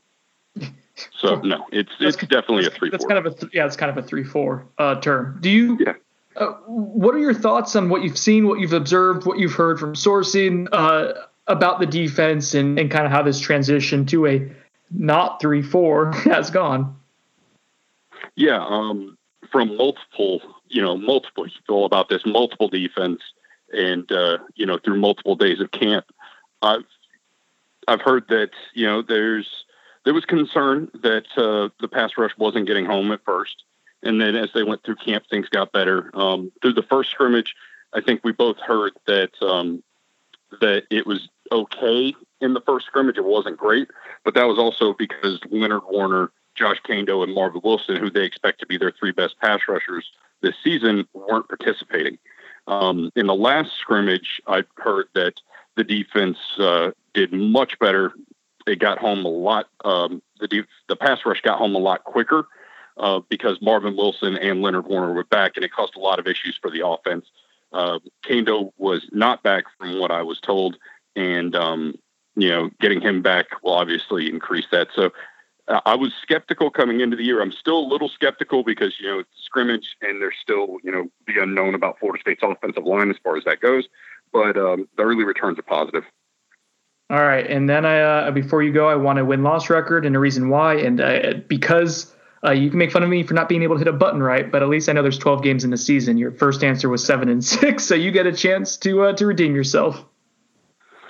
So 1.20 1.36
no, 1.42 1.66
it's 1.74 1.92
it's 2.00 2.16
definitely 2.16 2.68
a 2.68 2.70
three. 2.70 2.90
That's 2.90 3.04
kind 3.04 3.18
of 3.18 3.26
a 3.26 3.36
th- 3.36 3.54
yeah, 3.54 3.66
it's 3.66 3.76
kind 3.76 3.90
of 3.90 3.98
a 4.02 4.08
three-four 4.08 4.66
uh, 4.78 4.96
term. 5.02 5.40
Do 5.42 5.50
you? 5.50 5.78
Yeah. 5.80 5.94
Uh, 6.38 6.54
what 6.68 7.14
are 7.14 7.20
your 7.20 7.34
thoughts 7.34 7.76
on 7.76 7.90
what 7.90 8.02
you've 8.02 8.18
seen, 8.18 8.48
what 8.48 8.60
you've 8.60 8.72
observed, 8.72 9.26
what 9.26 9.38
you've 9.38 9.54
heard 9.54 9.78
from 9.78 9.94
sourcing 9.94 10.70
uh, 10.72 11.14
about 11.48 11.82
the 11.82 11.86
defense, 11.86 12.54
and, 12.54 12.80
and 12.80 12.90
kind 12.90 13.06
of 13.06 13.12
how 13.12 13.22
this 13.22 13.42
transition 13.42 14.06
to 14.06 14.26
a 14.26 14.50
not 14.90 15.42
three 15.42 15.62
four 15.62 16.12
has 16.24 16.50
gone? 16.50 16.96
Yeah, 18.36 18.66
um, 18.66 19.18
from 19.52 19.76
multiple, 19.76 20.42
you 20.70 20.82
know, 20.82 20.96
multiple 20.96 21.44
people 21.46 21.86
about 21.86 22.08
this 22.08 22.22
multiple 22.26 22.70
defense. 22.70 23.22
and 23.74 24.10
uh, 24.12 24.38
you 24.56 24.66
know 24.66 24.78
through 24.78 25.00
multiple 25.00 25.36
days 25.36 25.60
of 25.60 25.72
camp, 25.72 26.06
I've 26.62 26.86
I've 27.88 28.02
heard 28.02 28.28
that 28.30 28.52
you 28.74 28.86
know 28.86 29.02
there's 29.02 29.65
there 30.06 30.14
was 30.14 30.26
concern 30.26 30.90
that 31.02 31.26
uh, 31.36 31.70
the 31.82 31.88
pass 31.88 32.12
rush 32.18 32.32
wasn't 32.38 32.68
getting 32.68 32.86
home 32.86 33.12
at 33.12 33.26
first, 33.26 33.64
and 34.04 34.22
then 34.22 34.36
as 34.36 34.50
they 34.54 34.64
went 34.64 34.84
through 34.84 34.96
camp, 34.96 35.26
things 35.30 35.50
got 35.50 35.72
better. 35.72 36.12
Um, 36.14 36.52
through 36.62 36.74
the 36.74 36.84
first 36.84 37.10
scrimmage, 37.12 37.56
I 37.94 38.02
think 38.02 38.22
we 38.24 38.32
both 38.32 38.58
heard 38.60 38.94
that 39.08 39.32
um, 39.42 39.84
that 40.62 40.84
it 40.90 41.08
was 41.08 41.28
okay 41.52 42.14
in 42.40 42.54
the 42.54 42.62
first 42.62 42.86
scrimmage. 42.86 43.18
It 43.18 43.26
wasn't 43.26 43.58
great, 43.58 43.90
but 44.24 44.36
that 44.36 44.46
was 44.46 44.60
also 44.60 44.94
because 44.94 45.40
Leonard 45.50 45.84
Warner, 45.90 46.32
Josh 46.54 46.78
Kaindoh, 46.88 47.24
and 47.24 47.34
Marvin 47.34 47.62
Wilson, 47.64 47.98
who 47.98 48.10
they 48.10 48.24
expect 48.24 48.60
to 48.60 48.66
be 48.66 48.78
their 48.78 48.92
three 48.92 49.12
best 49.12 49.40
pass 49.40 49.62
rushers 49.68 50.06
this 50.42 50.56
season, 50.64 51.08
weren't 51.14 51.48
participating. 51.48 52.18
Um, 52.68 53.12
in 53.16 53.28
the 53.28 53.36
last 53.36 53.72
scrimmage, 53.78 54.42
I 54.48 54.64
heard 54.78 55.08
that 55.14 55.40
the 55.76 55.84
defense 55.84 56.38
uh, 56.58 56.92
did 57.14 57.32
much 57.34 57.78
better. 57.80 58.14
They 58.66 58.76
got 58.76 58.98
home 58.98 59.26
a 59.26 59.30
lot. 59.30 59.68
Um, 59.84 60.22
the 60.40 60.64
the 60.88 60.96
pass 60.96 61.20
rush 61.26 61.42
got 61.42 61.58
home 61.58 61.76
a 61.76 61.80
lot 61.80 62.04
quicker 62.04 62.48
uh, 62.98 63.22
because 63.30 63.62
Marvin 63.62 63.96
Wilson 63.96 64.38
and 64.38 64.62
Leonard 64.62 64.88
Warner 64.88 65.14
were 65.14 65.24
back, 65.24 65.54
and 65.56 65.64
it 65.64 65.72
caused 65.72 65.96
a 65.96 66.00
lot 66.00 66.20
of 66.20 66.28
issues 66.28 66.58
for 66.62 66.72
the 66.72 66.86
offense. 66.86 67.26
Uh, 67.74 68.00
Kaindoh 68.26 68.72
was 68.78 69.06
not 69.12 69.44
back, 69.44 69.66
from 69.78 70.00
what 70.00 70.12
I 70.12 70.22
was 70.22 70.40
told, 70.40 70.78
and 71.16 71.56
um, 71.56 71.96
you 72.36 72.50
know, 72.50 72.70
getting 72.80 73.02
him 73.02 73.22
back 73.22 73.48
will 73.64 73.74
obviously 73.74 74.30
increase 74.30 74.66
that. 74.72 74.88
So 74.96 75.12
uh, 75.68 75.82
I 75.86 75.96
was 75.96 76.14
skeptical 76.22 76.70
coming 76.70 77.02
into 77.02 77.18
the 77.18 77.24
year. 77.24 77.42
I'm 77.42 77.52
still 77.52 77.80
a 77.80 77.88
little 77.88 78.10
skeptical 78.10 78.64
because 78.64 78.96
you 79.00 79.08
know 79.08 79.20
it's 79.20 79.30
scrimmage 79.44 79.96
and 80.02 80.22
there's 80.22 80.36
still 80.42 80.78
you 80.84 80.92
know 80.92 81.10
the 81.28 81.42
unknown 81.42 81.76
about 81.76 82.00
Florida 82.00 82.22
State's 82.22 82.44
offensive 82.44 82.86
line 82.86 83.10
as 83.10 83.18
far 83.24 83.38
as 83.38 83.44
that 83.46 83.60
goes. 83.60 83.88
But 84.32 84.58
um, 84.58 84.88
the 84.98 85.04
early 85.04 85.24
returns 85.24 85.58
are 85.60 85.64
positive. 85.64 86.04
All 87.10 87.22
right, 87.22 87.46
and 87.46 87.70
then 87.70 87.86
I 87.86 88.00
uh, 88.02 88.32
before 88.32 88.64
you 88.64 88.74
go, 88.74 88.90
I 88.90 88.96
want 88.96 89.20
a 89.20 89.26
win 89.26 89.44
loss 89.44 89.70
record 89.70 90.06
and 90.06 90.16
a 90.16 90.20
reason 90.20 90.50
why, 90.50 90.76
and 90.76 91.00
uh, 91.02 91.34
because. 91.48 92.12
Uh, 92.46 92.52
you 92.52 92.70
can 92.70 92.78
make 92.78 92.92
fun 92.92 93.02
of 93.02 93.10
me 93.10 93.24
for 93.24 93.34
not 93.34 93.50
being 93.50 93.64
able 93.64 93.74
to 93.74 93.80
hit 93.80 93.88
a 93.88 93.92
button 93.92 94.22
right, 94.22 94.52
but 94.52 94.62
at 94.62 94.70
least 94.70 94.88
I 94.88 94.94
know 94.94 95.02
there's 95.02 95.18
12 95.18 95.42
games 95.42 95.64
in 95.64 95.72
the 95.72 95.78
season. 95.78 96.16
Your 96.20 96.30
first 96.32 96.64
answer 96.64 96.90
was 96.90 97.04
seven 97.04 97.28
and 97.28 97.44
six, 97.46 97.84
so 97.86 97.96
you 97.96 98.12
get 98.12 98.28
a 98.28 98.32
chance 98.32 98.78
to 98.78 99.02
uh, 99.06 99.14
to 99.14 99.26
redeem 99.26 99.56
yourself. 99.56 100.06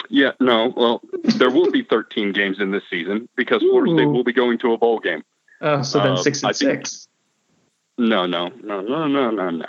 Yeah, 0.09 0.31
no. 0.39 0.71
Well, 0.77 1.01
there 1.35 1.49
will 1.49 1.71
be 1.71 1.83
13 1.83 2.31
games 2.31 2.61
in 2.61 2.71
this 2.71 2.83
season 2.89 3.27
because 3.35 3.61
Florida 3.61 3.93
State 3.95 4.05
will 4.05 4.23
be 4.23 4.31
going 4.31 4.59
to 4.59 4.71
a 4.71 4.77
bowl 4.77 4.99
game. 4.99 5.23
Oh, 5.59 5.81
so 5.81 5.99
then 5.99 6.13
Uh, 6.13 6.17
six 6.17 6.41
and 6.41 6.51
I 6.51 6.53
think- 6.53 6.85
six. 6.87 7.07
No, 7.97 8.25
no, 8.25 8.47
no, 8.63 8.79
no, 8.79 9.07
no, 9.07 9.29
no, 9.31 9.49
no. 9.49 9.65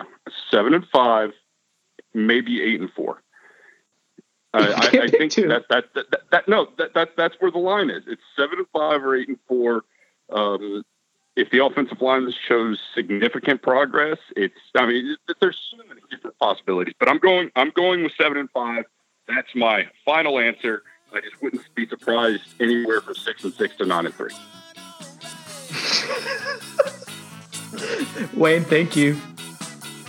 Seven 0.52 0.72
and 0.72 0.86
five, 0.92 1.32
maybe 2.14 2.62
eight 2.62 2.80
and 2.80 2.92
four. 2.92 3.22
I, 4.62 4.72
I, 4.72 5.02
I 5.04 5.08
think 5.08 5.34
that 5.34 5.66
that, 5.68 5.84
that 5.94 6.10
that 6.10 6.20
that 6.30 6.48
no 6.48 6.68
that, 6.78 6.94
that 6.94 7.10
that's 7.16 7.34
where 7.40 7.50
the 7.50 7.58
line 7.58 7.90
is. 7.90 8.04
It's 8.06 8.22
seven 8.36 8.58
and 8.58 8.66
five 8.72 9.04
or 9.04 9.14
eight 9.14 9.28
and 9.28 9.38
four. 9.46 9.84
Um, 10.30 10.82
if 11.36 11.50
the 11.50 11.64
offensive 11.64 12.00
line 12.00 12.32
shows 12.48 12.80
significant 12.94 13.60
progress, 13.60 14.18
it's 14.34 14.54
I 14.74 14.86
mean 14.86 15.16
there's 15.40 15.58
so 15.70 15.76
many 15.86 16.00
different 16.10 16.38
possibilities. 16.38 16.94
But 16.98 17.10
I'm 17.10 17.18
going 17.18 17.50
I'm 17.54 17.70
going 17.70 18.02
with 18.02 18.12
seven 18.16 18.38
and 18.38 18.50
five. 18.50 18.84
That's 19.28 19.54
my 19.54 19.88
final 20.04 20.38
answer. 20.38 20.82
I 21.12 21.20
just 21.20 21.40
wouldn't 21.42 21.62
be 21.74 21.86
surprised 21.86 22.42
anywhere 22.60 23.00
from 23.00 23.14
six 23.14 23.44
and 23.44 23.52
six 23.52 23.76
to 23.76 23.84
nine 23.84 24.06
and 24.06 24.14
three. 24.14 24.32
Wayne, 28.34 28.64
thank 28.64 28.96
you. 28.96 29.20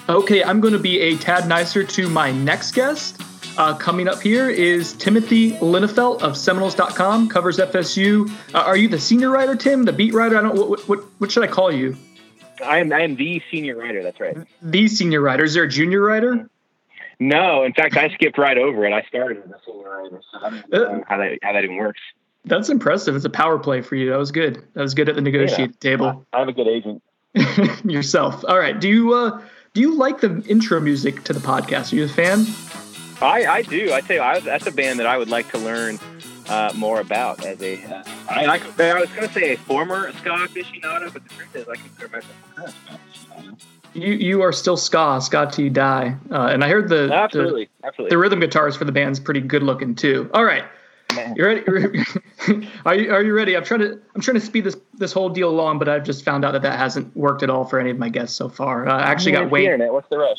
Okay, 0.10 0.42
I'm 0.44 0.62
going 0.62 0.74
to 0.74 0.80
be 0.80 1.00
a 1.02 1.18
tad 1.18 1.48
nicer 1.48 1.84
to 1.84 2.10
my 2.10 2.32
next 2.32 2.72
guest. 2.72 3.22
Uh, 3.58 3.76
coming 3.76 4.08
up 4.08 4.22
here 4.22 4.50
is 4.50 4.94
Timothy 4.94 5.54
Linafelt 5.54 6.22
of 6.22 6.38
Seminoles.com, 6.38 7.28
covers 7.28 7.58
FSU. 7.58 8.30
Uh, 8.54 8.60
are 8.60 8.78
you 8.78 8.88
the 8.88 9.00
senior 9.00 9.32
writer, 9.32 9.56
Tim? 9.56 9.84
The 9.84 9.94
beat 9.94 10.14
writer? 10.14 10.38
I 10.38 10.44
don't. 10.44 10.56
What, 10.56 10.88
what, 10.88 11.00
what 11.18 11.32
should 11.32 11.44
I 11.44 11.48
call 11.48 11.72
you? 11.72 11.98
I 12.64 12.80
am 12.80 12.94
I 12.94 13.02
am 13.02 13.16
the 13.16 13.42
senior 13.52 13.76
writer. 13.76 14.04
That's 14.04 14.20
right. 14.20 14.38
The 14.62 14.88
senior 14.88 15.22
writer. 15.22 15.44
Is 15.44 15.56
there 15.56 15.64
a 15.64 15.70
junior 15.70 16.02
writer? 16.02 16.50
No, 17.20 17.64
in 17.64 17.74
fact, 17.74 17.98
I 17.98 18.10
skipped 18.10 18.38
right 18.38 18.58
over 18.58 18.86
it. 18.86 18.94
I 18.94 19.02
started 19.04 19.40
as 19.40 19.50
a 19.50 19.56
senior 19.66 19.90
writer, 19.90 20.22
so 20.32 20.40
I 20.40 20.50
don't 20.52 20.72
know 20.72 21.04
how 21.08 21.18
that 21.18 21.40
how 21.42 21.54
that 21.54 21.64
even 21.64 21.78
works. 21.78 22.02
That's 22.46 22.70
impressive. 22.70 23.16
It's 23.16 23.26
a 23.26 23.30
power 23.30 23.58
play 23.58 23.82
for 23.82 23.96
you. 23.96 24.12
That 24.12 24.18
was 24.18 24.32
good. 24.32 24.64
That 24.74 24.82
was 24.82 24.94
good 24.94 25.10
at 25.10 25.16
the 25.16 25.22
negotiating 25.22 25.78
table. 25.80 26.26
I 26.32 26.40
have 26.40 26.48
a 26.48 26.54
good 26.54 26.68
agent. 26.68 27.02
Yourself. 27.84 28.46
All 28.48 28.58
right. 28.60 28.80
Do 28.80 28.88
you 28.88 29.14
uh, 29.14 29.42
do 29.74 29.82
you 29.82 29.96
like 29.96 30.22
the 30.22 30.44
intro 30.48 30.80
music 30.80 31.24
to 31.24 31.34
the 31.34 31.40
podcast? 31.40 31.92
Are 31.92 31.96
you 31.96 32.06
a 32.06 32.08
fan? 32.08 32.46
I, 33.22 33.46
I 33.46 33.62
do. 33.64 33.94
I 33.94 34.02
tell 34.02 34.16
you, 34.16 34.22
I, 34.22 34.40
that's 34.40 34.68
a 34.68 34.72
band 34.72 35.00
that 35.00 35.08
I 35.08 35.18
would 35.18 35.30
like 35.30 35.50
to 35.52 35.58
learn 35.58 36.00
uh, 36.50 36.72
more 36.76 37.00
about. 37.00 37.46
As 37.46 37.62
a, 37.62 37.84
uh, 37.84 38.04
I, 38.30 38.46
I, 38.46 38.56
I 38.56 39.00
was 39.00 39.10
going 39.10 39.28
to 39.28 39.34
say 39.34 39.54
a 39.54 39.58
former 39.58 40.12
ska 40.14 40.30
aficionado, 40.30 41.12
but 41.12 41.24
the 41.24 41.30
truth 41.30 41.56
is, 41.56 41.68
I 41.68 41.76
consider 41.76 42.10
myself 42.10 42.36
a 42.58 42.70
ska 42.70 42.92
aficionado. 42.92 43.62
You 43.94 44.14
you 44.14 44.42
are 44.44 44.52
still 44.52 44.78
ska, 44.78 45.20
ska 45.22 45.46
till 45.46 45.66
you 45.66 45.72
die. 45.72 46.16
Uh, 46.30 46.48
and 46.48 46.64
I 46.64 46.70
heard 46.70 46.88
the 46.90 47.12
Absolutely, 47.12 47.70
the, 47.82 47.88
absolutely. 47.88 48.10
the 48.14 48.18
rhythm 48.18 48.40
guitars 48.40 48.76
for 48.76 48.86
the 48.86 48.92
band's 48.92 49.20
pretty 49.20 49.42
good 49.42 49.64
looking 49.64 49.96
too. 49.96 50.30
All 50.34 50.44
right. 50.44 50.66
You 51.36 51.46
ready? 51.46 51.64
are 52.86 52.94
you 52.94 53.12
are 53.12 53.24
you 53.24 53.34
ready? 53.34 53.58
I'm 53.58 53.64
trying 53.64 53.80
to 53.80 54.00
I'm 54.14 54.22
trying 54.22 54.36
to 54.36 54.46
speed 54.46 54.66
this 54.66 54.78
this 54.94 55.12
whole 55.12 55.30
deal 55.30 55.50
along, 55.50 55.80
but 55.80 55.90
I've 55.90 56.04
just 56.04 56.24
found 56.24 56.46
out 56.46 56.52
that 56.52 56.62
that 56.62 56.78
hasn't 56.78 57.16
worked 57.16 57.42
at 57.42 57.50
all 57.50 57.66
for 57.66 57.80
any 57.80 57.90
of 57.90 57.98
my 57.98 58.10
guests 58.10 58.36
so 58.36 58.50
far. 58.50 58.88
Uh, 58.88 58.96
I 58.96 59.02
actually 59.04 59.32
got 59.32 59.50
Wayne. 59.50 59.66
internet. 59.66 59.94
What's 59.94 60.10
the 60.10 60.20
rush? 60.20 60.38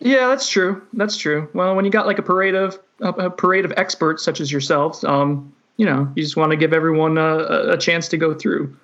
Yeah, 0.00 0.28
that's 0.28 0.48
true. 0.48 0.82
That's 0.92 1.16
true. 1.16 1.48
Well, 1.54 1.74
when 1.74 1.84
you 1.84 1.90
got 1.90 2.06
like 2.06 2.18
a 2.18 2.22
parade 2.22 2.54
of 2.54 2.78
a, 3.00 3.30
parade 3.30 3.64
of 3.64 3.72
experts 3.76 4.22
such 4.22 4.40
as 4.40 4.52
yourselves, 4.52 5.04
um, 5.04 5.52
you 5.76 5.86
know, 5.86 6.10
you 6.14 6.22
just 6.22 6.36
want 6.36 6.50
to 6.50 6.56
give 6.56 6.72
everyone 6.72 7.18
a, 7.18 7.72
a- 7.72 7.78
chance 7.78 8.08
to 8.08 8.16
go 8.16 8.34
through. 8.34 8.74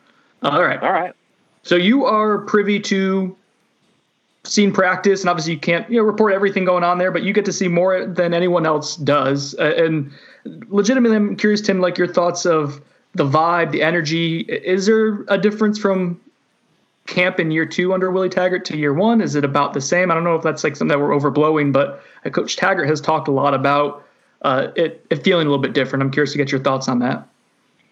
Uh, 0.43 0.51
all 0.51 0.63
right. 0.65 0.83
All 0.83 0.93
right. 0.93 1.13
So 1.63 1.77
you 1.77 2.05
are 2.05 2.39
privy 2.39 2.81
to 2.81 3.37
scene 4.45 4.73
practice, 4.73 5.21
and 5.21 5.31
obviously 5.31 5.53
you 5.53 5.59
can't 5.61 5.89
you 5.89 5.99
know 5.99 6.03
report 6.03 6.33
everything 6.33 6.65
going 6.65 6.83
on 6.85 6.99
there, 6.99 7.11
but 7.11 7.23
you 7.23 7.33
get 7.33 7.45
to 7.45 7.53
see 7.53 7.69
more 7.69 8.05
than 8.07 8.35
anyone 8.35 8.67
else 8.67 8.97
does. 8.97 9.55
Uh, 9.59 9.73
and 9.77 10.11
legitimately, 10.69 11.17
I'm 11.17 11.37
curious, 11.37 11.61
Tim, 11.61 11.81
like 11.81 11.97
your 11.97 12.09
thoughts 12.09 12.45
of 12.45 12.81
the 13.15 13.25
vibe, 13.25 13.71
the 13.71 13.83
energy. 13.83 14.41
Is 14.41 14.87
there 14.87 15.23
a 15.29 15.39
difference 15.39 15.79
from 15.79 16.21
camp 17.07 17.41
in 17.41 17.51
year 17.51 17.67
two 17.67 17.93
under 17.93 18.11
Willie 18.11 18.29
Taggart 18.29 18.65
to 18.67 18.77
year 18.77 18.95
one? 18.95 19.21
Is 19.21 19.35
it 19.35 19.45
about 19.45 19.75
the 19.75 19.81
same? 19.81 20.11
I 20.11 20.15
don't 20.15 20.25
know 20.25 20.37
if 20.37 20.43
that's 20.43 20.65
like 20.65 20.77
something 20.77 20.97
that 20.97 21.03
we're 21.03 21.17
overblowing, 21.17 21.73
but 21.73 22.03
uh, 22.25 22.31
Coach 22.31 22.57
Taggart 22.57 22.89
has 22.89 23.01
talked 23.01 23.29
a 23.29 23.33
lot 23.33 23.55
about 23.55 24.05
uh, 24.43 24.69
it, 24.77 25.05
it 25.11 25.25
feeling 25.25 25.47
a 25.47 25.51
little 25.51 25.63
bit 25.63 25.73
different. 25.73 26.03
I'm 26.03 26.11
curious 26.11 26.33
to 26.33 26.39
get 26.39 26.51
your 26.51 26.61
thoughts 26.61 26.89
on 26.89 27.01
that. 27.01 27.27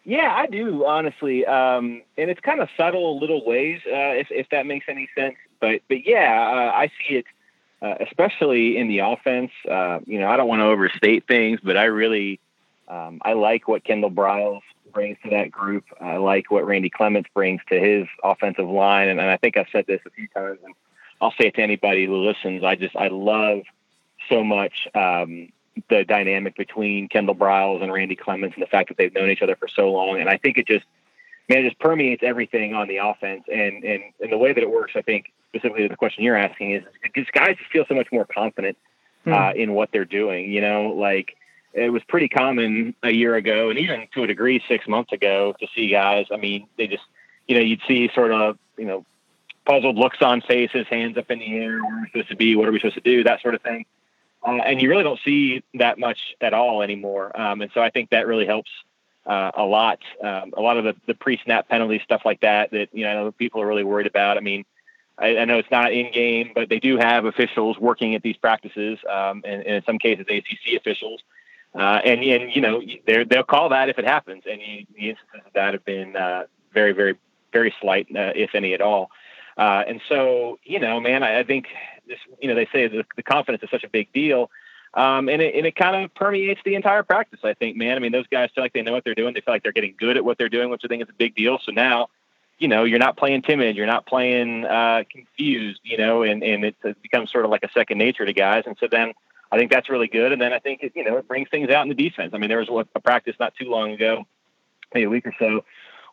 Yeah, 0.04 0.34
I 0.34 0.46
do 0.46 0.86
honestly, 0.86 1.44
um, 1.46 2.02
and 2.16 2.30
it's 2.30 2.40
kind 2.40 2.61
of 2.61 2.68
subtle 2.76 3.20
little 3.20 3.44
ways, 3.44 3.80
uh, 3.86 4.16
if 4.16 4.28
if 4.30 4.48
that 4.50 4.66
makes 4.66 4.86
any 4.88 5.08
sense. 5.14 5.36
But 5.61 5.82
but 5.88 6.06
yeah, 6.06 6.40
uh, 6.40 6.76
I 6.76 6.90
see 6.98 7.16
it, 7.16 7.26
uh, 7.82 7.94
especially 8.00 8.78
in 8.78 8.88
the 8.88 9.00
offense. 9.00 9.52
Uh, 9.68 10.00
you 10.06 10.18
know, 10.18 10.28
I 10.28 10.36
don't 10.36 10.48
want 10.48 10.61
to 10.61 10.66
overstate 10.66 11.26
things, 11.28 11.61
but 11.62 11.76
I 11.76 11.84
really 11.84 12.40
um, 12.88 13.20
I 13.22 13.34
like 13.34 13.68
what 13.68 13.84
Kendal 13.84 14.11
Briles 14.11 14.62
brings 14.93 15.18
to 15.24 15.30
that 15.30 15.51
group. 15.51 15.84
I 16.01 16.16
like 16.16 16.51
what 16.51 16.66
Randy 16.66 16.91
Clements 16.91 17.28
brings 17.34 17.61
to 17.68 17.78
his 17.78 18.07
offensive 18.22 18.68
line, 18.68 19.09
and, 19.09 19.20
and 19.20 19.30
I 19.30 19.36
think 19.36 19.57
I've 19.57 19.68
said 19.72 19.86
this 19.86 20.01
a 20.07 20.11
few 20.11 20.28
times, 20.28 20.59
and 20.64 20.74
I'll 21.20 21.32
say 21.32 21.49
it 21.49 21.55
to 21.57 21.62
anybody 21.62 22.07
who 22.07 22.16
listens. 22.16 22.64
I 22.64 22.76
just 22.76 22.97
I 22.97 23.09
love 23.09 23.62
so 24.28 24.45
much 24.45 24.88
um, 24.95 25.53
the 25.88 26.05
dynamic 26.05 26.57
between 26.57 27.09
Kendal 27.09 27.34
Briles 27.34 27.82
and 27.82 27.93
Randy 27.93 28.16
Clements, 28.16 28.55
and 28.55 28.62
the 28.62 28.68
fact 28.68 28.88
that 28.88 28.97
they've 28.97 29.14
known 29.14 29.30
each 29.30 29.43
other 29.43 29.57
for 29.57 29.68
so 29.68 29.91
long. 29.93 30.20
And 30.20 30.28
I 30.28 30.36
think 30.36 30.59
it 30.59 30.66
just 30.66 30.84
man, 31.49 31.59
it 31.59 31.68
just 31.68 31.78
permeates 31.80 32.22
everything 32.22 32.74
on 32.74 32.88
the 32.88 32.99
offense, 32.99 33.45
and 33.53 33.84
and 33.84 34.03
and 34.20 34.32
the 34.32 34.38
way 34.38 34.53
that 34.53 34.62
it 34.62 34.70
works, 34.70 34.93
I 34.97 35.03
think 35.03 35.32
specifically 35.49 35.88
the 35.88 35.97
question 35.97 36.24
you're 36.24 36.36
asking 36.36 36.72
is, 36.72 36.84
these 37.14 37.26
guys 37.32 37.57
feel 37.72 37.84
so 37.88 37.95
much 37.95 38.09
more 38.12 38.24
confident 38.24 38.78
uh, 39.26 39.53
in 39.55 39.74
what 39.74 39.91
they're 39.93 40.05
doing. 40.05 40.51
You 40.51 40.61
know, 40.61 40.95
like 40.97 41.36
it 41.72 41.90
was 41.90 42.02
pretty 42.04 42.28
common 42.28 42.94
a 43.02 43.10
year 43.10 43.34
ago, 43.34 43.70
and 43.70 43.78
even 43.78 44.06
to 44.14 44.24
a 44.24 44.26
degree 44.26 44.62
six 44.68 44.88
months 44.88 45.12
ago, 45.12 45.54
to 45.60 45.66
see 45.74 45.88
guys. 45.88 46.26
I 46.32 46.36
mean, 46.36 46.66
they 46.76 46.86
just, 46.86 47.04
you 47.46 47.54
know, 47.54 47.62
you'd 47.62 47.80
see 47.86 48.10
sort 48.14 48.32
of, 48.32 48.58
you 48.76 48.86
know, 48.86 49.04
puzzled 49.64 49.96
looks 49.96 50.18
on 50.20 50.40
faces, 50.40 50.86
hands 50.88 51.16
up 51.16 51.30
in 51.30 51.38
the 51.38 51.56
air. 51.56 51.82
Where 51.82 51.98
are 51.98 52.00
we 52.00 52.06
supposed 52.08 52.28
to 52.30 52.36
be? 52.36 52.56
What 52.56 52.68
are 52.68 52.72
we 52.72 52.80
supposed 52.80 52.96
to 52.96 53.00
do? 53.00 53.24
That 53.24 53.40
sort 53.40 53.54
of 53.54 53.62
thing. 53.62 53.86
Uh, 54.42 54.52
and 54.52 54.80
you 54.80 54.88
really 54.88 55.04
don't 55.04 55.20
see 55.24 55.62
that 55.74 55.98
much 55.98 56.34
at 56.40 56.54
all 56.54 56.82
anymore. 56.82 57.38
Um, 57.38 57.60
and 57.60 57.70
so 57.74 57.80
I 57.80 57.90
think 57.90 58.10
that 58.10 58.26
really 58.26 58.46
helps 58.46 58.70
uh, 59.26 59.50
a 59.54 59.64
lot. 59.64 59.98
Um, 60.22 60.54
a 60.56 60.60
lot 60.60 60.76
of 60.76 60.84
the, 60.84 60.96
the 61.06 61.14
pre-snap 61.14 61.68
penalty 61.68 62.00
stuff 62.04 62.22
like 62.24 62.40
that 62.40 62.70
that 62.70 62.88
you 62.92 63.04
know 63.04 63.24
know 63.24 63.32
people 63.32 63.60
are 63.60 63.66
really 63.66 63.84
worried 63.84 64.06
about. 64.06 64.38
I 64.38 64.40
mean, 64.40 64.64
I, 65.18 65.38
I 65.38 65.44
know 65.44 65.58
it's 65.58 65.70
not 65.70 65.92
in 65.92 66.10
game, 66.10 66.52
but 66.54 66.68
they 66.68 66.80
do 66.80 66.96
have 66.96 67.26
officials 67.26 67.78
working 67.78 68.14
at 68.14 68.22
these 68.22 68.36
practices, 68.36 68.98
um, 69.08 69.42
and, 69.44 69.62
and 69.62 69.76
in 69.76 69.84
some 69.84 69.98
cases 69.98 70.26
ACC 70.28 70.76
officials. 70.76 71.22
Uh, 71.74 72.00
and 72.04 72.22
and 72.22 72.54
you 72.54 72.60
know 72.60 72.82
they're, 73.06 73.24
they'll 73.24 73.44
call 73.44 73.68
that 73.68 73.88
if 73.88 73.98
it 73.98 74.04
happens, 74.04 74.42
and 74.50 74.60
you, 74.60 74.86
the 74.96 75.10
instances 75.10 75.40
of 75.46 75.52
that 75.52 75.72
have 75.72 75.84
been 75.84 76.16
uh, 76.16 76.44
very 76.74 76.92
very 76.92 77.16
very 77.52 77.72
slight, 77.80 78.08
uh, 78.16 78.32
if 78.34 78.54
any 78.54 78.74
at 78.74 78.80
all. 78.80 79.10
Uh, 79.56 79.84
and 79.86 80.00
so 80.08 80.58
you 80.64 80.80
know, 80.80 81.00
man, 81.00 81.22
I, 81.22 81.40
I 81.40 81.44
think 81.44 81.66
this. 82.08 82.18
You 82.40 82.48
know, 82.48 82.54
they 82.54 82.66
say 82.72 82.88
the, 82.88 83.04
the 83.14 83.22
confidence 83.22 83.62
is 83.62 83.70
such 83.70 83.84
a 83.84 83.88
big 83.88 84.12
deal. 84.12 84.50
Um, 84.92 85.28
and 85.28 85.40
it, 85.40 85.54
and 85.54 85.66
it 85.66 85.76
kind 85.76 86.04
of 86.04 86.12
permeates 86.14 86.60
the 86.64 86.74
entire 86.74 87.04
practice, 87.04 87.40
I 87.44 87.54
think, 87.54 87.76
man. 87.76 87.96
I 87.96 88.00
mean, 88.00 88.10
those 88.10 88.26
guys 88.26 88.50
feel 88.52 88.64
like 88.64 88.72
they 88.72 88.82
know 88.82 88.90
what 88.90 89.04
they're 89.04 89.14
doing. 89.14 89.34
They 89.34 89.40
feel 89.40 89.54
like 89.54 89.62
they're 89.62 89.70
getting 89.70 89.94
good 89.96 90.16
at 90.16 90.24
what 90.24 90.36
they're 90.36 90.48
doing, 90.48 90.68
which 90.68 90.82
I 90.84 90.88
think 90.88 91.00
is 91.00 91.08
a 91.08 91.12
big 91.14 91.36
deal. 91.36 91.60
So 91.64 91.70
now, 91.70 92.08
you 92.58 92.66
know, 92.66 92.82
you're 92.82 92.98
not 92.98 93.16
playing 93.16 93.42
timid, 93.42 93.76
you're 93.76 93.86
not 93.86 94.04
playing 94.04 94.64
uh, 94.64 95.04
confused, 95.08 95.80
you 95.84 95.96
know, 95.96 96.24
and, 96.24 96.42
and 96.42 96.64
it 96.64 96.76
becomes 97.02 97.30
sort 97.30 97.44
of 97.44 97.52
like 97.52 97.62
a 97.62 97.70
second 97.70 97.98
nature 97.98 98.26
to 98.26 98.32
guys. 98.32 98.64
And 98.66 98.76
so 98.80 98.88
then 98.90 99.12
I 99.53 99.59
think 99.59 99.70
that's 99.70 99.88
really 99.88 100.07
good. 100.07 100.32
And 100.32 100.40
then 100.40 100.53
I 100.53 100.59
think, 100.59 100.82
it, 100.82 100.92
you 100.94 101.05
know, 101.05 101.16
it 101.16 101.26
brings 101.26 101.48
things 101.48 101.70
out 101.70 101.82
in 101.82 101.88
the 101.88 101.94
defense. 101.94 102.32
I 102.34 102.38
mean, 102.38 102.48
there 102.48 102.59
was 102.59 102.86
a 102.94 103.01
practice 103.01 103.34
not 103.40 103.55
too 103.55 103.68
long 103.68 103.92
ago, 103.92 104.24
maybe 104.94 105.05
a 105.05 105.11
week 105.11 105.26
or 105.26 105.34
so, 105.38 105.64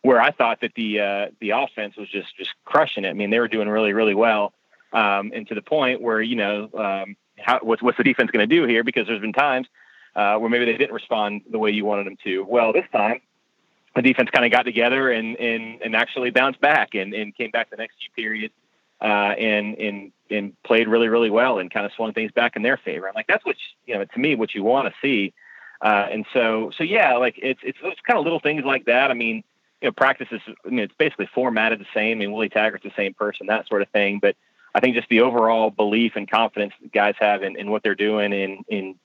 where 0.02 0.20
I 0.20 0.32
thought 0.32 0.62
that 0.62 0.72
the 0.76 1.00
uh, 1.00 1.26
the 1.40 1.52
offense 1.52 1.96
was 1.98 2.10
just 2.10 2.36
just 2.38 2.52
crushing 2.66 3.06
it. 3.06 3.10
I 3.10 3.14
mean, 3.14 3.30
they 3.30 3.40
were 3.40 3.48
doing 3.48 3.68
really 3.68 3.94
really 3.94 4.16
well, 4.16 4.54
um, 4.94 5.32
and 5.34 5.48
to 5.48 5.56
the 5.56 5.62
point 5.62 6.02
where 6.02 6.22
you 6.22 6.36
know 6.36 6.70
um, 6.74 7.16
how, 7.38 7.60
what's 7.62 7.82
what's 7.82 7.98
the 7.98 8.04
defense 8.04 8.32
going 8.32 8.48
to 8.48 8.56
do 8.56 8.66
here? 8.66 8.84
Because 8.84 9.08
there's 9.08 9.22
been 9.22 9.34
times 9.34 9.68
uh, 10.16 10.38
where 10.38 10.50
maybe 10.50 10.66
they 10.66 10.78
didn't 10.78 10.94
respond 10.94 11.42
the 11.50 11.60
way 11.60 11.72
you 11.72 11.86
wanted 11.86 12.06
them 12.06 12.18
to. 12.24 12.44
Well, 12.44 12.74
this 12.74 12.86
time 12.92 13.22
the 13.96 14.02
defense 14.02 14.30
kind 14.32 14.46
of 14.46 14.52
got 14.52 14.64
together 14.64 15.12
and 15.12 15.36
and 15.38 15.82
and 15.82 15.96
actually 15.96 16.30
bounced 16.30 16.62
back 16.62 16.96
and 16.96 17.14
and 17.14 17.36
came 17.36 17.52
back 17.52 17.70
the 17.70 17.78
next 17.78 17.96
few 18.00 18.24
periods 18.24 18.54
uh, 19.02 19.06
and 19.38 19.78
and 19.78 20.12
and 20.30 20.64
played 20.64 20.88
really 20.88 21.08
really 21.08 21.30
well 21.30 21.60
and 21.60 21.72
kind 21.72 21.86
of 21.86 21.92
swung 21.94 22.14
things 22.14 22.32
back 22.32 22.56
in 22.56 22.62
their 22.62 22.78
favor. 22.78 23.08
I'm 23.08 23.14
like 23.16 23.28
that's 23.28 23.46
what 23.46 23.56
you 23.86 23.96
know 23.96 24.06
to 24.06 24.20
me 24.20 24.36
what 24.36 24.56
you 24.56 24.64
want 24.64 24.88
to 24.88 24.94
see. 25.02 25.34
Uh, 25.82 26.08
and 26.12 26.26
so 26.34 26.72
so 26.78 26.84
yeah, 26.84 27.18
like 27.18 27.36
it's 27.42 27.60
it's 27.64 27.78
those 27.82 27.96
kind 28.06 28.18
of 28.18 28.24
little 28.24 28.40
things 28.40 28.64
like 28.66 28.86
that. 28.86 29.12
I 29.12 29.14
mean, 29.14 29.44
you 29.82 29.90
know, 29.90 29.92
practice 29.92 30.28
is 30.32 30.42
I 30.66 30.70
mean 30.70 30.80
it's 30.80 30.96
basically 30.98 31.30
formatted 31.34 31.80
the 31.80 31.88
same. 31.94 32.18
I 32.18 32.20
mean, 32.20 32.32
Willie 32.32 32.50
Taggart's 32.50 32.84
the 32.84 32.92
same 32.96 33.14
person, 33.14 33.48
that 33.48 33.68
sort 33.68 33.82
of 33.82 33.90
thing. 33.90 34.20
But 34.20 34.36
I 34.74 34.80
think 34.80 34.96
just 34.96 35.10
the 35.10 35.22
overall 35.22 35.70
belief 35.70 36.14
and 36.16 36.30
confidence 36.30 36.74
that 36.82 36.92
guys 36.92 37.16
have 37.20 37.44
in, 37.44 37.58
in 37.58 37.70
what 37.70 37.84
they're 37.84 37.96
doing 37.96 38.34
in 38.34 38.64
in 38.68 38.96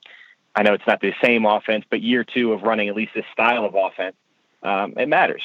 I 0.55 0.63
know 0.63 0.75
it's 0.75 0.87
not 0.87 1.01
the 1.01 1.15
same 1.23 1.47
offense, 1.47 1.85
but 1.89 2.03
year 2.03 2.25
two 2.25 2.53
of 2.53 2.63
running 2.63 2.89
at 2.89 2.95
least 2.95 3.13
this 3.15 3.25
style 3.33 3.65
of 3.65 3.75
offense 3.75 4.17
um, 4.63 4.95
it 4.97 5.09
matters. 5.09 5.43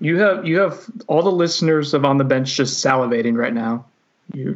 You 0.00 0.18
have 0.18 0.46
you 0.46 0.58
have 0.60 0.90
all 1.06 1.22
the 1.22 1.32
listeners 1.32 1.94
of 1.94 2.04
on 2.04 2.18
the 2.18 2.24
bench 2.24 2.54
just 2.54 2.84
salivating 2.84 3.36
right 3.36 3.52
now. 3.52 3.84
You, 4.32 4.54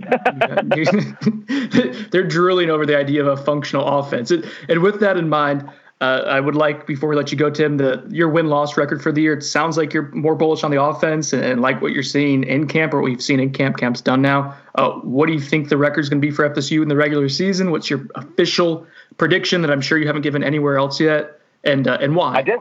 you, 0.77 2.07
they're 2.11 2.27
drooling 2.27 2.71
over 2.71 2.87
the 2.87 2.97
idea 2.97 3.25
of 3.25 3.39
a 3.39 3.43
functional 3.43 3.87
offense. 3.99 4.31
And, 4.31 4.49
and 4.69 4.83
with 4.83 5.01
that 5.01 5.17
in 5.17 5.29
mind, 5.29 5.69
uh, 6.01 6.23
I 6.27 6.41
would 6.41 6.55
like 6.55 6.87
before 6.87 7.09
we 7.09 7.17
let 7.17 7.33
you 7.33 7.39
go, 7.39 7.51
Tim, 7.51 7.77
the 7.77 8.05
your 8.11 8.29
win 8.29 8.49
loss 8.49 8.77
record 8.77 9.03
for 9.03 9.13
the 9.13 9.23
year. 9.23 9.35
It 9.35 9.43
sounds 9.43 9.77
like 9.77 9.95
you're 9.95 10.11
more 10.11 10.35
bullish 10.35 10.65
on 10.65 10.71
the 10.71 10.83
offense 10.83 11.33
and, 11.33 11.45
and 11.45 11.61
like 11.61 11.81
what 11.81 11.93
you're 11.93 12.03
seeing 12.03 12.45
in 12.45 12.67
camp 12.67 12.93
or 12.93 13.01
what 13.01 13.11
you've 13.11 13.23
seen 13.23 13.41
in 13.41 13.53
camp. 13.53 13.79
Camp's 13.79 14.01
done 14.01 14.21
now. 14.21 14.55
Uh, 14.75 14.93
what 15.01 15.27
do 15.27 15.33
you 15.33 15.41
think 15.41 15.69
the 15.69 15.77
record 15.77 16.01
is 16.01 16.09
going 16.09 16.21
to 16.21 16.27
be 16.27 16.33
for 16.33 16.49
FSU 16.49 16.83
in 16.83 16.89
the 16.89 16.97
regular 16.97 17.29
season? 17.29 17.71
What's 17.71 17.89
your 17.89 18.07
official 18.17 18.87
prediction 19.19 19.63
that 19.63 19.71
I'm 19.71 19.81
sure 19.81 19.97
you 19.97 20.07
haven't 20.07 20.23
given 20.23 20.43
anywhere 20.43 20.77
else 20.77 21.01
yet, 21.01 21.41
and 21.63 21.87
uh, 21.87 21.99
and 22.01 22.17
why? 22.17 22.35
I 22.35 22.43
did. 22.43 22.61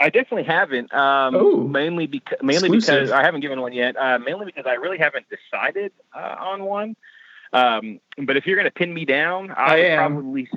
I 0.00 0.10
definitely 0.10 0.44
haven't. 0.44 0.92
Um, 0.94 1.34
Ooh, 1.34 1.68
mainly 1.68 2.06
because 2.06 2.38
mainly 2.42 2.68
exclusive. 2.68 2.94
because 2.94 3.10
I 3.10 3.22
haven't 3.22 3.40
given 3.40 3.60
one 3.60 3.72
yet. 3.72 3.96
Uh, 3.96 4.18
mainly 4.18 4.46
because 4.46 4.64
I 4.66 4.74
really 4.74 4.98
haven't 4.98 5.26
decided 5.28 5.92
uh, 6.14 6.36
on 6.38 6.64
one. 6.64 6.96
Um, 7.52 8.00
but 8.16 8.36
if 8.36 8.46
you're 8.46 8.56
going 8.56 8.66
to 8.66 8.70
pin 8.70 8.92
me 8.92 9.04
down, 9.04 9.50
I, 9.50 9.94
I 9.94 9.96
probably 9.96 10.48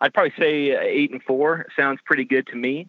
I'd 0.00 0.14
probably 0.14 0.32
say 0.38 0.70
eight 0.76 1.12
and 1.12 1.22
four 1.22 1.66
sounds 1.76 2.00
pretty 2.04 2.24
good 2.24 2.46
to 2.48 2.56
me. 2.56 2.88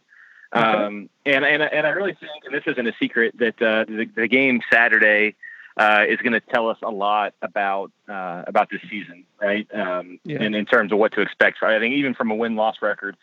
Okay. 0.55 0.65
Um, 0.65 1.09
and 1.25 1.45
and 1.45 1.61
and 1.61 1.85
I 1.85 1.91
really 1.91 2.13
think, 2.13 2.31
and 2.45 2.53
this 2.53 2.63
isn't 2.65 2.87
a 2.87 2.93
secret, 2.99 3.37
that 3.37 3.61
uh, 3.61 3.85
the, 3.85 4.09
the 4.15 4.27
game 4.27 4.61
Saturday 4.71 5.35
uh, 5.77 6.05
is 6.07 6.17
going 6.17 6.33
to 6.33 6.39
tell 6.41 6.69
us 6.69 6.77
a 6.81 6.89
lot 6.89 7.33
about 7.41 7.91
uh, 8.07 8.43
about 8.47 8.69
this 8.71 8.81
season, 8.89 9.25
right? 9.39 9.67
Um, 9.73 10.19
Yeah. 10.23 10.41
And 10.41 10.55
in 10.55 10.65
terms 10.65 10.91
of 10.91 10.97
what 10.97 11.13
to 11.13 11.21
expect. 11.21 11.61
I 11.61 11.77
think 11.79 11.93
even 11.95 12.15
from 12.15 12.31
a 12.31 12.35
win 12.35 12.55
loss 12.55 12.77
record 12.81 13.15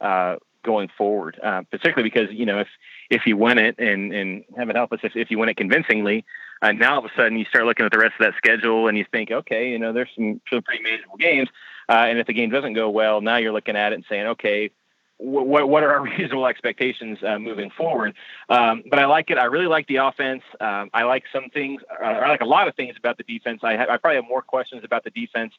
uh, 0.00 0.36
going 0.62 0.88
forward, 0.96 1.38
uh, 1.42 1.62
particularly 1.70 2.08
because 2.08 2.28
you 2.30 2.46
know 2.46 2.60
if 2.60 2.68
if 3.10 3.26
you 3.26 3.36
win 3.36 3.58
it 3.58 3.78
and 3.78 4.12
and 4.12 4.44
heaven 4.56 4.76
help 4.76 4.92
us 4.92 5.00
if, 5.02 5.16
if 5.16 5.30
you 5.30 5.38
win 5.38 5.48
it 5.48 5.56
convincingly, 5.56 6.24
uh, 6.60 6.72
now 6.72 6.94
all 6.94 6.98
of 6.98 7.04
a 7.04 7.10
sudden 7.16 7.38
you 7.38 7.44
start 7.46 7.64
looking 7.64 7.86
at 7.86 7.92
the 7.92 7.98
rest 7.98 8.14
of 8.18 8.26
that 8.26 8.34
schedule 8.36 8.88
and 8.88 8.96
you 8.96 9.04
think, 9.10 9.30
okay, 9.30 9.70
you 9.70 9.78
know 9.78 9.92
there's 9.92 10.10
some, 10.16 10.40
some 10.50 10.62
pretty 10.62 10.82
manageable 10.82 11.16
games, 11.16 11.48
uh, 11.88 12.06
and 12.08 12.18
if 12.18 12.26
the 12.26 12.32
game 12.32 12.50
doesn't 12.50 12.74
go 12.74 12.90
well, 12.90 13.20
now 13.20 13.36
you're 13.36 13.52
looking 13.52 13.76
at 13.76 13.92
it 13.92 13.96
and 13.96 14.04
saying, 14.08 14.26
okay. 14.26 14.70
What 15.18 15.68
what 15.68 15.84
are 15.84 15.92
our 15.92 16.02
reasonable 16.18 16.48
expectations 16.48 17.18
uh, 17.22 17.38
moving 17.38 17.70
forward? 17.70 18.14
Um, 18.48 18.82
but 18.90 18.98
I 18.98 19.06
like 19.06 19.30
it. 19.30 19.38
I 19.38 19.44
really 19.44 19.68
like 19.68 19.86
the 19.86 19.96
offense. 19.96 20.42
Um, 20.60 20.90
I 20.92 21.04
like 21.04 21.22
some 21.32 21.48
things. 21.54 21.80
Uh, 21.88 22.06
I 22.06 22.28
like 22.28 22.40
a 22.40 22.46
lot 22.46 22.66
of 22.66 22.74
things 22.74 22.96
about 22.98 23.18
the 23.18 23.22
defense. 23.22 23.60
I, 23.62 23.76
ha- 23.76 23.86
I 23.88 23.98
probably 23.98 24.16
have 24.16 24.24
more 24.28 24.42
questions 24.42 24.82
about 24.82 25.04
the 25.04 25.10
defense 25.10 25.52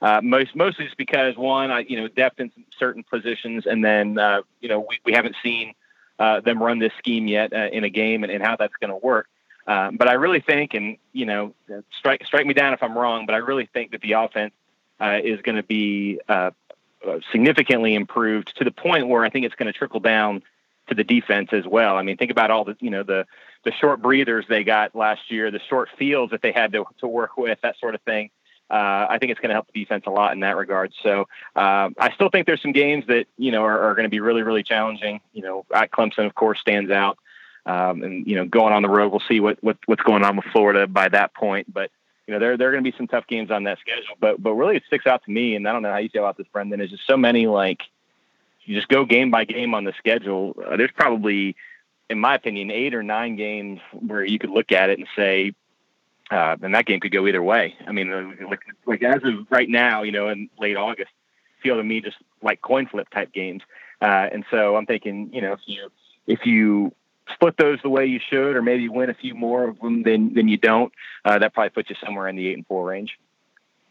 uh, 0.00 0.20
most 0.22 0.54
mostly 0.54 0.84
just 0.84 0.96
because 0.96 1.36
one, 1.36 1.70
I, 1.70 1.80
you 1.80 2.00
know, 2.00 2.08
depth 2.08 2.38
in 2.40 2.52
certain 2.78 3.02
positions, 3.02 3.66
and 3.66 3.84
then 3.84 4.18
uh, 4.18 4.42
you 4.60 4.68
know 4.68 4.86
we, 4.88 5.00
we 5.04 5.12
haven't 5.12 5.36
seen 5.42 5.74
uh, 6.18 6.40
them 6.40 6.62
run 6.62 6.78
this 6.78 6.92
scheme 6.98 7.26
yet 7.26 7.52
uh, 7.52 7.68
in 7.72 7.84
a 7.84 7.90
game, 7.90 8.22
and, 8.22 8.32
and 8.32 8.42
how 8.42 8.56
that's 8.56 8.74
going 8.80 8.90
to 8.90 8.96
work. 8.96 9.28
Um, 9.66 9.96
but 9.96 10.08
I 10.08 10.14
really 10.14 10.40
think, 10.40 10.74
and 10.74 10.98
you 11.12 11.26
know, 11.26 11.54
strike 11.90 12.24
strike 12.24 12.46
me 12.46 12.54
down 12.54 12.74
if 12.74 12.82
I'm 12.82 12.96
wrong, 12.96 13.26
but 13.26 13.34
I 13.34 13.38
really 13.38 13.66
think 13.66 13.90
that 13.90 14.00
the 14.00 14.12
offense 14.12 14.54
uh, 15.00 15.18
is 15.22 15.42
going 15.42 15.56
to 15.56 15.64
be 15.64 16.20
uh, 16.28 16.52
significantly 17.32 17.94
improved 17.94 18.56
to 18.58 18.64
the 18.64 18.70
point 18.70 19.08
where 19.08 19.24
I 19.24 19.30
think 19.30 19.46
it's 19.46 19.56
going 19.56 19.70
to 19.70 19.76
trickle 19.76 20.00
down 20.00 20.42
to 20.88 20.94
the 20.94 21.04
defense 21.04 21.50
as 21.52 21.66
well. 21.66 21.96
I 21.96 22.02
mean, 22.02 22.16
think 22.16 22.30
about 22.30 22.52
all 22.52 22.64
the 22.64 22.76
you 22.78 22.90
know 22.90 23.02
the 23.02 23.26
the 23.64 23.72
short 23.72 24.00
breathers 24.00 24.44
they 24.48 24.62
got 24.62 24.94
last 24.94 25.30
year, 25.30 25.50
the 25.50 25.60
short 25.68 25.88
fields 25.98 26.30
that 26.30 26.40
they 26.40 26.52
had 26.52 26.72
to 26.74 26.84
to 27.00 27.08
work 27.08 27.36
with, 27.36 27.60
that 27.62 27.80
sort 27.80 27.96
of 27.96 28.00
thing 28.02 28.30
uh, 28.70 29.06
I 29.08 29.18
think 29.18 29.30
it's 29.32 29.40
going 29.40 29.48
to 29.48 29.54
help 29.54 29.66
the 29.72 29.80
defense 29.80 30.04
a 30.06 30.10
lot 30.10 30.32
in 30.32 30.40
that 30.40 30.56
regard. 30.56 30.92
So 31.02 31.20
um, 31.56 31.94
I 31.98 32.12
still 32.14 32.28
think 32.28 32.46
there's 32.46 32.62
some 32.62 32.72
games 32.72 33.06
that 33.08 33.26
you 33.36 33.50
know 33.50 33.64
are, 33.64 33.90
are 33.90 33.94
going 33.94 34.04
to 34.04 34.10
be 34.10 34.20
really 34.20 34.42
really 34.42 34.62
challenging. 34.62 35.20
You 35.32 35.42
know, 35.42 35.66
at 35.74 35.90
Clemson 35.90 36.26
of 36.26 36.34
course 36.34 36.60
stands 36.60 36.90
out, 36.90 37.18
um, 37.66 38.02
and 38.02 38.26
you 38.26 38.36
know 38.36 38.44
going 38.44 38.72
on 38.72 38.82
the 38.82 38.88
road 38.88 39.10
we'll 39.10 39.22
see 39.28 39.40
what, 39.40 39.62
what 39.62 39.78
what's 39.86 40.02
going 40.02 40.24
on 40.24 40.36
with 40.36 40.46
Florida 40.46 40.86
by 40.86 41.08
that 41.08 41.34
point. 41.34 41.72
But 41.72 41.90
you 42.26 42.34
know 42.34 42.40
there 42.40 42.56
there 42.56 42.68
are 42.68 42.72
going 42.72 42.84
to 42.84 42.90
be 42.90 42.96
some 42.96 43.06
tough 43.06 43.26
games 43.26 43.50
on 43.50 43.64
that 43.64 43.78
schedule. 43.78 44.16
But 44.20 44.42
but 44.42 44.54
really 44.54 44.76
it 44.76 44.82
sticks 44.86 45.06
out 45.06 45.24
to 45.24 45.30
me, 45.30 45.54
and 45.54 45.66
I 45.66 45.72
don't 45.72 45.82
know 45.82 45.92
how 45.92 45.98
you 45.98 46.10
feel 46.10 46.24
about 46.24 46.36
this, 46.36 46.46
Brendan. 46.52 46.80
Is 46.80 46.90
just 46.90 47.06
so 47.06 47.16
many 47.16 47.46
like 47.46 47.82
you 48.64 48.74
just 48.74 48.88
go 48.88 49.06
game 49.06 49.30
by 49.30 49.44
game 49.44 49.74
on 49.74 49.84
the 49.84 49.94
schedule. 49.98 50.54
Uh, 50.66 50.76
there's 50.76 50.92
probably 50.94 51.56
in 52.10 52.18
my 52.18 52.34
opinion, 52.34 52.70
eight 52.70 52.94
or 52.94 53.02
nine 53.02 53.36
games 53.36 53.80
where 53.92 54.24
you 54.24 54.38
could 54.38 54.50
look 54.50 54.72
at 54.72 54.90
it 54.90 54.98
and 54.98 55.08
say, 55.14 55.52
uh, 56.30 56.56
and 56.62 56.74
that 56.74 56.86
game 56.86 57.00
could 57.00 57.12
go 57.12 57.26
either 57.26 57.42
way. 57.42 57.74
I 57.86 57.92
mean, 57.92 58.12
uh, 58.12 58.46
like, 58.48 58.60
like 58.86 59.02
as 59.02 59.22
of 59.24 59.46
right 59.50 59.68
now, 59.68 60.02
you 60.02 60.12
know, 60.12 60.28
in 60.28 60.48
late 60.58 60.76
August, 60.76 61.10
feel 61.62 61.76
to 61.76 61.82
me 61.82 62.00
just 62.00 62.16
like 62.42 62.60
coin 62.60 62.86
flip 62.86 63.08
type 63.10 63.32
games. 63.32 63.62
Uh, 64.00 64.28
and 64.32 64.44
so 64.50 64.76
I'm 64.76 64.86
thinking, 64.86 65.30
you 65.32 65.40
know, 65.40 65.52
if 65.52 65.60
you 65.66 65.90
if 66.26 66.46
you 66.46 66.92
split 67.34 67.56
those 67.58 67.78
the 67.82 67.88
way 67.88 68.06
you 68.06 68.20
should, 68.30 68.56
or 68.56 68.62
maybe 68.62 68.88
win 68.88 69.10
a 69.10 69.14
few 69.14 69.34
more 69.34 69.68
of 69.68 69.78
them 69.80 70.02
than 70.02 70.34
than 70.34 70.48
you 70.48 70.56
don't, 70.56 70.92
uh, 71.24 71.38
that 71.38 71.54
probably 71.54 71.70
puts 71.70 71.90
you 71.90 71.96
somewhere 72.04 72.28
in 72.28 72.36
the 72.36 72.46
eight 72.48 72.56
and 72.56 72.66
four 72.66 72.86
range. 72.86 73.18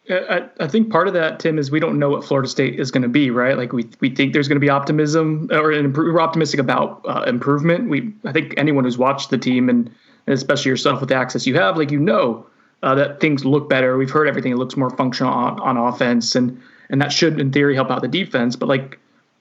I, 0.10 0.48
I 0.62 0.68
think 0.68 0.90
part 0.90 1.10
of 1.10 1.14
that, 1.16 1.40
Tim, 1.40 1.60
is 1.60 1.70
we 1.70 1.82
don't 1.82 2.00
know 2.00 2.10
what 2.10 2.24
Florida 2.24 2.48
State 2.48 2.80
is 2.80 2.92
going 2.92 3.02
to 3.02 3.10
be, 3.10 3.30
right? 3.30 3.58
Like 3.58 3.74
we 3.74 3.90
we 4.00 4.10
think 4.10 4.32
there's 4.32 4.48
going 4.48 4.56
to 4.56 4.62
be 4.62 4.70
optimism, 4.70 5.50
or 5.52 5.64
we're 5.64 6.22
optimistic 6.22 6.62
about 6.62 7.02
uh, 7.06 7.26
improvement. 7.28 7.90
We 7.90 8.14
I 8.24 8.32
think 8.32 8.54
anyone 8.56 8.86
who's 8.86 8.98
watched 8.98 9.30
the 9.32 9.38
team 9.38 9.68
and, 9.68 9.92
and 10.28 10.34
especially 10.34 10.70
yourself 10.70 11.00
with 11.00 11.10
the 11.10 11.16
access 11.16 11.48
you 11.48 11.56
have, 11.56 11.78
like 11.78 11.90
you 11.92 12.00
know 12.00 12.46
uh, 12.84 12.94
that 12.96 13.20
things 13.20 13.44
look 13.46 13.70
better. 13.70 13.98
We've 13.98 14.12
heard 14.12 14.28
everything; 14.28 14.52
it 14.52 14.58
looks 14.58 14.78
more 14.78 14.90
functional 14.92 15.34
on, 15.34 15.60
on 15.60 15.78
offense, 15.78 16.36
and 16.36 16.62
and 16.90 17.02
that 17.02 17.12
should, 17.12 17.40
in 17.40 17.52
theory, 17.52 17.74
help 17.76 17.90
out 17.90 18.02
the 18.02 18.08
defense. 18.08 18.56
But 18.56 18.70
like 18.70 19.00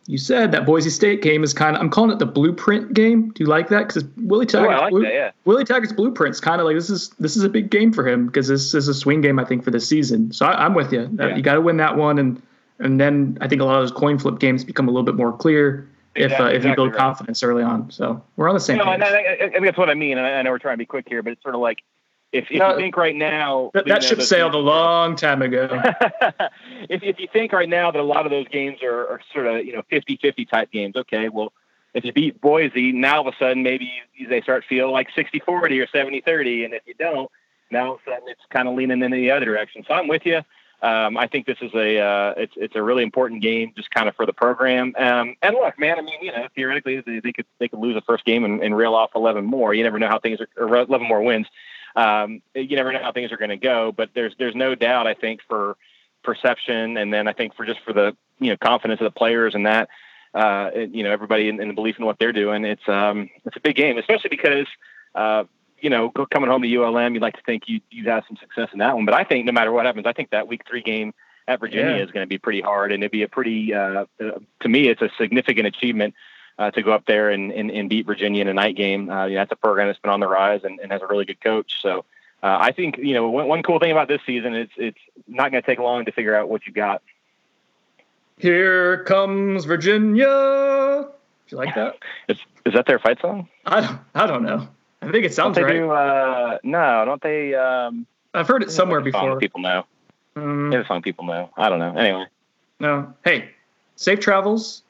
you 0.09 0.19
said, 0.19 0.53
that 0.53 0.65
Boise 0.67 0.89
State 0.91 1.21
game 1.21 1.43
is 1.45 1.53
kind 1.53 1.75
of 1.77 1.83
I'm 1.83 1.91
calling 1.91 2.11
it 2.13 2.19
the 2.21 2.27
blueprint 2.27 2.95
game. 2.95 3.31
Do 3.33 3.43
you 3.45 3.49
like 3.51 3.69
that? 3.71 3.89
Because 3.89 4.05
Willie 4.17 4.47
Oh, 4.47 4.49
Taggart's 4.49 4.81
like 4.83 4.91
blue- 4.93 5.03
that, 5.03 5.13
yeah. 5.13 5.31
Willie 5.45 5.65
Taggart's 5.65 5.93
blueprint's 5.93 6.41
kind 6.41 6.61
of 6.61 6.67
like 6.67 6.77
this 6.77 6.89
is 6.91 7.11
this 7.19 7.37
is 7.37 7.43
a 7.43 7.49
big 7.49 7.71
game 7.71 7.93
for 7.93 8.07
him 8.07 8.27
because 8.27 8.47
this 8.49 8.73
is 8.75 8.87
a 8.89 8.95
swing 8.95 9.21
game 9.21 9.39
I 9.41 9.45
think 9.45 9.65
for 9.65 9.71
this 9.73 9.89
season. 9.89 10.33
So 10.33 10.47
I, 10.47 10.65
I'm 10.65 10.75
with 10.75 10.93
you. 10.93 11.01
Uh, 11.19 11.27
Yeah. 11.29 11.37
You 11.37 11.43
got 11.43 11.55
to 11.55 11.61
win 11.61 11.77
that 11.79 11.97
one, 11.97 12.19
and 12.19 12.41
and 12.79 13.01
then 13.01 13.37
I 13.41 13.49
think 13.49 13.61
a 13.63 13.65
lot 13.65 13.77
of 13.77 13.83
those 13.83 13.91
coin 13.99 14.19
flip 14.19 14.39
games 14.39 14.65
become 14.65 14.87
a 14.87 14.91
little 14.93 15.05
bit 15.05 15.17
more 15.17 15.33
clear 15.33 15.89
if 16.17 16.41
uh, 16.41 16.45
if 16.45 16.65
you 16.65 16.75
build 16.75 16.91
right. 16.91 16.99
confidence 16.99 17.43
early 17.43 17.63
on. 17.63 17.91
So 17.91 18.23
we're 18.37 18.49
on 18.49 18.55
the 18.55 18.61
same 18.61 18.79
No, 18.79 18.85
page. 18.85 18.95
and 18.95 19.05
I, 19.05 19.09
I, 19.09 19.33
I 19.33 19.51
think 19.51 19.65
that's 19.65 19.79
what 19.79 19.91
I 19.91 19.95
mean. 19.95 20.19
And 20.19 20.27
I, 20.27 20.33
I 20.33 20.43
know 20.43 20.51
we're 20.51 20.59
trying 20.59 20.75
to 20.75 20.79
be 20.79 20.87
quick 20.87 21.07
here, 21.09 21.23
but 21.23 21.33
it's 21.33 21.43
sort 21.43 21.55
of 21.55 21.61
like 21.61 21.83
if, 22.33 22.47
if 22.51 22.59
No, 22.59 22.71
you 22.71 22.77
think 22.77 22.97
right 22.97 23.15
now 23.15 23.71
that 23.75 23.87
that 23.87 24.03
ship 24.03 24.21
sailed 24.23 24.55
a 24.55 24.59
long 24.59 25.17
time 25.17 25.43
ago. 25.43 25.69
if, 26.89 27.03
if 27.03 27.19
you 27.19 27.29
think 27.33 27.53
right 27.53 27.69
now 27.69 27.91
that 27.91 28.01
a 28.01 28.05
lot 28.05 28.27
of 28.27 28.31
those 28.31 28.49
games 28.49 28.83
are, 28.83 29.07
are 29.09 29.21
sort 29.33 29.47
of 29.47 29.65
you 29.65 29.73
know 29.73 29.83
50-50 29.91 30.49
type 30.49 30.71
games, 30.71 30.97
okay, 30.97 31.29
well 31.29 31.53
if 31.95 32.05
you 32.05 32.13
beat 32.13 32.41
Boise, 32.43 32.93
now 32.93 33.23
all 33.23 33.29
of 33.29 33.35
a 33.35 33.37
sudden 33.39 33.63
maybe 33.63 33.91
they 34.29 34.43
start 34.43 34.65
to 34.65 34.69
feel 34.69 34.93
like 34.93 35.09
60-40 35.17 35.49
or 35.49 35.87
70-30, 35.87 36.67
and 36.67 36.75
if 36.75 36.83
you 36.85 36.93
don't, 36.93 37.31
now 37.71 37.87
all 37.87 37.95
of 37.95 38.01
a 38.07 38.11
sudden 38.11 38.29
it's 38.29 38.43
kind 38.51 38.69
of 38.69 38.75
leaning 38.75 39.03
in 39.03 39.11
the 39.11 39.31
other 39.31 39.47
direction. 39.47 39.83
So 39.89 39.95
I'm 39.95 40.07
with 40.07 40.27
you. 40.27 40.43
Um, 40.83 41.17
I 41.17 41.27
think 41.27 41.47
this 41.47 41.57
is 41.63 41.73
a 41.75 41.99
uh, 41.99 42.35
it's 42.37 42.53
it's 42.57 42.77
a 42.77 42.83
really 42.83 43.03
important 43.03 43.41
game, 43.43 43.73
just 43.77 43.91
kind 43.91 44.09
of 44.09 44.15
for 44.15 44.27
the 44.27 44.33
program. 44.33 44.95
Um, 44.99 45.35
and 45.43 45.55
look, 45.55 45.79
man, 45.79 45.99
I 45.99 46.03
mean, 46.03 46.19
you 46.21 46.33
know, 46.33 46.49
theoretically 46.55 47.01
they, 47.01 47.21
they 47.21 47.33
could 47.33 47.47
they 47.59 47.69
could 47.69 47.79
lose 47.79 47.95
the 47.95 48.03
first 48.03 48.25
game 48.25 48.45
and, 48.45 48.63
and 48.63 48.77
reel 48.77 48.95
off 48.95 49.11
11 49.15 49.45
more. 49.45 49.73
You 49.73 49.85
never 49.85 49.99
know 49.99 50.09
how 50.09 50.19
things 50.19 50.39
are, 50.41 50.77
11 50.77 51.07
more 51.07 51.23
wins. 51.23 51.47
Um, 51.95 52.43
you 52.55 52.77
never 52.77 52.93
know 52.93 53.03
how 53.03 53.13
things 53.13 53.33
are 53.33 53.39
going 53.39 53.51
to 53.51 53.57
go, 53.57 53.91
but 53.91 54.11
there's 54.15 54.35
there's 54.39 54.55
no 54.55 54.75
doubt. 54.75 55.07
I 55.07 55.15
think 55.15 55.41
for 55.49 55.77
perception, 56.23 56.99
and 56.99 57.13
then 57.13 57.27
I 57.27 57.33
think 57.33 57.55
for 57.55 57.65
just 57.65 57.81
for 57.81 57.95
the 57.95 58.15
you 58.39 58.51
know 58.51 58.57
confidence 58.59 59.01
of 59.01 59.07
the 59.07 59.19
players 59.19 59.55
and 59.55 59.65
that 59.65 59.89
uh, 60.35 60.71
you 60.75 61.05
know 61.05 61.11
everybody 61.11 61.49
in, 61.49 61.59
in 61.61 61.69
the 61.69 61.75
belief 61.75 61.99
in 61.99 62.05
what 62.05 62.19
they're 62.19 62.33
doing. 62.33 62.67
It's 62.67 62.87
um 62.87 63.31
it's 63.47 63.57
a 63.57 63.61
big 63.61 63.77
game, 63.77 63.97
especially 63.97 64.29
because 64.29 64.67
uh, 65.15 65.45
you 65.81 65.91
know 65.91 66.11
coming 66.11 66.51
home 66.51 66.63
to 66.63 66.69
ULM, 66.77 67.15
you'd 67.15 67.23
like 67.23 67.37
to 67.37 67.43
think 67.43 67.65
you 67.67 67.81
you'd 67.91 68.07
have 68.07 68.25
some 68.29 68.37
success 68.37 68.69
in 68.73 68.79
that 68.81 68.95
one. 68.95 69.05
But 69.05 69.15
I 69.15 69.25
think 69.25 69.47
no 69.47 69.53
matter 69.53 69.73
what 69.73 69.87
happens, 69.87 70.07
I 70.07 70.13
think 70.13 70.31
that 70.31 70.49
week 70.49 70.63
three 70.69 70.83
game 70.83 71.13
at 71.49 71.61
Virginia 71.61 71.97
Yeah. 71.97 72.05
is 72.05 72.11
going 72.11 72.25
to 72.25 72.29
be 72.29 72.39
pretty 72.39 72.61
hard, 72.61 72.93
and 72.93 73.03
it'd 73.03 73.13
be 73.13 73.23
a 73.23 73.29
pretty 73.29 73.73
uh, 73.75 74.07
uh, 74.21 74.31
to 74.61 74.69
me 74.69 74.89
it's 74.89 75.03
a 75.03 75.11
significant 75.19 75.67
achievement. 75.67 76.15
Uh, 76.59 76.71
to 76.71 76.81
go 76.81 76.91
up 76.91 77.05
there 77.05 77.29
and, 77.29 77.53
and, 77.53 77.71
and 77.71 77.91
beat 77.91 78.07
Virginia 78.07 78.41
in 78.41 78.49
a 78.49 78.55
night 78.55 78.75
game, 78.77 79.11
uh, 79.11 79.27
yeah, 79.27 79.41
that's 79.43 79.53
a 79.53 79.57
program 79.57 79.89
that's 79.89 79.99
been 79.99 80.11
on 80.11 80.21
the 80.21 80.27
rise 80.27 80.63
and, 80.65 80.81
and 80.81 80.91
has 80.91 81.03
a 81.03 81.07
really 81.07 81.27
good 81.27 81.39
coach. 81.39 81.83
So 81.83 82.07
uh, 82.43 82.57
I 82.59 82.73
think 82.73 82.97
you 82.97 83.13
know 83.13 83.29
one, 83.29 83.47
one 83.47 83.63
cool 83.63 83.79
thing 83.79 83.93
about 83.93 84.09
this 84.09 84.23
season 84.25 84.55
is 84.55 84.69
it's 84.79 84.97
not 85.29 85.51
going 85.51 85.63
to 85.63 85.67
take 85.67 85.79
long 85.79 86.07
to 86.07 86.13
figure 86.13 86.35
out 86.35 86.49
what 86.49 86.67
you 86.67 86.73
got. 86.73 87.03
Here 88.39 89.05
comes 89.05 89.67
Virginia. 89.67 90.25
Do 90.25 91.11
you 91.51 91.59
like 91.59 91.75
that? 91.75 91.97
Is, 92.29 92.39
is 92.65 92.73
that 92.75 92.87
their 92.87 92.99
fight 92.99 93.21
song? 93.21 93.49
I 93.65 93.81
don't, 93.83 93.99
I 94.15 94.27
don't 94.27 94.43
know. 94.43 94.67
I 95.03 95.11
think 95.11 95.25
it 95.25 95.35
sounds 95.35 95.57
right. 95.59 95.73
Do, 95.73 95.91
uh, 95.91 96.59
no, 96.63 97.05
don't 97.05 97.23
they? 97.23 97.55
Um, 97.55 98.07
I've 98.35 98.49
heard 98.49 98.63
it 98.63 98.71
somewhere 98.71 99.01
they 99.01 99.11
have 99.11 99.15
a 99.15 99.19
song 99.19 99.27
before. 99.29 99.41
People 99.41 99.61
know. 99.61 99.85
Um, 100.37 100.73
a 100.73 100.85
song 100.87 101.03
people 101.03 101.25
know. 101.25 101.51
I 101.57 101.69
don't 101.69 101.79
know. 101.79 101.95
Anyway, 101.97 102.27
No. 102.81 103.15
Hey, 103.25 103.51
safe 103.97 104.21
travels 104.21 104.83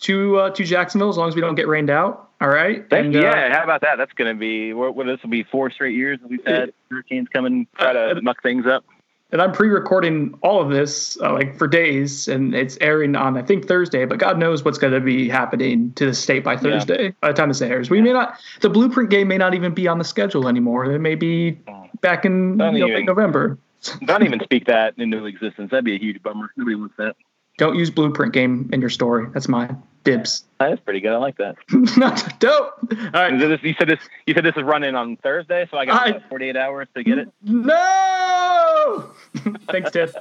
to 0.00 0.36
uh, 0.38 0.50
to 0.50 0.64
Jacksonville 0.64 1.08
as 1.08 1.16
long 1.16 1.28
as 1.28 1.34
we 1.34 1.40
don't 1.40 1.54
get 1.54 1.68
rained 1.68 1.90
out. 1.90 2.28
All 2.40 2.48
right. 2.48 2.88
Thank 2.88 3.06
And, 3.06 3.14
you. 3.14 3.20
uh, 3.20 3.34
yeah, 3.34 3.52
how 3.56 3.64
about 3.64 3.80
that? 3.80 3.96
That's 3.98 4.12
going 4.12 4.32
to 4.32 4.38
be 4.38 4.72
what, 4.72 4.94
what 4.94 5.06
this 5.06 5.20
will 5.22 5.30
be 5.30 5.42
four 5.42 5.70
straight 5.72 5.96
years 5.96 6.20
that 6.20 6.28
we've 6.28 6.44
had 6.46 6.72
hurricanes 6.88 7.26
come 7.32 7.46
and 7.46 7.66
try 7.76 7.90
Uh, 7.90 8.14
to 8.14 8.22
muck 8.22 8.42
things 8.42 8.64
up. 8.66 8.84
And 9.30 9.42
I'm 9.42 9.52
pre-recording 9.52 10.38
all 10.42 10.60
of 10.60 10.70
this 10.70 11.20
uh, 11.20 11.32
like 11.32 11.56
for 11.58 11.68
days, 11.68 12.28
and 12.28 12.54
it's 12.54 12.78
airing 12.80 13.14
on 13.14 13.36
I 13.36 13.42
think 13.42 13.66
Thursday. 13.66 14.04
But 14.04 14.18
God 14.18 14.38
knows 14.38 14.64
what's 14.64 14.78
going 14.78 14.94
to 14.94 15.00
be 15.00 15.28
happening 15.28 15.92
to 15.94 16.06
the 16.06 16.14
state 16.14 16.44
by 16.44 16.56
Thursday. 16.56 17.14
By 17.20 17.28
the 17.28 17.34
time 17.34 17.48
this 17.48 17.60
airs, 17.60 17.90
we 17.90 18.00
may 18.00 18.12
not. 18.12 18.38
The 18.60 18.70
blueprint 18.70 19.10
game 19.10 19.28
may 19.28 19.38
not 19.38 19.54
even 19.54 19.74
be 19.74 19.86
on 19.86 19.98
the 19.98 20.04
schedule 20.04 20.48
anymore. 20.48 20.90
It 20.90 20.98
may 21.00 21.14
be 21.14 21.58
back 22.00 22.24
in 22.24 22.52
you 22.52 22.56
know, 22.56 22.86
even- 22.88 23.04
November. 23.04 23.58
Don't 24.04 24.24
even 24.24 24.40
speak 24.40 24.66
that 24.66 24.94
into 24.98 25.24
existence. 25.26 25.70
That'd 25.70 25.84
be 25.84 25.94
a 25.94 25.98
huge 25.98 26.20
bummer. 26.20 26.50
Nobody 26.56 26.74
wants 26.74 26.96
that. 26.96 27.14
Don't 27.58 27.76
use 27.76 27.90
blueprint 27.90 28.32
game 28.32 28.70
in 28.72 28.80
your 28.80 28.88
story. 28.90 29.26
That's 29.34 29.48
my 29.48 29.68
Dibs. 30.04 30.44
That's 30.58 30.80
pretty 30.80 31.00
good. 31.00 31.12
I 31.12 31.18
like 31.18 31.36
that. 31.36 31.56
Not 31.98 32.40
dope. 32.40 32.72
All 32.92 33.10
right. 33.12 33.62
You 33.62 33.74
said 33.74 33.88
this. 33.88 34.00
You 34.26 34.32
said 34.32 34.44
this 34.44 34.56
is 34.56 34.62
running 34.62 34.94
on 34.94 35.16
Thursday, 35.18 35.68
so 35.70 35.76
I 35.76 35.84
got 35.84 36.06
I- 36.06 36.10
what, 36.12 36.28
48 36.30 36.56
hours 36.56 36.88
to 36.94 37.02
get 37.02 37.18
it. 37.18 37.28
No. 37.42 39.10
Thanks, 39.70 39.90
Ted. 39.90 40.14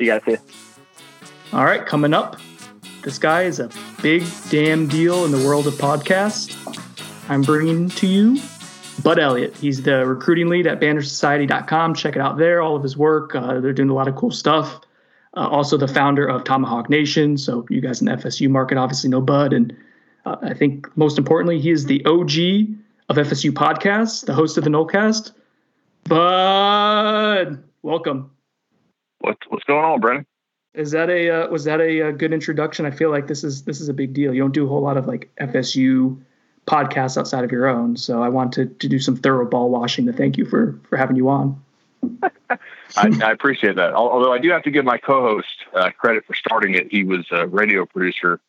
You 0.00 0.06
got 0.06 0.24
to. 0.24 0.38
All 1.52 1.64
right, 1.64 1.86
coming 1.86 2.12
up, 2.12 2.40
this 3.02 3.18
guy 3.18 3.42
is 3.42 3.60
a 3.60 3.70
big 4.02 4.24
damn 4.50 4.88
deal 4.88 5.24
in 5.24 5.30
the 5.30 5.46
world 5.46 5.68
of 5.68 5.74
podcasts. 5.74 6.56
I'm 7.28 7.42
bringing 7.42 7.88
to 7.90 8.06
you 8.08 8.40
Bud 9.04 9.18
Elliott. 9.18 9.54
He's 9.56 9.82
the 9.82 10.04
recruiting 10.06 10.48
lead 10.48 10.66
at 10.66 10.80
bannersociety.com. 10.80 11.94
Check 11.94 12.16
it 12.16 12.20
out 12.22 12.38
there, 12.38 12.60
all 12.62 12.74
of 12.74 12.82
his 12.82 12.96
work. 12.96 13.34
Uh, 13.34 13.60
they're 13.60 13.72
doing 13.72 13.90
a 13.90 13.94
lot 13.94 14.08
of 14.08 14.16
cool 14.16 14.30
stuff. 14.32 14.80
Uh, 15.36 15.48
also, 15.48 15.76
the 15.76 15.88
founder 15.88 16.26
of 16.26 16.44
Tomahawk 16.44 16.88
Nation. 16.88 17.36
So, 17.36 17.66
you 17.68 17.80
guys 17.80 18.00
in 18.00 18.06
the 18.06 18.12
FSU 18.12 18.48
market 18.48 18.78
obviously 18.78 19.10
know 19.10 19.20
Bud. 19.20 19.52
And 19.52 19.76
uh, 20.24 20.36
I 20.42 20.54
think 20.54 20.86
most 20.96 21.18
importantly, 21.18 21.60
he 21.60 21.70
is 21.70 21.86
the 21.86 22.04
OG 22.04 22.76
of 23.08 23.16
FSU 23.16 23.50
podcasts, 23.50 24.24
the 24.24 24.34
host 24.34 24.56
of 24.56 24.64
the 24.64 24.70
Nolecast. 24.70 25.32
Bud, 26.04 27.62
welcome. 27.82 28.30
What's 29.20 29.40
what's 29.48 29.64
going 29.64 29.84
on, 29.84 30.00
Brendan? 30.00 30.26
Is 30.74 30.90
that 30.90 31.08
a 31.08 31.30
uh, 31.30 31.48
was 31.48 31.64
that 31.64 31.80
a, 31.80 32.08
uh 32.08 32.10
good 32.10 32.32
introduction? 32.32 32.84
I 32.84 32.90
feel 32.90 33.10
like 33.10 33.26
this 33.26 33.42
is 33.42 33.64
this 33.64 33.80
is 33.80 33.88
a 33.88 33.94
big 33.94 34.12
deal. 34.12 34.34
You 34.34 34.40
don't 34.40 34.52
do 34.52 34.66
a 34.66 34.68
whole 34.68 34.82
lot 34.82 34.96
of 34.96 35.06
like 35.06 35.30
FSU 35.40 36.20
podcasts 36.66 37.16
outside 37.16 37.44
of 37.44 37.52
your 37.52 37.66
own, 37.66 37.96
so 37.96 38.22
I 38.22 38.28
wanted 38.28 38.68
to, 38.68 38.78
to 38.80 38.88
do 38.88 38.98
some 38.98 39.16
thorough 39.16 39.48
ball 39.48 39.70
washing 39.70 40.06
to 40.06 40.12
thank 40.12 40.36
you 40.36 40.44
for 40.44 40.78
for 40.88 40.98
having 40.98 41.16
you 41.16 41.28
on. 41.30 41.62
I, 42.50 42.58
I 42.96 43.30
appreciate 43.32 43.76
that. 43.76 43.92
Although 43.94 44.32
I 44.32 44.38
do 44.38 44.50
have 44.50 44.62
to 44.64 44.70
give 44.70 44.84
my 44.84 44.98
co-host 44.98 45.64
uh, 45.74 45.90
credit 45.98 46.24
for 46.26 46.34
starting 46.34 46.74
it. 46.74 46.88
He 46.90 47.04
was 47.04 47.26
a 47.30 47.46
radio 47.46 47.86
producer 47.86 48.40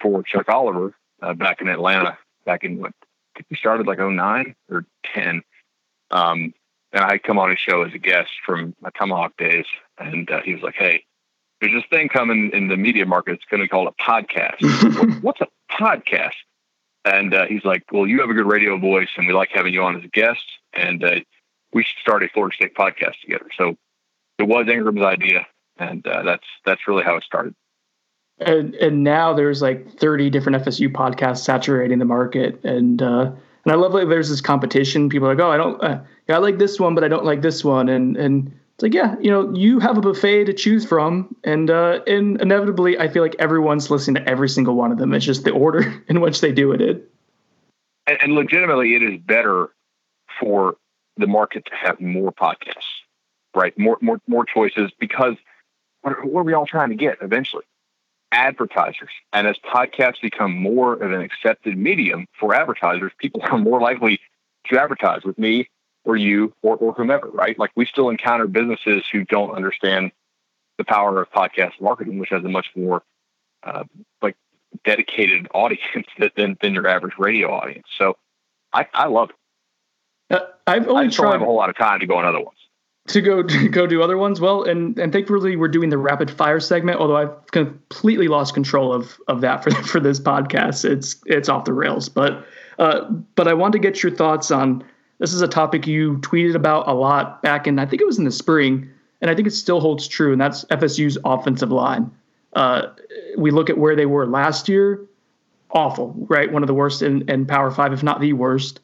for 0.00 0.22
Chuck 0.22 0.48
Oliver 0.48 0.94
uh, 1.20 1.34
back 1.34 1.60
in 1.60 1.68
Atlanta, 1.68 2.18
back 2.44 2.64
in 2.64 2.78
what 2.80 2.92
I 3.34 3.38
think 3.38 3.46
we 3.50 3.56
started 3.56 3.86
like 3.86 3.98
09 3.98 4.54
or 4.70 4.84
10. 5.14 5.42
Um, 6.10 6.54
and 6.92 7.04
I 7.04 7.12
had 7.12 7.22
come 7.22 7.38
on 7.38 7.50
his 7.50 7.58
show 7.58 7.82
as 7.82 7.94
a 7.94 7.98
guest 7.98 8.30
from 8.44 8.74
my 8.80 8.90
Tomahawk 8.98 9.36
days, 9.38 9.64
and 9.98 10.30
uh, 10.30 10.42
he 10.42 10.52
was 10.52 10.62
like, 10.62 10.74
"Hey, 10.74 11.04
there's 11.60 11.72
this 11.72 11.84
thing 11.88 12.08
coming 12.10 12.50
in 12.52 12.68
the 12.68 12.76
media 12.76 13.06
market. 13.06 13.32
It's 13.34 13.44
going 13.46 13.60
to 13.60 13.64
be 13.64 13.68
called 13.68 13.88
a 13.88 14.02
podcast. 14.02 14.60
What- 14.98 15.22
What's 15.22 15.40
a 15.40 15.46
podcast?" 15.70 16.34
And 17.06 17.32
uh, 17.32 17.46
he's 17.46 17.64
like, 17.64 17.84
"Well, 17.90 18.06
you 18.06 18.20
have 18.20 18.28
a 18.28 18.34
good 18.34 18.46
radio 18.46 18.76
voice, 18.78 19.08
and 19.16 19.26
we 19.26 19.32
like 19.32 19.48
having 19.54 19.72
you 19.72 19.82
on 19.82 19.96
as 19.96 20.04
a 20.04 20.08
guest, 20.08 20.44
and 20.74 21.02
uh, 21.02 21.20
we 21.72 21.82
should 21.82 21.98
start 22.00 22.22
a 22.22 22.28
Florida 22.28 22.54
State 22.54 22.74
podcast 22.74 23.20
together." 23.20 23.46
So 23.56 23.76
it 24.38 24.44
was 24.44 24.66
Ingram's 24.68 25.02
idea, 25.02 25.46
and 25.78 26.06
uh, 26.06 26.22
that's 26.22 26.46
that's 26.64 26.86
really 26.88 27.04
how 27.04 27.16
it 27.16 27.24
started. 27.24 27.54
And 28.38 28.74
and 28.76 29.04
now 29.04 29.32
there's 29.32 29.62
like 29.62 29.98
30 29.98 30.30
different 30.30 30.64
FSU 30.64 30.90
podcasts 30.90 31.44
saturating 31.44 31.98
the 31.98 32.04
market, 32.04 32.64
and 32.64 33.02
uh, 33.02 33.30
and 33.64 33.72
I 33.72 33.76
love 33.76 33.92
that 33.92 34.08
there's 34.08 34.28
this 34.28 34.40
competition. 34.40 35.08
People 35.08 35.28
are 35.28 35.34
like, 35.34 35.44
oh, 35.44 35.50
I 35.50 35.56
don't, 35.56 35.82
uh, 35.82 36.00
yeah, 36.28 36.36
I 36.36 36.38
like 36.38 36.58
this 36.58 36.80
one, 36.80 36.94
but 36.94 37.04
I 37.04 37.08
don't 37.08 37.24
like 37.24 37.42
this 37.42 37.64
one, 37.64 37.88
and 37.88 38.16
and 38.16 38.52
it's 38.74 38.82
like, 38.82 38.94
yeah, 38.94 39.16
you 39.20 39.30
know, 39.30 39.54
you 39.54 39.78
have 39.78 39.98
a 39.98 40.00
buffet 40.00 40.44
to 40.44 40.52
choose 40.52 40.84
from, 40.84 41.36
and 41.44 41.70
uh, 41.70 42.00
and 42.06 42.40
inevitably, 42.40 42.98
I 42.98 43.08
feel 43.08 43.22
like 43.22 43.36
everyone's 43.38 43.90
listening 43.90 44.22
to 44.22 44.28
every 44.28 44.48
single 44.48 44.74
one 44.74 44.90
of 44.90 44.98
them. 44.98 45.12
It's 45.14 45.24
just 45.24 45.44
the 45.44 45.52
order 45.52 46.02
in 46.08 46.20
which 46.20 46.40
they 46.40 46.52
do 46.52 46.72
it. 46.72 47.08
And, 48.06 48.18
and 48.20 48.32
legitimately, 48.32 48.96
it 48.96 49.02
is 49.02 49.20
better 49.20 49.68
for 50.40 50.76
the 51.16 51.26
market 51.26 51.64
to 51.66 51.74
have 51.74 52.00
more 52.00 52.32
podcasts, 52.32 53.02
right? 53.54 53.76
More 53.78 53.98
more 54.00 54.20
more 54.26 54.44
choices 54.44 54.90
because 54.98 55.34
what 56.02 56.14
are, 56.14 56.24
what 56.24 56.40
are 56.40 56.44
we 56.44 56.52
all 56.52 56.66
trying 56.66 56.90
to 56.90 56.96
get 56.96 57.18
eventually? 57.20 57.64
Advertisers. 58.32 59.10
And 59.32 59.46
as 59.46 59.56
podcasts 59.58 60.20
become 60.20 60.56
more 60.56 60.94
of 60.94 61.12
an 61.12 61.20
accepted 61.20 61.76
medium 61.76 62.26
for 62.38 62.54
advertisers, 62.54 63.12
people 63.18 63.42
are 63.50 63.58
more 63.58 63.80
likely 63.80 64.20
to 64.66 64.80
advertise 64.80 65.24
with 65.24 65.38
me 65.38 65.68
or 66.04 66.16
you 66.16 66.52
or, 66.62 66.76
or 66.76 66.92
whomever, 66.92 67.28
right? 67.28 67.58
Like 67.58 67.70
we 67.76 67.86
still 67.86 68.08
encounter 68.08 68.46
businesses 68.46 69.04
who 69.10 69.24
don't 69.24 69.52
understand 69.52 70.12
the 70.78 70.84
power 70.84 71.20
of 71.20 71.30
podcast 71.30 71.80
marketing, 71.80 72.18
which 72.18 72.30
has 72.30 72.44
a 72.44 72.48
much 72.48 72.66
more 72.74 73.02
uh, 73.62 73.84
like 74.20 74.36
dedicated 74.84 75.48
audience 75.54 76.06
than, 76.36 76.56
than 76.60 76.74
your 76.74 76.88
average 76.88 77.14
radio 77.18 77.52
audience. 77.52 77.86
So 77.98 78.16
I, 78.72 78.86
I 78.94 79.06
love 79.06 79.30
it. 79.30 79.36
Uh, 80.32 80.40
I've 80.66 80.88
only 80.88 81.04
I 81.04 81.06
just 81.06 81.18
don't 81.18 81.26
tried 81.26 81.32
have 81.34 81.42
a 81.42 81.44
whole 81.44 81.56
lot 81.56 81.70
of 81.70 81.76
time 81.76 82.00
to 82.00 82.06
go 82.06 82.16
on 82.16 82.24
other 82.24 82.40
ones. 82.40 82.58
to 83.08 83.20
go 83.20 83.42
to 83.42 83.68
go 83.68 83.86
do 83.86 84.02
other 84.02 84.16
ones. 84.16 84.40
Well, 84.40 84.64
and 84.64 84.98
and 84.98 85.12
thankfully 85.12 85.56
we're 85.56 85.68
doing 85.68 85.90
the 85.90 85.98
rapid 85.98 86.30
fire 86.30 86.60
segment. 86.60 86.98
Although 87.00 87.16
I've 87.16 87.46
completely 87.50 88.28
lost 88.28 88.54
control 88.54 88.92
of 88.92 89.20
of 89.28 89.40
that 89.42 89.62
for 89.62 89.70
for 89.84 90.00
this 90.00 90.18
podcast. 90.18 90.84
It's 90.84 91.16
it's 91.26 91.48
off 91.48 91.64
the 91.64 91.72
rails. 91.72 92.08
But 92.08 92.44
uh, 92.78 93.10
but 93.34 93.46
I 93.48 93.54
want 93.54 93.72
to 93.72 93.78
get 93.78 94.02
your 94.02 94.12
thoughts 94.12 94.50
on 94.50 94.84
this. 95.18 95.32
Is 95.32 95.42
a 95.42 95.48
topic 95.48 95.86
you 95.86 96.16
tweeted 96.18 96.54
about 96.54 96.88
a 96.88 96.94
lot 96.94 97.42
back 97.42 97.66
in 97.66 97.78
I 97.78 97.86
think 97.86 98.00
it 98.00 98.06
was 98.06 98.18
in 98.18 98.24
the 98.24 98.32
spring, 98.32 98.90
and 99.20 99.30
I 99.30 99.34
think 99.34 99.46
it 99.46 99.52
still 99.52 99.80
holds 99.80 100.08
true. 100.08 100.32
And 100.32 100.40
that's 100.40 100.64
FSU's 100.66 101.18
offensive 101.24 101.70
line. 101.70 102.10
Uh, 102.54 102.88
we 103.36 103.50
look 103.50 103.70
at 103.70 103.78
where 103.78 103.96
they 103.96 104.06
were 104.06 104.26
last 104.26 104.68
year. 104.68 105.00
Awful, 105.70 106.14
right? 106.28 106.52
One 106.52 106.62
of 106.62 106.66
the 106.66 106.74
worst 106.74 107.00
in, 107.00 107.28
in 107.30 107.46
Power 107.46 107.70
Five, 107.70 107.92
if 107.92 108.02
not 108.02 108.20
the 108.20 108.34
worst. 108.34 108.80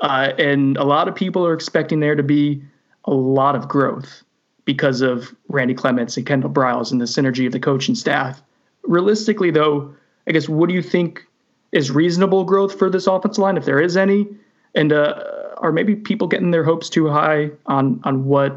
Uh, 0.00 0.32
and 0.38 0.76
a 0.76 0.84
lot 0.84 1.08
of 1.08 1.14
people 1.14 1.46
are 1.46 1.54
expecting 1.54 2.00
there 2.00 2.14
to 2.14 2.22
be 2.22 2.62
a 3.04 3.12
lot 3.12 3.56
of 3.56 3.68
growth 3.68 4.22
because 4.64 5.00
of 5.00 5.34
Randy 5.48 5.74
Clements 5.74 6.16
and 6.16 6.26
Kendal 6.26 6.50
Briles 6.50 6.92
and 6.92 7.00
the 7.00 7.06
synergy 7.06 7.46
of 7.46 7.52
the 7.52 7.60
coaching 7.60 7.94
staff. 7.94 8.42
Realistically, 8.82 9.50
though, 9.50 9.92
I 10.26 10.32
guess 10.32 10.48
what 10.48 10.68
do 10.68 10.74
you 10.74 10.82
think 10.82 11.26
is 11.72 11.90
reasonable 11.90 12.44
growth 12.44 12.78
for 12.78 12.90
this 12.90 13.06
offensive 13.06 13.42
line, 13.42 13.56
if 13.56 13.64
there 13.64 13.80
is 13.80 13.96
any? 13.96 14.26
And 14.74 14.92
uh, 14.92 15.22
are 15.56 15.72
maybe 15.72 15.96
people 15.96 16.28
getting 16.28 16.50
their 16.50 16.64
hopes 16.64 16.88
too 16.88 17.08
high 17.08 17.50
on 17.66 18.00
on 18.04 18.26
what 18.26 18.56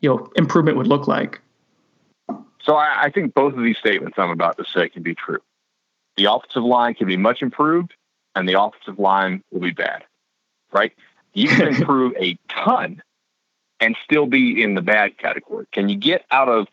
you 0.00 0.08
know 0.08 0.30
improvement 0.36 0.76
would 0.76 0.86
look 0.86 1.06
like? 1.06 1.40
So 2.62 2.74
I, 2.76 3.04
I 3.04 3.10
think 3.10 3.34
both 3.34 3.54
of 3.54 3.62
these 3.62 3.78
statements 3.78 4.18
I'm 4.18 4.30
about 4.30 4.56
to 4.58 4.64
say 4.64 4.88
can 4.88 5.02
be 5.02 5.14
true. 5.14 5.40
The 6.16 6.24
offensive 6.24 6.64
line 6.64 6.94
can 6.94 7.06
be 7.06 7.16
much 7.16 7.42
improved, 7.42 7.94
and 8.34 8.48
the 8.48 8.60
offensive 8.60 8.98
line 8.98 9.42
will 9.50 9.60
be 9.60 9.72
bad. 9.72 10.04
Right? 10.72 10.92
You 11.32 11.48
can 11.48 11.68
improve 11.74 12.14
a 12.18 12.38
ton 12.48 13.02
and 13.80 13.96
still 14.04 14.26
be 14.26 14.62
in 14.62 14.74
the 14.74 14.82
bad 14.82 15.18
category. 15.18 15.66
Can 15.72 15.88
you 15.88 15.96
get 15.96 16.24
out 16.30 16.48
of 16.48 16.68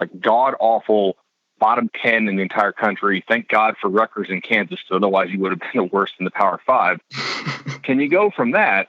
like 0.00 0.20
god 0.20 0.54
awful 0.60 1.16
bottom 1.58 1.90
ten 2.00 2.28
in 2.28 2.36
the 2.36 2.42
entire 2.42 2.72
country? 2.72 3.24
Thank 3.26 3.48
God 3.48 3.76
for 3.80 3.88
Rutgers 3.88 4.28
and 4.30 4.42
Kansas, 4.42 4.80
so 4.88 4.96
otherwise 4.96 5.30
you 5.30 5.40
would 5.40 5.52
have 5.52 5.60
been 5.60 5.70
the 5.74 5.84
worst 5.84 6.14
in 6.18 6.24
the 6.24 6.30
Power 6.30 6.60
Five. 6.64 7.00
can 7.82 8.00
you 8.00 8.08
go 8.08 8.30
from 8.30 8.52
that 8.52 8.88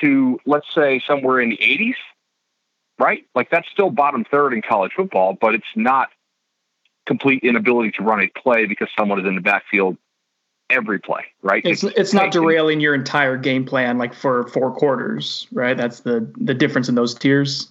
to 0.00 0.38
let's 0.44 0.66
say 0.74 1.02
somewhere 1.06 1.40
in 1.40 1.50
the 1.50 1.56
80s? 1.56 1.94
right? 2.98 3.24
Like 3.34 3.50
that's 3.50 3.68
still 3.68 3.90
bottom 3.90 4.24
third 4.24 4.52
in 4.52 4.62
college 4.62 4.92
football, 4.94 5.36
but 5.38 5.54
it's 5.54 5.64
not 5.74 6.08
complete 7.06 7.42
inability 7.42 7.92
to 7.92 8.02
run 8.02 8.20
a 8.20 8.28
play 8.28 8.66
because 8.66 8.88
someone 8.98 9.20
is 9.20 9.26
in 9.26 9.34
the 9.34 9.40
backfield 9.40 9.96
every 10.70 10.98
play, 10.98 11.24
right? 11.42 11.64
It's 11.64 11.84
it's 11.84 12.12
not 12.12 12.32
derailing 12.32 12.80
your 12.80 12.94
entire 12.94 13.36
game 13.36 13.64
plan 13.64 13.98
like 13.98 14.14
for 14.14 14.46
four 14.48 14.72
quarters, 14.72 15.46
right? 15.52 15.76
That's 15.76 16.00
the 16.00 16.30
the 16.36 16.54
difference 16.54 16.88
in 16.88 16.94
those 16.94 17.14
tiers. 17.14 17.70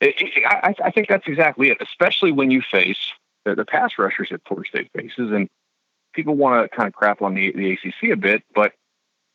It, 0.00 0.14
it, 0.18 0.44
I, 0.46 0.74
I 0.84 0.90
think 0.90 1.08
that's 1.08 1.26
exactly 1.26 1.70
it, 1.70 1.78
especially 1.80 2.32
when 2.32 2.50
you 2.50 2.60
face 2.60 3.12
the, 3.44 3.54
the 3.54 3.64
pass 3.64 3.92
rushers 3.98 4.28
that 4.30 4.42
Florida 4.46 4.68
State 4.68 4.90
faces, 4.94 5.30
and 5.30 5.48
people 6.12 6.34
want 6.34 6.70
to 6.70 6.76
kind 6.76 6.86
of 6.86 6.94
crap 6.94 7.22
on 7.22 7.34
the 7.34 7.52
the 7.52 7.72
ACC 7.72 8.10
a 8.12 8.16
bit, 8.16 8.42
but 8.54 8.72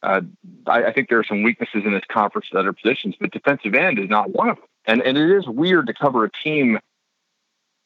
uh, 0.02 0.22
I, 0.68 0.86
I, 0.86 0.94
think 0.94 1.10
there 1.10 1.20
are 1.20 1.26
some 1.26 1.44
weaknesses 1.44 1.84
in 1.86 1.92
this 1.92 2.04
conference 2.10 2.48
at 2.54 2.58
other 2.58 2.72
positions, 2.72 3.16
but 3.20 3.32
defensive 3.32 3.74
end 3.74 4.00
is 4.00 4.10
not 4.10 4.30
one 4.30 4.50
of 4.50 4.56
them. 4.56 4.66
And 4.86 5.02
and 5.02 5.18
it 5.18 5.30
is 5.30 5.48
weird 5.48 5.88
to 5.88 5.94
cover 5.94 6.24
a 6.24 6.32
team 6.32 6.80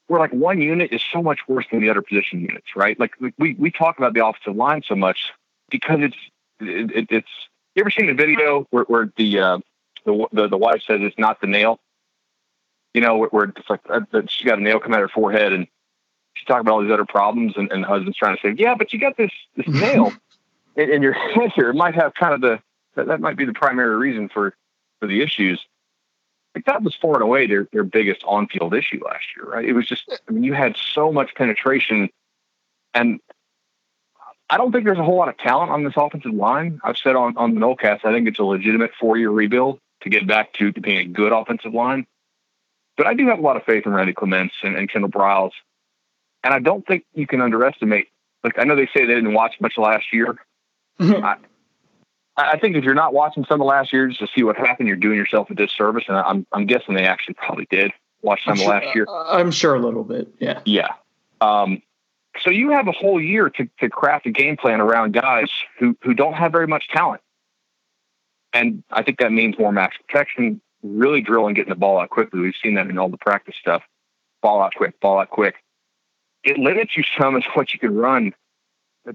where 0.08 0.20
like 0.20 0.32
one 0.32 0.62
unit 0.62 0.92
is 0.92 1.02
so 1.02 1.22
much 1.22 1.40
worse 1.48 1.66
than 1.72 1.82
the 1.82 1.90
other 1.90 2.02
position 2.02 2.42
units, 2.42 2.76
right? 2.76 3.00
Like 3.00 3.14
we 3.38 3.54
we 3.54 3.72
talk 3.72 3.98
about 3.98 4.14
the 4.14 4.26
offensive 4.26 4.56
line 4.56 4.84
so 4.86 4.96
much 4.96 5.32
because 5.70 6.00
it's 6.02 6.18
it, 6.60 7.08
it's. 7.10 7.30
You 7.76 7.82
ever 7.82 7.90
seen 7.90 8.06
the 8.06 8.14
video 8.14 8.68
where, 8.70 8.84
where 8.84 9.12
the, 9.18 9.40
uh, 9.40 9.58
the 10.06 10.28
the 10.32 10.48
the 10.48 10.58
wife 10.58 10.84
says 10.86 11.00
it's 11.02 11.18
not 11.18 11.42
the 11.42 11.48
nail? 11.48 11.80
You 12.94 13.02
know, 13.02 13.18
where, 13.18 13.30
where 13.30 13.46
it's 13.46 13.70
like 13.70 13.82
uh, 13.90 14.02
she 14.28 14.46
got 14.46 14.60
a 14.60 14.62
nail 14.62 14.80
come 14.80 14.94
out 14.94 15.00
her 15.00 15.08
forehead 15.08 15.54
and 15.54 15.68
she's 16.36 16.46
talking 16.46 16.62
about 16.62 16.74
all 16.74 16.82
these 16.84 16.92
other 16.92 17.06
problems, 17.06 17.54
and, 17.56 17.72
and 17.72 17.84
the 17.84 17.88
husband's 17.88 18.18
trying 18.18 18.36
to 18.36 18.42
say, 18.42 18.54
yeah, 18.58 18.76
but 18.76 18.94
you 18.94 19.00
got 19.00 19.18
this 19.18 19.32
this 19.56 19.68
nail 19.82 20.14
in, 20.76 20.92
in 20.92 21.02
your 21.02 21.14
head 21.34 21.52
here. 21.56 21.70
It 21.70 21.76
might 21.76 21.96
have 21.96 22.14
kind 22.14 22.34
of 22.34 22.42
the 22.42 22.60
that, 22.96 23.08
that 23.08 23.22
might 23.22 23.38
be 23.38 23.46
the 23.46 23.54
primary 23.54 23.96
reason 23.96 24.30
for 24.30 24.56
for 25.00 25.08
the 25.08 25.22
issues 25.22 25.60
like 26.56 26.66
that 26.66 26.84
was 26.84 26.96
far 26.96 27.16
and 27.16 27.24
away 27.24 27.48
their, 27.48 27.68
their 27.72 27.84
biggest 27.84 28.24
on 28.26 28.48
field 28.48 28.74
issue 28.74 29.02
last 29.04 29.26
year, 29.36 29.46
right? 29.46 29.66
It 29.66 29.74
was 29.74 29.88
just, 29.88 30.04
I 30.28 30.32
mean, 30.32 30.44
you 30.44 30.54
had 30.54 30.78
so 30.78 31.12
much 31.12 31.34
penetration. 31.36 32.10
And 32.94 33.20
I 34.50 34.58
don't 34.58 34.72
think 34.72 34.86
there's 34.86 35.00
a 35.00 35.04
whole 35.04 35.18
lot 35.18 35.30
of 35.30 35.38
talent 35.38 35.72
on 35.72 35.84
this 35.84 35.94
offensive 35.96 36.34
line. 36.34 36.80
I've 36.84 36.98
said 36.98 37.16
on, 37.16 37.38
on 37.38 37.56
the 37.56 37.60
Nolecast, 37.60 38.06
I 38.06 38.14
think 38.14 38.28
it's 38.28 38.40
a 38.40 38.44
legitimate 38.44 38.92
four 39.00 39.18
year 39.18 39.32
rebuild 39.32 39.80
to 40.02 40.10
get 40.10 40.28
back 40.28 40.54
to, 40.54 40.72
to 40.72 40.82
being 40.82 40.98
a 41.00 41.06
good 41.06 41.32
offensive 41.32 41.74
line. 41.74 42.06
But 42.98 43.08
I 43.08 43.16
do 43.16 43.28
have 43.30 43.40
a 43.40 43.42
lot 43.42 43.58
of 43.58 43.64
faith 43.64 43.88
in 43.88 43.94
Randy 43.94 44.14
Clements 44.14 44.54
and, 44.62 44.76
and 44.76 44.88
Kendal 44.90 45.10
Briles. 45.10 45.54
And 46.44 46.54
I 46.54 46.60
don't 46.60 46.86
think 46.86 47.06
you 47.14 47.26
can 47.26 47.42
underestimate, 47.42 48.10
like, 48.44 48.60
I 48.60 48.66
know 48.66 48.76
they 48.76 48.88
say 48.88 49.06
they 49.06 49.16
didn't 49.16 49.34
watch 49.34 49.56
much 49.60 49.78
last 49.78 50.14
year. 50.14 50.36
Mm-hmm. 51.00 51.26
I, 51.26 51.38
I 52.36 52.58
think 52.58 52.76
if 52.76 52.84
you're 52.84 52.96
not 52.96 53.14
watching 53.14 53.46
some 53.46 53.62
of 53.62 53.68
last 53.68 53.94
year 53.94 54.08
just 54.08 54.20
to 54.20 54.28
see 54.36 54.44
what 54.44 54.58
happened, 54.58 54.88
you're 54.88 54.98
doing 54.98 55.18
yourself 55.18 55.50
a 55.50 55.54
disservice. 55.56 56.06
And 56.08 56.18
I'm 56.18 56.48
I'm 56.52 56.66
guessing 56.66 56.96
they 56.96 57.06
actually 57.06 57.36
probably 57.36 57.68
did 57.70 57.92
watch 58.22 58.44
some 58.46 58.58
sure, 58.58 58.70
last 58.70 58.96
year. 58.96 59.06
Uh, 59.08 59.38
I'm 59.38 59.52
sure 59.52 59.76
a 59.76 59.80
little 59.80 60.04
bit. 60.04 60.34
Yeah. 60.40 60.62
Yeah. 60.66 60.94
Um, 61.42 61.82
so 62.42 62.50
you 62.50 62.72
have 62.72 62.88
a 62.88 62.92
whole 62.92 63.22
year 63.22 63.50
to, 63.52 63.70
to 63.80 63.90
craft 63.90 64.26
a 64.26 64.32
game 64.32 64.58
plan 64.58 64.82
around 64.82 65.14
guys 65.14 65.50
who 65.78 65.96
who 66.02 66.16
don't 66.16 66.34
have 66.34 66.52
very 66.52 66.68
much 66.68 66.90
talent. 66.90 67.22
And 68.52 68.84
I 68.92 69.04
think 69.04 69.20
that 69.20 69.32
means 69.32 69.58
more 69.58 69.72
max 69.72 69.98
protection, 69.98 70.62
really 70.82 71.22
drilling, 71.22 71.54
getting 71.54 71.70
the 71.70 71.76
ball 71.76 72.00
out 72.00 72.10
quickly. 72.10 72.40
We've 72.40 72.54
seen 72.62 72.76
that 72.76 72.88
in 72.88 72.98
all 72.98 73.10
the 73.10 73.18
practice 73.18 73.56
stuff. 73.60 73.84
Ball 74.42 74.62
out 74.62 74.74
quick, 74.76 75.00
ball 75.00 75.20
out 75.20 75.30
quick. 75.30 75.56
It 76.44 76.58
limits 76.58 76.98
you 76.98 77.04
some 77.18 77.38
as 77.38 77.44
what 77.54 77.74
you 77.74 77.80
can 77.80 77.96
run, 77.96 78.34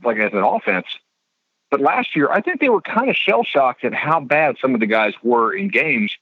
like 0.02 0.18
as 0.18 0.32
an 0.32 0.38
offense 0.38 0.86
but 1.70 1.80
last 1.80 2.16
year, 2.16 2.30
I 2.30 2.40
think 2.40 2.60
they 2.60 2.68
were 2.68 2.80
kind 2.80 3.10
of 3.10 3.16
shell 3.16 3.44
shocked 3.44 3.84
at 3.84 3.94
how 3.94 4.20
bad 4.20 4.56
some 4.60 4.74
of 4.74 4.80
the 4.80 4.86
guys 4.86 5.12
were 5.22 5.52
in 5.52 5.68
games 5.68 6.16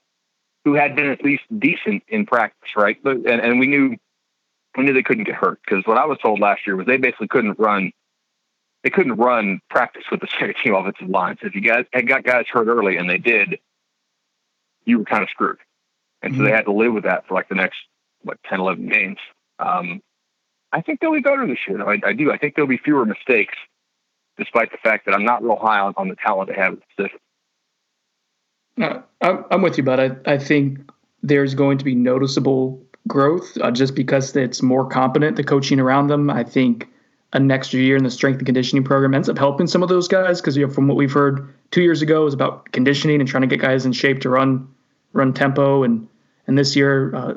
who 0.65 0.73
had 0.73 0.95
been 0.95 1.09
at 1.09 1.23
least 1.23 1.43
decent 1.57 2.03
in 2.09 2.25
practice, 2.25 2.71
right? 2.75 2.97
But, 3.01 3.17
and, 3.17 3.41
and 3.41 3.59
we 3.59 3.67
knew 3.67 3.95
we 4.75 4.83
knew 4.83 4.93
they 4.93 5.03
couldn't 5.03 5.23
get 5.23 5.35
hurt 5.35 5.59
because 5.65 5.85
what 5.85 5.97
I 5.97 6.05
was 6.05 6.19
told 6.19 6.39
last 6.39 6.67
year 6.67 6.75
was 6.75 6.85
they 6.85 6.97
basically 6.97 7.29
couldn't 7.29 7.57
run 7.57 7.91
they 8.83 8.89
couldn't 8.89 9.15
run 9.15 9.59
practice 9.69 10.03
with 10.11 10.21
the 10.21 10.27
second 10.39 10.55
team 10.63 10.75
offensive 10.75 11.09
line. 11.09 11.37
So 11.41 11.47
if 11.47 11.55
you 11.55 11.61
guys 11.61 11.85
had 11.93 12.07
got 12.07 12.23
guys 12.23 12.45
hurt 12.51 12.67
early 12.67 12.97
and 12.97 13.09
they 13.09 13.17
did, 13.17 13.59
you 14.85 14.99
were 14.99 15.05
kind 15.05 15.23
of 15.23 15.29
screwed. 15.29 15.57
And 16.21 16.33
mm-hmm. 16.33 16.41
so 16.41 16.45
they 16.45 16.55
had 16.55 16.65
to 16.65 16.71
live 16.71 16.93
with 16.93 17.03
that 17.05 17.27
for 17.27 17.33
like 17.33 17.49
the 17.49 17.55
next 17.55 17.77
what 18.21 18.37
10, 18.49 18.59
11 18.59 18.89
games. 18.89 19.17
Um, 19.59 20.01
I 20.71 20.81
think 20.81 20.99
they'll 20.99 21.13
be 21.13 21.21
better 21.21 21.47
this 21.47 21.59
year. 21.67 21.87
I, 21.87 21.99
I 22.05 22.13
do. 22.13 22.31
I 22.31 22.37
think 22.37 22.55
there'll 22.55 22.67
be 22.67 22.77
fewer 22.77 23.05
mistakes 23.05 23.55
despite 24.37 24.71
the 24.71 24.77
fact 24.77 25.05
that 25.05 25.13
I'm 25.13 25.25
not 25.25 25.43
real 25.43 25.57
high 25.57 25.79
on, 25.79 25.93
on 25.97 26.09
the 26.09 26.15
talent 26.15 26.49
they 26.49 26.55
have 26.55 26.73
at 26.73 26.79
the 26.79 26.85
position. 26.95 27.19
No, 28.77 29.03
I'm, 29.21 29.61
with 29.61 29.77
you, 29.77 29.83
but 29.83 29.99
I, 29.99 30.11
I 30.33 30.37
think 30.37 30.79
there's 31.23 31.55
going 31.55 31.79
to 31.79 31.85
be 31.85 31.95
noticeable 31.95 32.81
growth 33.07 33.57
uh, 33.61 33.71
just 33.71 33.95
because 33.95 34.35
it's 34.35 34.61
more 34.61 34.87
competent, 34.87 35.35
the 35.35 35.43
coaching 35.43 35.79
around 35.79 36.07
them. 36.07 36.29
I 36.29 36.43
think 36.43 36.87
an 37.33 37.49
extra 37.51 37.79
year 37.79 37.97
in 37.97 38.03
the 38.03 38.11
strength 38.11 38.37
and 38.37 38.45
conditioning 38.45 38.83
program 38.83 39.13
ends 39.13 39.29
up 39.29 39.37
helping 39.37 39.67
some 39.67 39.83
of 39.83 39.89
those 39.89 40.07
guys 40.07 40.39
because 40.39 40.55
you 40.55 40.65
know, 40.65 40.71
from 40.71 40.87
what 40.87 40.95
we've 40.95 41.11
heard 41.11 41.53
two 41.71 41.81
years 41.81 42.01
ago 42.01 42.23
was 42.23 42.33
about 42.33 42.71
conditioning 42.71 43.19
and 43.19 43.27
trying 43.27 43.41
to 43.41 43.47
get 43.47 43.59
guys 43.59 43.85
in 43.85 43.91
shape 43.91 44.21
to 44.21 44.29
run 44.29 44.67
run 45.13 45.33
tempo 45.33 45.83
and 45.83 46.07
and 46.45 46.57
this 46.57 46.75
year 46.75 47.15
uh, 47.15 47.33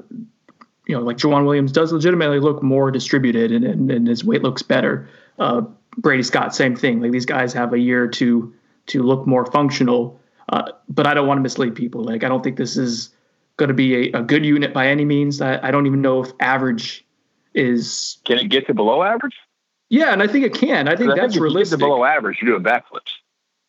you 0.86 0.94
know 0.94 1.00
like 1.00 1.16
Jauan 1.16 1.44
Williams 1.44 1.72
does 1.72 1.92
legitimately 1.92 2.38
look 2.38 2.62
more 2.62 2.90
distributed 2.90 3.50
and, 3.50 3.64
and, 3.64 3.90
and 3.90 4.06
his 4.06 4.24
weight 4.24 4.42
looks 4.42 4.62
better. 4.62 5.08
Uh, 5.38 5.62
Brady 6.00 6.22
Scott, 6.22 6.54
same 6.54 6.74
thing. 6.74 7.00
Like 7.00 7.12
these 7.12 7.26
guys 7.26 7.52
have 7.52 7.72
a 7.72 7.78
year 7.78 8.08
to 8.08 8.52
to 8.86 9.02
look 9.02 9.26
more 9.26 9.46
functional. 9.46 10.20
Uh, 10.48 10.72
but 10.88 11.06
I 11.06 11.14
don't 11.14 11.28
want 11.28 11.38
to 11.38 11.42
mislead 11.42 11.74
people. 11.74 12.02
Like 12.02 12.24
I 12.24 12.28
don't 12.28 12.42
think 12.42 12.56
this 12.56 12.76
is 12.76 13.10
going 13.56 13.68
to 13.68 13.74
be 13.74 14.10
a, 14.10 14.18
a, 14.18 14.22
good 14.22 14.44
unit 14.44 14.72
by 14.72 14.88
any 14.88 15.04
means. 15.04 15.40
I, 15.40 15.68
I, 15.68 15.70
don't 15.70 15.86
even 15.86 16.00
know 16.00 16.24
if 16.24 16.32
average 16.40 17.04
is. 17.54 18.18
Can 18.24 18.38
it 18.38 18.48
get 18.48 18.66
to 18.66 18.74
below 18.74 19.02
average? 19.02 19.36
Yeah, 19.90 20.12
and 20.12 20.22
I 20.22 20.26
think 20.26 20.44
it 20.44 20.54
can. 20.54 20.88
I 20.88 20.96
think 20.96 21.12
I 21.12 21.16
that's 21.16 21.34
think 21.34 21.42
realistic. 21.42 21.78
below 21.78 22.04
average, 22.04 22.38
you're 22.40 22.58
doing 22.58 22.64
backflips. 22.64 23.12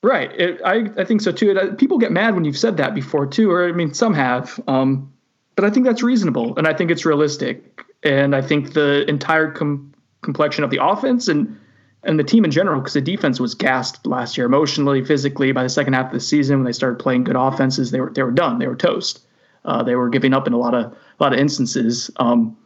Right. 0.01 0.31
It, 0.39 0.61
I 0.65 0.89
I 0.97 1.03
think 1.03 1.21
so 1.21 1.31
too. 1.31 1.51
It, 1.51 1.77
people 1.77 1.99
get 1.99 2.11
mad 2.11 2.33
when 2.33 2.45
you've 2.45 2.57
said 2.57 2.77
that 2.77 2.95
before 2.95 3.27
too, 3.27 3.51
or 3.51 3.67
I 3.67 3.73
mean, 3.73 3.93
some 3.93 4.13
have. 4.13 4.59
Um, 4.67 5.13
but 5.55 5.65
I 5.65 5.69
think 5.69 5.85
that's 5.85 6.01
reasonable, 6.01 6.57
and 6.57 6.67
I 6.67 6.73
think 6.73 6.89
it's 6.89 7.05
realistic, 7.05 7.83
and 8.01 8.35
I 8.35 8.41
think 8.41 8.73
the 8.73 9.07
entire 9.07 9.51
com- 9.51 9.93
complexion 10.21 10.63
of 10.63 10.71
the 10.71 10.83
offense 10.83 11.27
and 11.27 11.59
and 12.03 12.17
the 12.17 12.23
team 12.23 12.45
in 12.45 12.51
general, 12.51 12.79
because 12.79 12.93
the 12.93 13.01
defense 13.01 13.39
was 13.39 13.53
gassed 13.53 14.05
last 14.07 14.37
year 14.37 14.45
emotionally, 14.45 15.05
physically. 15.05 15.51
By 15.51 15.63
the 15.63 15.69
second 15.69 15.93
half 15.93 16.07
of 16.07 16.13
the 16.13 16.19
season, 16.19 16.57
when 16.57 16.65
they 16.65 16.71
started 16.71 16.99
playing 16.99 17.25
good 17.25 17.35
offenses, 17.35 17.91
they 17.91 17.99
were 18.01 18.11
they 18.11 18.23
were 18.23 18.31
done. 18.31 18.59
They 18.59 18.67
were 18.67 18.75
toast. 18.75 19.21
Uh, 19.63 19.83
they 19.83 19.95
were 19.95 20.09
giving 20.09 20.33
up 20.33 20.47
in 20.47 20.53
a 20.53 20.57
lot 20.57 20.73
of 20.73 20.85
a 20.85 20.95
lot 21.19 21.33
of 21.33 21.39
instances. 21.39 22.09
Um, 22.17 22.57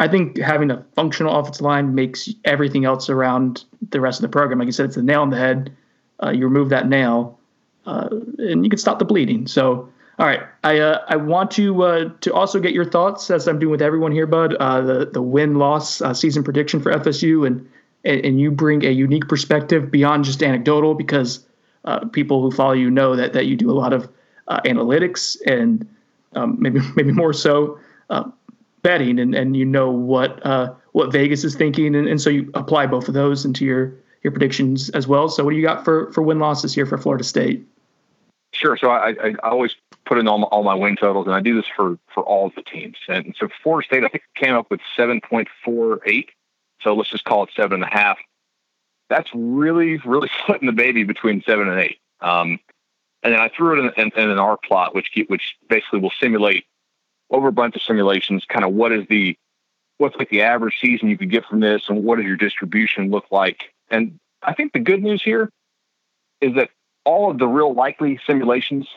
I 0.00 0.08
think 0.08 0.38
having 0.38 0.70
a 0.70 0.84
functional 0.96 1.38
offensive 1.38 1.62
line 1.62 1.94
makes 1.94 2.28
everything 2.44 2.84
else 2.84 3.08
around 3.10 3.64
the 3.90 4.00
rest 4.00 4.18
of 4.18 4.22
the 4.22 4.28
program. 4.28 4.58
Like 4.58 4.66
you 4.66 4.72
said, 4.72 4.86
it's 4.86 4.96
a 4.96 5.02
nail 5.02 5.22
in 5.22 5.30
the 5.30 5.36
head. 5.36 5.76
Uh, 6.22 6.30
you 6.30 6.44
remove 6.44 6.70
that 6.70 6.88
nail, 6.88 7.38
uh, 7.86 8.08
and 8.38 8.64
you 8.64 8.70
can 8.70 8.78
stop 8.78 8.98
the 8.98 9.04
bleeding. 9.04 9.46
So, 9.46 9.88
all 10.18 10.26
right, 10.26 10.40
I 10.64 10.78
uh, 10.80 11.04
I 11.08 11.16
want 11.16 11.52
to 11.52 11.82
uh, 11.82 12.10
to 12.22 12.34
also 12.34 12.58
get 12.58 12.72
your 12.72 12.84
thoughts 12.84 13.30
as 13.30 13.46
I'm 13.46 13.60
doing 13.60 13.70
with 13.70 13.82
everyone 13.82 14.10
here, 14.10 14.26
Bud. 14.26 14.54
Uh, 14.54 14.80
the 14.80 15.06
the 15.06 15.22
win 15.22 15.54
loss 15.54 16.02
season 16.18 16.42
prediction 16.42 16.80
for 16.80 16.92
FSU 16.92 17.46
and 17.46 17.68
and, 18.04 18.24
and 18.24 18.40
you 18.40 18.50
bring 18.50 18.84
a 18.84 18.90
unique 18.90 19.28
perspective 19.28 19.90
beyond 19.90 20.24
just 20.24 20.42
anecdotal 20.42 20.94
because 20.94 21.46
uh, 21.84 22.04
people 22.06 22.42
who 22.42 22.50
follow 22.50 22.72
you 22.72 22.90
know 22.90 23.16
that 23.16 23.32
that 23.32 23.46
you 23.46 23.56
do 23.56 23.70
a 23.70 23.72
lot 23.72 23.92
of 23.92 24.08
uh, 24.48 24.60
analytics 24.64 25.36
and 25.46 25.88
um, 26.34 26.56
maybe 26.60 26.80
maybe 26.96 27.12
more 27.12 27.32
so 27.32 27.78
uh, 28.10 28.24
betting 28.82 29.18
and, 29.18 29.34
and 29.34 29.56
you 29.56 29.64
know 29.64 29.90
what 29.90 30.44
uh, 30.44 30.72
what 30.92 31.12
Vegas 31.12 31.44
is 31.44 31.54
thinking 31.54 31.94
and, 31.94 32.08
and 32.08 32.20
so 32.20 32.30
you 32.30 32.50
apply 32.54 32.86
both 32.86 33.08
of 33.08 33.14
those 33.14 33.44
into 33.44 33.64
your 33.64 33.94
your 34.22 34.32
predictions 34.32 34.90
as 34.90 35.06
well. 35.06 35.28
So 35.28 35.44
what 35.44 35.50
do 35.50 35.56
you 35.56 35.62
got 35.62 35.84
for 35.84 36.12
for 36.12 36.22
win 36.22 36.38
losses 36.38 36.74
here 36.74 36.86
for 36.86 36.98
Florida 36.98 37.24
State? 37.24 37.66
Sure. 38.52 38.76
So 38.76 38.90
I, 38.90 39.10
I 39.10 39.34
always 39.44 39.76
put 40.06 40.18
in 40.18 40.26
all 40.26 40.38
my, 40.38 40.46
all 40.48 40.64
my 40.64 40.74
win 40.74 40.96
totals, 40.96 41.26
and 41.26 41.34
I 41.34 41.40
do 41.40 41.54
this 41.54 41.66
for 41.74 41.98
for 42.12 42.22
all 42.24 42.46
of 42.46 42.54
the 42.54 42.62
teams. 42.62 42.96
And 43.08 43.34
so 43.38 43.48
Florida 43.62 43.86
State, 43.86 44.04
I 44.04 44.08
think, 44.08 44.24
came 44.34 44.54
up 44.54 44.70
with 44.70 44.80
seven 44.96 45.20
point 45.20 45.48
four 45.64 46.00
eight 46.04 46.30
so 46.82 46.94
let's 46.94 47.10
just 47.10 47.24
call 47.24 47.44
it 47.44 47.50
seven 47.54 47.82
and 47.82 47.92
a 47.92 47.96
half. 47.96 48.18
That's 49.08 49.28
really, 49.34 49.98
really 49.98 50.30
splitting 50.42 50.66
the 50.66 50.72
baby 50.72 51.04
between 51.04 51.42
seven 51.42 51.68
and 51.68 51.80
eight. 51.80 51.98
Um, 52.20 52.58
and 53.22 53.34
then 53.34 53.40
I 53.40 53.48
threw 53.48 53.78
it 53.78 53.92
in, 53.96 54.04
in, 54.04 54.12
in 54.16 54.30
an 54.30 54.38
R 54.38 54.56
plot, 54.56 54.94
which 54.94 55.10
which 55.28 55.56
basically 55.68 56.00
will 56.00 56.12
simulate 56.20 56.64
over 57.30 57.48
a 57.48 57.52
bunch 57.52 57.76
of 57.76 57.82
simulations, 57.82 58.44
kind 58.48 58.64
of 58.64 58.72
what 58.72 58.92
is 58.92 59.06
the 59.08 59.36
what's 59.98 60.16
like 60.16 60.30
the 60.30 60.42
average 60.42 60.78
season 60.80 61.08
you 61.08 61.18
could 61.18 61.30
get 61.30 61.44
from 61.44 61.60
this, 61.60 61.88
and 61.88 62.02
what 62.02 62.16
does 62.16 62.24
your 62.24 62.36
distribution 62.36 63.10
look 63.10 63.26
like? 63.30 63.72
And 63.90 64.18
I 64.42 64.54
think 64.54 64.72
the 64.72 64.78
good 64.78 65.02
news 65.02 65.22
here 65.22 65.50
is 66.40 66.54
that 66.54 66.70
all 67.04 67.30
of 67.30 67.38
the 67.38 67.46
real 67.46 67.74
likely 67.74 68.18
simulations 68.26 68.88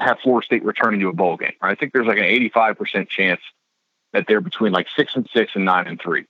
have 0.00 0.18
Florida 0.22 0.46
State 0.46 0.64
returning 0.64 1.00
to 1.00 1.08
a 1.08 1.12
bowl 1.12 1.36
game. 1.36 1.52
Right? 1.60 1.72
I 1.72 1.74
think 1.74 1.92
there's 1.92 2.06
like 2.06 2.18
an 2.18 2.24
85% 2.24 3.08
chance 3.08 3.40
that 4.12 4.24
they're 4.26 4.40
between 4.40 4.72
like 4.72 4.86
six 4.96 5.14
and 5.14 5.28
six 5.34 5.52
and 5.54 5.64
nine 5.64 5.86
and 5.86 6.00
three 6.00 6.24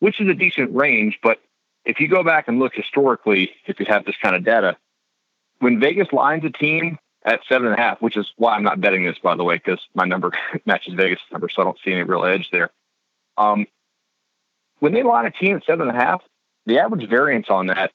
which 0.00 0.20
is 0.20 0.28
a 0.28 0.34
decent 0.34 0.74
range. 0.74 1.18
But 1.22 1.40
if 1.84 2.00
you 2.00 2.08
go 2.08 2.22
back 2.22 2.48
and 2.48 2.58
look 2.58 2.74
historically, 2.74 3.50
if 3.66 3.78
you 3.80 3.86
have 3.88 4.04
this 4.04 4.16
kind 4.20 4.36
of 4.36 4.44
data, 4.44 4.76
when 5.58 5.80
Vegas 5.80 6.12
lines 6.12 6.44
a 6.44 6.50
team 6.50 6.98
at 7.24 7.40
seven 7.48 7.68
and 7.68 7.76
a 7.78 7.80
half, 7.80 8.00
which 8.00 8.16
is 8.16 8.26
why 8.36 8.54
I'm 8.54 8.62
not 8.62 8.80
betting 8.80 9.04
this, 9.04 9.18
by 9.22 9.36
the 9.36 9.44
way, 9.44 9.56
because 9.56 9.80
my 9.94 10.04
number 10.04 10.32
matches 10.66 10.94
Vegas 10.94 11.20
number, 11.32 11.48
so 11.48 11.62
I 11.62 11.64
don't 11.64 11.78
see 11.84 11.92
any 11.92 12.02
real 12.02 12.24
edge 12.24 12.48
there. 12.50 12.70
Um, 13.36 13.66
when 14.78 14.92
they 14.92 15.02
line 15.02 15.26
a 15.26 15.30
team 15.30 15.56
at 15.56 15.64
seven 15.64 15.88
and 15.88 15.96
a 15.96 16.00
half, 16.00 16.22
the 16.66 16.78
average 16.78 17.08
variance 17.08 17.48
on 17.48 17.66
that 17.66 17.92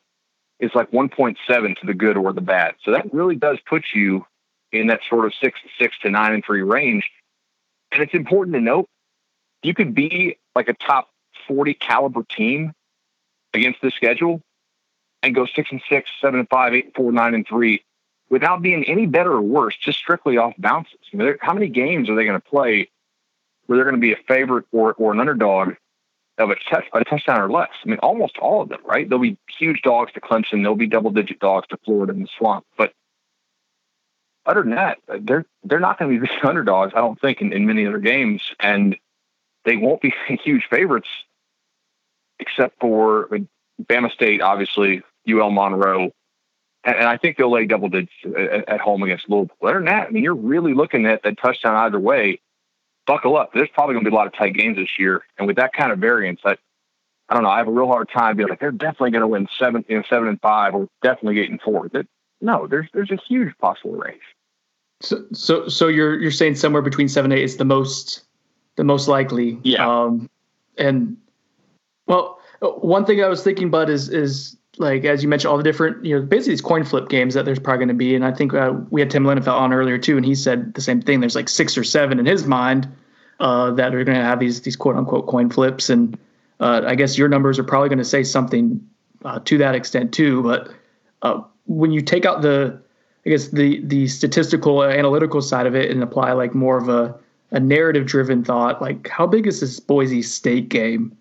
is 0.59 0.71
like 0.75 0.91
1.7 0.91 1.37
to 1.47 1.85
the 1.85 1.93
good 1.93 2.17
or 2.17 2.33
the 2.33 2.41
bad. 2.41 2.75
So 2.83 2.91
that 2.91 3.13
really 3.13 3.35
does 3.35 3.57
put 3.67 3.83
you 3.93 4.25
in 4.71 4.87
that 4.87 5.01
sort 5.09 5.25
of 5.25 5.33
six 5.41 5.59
six 5.79 5.97
to 5.99 6.09
nine 6.09 6.33
and 6.33 6.45
three 6.45 6.61
range. 6.61 7.09
And 7.91 8.01
it's 8.01 8.13
important 8.13 8.53
to 8.55 8.61
note 8.61 8.87
you 9.63 9.73
could 9.73 9.93
be 9.93 10.37
like 10.55 10.69
a 10.69 10.73
top 10.73 11.09
40 11.47 11.73
caliber 11.75 12.23
team 12.23 12.73
against 13.53 13.81
this 13.81 13.93
schedule 13.93 14.41
and 15.23 15.35
go 15.35 15.45
six 15.45 15.71
and 15.71 15.81
six, 15.89 16.09
seven 16.21 16.39
and 16.39 16.49
five, 16.49 16.73
eight, 16.73 16.93
four, 16.95 17.11
nine 17.11 17.33
and 17.33 17.47
three 17.47 17.83
without 18.29 18.61
being 18.61 18.83
any 18.85 19.05
better 19.05 19.33
or 19.33 19.41
worse, 19.41 19.75
just 19.77 19.99
strictly 19.99 20.37
off 20.37 20.53
bounces. 20.57 20.97
I 21.13 21.17
mean, 21.17 21.35
how 21.41 21.53
many 21.53 21.67
games 21.67 22.09
are 22.09 22.15
they 22.15 22.23
going 22.23 22.39
to 22.39 22.49
play 22.49 22.89
where 23.65 23.77
they're 23.77 23.85
going 23.85 23.95
to 23.95 24.01
be 24.01 24.13
a 24.13 24.17
favorite 24.27 24.65
or, 24.71 24.93
or 24.93 25.11
an 25.11 25.19
underdog 25.19 25.73
of 26.37 26.49
a, 26.49 26.55
touch, 26.69 26.85
a 26.93 27.03
touchdown 27.03 27.41
or 27.41 27.51
less? 27.51 27.69
I 27.85 27.89
mean, 27.89 27.99
almost 27.99 28.37
all 28.37 28.61
of 28.61 28.69
them, 28.69 28.79
right? 28.85 29.07
There'll 29.07 29.21
be 29.21 29.37
huge 29.59 29.81
dogs 29.81 30.13
to 30.13 30.21
Clemson. 30.21 30.61
There'll 30.61 30.75
be 30.75 30.87
double 30.87 31.11
digit 31.11 31.39
dogs 31.39 31.67
to 31.67 31.77
Florida 31.83 32.13
in 32.13 32.21
the 32.21 32.29
swamp. 32.37 32.65
But 32.77 32.93
other 34.45 34.63
than 34.63 34.75
that, 34.75 34.97
they're 35.19 35.45
they're 35.63 35.79
not 35.79 35.99
going 35.99 36.15
to 36.15 36.21
be 36.21 36.27
the 36.41 36.47
underdogs, 36.47 36.93
I 36.95 36.99
don't 36.99 37.19
think, 37.19 37.41
in, 37.41 37.53
in 37.53 37.67
many 37.67 37.85
other 37.85 37.99
games. 37.99 38.41
And 38.59 38.95
they 39.65 39.75
won't 39.75 40.01
be 40.01 40.13
huge 40.43 40.65
favorites 40.69 41.09
except 42.41 42.79
for 42.81 43.29
Bama 43.81 44.11
State, 44.11 44.41
obviously, 44.41 45.01
UL 45.29 45.51
Monroe, 45.51 46.11
and, 46.83 46.95
and 46.95 47.07
I 47.07 47.17
think 47.17 47.37
they'll 47.37 47.51
lay 47.51 47.65
double 47.65 47.89
digits 47.89 48.11
at, 48.25 48.67
at, 48.67 48.81
home 48.81 49.03
against 49.03 49.29
Louisville. 49.29 49.55
Other 49.63 49.75
than 49.75 49.85
that, 49.85 50.07
I 50.07 50.11
mean, 50.11 50.23
you're 50.23 50.35
really 50.35 50.73
looking 50.73 51.05
at 51.05 51.23
that 51.23 51.37
touchdown 51.39 51.75
either 51.75 51.99
way. 51.99 52.41
Buckle 53.05 53.37
up. 53.37 53.51
There's 53.53 53.69
probably 53.73 53.93
going 53.93 54.05
to 54.05 54.11
be 54.11 54.15
a 54.15 54.17
lot 54.17 54.27
of 54.27 54.33
tight 54.33 54.53
games 54.53 54.77
this 54.77 54.99
year, 54.99 55.23
and 55.37 55.47
with 55.47 55.55
that 55.55 55.73
kind 55.73 55.91
of 55.91 55.99
variance, 55.99 56.41
I, 56.45 56.55
I 57.29 57.33
don't 57.33 57.43
know. 57.43 57.49
I 57.49 57.57
have 57.57 57.67
a 57.67 57.71
real 57.71 57.87
hard 57.87 58.09
time 58.09 58.37
being 58.37 58.49
like 58.49 58.59
they're 58.59 58.71
definitely 58.71 59.11
going 59.11 59.21
to 59.21 59.27
win 59.27 59.47
seven, 59.57 59.85
you 59.87 59.97
know, 59.97 60.03
seven 60.09 60.27
and 60.27 60.39
five, 60.41 60.75
or 60.75 60.87
definitely 61.01 61.39
eight 61.39 61.49
and 61.49 61.61
four. 61.61 61.89
That, 61.89 62.07
no, 62.41 62.67
there's 62.67 62.87
there's 62.93 63.11
a 63.11 63.17
huge 63.27 63.57
possible 63.57 63.95
range. 63.95 64.21
So, 65.01 65.25
so, 65.33 65.67
so 65.67 65.87
you're 65.87 66.19
you're 66.19 66.29
saying 66.29 66.55
somewhere 66.55 66.83
between 66.83 67.07
seven 67.09 67.31
and 67.31 67.39
eight 67.39 67.43
is 67.43 67.57
the 67.57 67.65
most 67.65 68.23
the 68.75 68.83
most 68.83 69.07
likely. 69.07 69.59
Yeah. 69.63 69.85
Um, 69.85 70.29
and 70.77 71.17
well, 72.07 72.39
one 72.59 73.05
thing 73.05 73.23
I 73.23 73.27
was 73.27 73.43
thinking, 73.43 73.69
Bud, 73.69 73.89
is 73.89 74.09
is 74.09 74.57
like 74.77 75.05
as 75.05 75.21
you 75.21 75.29
mentioned, 75.29 75.51
all 75.51 75.57
the 75.57 75.63
different 75.63 76.03
you 76.05 76.17
know 76.17 76.25
basically 76.25 76.53
these 76.53 76.61
coin 76.61 76.83
flip 76.83 77.09
games 77.09 77.33
that 77.33 77.45
there's 77.45 77.59
probably 77.59 77.79
going 77.79 77.87
to 77.89 77.93
be, 77.93 78.15
and 78.15 78.25
I 78.25 78.31
think 78.31 78.53
uh, 78.53 78.73
we 78.89 79.01
had 79.01 79.09
Tim 79.09 79.23
Linafelt 79.23 79.53
on 79.53 79.73
earlier 79.73 79.97
too, 79.97 80.17
and 80.17 80.25
he 80.25 80.35
said 80.35 80.73
the 80.73 80.81
same 80.81 81.01
thing. 81.01 81.19
There's 81.19 81.35
like 81.35 81.49
six 81.49 81.77
or 81.77 81.83
seven 81.83 82.19
in 82.19 82.25
his 82.25 82.45
mind 82.45 82.87
uh, 83.39 83.71
that 83.71 83.93
are 83.93 84.03
going 84.03 84.17
to 84.17 84.23
have 84.23 84.39
these 84.39 84.61
these 84.61 84.75
quote 84.75 84.95
unquote 84.95 85.27
coin 85.27 85.49
flips, 85.49 85.89
and 85.89 86.17
uh, 86.59 86.81
I 86.85 86.95
guess 86.95 87.17
your 87.17 87.27
numbers 87.27 87.59
are 87.59 87.63
probably 87.63 87.89
going 87.89 87.99
to 87.99 88.05
say 88.05 88.23
something 88.23 88.79
uh, 89.25 89.39
to 89.45 89.57
that 89.57 89.75
extent 89.75 90.13
too. 90.13 90.41
But 90.43 90.73
uh, 91.21 91.41
when 91.65 91.91
you 91.91 92.01
take 92.01 92.25
out 92.25 92.41
the 92.41 92.79
I 93.25 93.29
guess 93.29 93.49
the 93.49 93.83
the 93.85 94.07
statistical 94.07 94.83
analytical 94.83 95.41
side 95.41 95.67
of 95.67 95.75
it 95.75 95.91
and 95.91 96.01
apply 96.01 96.31
like 96.33 96.55
more 96.55 96.77
of 96.77 96.89
a 96.89 97.15
a 97.51 97.59
narrative 97.59 98.05
driven 98.05 98.43
thought 98.45 98.81
like 98.81 99.09
how 99.09 99.27
big 99.27 99.45
is 99.45 99.59
this 99.59 99.79
boise 99.79 100.21
state 100.21 100.69
game 100.69 101.15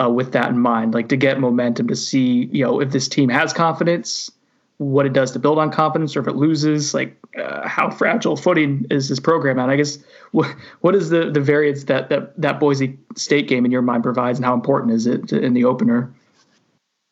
uh, 0.00 0.08
with 0.08 0.32
that 0.32 0.50
in 0.50 0.58
mind 0.58 0.94
like 0.94 1.08
to 1.08 1.16
get 1.16 1.40
momentum 1.40 1.88
to 1.88 1.96
see 1.96 2.48
you 2.52 2.64
know 2.64 2.80
if 2.80 2.90
this 2.90 3.08
team 3.08 3.28
has 3.28 3.52
confidence 3.52 4.30
what 4.78 5.06
it 5.06 5.12
does 5.12 5.30
to 5.30 5.38
build 5.38 5.58
on 5.58 5.70
confidence 5.70 6.16
or 6.16 6.20
if 6.20 6.26
it 6.26 6.34
loses 6.34 6.92
like 6.94 7.16
uh, 7.38 7.66
how 7.66 7.88
fragile 7.88 8.36
footing 8.36 8.84
is 8.90 9.08
this 9.08 9.20
program 9.20 9.58
at 9.58 9.68
i 9.70 9.76
guess 9.76 9.98
what 10.32 10.54
what 10.80 10.94
is 10.94 11.10
the 11.10 11.30
the 11.30 11.40
variance 11.40 11.84
that 11.84 12.08
that 12.08 12.38
that 12.40 12.58
boise 12.58 12.98
state 13.16 13.48
game 13.48 13.64
in 13.64 13.70
your 13.70 13.82
mind 13.82 14.02
provides 14.02 14.38
and 14.38 14.46
how 14.46 14.54
important 14.54 14.92
is 14.92 15.06
it 15.06 15.32
in 15.32 15.54
the 15.54 15.64
opener 15.64 16.12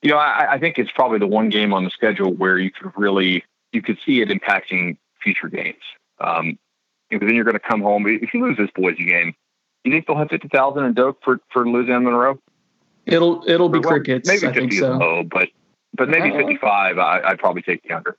you 0.03 0.11
know 0.11 0.17
I, 0.17 0.55
I 0.55 0.59
think 0.59 0.79
it's 0.79 0.91
probably 0.93 1.19
the 1.19 1.27
one 1.27 1.49
game 1.49 1.73
on 1.73 1.85
the 1.85 1.91
schedule 1.91 2.33
where 2.33 2.59
you 2.59 2.71
could 2.71 2.93
really 2.97 3.45
you 3.73 3.83
could 3.83 3.99
see 4.05 4.21
it 4.21 4.29
impacting 4.29 4.97
future 5.23 5.49
games 5.49 5.83
um, 6.21 6.59
because 7.09 7.27
then 7.27 7.35
you're 7.35 7.45
going 7.45 7.55
to 7.55 7.61
come 7.61 7.81
home. 7.81 8.07
If 8.07 8.33
you 8.33 8.45
lose 8.45 8.57
this 8.57 8.71
Boise 8.75 9.05
game, 9.05 9.35
you 9.85 9.93
think 9.93 10.07
they'll 10.07 10.17
have 10.17 10.29
fifty 10.29 10.49
thousand 10.49 10.85
in 10.85 10.95
Doak 10.95 11.19
for 11.23 11.41
for 11.53 11.69
losing 11.69 12.05
Monroe? 12.05 12.39
It'll 13.13 13.43
it'll 13.47 13.69
be 13.69 13.79
well, 13.79 13.91
crickets. 13.91 14.29
Maybe 14.29 14.47
I 14.47 14.53
think 14.53 14.73
so. 14.73 14.97
low, 14.97 15.23
but 15.23 15.49
but 15.97 16.09
maybe 16.09 16.31
Uh, 16.31 16.39
fifty 16.39 16.57
five. 16.57 16.99
I'd 16.99 17.39
probably 17.39 17.63
take 17.63 17.83
the 17.83 17.95
under. 17.95 18.17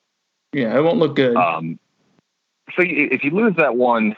Yeah, 0.53 0.77
it 0.77 0.81
won't 0.81 0.97
look 0.97 1.15
good. 1.15 1.35
Um, 1.35 1.79
so 2.75 2.83
if 2.85 3.23
you 3.23 3.31
lose 3.31 3.55
that 3.57 3.75
one, 3.75 4.15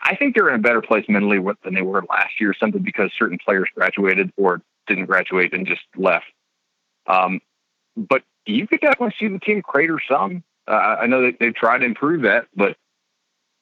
I 0.00 0.16
think 0.16 0.34
they're 0.34 0.48
in 0.48 0.54
a 0.54 0.62
better 0.62 0.80
place 0.80 1.04
mentally 1.08 1.38
than 1.64 1.74
they 1.74 1.82
were 1.82 2.04
last 2.08 2.40
year, 2.40 2.54
simply 2.58 2.80
because 2.80 3.10
certain 3.18 3.38
players 3.44 3.68
graduated 3.74 4.32
or 4.36 4.62
didn't 4.86 5.06
graduate 5.06 5.52
and 5.52 5.66
just 5.66 5.82
left. 5.96 6.26
Um, 7.06 7.40
but 7.96 8.22
you 8.46 8.66
could 8.66 8.80
definitely 8.80 9.14
see 9.18 9.28
the 9.28 9.38
team 9.38 9.62
crater 9.62 9.98
some. 10.08 10.42
Uh, 10.68 10.96
I 11.00 11.06
know 11.06 11.22
that 11.22 11.38
they've 11.38 11.54
tried 11.54 11.78
to 11.78 11.84
improve 11.84 12.22
that, 12.22 12.46
but 12.54 12.76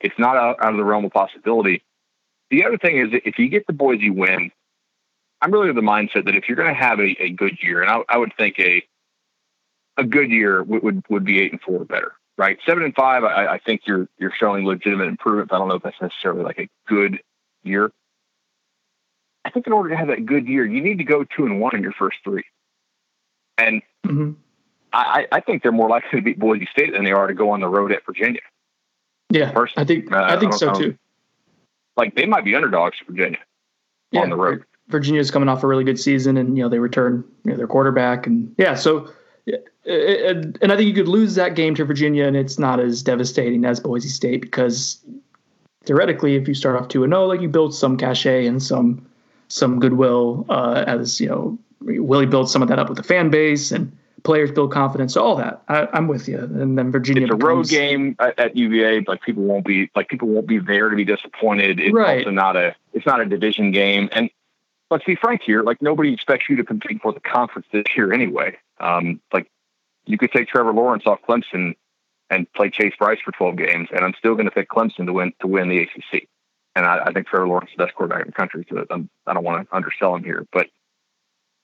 it's 0.00 0.18
not 0.18 0.36
out, 0.36 0.56
out 0.62 0.72
of 0.72 0.76
the 0.76 0.84
realm 0.84 1.04
of 1.04 1.12
possibility. 1.12 1.82
The 2.50 2.64
other 2.64 2.78
thing 2.78 2.98
is 2.98 3.08
if 3.24 3.38
you 3.38 3.48
get 3.48 3.66
the 3.66 3.72
Boise 3.72 4.10
win, 4.10 4.50
I'm 5.44 5.52
really 5.52 5.68
of 5.68 5.74
the 5.76 5.82
mindset 5.82 6.24
that 6.24 6.34
if 6.36 6.48
you're 6.48 6.56
going 6.56 6.72
to 6.72 6.80
have 6.80 6.98
a, 7.00 7.14
a 7.22 7.28
good 7.30 7.58
year, 7.62 7.82
and 7.82 7.90
I, 7.90 8.00
I 8.08 8.16
would 8.16 8.32
think 8.38 8.58
a 8.58 8.82
a 9.98 10.04
good 10.04 10.30
year 10.30 10.62
would, 10.62 10.82
would, 10.82 11.04
would 11.10 11.24
be 11.24 11.38
eight 11.40 11.52
and 11.52 11.60
four 11.60 11.82
or 11.82 11.84
better, 11.84 12.12
right? 12.38 12.58
Seven 12.66 12.82
and 12.82 12.94
five, 12.94 13.22
I, 13.24 13.46
I 13.46 13.58
think 13.58 13.82
you're 13.84 14.08
you're 14.18 14.32
showing 14.38 14.64
legitimate 14.64 15.08
improvement. 15.08 15.50
But 15.50 15.56
I 15.56 15.58
don't 15.58 15.68
know 15.68 15.74
if 15.74 15.82
that's 15.82 16.00
necessarily 16.00 16.42
like 16.44 16.58
a 16.58 16.68
good 16.88 17.20
year. 17.62 17.92
I 19.44 19.50
think 19.50 19.66
in 19.66 19.74
order 19.74 19.90
to 19.90 19.96
have 19.96 20.08
that 20.08 20.24
good 20.24 20.48
year, 20.48 20.64
you 20.64 20.80
need 20.80 20.96
to 20.98 21.04
go 21.04 21.24
two 21.24 21.44
and 21.44 21.60
one 21.60 21.76
in 21.76 21.82
your 21.82 21.92
first 21.92 22.16
three. 22.24 22.44
And 23.58 23.82
Mm-hmm. 24.06 24.32
I, 24.92 25.26
I 25.32 25.40
think 25.40 25.62
they're 25.62 25.72
more 25.72 25.88
likely 25.88 26.20
to 26.20 26.22
beat 26.24 26.38
Boise 26.38 26.68
State 26.70 26.92
than 26.92 27.04
they 27.04 27.12
are 27.12 27.26
to 27.26 27.34
go 27.34 27.50
on 27.50 27.60
the 27.60 27.68
road 27.68 27.90
at 27.90 28.04
Virginia. 28.06 28.42
Yeah, 29.30 29.50
Personally. 29.50 29.82
I 29.82 29.84
think 29.86 30.12
Uh, 30.12 30.22
I 30.24 30.38
think 30.38 30.52
don't- 30.52 30.58
so 30.58 30.66
don't- 30.66 30.80
too. 30.80 30.98
Like 31.96 32.14
they 32.16 32.26
might 32.26 32.44
be 32.44 32.54
underdogs 32.54 32.98
to 32.98 33.04
Virginia 33.06 33.38
on 34.14 34.30
the 34.30 34.36
road. 34.36 34.64
Virginia's 34.88 35.30
coming 35.30 35.48
off 35.48 35.62
a 35.62 35.66
really 35.66 35.84
good 35.84 35.98
season, 35.98 36.36
and 36.36 36.56
you 36.56 36.62
know 36.62 36.68
they 36.68 36.78
return 36.78 37.24
you 37.44 37.52
know, 37.52 37.56
their 37.56 37.66
quarterback, 37.66 38.26
and 38.26 38.54
yeah, 38.58 38.74
so 38.74 39.08
and 39.86 40.72
I 40.72 40.76
think 40.76 40.88
you 40.88 40.94
could 40.94 41.08
lose 41.08 41.34
that 41.34 41.54
game 41.54 41.74
to 41.74 41.84
Virginia, 41.84 42.26
and 42.26 42.36
it's 42.36 42.58
not 42.58 42.80
as 42.80 43.02
devastating 43.02 43.64
as 43.64 43.80
Boise 43.80 44.08
State 44.08 44.40
because 44.40 45.04
theoretically, 45.84 46.36
if 46.36 46.48
you 46.48 46.54
start 46.54 46.80
off 46.80 46.88
two 46.88 47.04
and 47.04 47.12
zero, 47.12 47.26
like 47.26 47.40
you 47.40 47.48
build 47.48 47.74
some 47.74 47.96
cachet 47.96 48.46
and 48.46 48.62
some 48.62 49.06
some 49.48 49.78
goodwill, 49.78 50.46
uh, 50.48 50.84
as 50.86 51.20
you 51.20 51.28
know, 51.28 51.58
Willie 51.80 52.26
builds 52.26 52.50
some 52.50 52.62
of 52.62 52.68
that 52.68 52.78
up 52.78 52.88
with 52.88 52.96
the 52.96 53.04
fan 53.04 53.30
base 53.30 53.70
and 53.70 53.94
players 54.22 54.50
build 54.50 54.72
confidence, 54.72 55.16
all 55.16 55.36
that. 55.36 55.62
I, 55.68 55.86
I'm 55.92 56.08
with 56.08 56.26
you, 56.28 56.38
and 56.38 56.78
then 56.78 56.90
Virginia 56.90 57.24
It's 57.24 57.32
a 57.32 57.36
road 57.36 57.68
game 57.68 58.16
at, 58.18 58.38
at 58.38 58.56
UVA. 58.56 59.04
Like 59.06 59.22
people 59.22 59.42
won't 59.42 59.66
be 59.66 59.90
like 59.94 60.08
people 60.08 60.28
won't 60.28 60.46
be 60.46 60.58
there 60.58 60.88
to 60.88 60.96
be 60.96 61.04
disappointed. 61.04 61.78
It's 61.78 61.94
Right. 61.94 62.20
also 62.20 62.30
not 62.30 62.56
a 62.56 62.74
it's 62.94 63.06
not 63.06 63.20
a 63.20 63.26
division 63.26 63.70
game. 63.70 64.08
And 64.12 64.30
let's 64.94 65.04
be 65.04 65.16
frank 65.16 65.42
here. 65.42 65.62
Like 65.62 65.82
nobody 65.82 66.14
expects 66.14 66.48
you 66.48 66.54
to 66.56 66.64
compete 66.64 67.02
for 67.02 67.12
the 67.12 67.18
conference 67.18 67.66
this 67.72 67.84
year 67.96 68.12
anyway. 68.12 68.56
Um, 68.78 69.20
like 69.32 69.50
you 70.06 70.16
could 70.16 70.30
take 70.30 70.46
Trevor 70.46 70.72
Lawrence 70.72 71.02
off 71.04 71.18
Clemson 71.28 71.74
and 72.30 72.50
play 72.52 72.70
Chase 72.70 72.94
Brice 72.96 73.18
for 73.24 73.32
12 73.32 73.56
games, 73.56 73.88
and 73.90 74.04
I'm 74.04 74.14
still 74.16 74.34
going 74.34 74.44
to 74.46 74.52
pick 74.52 74.68
Clemson 74.68 75.06
to 75.06 75.12
win 75.12 75.32
to 75.40 75.48
win 75.48 75.68
the 75.68 75.80
ACC. 75.80 76.28
And 76.76 76.86
I, 76.86 77.06
I 77.06 77.12
think 77.12 77.26
Trevor 77.26 77.48
Lawrence 77.48 77.70
is 77.70 77.76
the 77.76 77.84
best 77.84 77.96
quarterback 77.96 78.22
in 78.22 78.28
the 78.28 78.32
country. 78.32 78.64
So 78.70 78.86
I'm, 78.88 79.10
I 79.26 79.34
don't 79.34 79.42
want 79.42 79.68
to 79.68 79.76
undersell 79.76 80.14
him 80.14 80.22
here, 80.22 80.46
but 80.52 80.68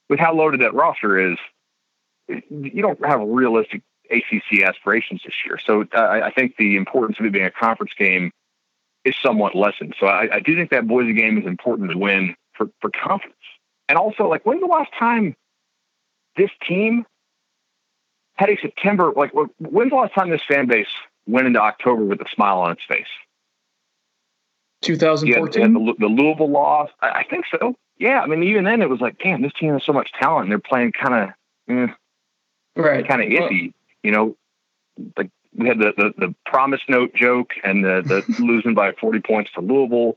with 0.09 0.19
how 0.19 0.35
loaded 0.35 0.61
that 0.63 0.75
roster 0.75 1.33
is, 1.33 1.39
you 2.29 2.83
don't 2.83 3.05
have 3.07 3.21
realistic 3.21 3.83
ACC 4.11 4.65
aspirations 4.65 5.23
this 5.25 5.35
year. 5.47 5.57
So 5.65 5.83
uh, 5.95 5.99
I 5.99 6.27
I 6.27 6.31
think 6.33 6.57
the 6.57 6.77
importance 6.77 7.21
of 7.21 7.27
it 7.27 7.33
being 7.33 7.47
a 7.47 7.51
conference 7.53 7.93
game 7.97 8.33
is 9.05 9.15
somewhat 9.23 9.55
lessened. 9.55 9.95
So 10.01 10.07
I, 10.07 10.37
I 10.37 10.41
do 10.41 10.57
think 10.57 10.71
that 10.71 10.89
Boise 10.89 11.13
game 11.13 11.39
is 11.39 11.47
important 11.47 11.93
to 11.93 11.99
win 11.99 12.35
for, 12.61 12.71
for 12.81 12.91
confidence. 12.91 13.35
And 13.89 13.97
also, 13.97 14.29
like, 14.29 14.45
when's 14.45 14.61
the 14.61 14.67
last 14.67 14.91
time 14.99 15.35
this 16.37 16.51
team 16.69 17.07
had 18.35 18.51
a 18.51 18.57
September, 18.61 19.13
like, 19.17 19.33
when's 19.59 19.91
the 19.91 19.97
last 19.97 20.15
time 20.15 20.31
this 20.31 20.43
fan 20.47 20.67
base 20.67 20.87
went 21.27 21.47
into 21.47 21.61
October 21.61 22.05
with 22.05 22.21
a 22.21 22.27
smile 22.35 22.59
on 22.59 22.73
its 22.73 22.83
face? 22.87 23.07
2014. 24.83 25.73
the, 25.73 25.95
the 25.99 26.07
Louisville 26.07 26.51
loss. 26.51 26.91
I, 27.01 27.09
I 27.09 27.25
think 27.25 27.47
so. 27.59 27.75
Yeah. 27.99 28.21
I 28.21 28.27
mean, 28.27 28.43
even 28.45 28.65
then 28.65 28.83
it 28.83 28.89
was 28.89 29.01
like, 29.01 29.19
damn, 29.19 29.43
this 29.43 29.53
team 29.59 29.73
has 29.73 29.85
so 29.85 29.93
much 29.93 30.11
talent. 30.21 30.45
And 30.45 30.53
they're 30.53 30.59
playing 30.59 30.93
kind 30.93 31.15
of, 31.15 31.31
eh, 31.69 31.93
right, 32.77 33.07
kind 33.07 33.23
of 33.23 33.29
iffy. 33.29 33.73
You 34.03 34.13
know, 34.13 34.37
like 35.17 35.31
we 35.55 35.69
had 35.69 35.79
the, 35.79 35.93
the, 35.97 36.27
the 36.27 36.35
promise 36.47 36.81
note 36.89 37.15
joke 37.15 37.51
and 37.65 37.85
the, 37.85 38.03
the 38.03 38.43
losing 38.43 38.75
by 38.75 38.93
40 38.93 39.21
points 39.21 39.51
to 39.55 39.61
Louisville. 39.61 40.17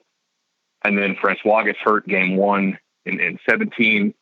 And 0.84 0.98
then 0.98 1.16
Francois 1.16 1.64
gets 1.64 1.80
hurt 1.80 2.08
game 2.08 2.36
one 2.36 2.78
in, 3.06 3.20
in 3.20 3.40
17. 3.50 4.14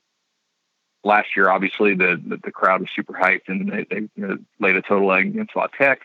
Last 1.04 1.30
year, 1.36 1.50
obviously, 1.50 1.96
the, 1.96 2.22
the, 2.24 2.38
the 2.44 2.52
crowd 2.52 2.82
was 2.82 2.90
super 2.96 3.14
hyped 3.14 3.48
and 3.48 3.72
they, 3.72 3.86
they 3.90 4.02
you 4.16 4.28
know, 4.28 4.38
laid 4.60 4.76
a 4.76 4.82
total 4.82 5.12
egg 5.12 5.28
against 5.28 5.56
La 5.56 5.68
Tech. 5.68 6.02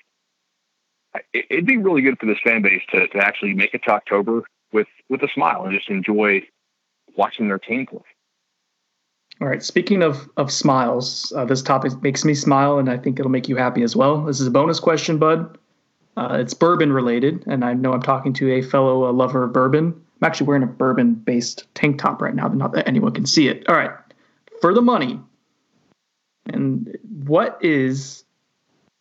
It, 1.34 1.46
it'd 1.50 1.66
be 1.66 1.76
really 1.76 2.02
good 2.02 2.18
for 2.18 2.26
this 2.26 2.38
fan 2.42 2.62
base 2.62 2.82
to, 2.90 3.06
to 3.08 3.18
actually 3.18 3.54
make 3.54 3.74
it 3.74 3.82
to 3.84 3.90
October 3.90 4.42
with, 4.72 4.88
with 5.08 5.22
a 5.22 5.28
smile 5.28 5.64
and 5.64 5.74
just 5.74 5.90
enjoy 5.90 6.42
watching 7.16 7.48
their 7.48 7.58
team 7.58 7.86
play. 7.86 8.00
All 9.40 9.48
right. 9.48 9.62
Speaking 9.62 10.02
of 10.02 10.28
of 10.38 10.50
smiles, 10.50 11.30
uh, 11.36 11.44
this 11.44 11.60
topic 11.60 11.92
makes 12.02 12.24
me 12.24 12.32
smile, 12.32 12.78
and 12.78 12.88
I 12.88 12.96
think 12.96 13.18
it'll 13.18 13.30
make 13.30 13.50
you 13.50 13.56
happy 13.56 13.82
as 13.82 13.94
well. 13.94 14.24
This 14.24 14.40
is 14.40 14.46
a 14.46 14.50
bonus 14.50 14.80
question, 14.80 15.18
bud. 15.18 15.58
Uh, 16.16 16.38
it's 16.40 16.54
bourbon 16.54 16.90
related, 16.90 17.44
and 17.46 17.62
I 17.62 17.74
know 17.74 17.92
I'm 17.92 18.00
talking 18.00 18.32
to 18.34 18.50
a 18.52 18.62
fellow 18.62 19.04
uh, 19.04 19.12
lover 19.12 19.44
of 19.44 19.52
bourbon. 19.52 20.00
I'm 20.20 20.26
actually 20.26 20.46
wearing 20.46 20.62
a 20.62 20.66
bourbon 20.66 21.14
based 21.14 21.66
tank 21.74 21.98
top 21.98 22.22
right 22.22 22.34
now, 22.34 22.48
but 22.48 22.56
not 22.56 22.72
that 22.72 22.88
anyone 22.88 23.12
can 23.12 23.26
see 23.26 23.48
it. 23.48 23.68
All 23.68 23.76
right. 23.76 23.90
For 24.60 24.72
the 24.72 24.80
money, 24.80 25.20
and 26.46 26.96
what 27.26 27.58
is 27.60 28.24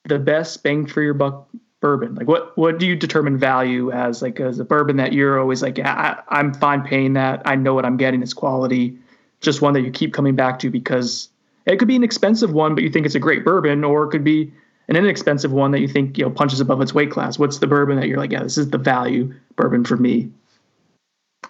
the 0.06 0.20
best 0.20 0.64
bang 0.64 0.86
for 0.86 1.02
your 1.02 1.14
buck 1.14 1.48
bourbon? 1.80 2.16
Like, 2.16 2.28
what 2.28 2.58
what 2.58 2.80
do 2.80 2.86
you 2.86 2.96
determine 2.96 3.38
value 3.38 3.92
as? 3.92 4.22
Like, 4.22 4.40
as 4.40 4.60
a 4.60 4.66
bourbon 4.66 4.98
that 4.98 5.14
you're 5.14 5.40
always 5.40 5.62
like, 5.62 5.78
yeah, 5.78 5.94
I, 5.94 6.40
I'm 6.40 6.54
fine 6.54 6.84
paying 6.84 7.14
that. 7.14 7.42
I 7.46 7.56
know 7.56 7.74
what 7.74 7.86
I'm 7.86 7.98
getting. 7.98 8.22
It's 8.22 8.34
quality. 8.34 8.98
Just 9.40 9.62
one 9.62 9.74
that 9.74 9.82
you 9.82 9.92
keep 9.92 10.14
coming 10.14 10.36
back 10.36 10.60
to 10.60 10.70
because 10.70 11.30
it 11.66 11.78
could 11.78 11.88
be 11.88 11.96
an 11.96 12.04
expensive 12.04 12.52
one, 12.52 12.76
but 12.76 12.84
you 12.84 12.90
think 12.90 13.06
it's 13.06 13.16
a 13.16 13.20
great 13.20 13.46
bourbon, 13.46 13.84
or 13.84 14.04
it 14.04 14.10
could 14.10 14.24
be 14.24 14.52
an 14.88 14.96
inexpensive 14.96 15.52
one 15.52 15.72
that 15.72 15.80
you 15.80 15.88
think 15.88 16.18
you 16.18 16.26
know 16.26 16.32
punches 16.32 16.60
above 16.60 16.82
its 16.82 16.94
weight 16.94 17.12
class. 17.12 17.40
What's 17.40 17.60
the 17.60 17.68
bourbon 17.68 17.98
that 18.00 18.08
you're 18.08 18.18
like, 18.18 18.32
yeah, 18.32 18.44
this 18.44 18.58
is 18.58 18.70
the 18.70 18.78
value 18.78 19.34
bourbon 19.56 19.86
for 19.86 19.98
me? 19.98 20.30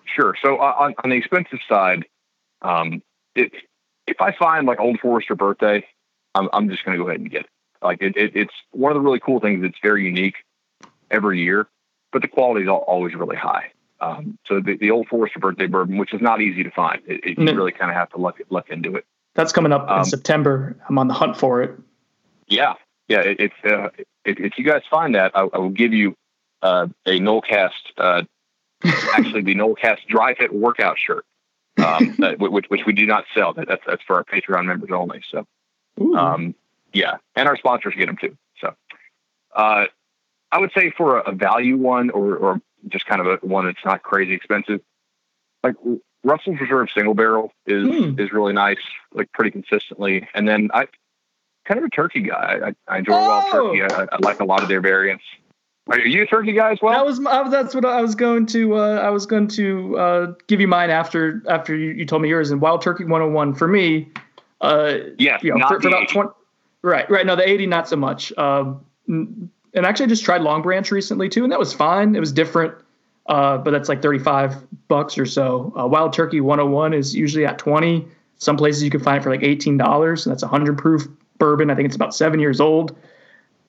Sure. 0.03 0.35
So 0.41 0.57
uh, 0.57 0.76
on, 0.80 0.95
on 1.03 1.09
the 1.09 1.15
expensive 1.15 1.59
side, 1.67 2.05
um, 2.61 3.01
it, 3.35 3.51
if 4.07 4.22
I 4.22 4.34
find 4.34 4.65
like 4.65 4.80
Old 4.80 4.99
Forester 4.99 5.35
birthday, 5.35 5.85
I'm, 6.34 6.49
I'm 6.53 6.69
just 6.69 6.85
going 6.85 6.97
to 6.97 7.03
go 7.03 7.09
ahead 7.09 7.22
and 7.22 7.30
get 7.30 7.41
it. 7.41 7.49
Like 7.81 8.01
it, 8.01 8.15
it, 8.17 8.35
it's 8.35 8.53
one 8.72 8.91
of 8.91 8.95
the 8.95 9.01
really 9.01 9.19
cool 9.19 9.39
things. 9.39 9.63
It's 9.63 9.77
very 9.81 10.05
unique 10.05 10.35
every 11.11 11.41
year, 11.41 11.67
but 12.11 12.22
the 12.22 12.27
quality 12.27 12.63
is 12.63 12.69
always 12.69 13.13
really 13.15 13.35
high. 13.35 13.72
Um, 14.01 14.38
so 14.45 14.59
the, 14.59 14.77
the 14.77 14.91
Old 14.91 15.07
Forester 15.07 15.39
birthday 15.39 15.67
bourbon, 15.67 15.97
which 15.97 16.13
is 16.13 16.22
not 16.22 16.41
easy 16.41 16.63
to 16.63 16.72
find, 16.72 17.01
it, 17.05 17.23
it, 17.23 17.39
you 17.39 17.45
really 17.45 17.72
kind 17.72 17.89
of 17.89 17.95
have 17.95 18.09
to 18.09 18.17
look 18.17 18.41
look 18.49 18.69
into 18.69 18.95
it. 18.95 19.05
That's 19.35 19.51
coming 19.51 19.72
up 19.72 19.89
Um, 19.89 19.99
in 19.99 20.05
September. 20.05 20.76
I'm 20.89 20.97
on 20.97 21.07
the 21.07 21.13
hunt 21.13 21.38
for 21.38 21.61
it. 21.61 21.77
Yeah, 22.47 22.73
yeah. 23.07 23.22
It, 23.22 23.39
it's 23.39 23.55
uh, 23.63 23.89
if, 24.26 24.39
if 24.39 24.57
you 24.57 24.65
guys 24.65 24.81
find 24.89 25.15
that, 25.15 25.31
I, 25.35 25.47
I 25.53 25.57
will 25.59 25.69
give 25.69 25.93
you 25.93 26.15
uh, 26.61 26.88
a 27.05 27.19
Nolecast, 27.19 27.72
uh, 27.97 28.23
actually 29.13 29.41
the 29.41 29.55
Nolecast 29.55 30.05
Dry 30.07 30.35
Fit 30.35 30.53
workout 30.53 30.97
shirt, 30.97 31.25
um, 31.77 32.15
that, 32.19 32.39
which, 32.39 32.65
which 32.67 32.81
we 32.85 32.93
do 32.93 33.05
not 33.05 33.25
sell. 33.33 33.53
That, 33.53 33.67
that's 33.67 33.83
that's 33.85 34.03
for 34.03 34.15
our 34.15 34.23
Patreon 34.23 34.65
members 34.65 34.91
only. 34.91 35.21
So, 35.31 35.45
um, 36.15 36.55
yeah, 36.93 37.17
and 37.35 37.47
our 37.47 37.57
sponsors 37.57 37.93
get 37.97 38.07
them 38.07 38.17
too. 38.17 38.37
So, 38.61 38.75
uh, 39.55 39.85
I 40.51 40.59
would 40.59 40.71
say 40.77 40.91
for 40.91 41.19
a, 41.19 41.31
a 41.31 41.31
value 41.33 41.77
one 41.77 42.09
or 42.09 42.35
or 42.35 42.61
just 42.87 43.05
kind 43.05 43.21
of 43.21 43.27
a 43.27 43.45
one 43.45 43.65
that's 43.65 43.83
not 43.83 44.03
crazy 44.03 44.33
expensive, 44.33 44.81
like 45.63 45.75
Russell's 46.23 46.59
Reserve 46.59 46.89
Single 46.93 47.13
Barrel 47.13 47.51
is 47.65 47.87
is 48.17 48.31
really 48.31 48.53
nice, 48.53 48.77
like 49.13 49.31
pretty 49.31 49.51
consistently. 49.51 50.27
And 50.33 50.47
then 50.47 50.69
I 50.73 50.87
kind 51.65 51.79
of 51.79 51.83
a 51.83 51.89
turkey 51.89 52.21
guy. 52.21 52.59
I, 52.67 52.93
I 52.93 52.97
enjoy 52.99 53.13
wild 53.13 53.51
turkey. 53.51 53.83
I, 53.83 54.07
I 54.11 54.17
like 54.21 54.39
a 54.39 54.45
lot 54.45 54.63
of 54.63 54.69
their 54.69 54.81
variants. 54.81 55.23
Are 55.87 55.99
you 55.99 56.23
a 56.23 56.25
turkey 56.25 56.53
guy 56.53 56.71
as 56.71 56.81
well? 56.81 56.93
That 56.93 57.05
was 57.05 57.19
was- 57.19 57.51
that's 57.51 57.75
what 57.75 57.85
I 57.85 58.01
was 58.01 58.15
going 58.15 58.47
to 58.47 58.75
uh, 58.75 58.99
I 59.01 59.09
was 59.09 59.25
going 59.25 59.47
to 59.49 59.97
uh, 59.97 60.33
give 60.47 60.59
you 60.59 60.67
mine 60.67 60.89
after 60.89 61.43
after 61.47 61.75
you, 61.75 61.91
you 61.91 62.05
told 62.05 62.21
me 62.23 62.29
yours 62.29 62.49
and 62.51 62.59
Wild 62.59 62.81
Turkey 62.81 63.03
101 63.03 63.53
for 63.53 63.67
me. 63.67 64.09
Uh, 64.61 64.95
yes, 65.19 65.43
you 65.43 65.55
know, 65.55 65.67
for, 65.67 65.79
for 65.79 65.89
about 65.89 66.09
20. 66.09 66.29
Right, 66.81 67.09
right. 67.09 67.25
No, 67.25 67.35
the 67.35 67.47
80 67.47 67.67
not 67.67 67.87
so 67.87 67.95
much. 67.95 68.35
Um, 68.37 68.83
and 69.07 69.49
actually, 69.75 70.05
I 70.05 70.09
just 70.09 70.23
tried 70.23 70.41
Long 70.41 70.61
Branch 70.61 70.89
recently 70.91 71.29
too, 71.29 71.43
and 71.43 71.51
that 71.51 71.59
was 71.59 71.73
fine. 71.73 72.15
It 72.15 72.19
was 72.19 72.31
different, 72.31 72.73
uh, 73.27 73.57
but 73.57 73.71
that's 73.71 73.89
like 73.89 74.01
35 74.01 74.55
bucks 74.87 75.17
or 75.17 75.25
so. 75.25 75.73
Uh, 75.77 75.85
Wild 75.87 76.13
Turkey 76.13 76.41
101 76.41 76.93
is 76.93 77.15
usually 77.15 77.45
at 77.45 77.57
20. 77.59 78.07
Some 78.37 78.57
places 78.57 78.83
you 78.83 78.89
can 78.89 79.01
find 79.01 79.17
it 79.17 79.23
for 79.23 79.29
like 79.29 79.41
$18, 79.41 79.67
and 80.25 80.31
that's 80.31 80.43
a 80.43 80.47
100 80.47 80.77
proof 80.77 81.07
bourbon. 81.37 81.69
I 81.69 81.75
think 81.75 81.85
it's 81.87 81.95
about 81.95 82.15
seven 82.15 82.39
years 82.39 82.59
old. 82.61 82.95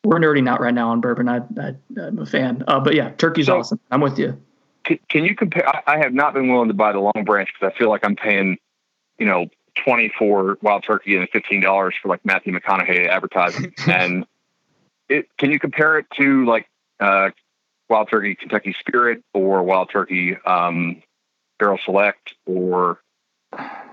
We're 0.06 0.20
nerding 0.20 0.48
out 0.48 0.60
right 0.60 0.72
now 0.74 0.90
on 0.90 1.00
bourbon. 1.00 1.28
I, 1.28 1.38
I, 1.60 1.74
I'm 2.00 2.18
a 2.18 2.26
fan. 2.26 2.62
Uh, 2.68 2.80
but 2.80 2.94
yeah, 2.94 3.10
turkey's 3.10 3.46
So- 3.46 3.58
awesome. 3.58 3.80
I'm 3.90 4.00
with 4.00 4.18
you. 4.18 4.40
Can, 4.84 4.98
can 5.08 5.24
you 5.24 5.34
compare? 5.34 5.68
I, 5.68 5.82
I 5.94 5.98
have 5.98 6.14
not 6.14 6.32
been 6.32 6.48
willing 6.48 6.68
to 6.68 6.74
buy 6.74 6.92
the 6.92 7.00
Long 7.00 7.24
Branch 7.24 7.48
because 7.52 7.72
I 7.74 7.76
feel 7.76 7.88
like 7.88 8.04
I'm 8.04 8.14
paying, 8.14 8.56
you 9.18 9.26
know, 9.26 9.46
twenty 9.74 10.12
for 10.16 10.58
wild 10.62 10.84
turkey 10.84 11.16
and 11.16 11.28
fifteen 11.30 11.60
dollars 11.60 11.94
for 12.00 12.08
like 12.08 12.24
Matthew 12.24 12.52
McConaughey 12.56 13.08
advertising. 13.08 13.74
and 13.88 14.24
it 15.08 15.26
can 15.38 15.50
you 15.50 15.58
compare 15.58 15.98
it 15.98 16.06
to 16.18 16.46
like 16.46 16.68
uh, 17.00 17.30
wild 17.88 18.08
turkey 18.10 18.36
Kentucky 18.36 18.76
Spirit 18.78 19.24
or 19.34 19.64
wild 19.64 19.90
turkey 19.90 20.36
um, 20.46 21.02
Barrel 21.58 21.78
Select 21.84 22.34
or 22.46 23.00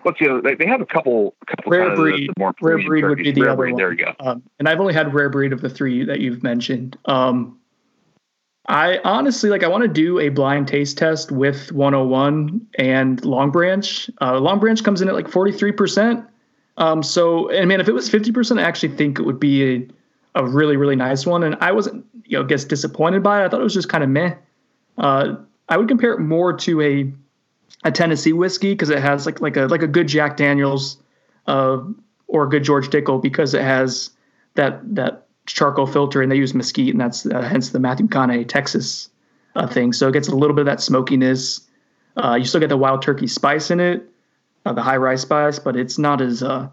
the 0.04 0.30
other? 0.30 0.42
They, 0.42 0.56
they 0.56 0.66
have 0.66 0.82
a 0.82 0.86
couple, 0.86 1.36
a 1.42 1.46
couple 1.46 1.72
Rare 1.72 1.90
the- 1.90 1.96
breed. 1.96 2.30
the 2.30 2.40
more 2.40 2.54
Rare 2.62 2.78
breed 2.86 3.06
would 3.06 3.18
be 3.18 3.32
the 3.32 3.42
Rare 3.42 3.50
other 3.52 3.58
breed, 3.58 3.72
one. 3.74 3.78
There 3.80 3.92
you 3.92 3.98
go. 4.06 4.14
Um, 4.20 4.44
and 4.60 4.68
I've 4.70 4.80
only 4.80 4.94
had 4.94 5.14
rare 5.14 5.30
breed 5.30 5.54
of 5.54 5.62
the 5.62 5.70
three 5.70 6.04
that 6.06 6.20
you've 6.20 6.44
mentioned. 6.44 6.98
Um, 7.06 7.58
I 8.68 9.00
honestly 9.04 9.50
like. 9.50 9.64
I 9.64 9.68
want 9.68 9.84
to 9.84 9.90
do 9.90 10.20
a 10.20 10.30
blind 10.30 10.70
taste 10.70 10.98
test 10.98 11.32
with 11.32 11.72
101 11.74 12.66
and 12.80 13.24
Long 13.26 13.52
Branch. 13.52 14.10
Uh, 14.22 14.40
Long 14.40 14.60
Branch 14.60 14.82
comes 14.84 15.02
in 15.02 15.10
at 15.10 15.14
like 15.16 15.28
43 15.28 15.72
percent. 15.74 16.26
Um, 16.78 17.04
so, 17.04 17.50
and 17.50 17.68
man, 17.68 17.82
if 17.82 17.90
it 17.90 17.92
was 17.92 18.10
50 18.10 18.32
percent, 18.32 18.60
I 18.60 18.64
actually 18.64 18.96
think 18.96 19.20
it 19.20 19.24
would 19.24 19.40
be 19.40 19.76
a, 19.76 19.88
a 20.36 20.48
really, 20.48 20.78
really 20.78 20.96
nice 20.96 21.26
one. 21.26 21.44
And 21.44 21.56
I 21.60 21.74
wasn't, 21.74 22.06
you 22.24 22.38
know, 22.38 22.44
guess 22.46 22.64
disappointed 22.64 23.22
by 23.22 23.42
it. 23.42 23.46
I 23.46 23.50
thought 23.50 23.60
it 23.60 23.64
was 23.64 23.74
just 23.74 23.90
kind 23.90 24.04
of 24.04 24.10
meh. 24.10 24.34
Uh, 24.98 25.36
I 25.68 25.76
would 25.76 25.90
compare 25.90 26.14
it 26.14 26.20
more 26.20 26.54
to 26.54 26.82
a 26.82 27.12
a 27.84 27.92
Tennessee 27.92 28.34
whiskey 28.34 28.74
because 28.74 28.90
it 28.90 29.00
has 29.00 29.26
like 29.26 29.42
like 29.42 29.58
a 29.58 29.66
like 29.68 29.82
a 29.84 29.88
good 29.88 30.08
Jack 30.08 30.38
Daniels 30.38 30.98
uh, 31.48 31.80
or 32.28 32.44
a 32.44 32.50
good 32.50 32.64
George 32.64 32.90
Dickel 32.90 33.22
because 33.22 33.54
it 33.54 33.62
has 33.62 34.10
that 34.56 34.80
that 34.96 35.28
charcoal 35.46 35.86
filter 35.86 36.22
and 36.22 36.32
they 36.32 36.38
use 36.38 36.54
mesquite 36.54 36.92
and 36.92 37.02
that's 37.02 37.26
uh, 37.26 37.42
hence 37.42 37.70
the 37.72 37.80
Matthew 37.80 38.08
McConaughey 38.08 38.48
Texas 38.48 39.10
uh, 39.56 39.68
thing. 39.68 39.94
So 39.94 40.08
it 40.08 40.14
gets 40.14 40.28
a 40.30 40.36
little 40.36 40.56
bit 40.56 40.62
of 40.62 40.66
that 40.68 40.82
smokiness. 40.82 41.62
Uh, 42.16 42.36
you 42.36 42.46
still 42.46 42.60
get 42.60 42.70
the 42.70 42.78
wild 42.78 43.02
turkey 43.02 43.28
spice 43.28 43.72
in 43.72 43.80
it, 43.80 44.08
uh, 44.66 44.74
the 44.74 44.82
high 44.82 44.98
rice 44.98 45.22
spice, 45.22 45.60
but 45.60 45.76
it's 45.76 45.98
not 45.98 46.22
as 46.22 46.44
uh, 46.44 46.70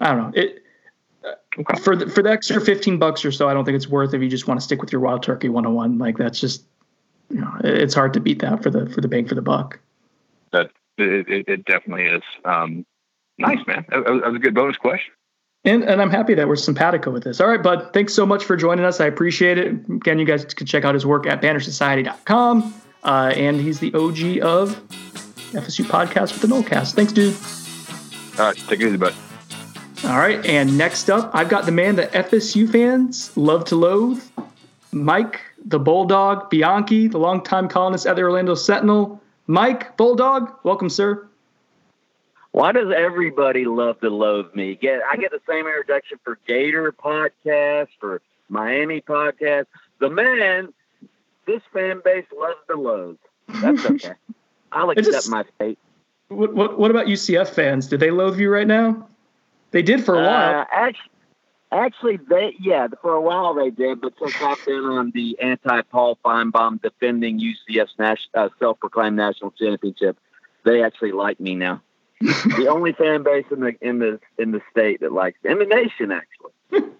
I 0.00 0.12
don't 0.12 0.18
know 0.18 0.32
it. 0.34 0.62
uh, 1.24 1.76
For 1.78 1.96
the, 1.96 2.10
for 2.10 2.22
the 2.22 2.30
extra 2.30 2.60
fifteen 2.60 2.98
bucks 2.98 3.24
or 3.24 3.32
so, 3.32 3.48
I 3.48 3.54
don't 3.54 3.64
think 3.64 3.76
it's 3.76 3.88
worth 3.88 4.12
if 4.12 4.20
you 4.20 4.28
just 4.28 4.46
want 4.48 4.60
to 4.60 4.64
stick 4.64 4.80
with 4.82 4.92
your 4.92 5.00
wild 5.00 5.22
turkey 5.22 5.48
101. 5.48 5.98
Like 5.98 6.18
that's 6.18 6.40
just, 6.40 6.64
you 7.30 7.40
know, 7.40 7.52
it's 7.62 7.94
hard 7.94 8.12
to 8.14 8.20
beat 8.20 8.40
that 8.40 8.62
for 8.62 8.70
the 8.70 8.86
for 8.90 9.00
the 9.00 9.08
bang 9.08 9.26
for 9.26 9.34
the 9.36 9.42
buck. 9.42 9.78
That 10.54 10.70
it, 10.96 11.28
it, 11.28 11.48
it 11.48 11.64
definitely 11.64 12.06
is. 12.06 12.22
Um, 12.44 12.86
nice 13.38 13.64
man. 13.66 13.84
That, 13.90 14.04
that 14.04 14.26
was 14.26 14.36
a 14.36 14.38
good 14.38 14.54
bonus 14.54 14.76
question. 14.76 15.12
And, 15.66 15.82
and 15.82 16.02
I'm 16.02 16.10
happy 16.10 16.34
that 16.34 16.46
we're 16.46 16.56
simpatico 16.56 17.10
with 17.10 17.24
this. 17.24 17.40
All 17.40 17.48
right, 17.48 17.62
bud. 17.62 17.90
Thanks 17.94 18.12
so 18.12 18.26
much 18.26 18.44
for 18.44 18.54
joining 18.54 18.84
us. 18.84 19.00
I 19.00 19.06
appreciate 19.06 19.56
it. 19.56 19.72
Again, 19.88 20.18
you 20.18 20.26
guys 20.26 20.44
can 20.44 20.66
check 20.66 20.84
out 20.84 20.94
his 20.94 21.06
work 21.06 21.26
at 21.26 21.40
bannersociety.com. 21.40 22.74
Uh, 23.02 23.32
and 23.34 23.60
he's 23.60 23.80
the 23.80 23.88
OG 23.94 24.42
of 24.42 24.80
FSU 25.52 25.84
Podcast 25.84 26.32
with 26.32 26.42
the 26.42 26.48
Nolecast. 26.48 26.94
Thanks, 26.94 27.12
dude. 27.12 27.34
All 28.38 28.46
right, 28.46 28.56
take 28.68 28.80
it 28.80 28.88
easy, 28.88 28.96
bud. 28.96 29.14
All 30.04 30.18
right, 30.18 30.44
and 30.44 30.76
next 30.76 31.08
up, 31.08 31.30
I've 31.32 31.48
got 31.48 31.64
the 31.64 31.72
man 31.72 31.96
that 31.96 32.12
FSU 32.12 32.70
fans 32.70 33.34
love 33.36 33.64
to 33.66 33.76
loathe, 33.76 34.22
Mike, 34.92 35.40
the 35.64 35.78
Bulldog 35.78 36.50
Bianchi, 36.50 37.08
the 37.08 37.18
longtime 37.18 37.68
columnist 37.68 38.06
at 38.06 38.16
the 38.16 38.22
Orlando 38.22 38.54
Sentinel. 38.54 39.22
Mike, 39.46 39.96
Bulldog, 39.96 40.54
welcome, 40.62 40.88
sir. 40.88 41.28
Why 42.52 42.72
does 42.72 42.92
everybody 42.96 43.64
love 43.64 44.00
to 44.00 44.10
loathe 44.10 44.54
me? 44.54 44.76
Get 44.76 45.00
I 45.10 45.16
get 45.16 45.32
the 45.32 45.40
same 45.48 45.66
introduction 45.66 46.18
for 46.24 46.38
Gator 46.46 46.92
podcast, 46.92 47.88
for 47.98 48.22
Miami 48.48 49.00
podcast. 49.00 49.66
The 49.98 50.08
man, 50.08 50.72
this 51.46 51.60
fan 51.72 52.00
base 52.04 52.26
loves 52.36 52.58
to 52.70 52.76
loathe. 52.76 53.16
That's 53.60 53.84
okay. 53.90 54.14
I'll 54.72 54.90
accept 54.90 55.06
just- 55.12 55.30
my 55.30 55.44
fate. 55.58 55.78
What, 56.28 56.54
what, 56.54 56.78
what 56.78 56.90
about 56.90 57.06
UCF 57.06 57.48
fans? 57.48 57.86
Did 57.86 58.00
they 58.00 58.10
loathe 58.10 58.40
you 58.40 58.50
right 58.50 58.66
now? 58.66 59.06
They 59.72 59.82
did 59.82 60.02
for 60.04 60.14
a 60.18 60.22
while. 60.22 60.60
Uh, 60.60 60.64
actually, 60.72 61.10
actually, 61.74 62.16
they 62.16 62.54
yeah, 62.60 62.88
for 63.02 63.12
a 63.12 63.20
while 63.20 63.54
they 63.54 63.70
did, 63.70 64.00
but 64.00 64.12
since 64.18 64.34
I've 64.40 64.64
been 64.64 64.84
on 64.84 65.12
the 65.14 65.38
anti-Paul 65.40 66.18
Finebaum 66.24 66.82
defending 66.82 67.40
UCS 67.40 67.88
nas- 67.98 68.28
uh, 68.34 68.48
self-proclaimed 68.58 69.16
national 69.16 69.52
championship, 69.52 70.16
they 70.64 70.82
actually 70.82 71.12
like 71.12 71.40
me 71.40 71.54
now. 71.54 71.80
the 72.20 72.68
only 72.70 72.92
fan 72.92 73.22
base 73.22 73.44
in 73.50 73.60
the 73.60 73.74
in 73.80 73.98
the 73.98 74.20
in 74.38 74.52
the 74.52 74.62
state 74.70 75.00
that 75.00 75.12
likes 75.12 75.38
in 75.44 75.58
the 75.58 75.66
nation 75.66 76.12
actually. 76.12 76.92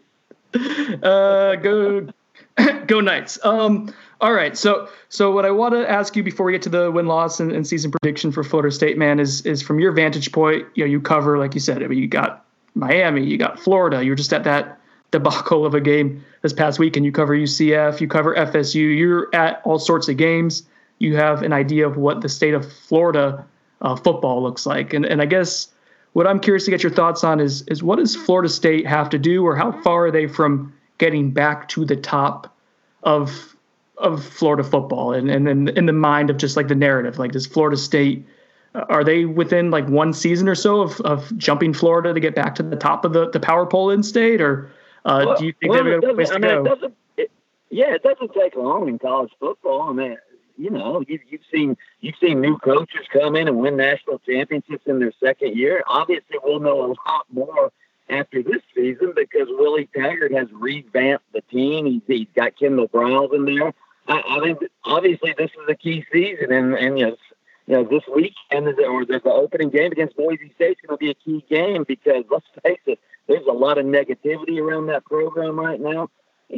uh, 1.03 1.57
go 1.57 2.09
go 2.87 3.01
Knights. 3.01 3.39
Um, 3.45 3.93
all 4.21 4.33
right. 4.33 4.57
So 4.57 4.89
so 5.09 5.31
what 5.31 5.45
I 5.45 5.51
want 5.51 5.75
to 5.75 5.89
ask 5.89 6.17
you 6.17 6.23
before 6.23 6.47
we 6.47 6.53
get 6.53 6.63
to 6.63 6.69
the 6.69 6.91
win 6.91 7.07
loss 7.07 7.41
and, 7.41 7.53
and 7.53 7.67
season 7.67 7.91
prediction 7.91 8.33
for 8.33 8.45
Florida 8.45 8.75
State, 8.75 8.99
man, 8.99 9.21
is 9.21 9.43
is 9.43 9.63
from 9.63 9.79
your 9.79 9.93
vantage 9.93 10.33
point. 10.33 10.67
You 10.75 10.85
know, 10.85 10.91
you 10.91 11.01
cover 11.01 11.39
like 11.39 11.55
you 11.55 11.61
said. 11.61 11.83
I 11.83 11.87
mean, 11.87 11.99
you 11.99 12.09
got 12.09 12.44
Miami, 12.75 13.25
you 13.25 13.39
got 13.39 13.61
Florida. 13.61 14.05
You're 14.05 14.17
just 14.17 14.33
at 14.33 14.45
that 14.45 14.79
debacle 15.11 15.65
of 15.65 15.75
a 15.75 15.81
game 15.81 16.25
this 16.43 16.53
past 16.53 16.79
week, 16.79 16.97
and 16.97 17.07
you 17.07 17.13
cover 17.13 17.37
UCF, 17.37 18.01
you 18.01 18.09
cover 18.09 18.35
FSU. 18.35 18.97
You're 18.97 19.35
at 19.35 19.63
all 19.65 19.79
sorts 19.79 20.09
of 20.09 20.17
games. 20.17 20.65
You 20.99 21.17
have 21.17 21.43
an 21.43 21.53
idea 21.53 21.87
of 21.87 21.97
what 21.97 22.21
the 22.21 22.29
state 22.29 22.55
of 22.55 22.71
Florida 22.71 23.45
uh, 23.81 23.97
football 23.97 24.43
looks 24.43 24.67
like, 24.67 24.93
and 24.93 25.05
and 25.05 25.23
I 25.23 25.27
guess 25.27 25.69
what 26.15 26.27
I'm 26.27 26.41
curious 26.41 26.65
to 26.65 26.71
get 26.71 26.83
your 26.83 26.93
thoughts 26.93 27.23
on 27.25 27.41
is 27.41 27.63
is 27.63 27.83
what 27.83 27.99
does 27.99 28.17
Florida 28.17 28.49
State 28.49 28.87
have 28.87 29.09
to 29.11 29.19
do, 29.19 29.45
or 29.45 29.57
how 29.57 29.73
far 29.83 30.07
are 30.07 30.11
they 30.11 30.27
from 30.27 30.73
getting 30.99 31.31
back 31.31 31.69
to 31.71 31.85
the 31.85 31.97
top 31.97 32.57
of 33.03 33.55
of 33.99 34.25
Florida 34.25 34.65
football, 34.65 35.13
and 35.13 35.31
and 35.31 35.49
in, 35.49 35.69
in 35.69 35.87
the 35.87 35.93
mind 35.93 36.31
of 36.31 36.37
just 36.37 36.57
like 36.57 36.69
the 36.69 36.75
narrative, 36.75 37.19
like 37.19 37.33
does 37.33 37.47
Florida 37.47 37.77
State 37.77 38.27
are 38.75 39.05
they 39.05 39.25
within 39.25 39.71
like 39.71 39.87
one 39.89 40.13
season 40.13 40.49
or 40.49 40.55
so 40.55 40.81
of, 40.81 41.01
of 41.03 41.37
jumping 41.37 41.73
Florida 41.73 42.13
to 42.13 42.21
get 42.21 42.35
back 42.35 42.55
to 42.57 42.63
the 42.63 42.77
top 42.77 43.05
of 43.05 43.13
the, 43.13 43.31
the 43.31 43.41
power 43.41 43.67
poll 43.67 43.91
in 43.91 44.03
state, 44.03 44.41
or 44.41 44.71
uh, 45.05 45.25
well, 45.27 45.37
do 45.37 45.47
you 45.47 45.53
think 45.53 45.73
well, 45.73 45.85
they've 45.85 46.01
got 46.01 46.11
a 46.11 46.15
place 46.15 46.31
I 46.31 46.35
to 46.35 46.41
mean, 46.41 46.51
go? 46.51 46.61
It 46.61 46.75
doesn't, 46.75 46.95
it, 47.17 47.31
yeah, 47.71 47.95
it 47.95 48.03
doesn't 48.03 48.33
take 48.35 48.57
long 48.57 48.89
in 48.89 48.99
college 48.99 49.33
football. 49.39 49.83
I 49.91 49.93
mean, 49.93 50.17
you 50.57 50.71
know, 50.71 51.05
you, 51.07 51.21
you've 51.29 51.43
seen 51.53 51.77
you've 52.01 52.17
seen 52.21 52.41
new 52.41 52.59
coaches 52.59 53.07
come 53.13 53.37
in 53.37 53.49
and 53.49 53.59
win 53.59 53.77
national 53.77 54.19
championships 54.21 54.87
in 54.87 54.99
their 54.99 55.13
second 55.21 55.57
year. 55.57 55.85
Obviously, 55.87 56.39
we'll 56.43 56.61
know 56.61 56.85
a 56.85 56.89
lot 56.89 57.27
more 57.33 57.73
after 58.09 58.43
this 58.43 58.63
season 58.75 59.13
because 59.15 59.49
Willie 59.51 59.89
Taggart 59.95 60.33
has 60.33 60.49
revamped 60.53 61.25
the 61.33 61.41
team. 61.43 61.87
He's, 61.87 62.03
he's 62.07 62.27
got 62.35 62.57
Kendal 62.59 62.89
Briles 62.89 63.35
in 63.35 63.45
there. 63.45 63.73
I, 64.07 64.23
I 64.29 64.41
think 64.41 64.59
obviously 64.85 65.35
this 65.37 65.51
is 65.51 65.69
a 65.69 65.75
key 65.75 66.05
season, 66.13 66.53
and 66.53 66.75
and 66.75 66.99
you 66.99 67.07
know, 67.07 67.17
you 67.67 67.75
know, 67.75 67.85
this 67.85 68.03
weekend 68.15 68.69
or 68.81 69.07
there's 69.07 69.23
the 69.23 69.33
opening 69.33 69.71
game 69.71 69.93
against 69.93 70.17
Boise 70.17 70.53
State 70.55 70.79
is 70.83 70.87
going 70.87 70.99
to 70.99 71.05
be 71.05 71.11
a 71.11 71.15
key 71.15 71.45
game 71.49 71.85
because 71.87 72.25
let's 72.31 72.47
face 72.63 72.81
it, 72.87 72.99
there's 73.27 73.47
a 73.49 73.53
lot 73.53 73.79
of 73.79 73.87
negativity 73.87 74.61
around 74.61 74.87
that 74.87 75.05
program 75.05 75.59
right 75.59 75.81
now. 75.81 76.11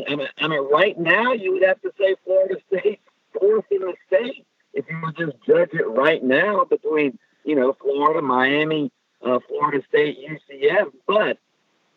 I 0.09 0.49
mean, 0.49 0.71
right 0.73 0.99
now 0.99 1.33
you 1.33 1.53
would 1.53 1.63
have 1.63 1.81
to 1.83 1.93
say 1.99 2.17
Florida 2.25 2.57
State 2.69 3.01
fourth 3.39 3.65
in 3.71 3.81
the 3.81 3.95
state 4.07 4.47
if 4.73 4.85
you 4.91 5.01
would 5.03 5.17
just 5.17 5.37
judge 5.47 5.71
it 5.73 5.89
right 5.89 6.23
now 6.23 6.65
between 6.65 7.19
you 7.45 7.55
know 7.55 7.77
Florida, 7.81 8.21
Miami, 8.21 8.91
uh, 9.25 9.39
Florida 9.49 9.83
State, 9.89 10.19
UCF. 10.19 10.93
But 11.07 11.39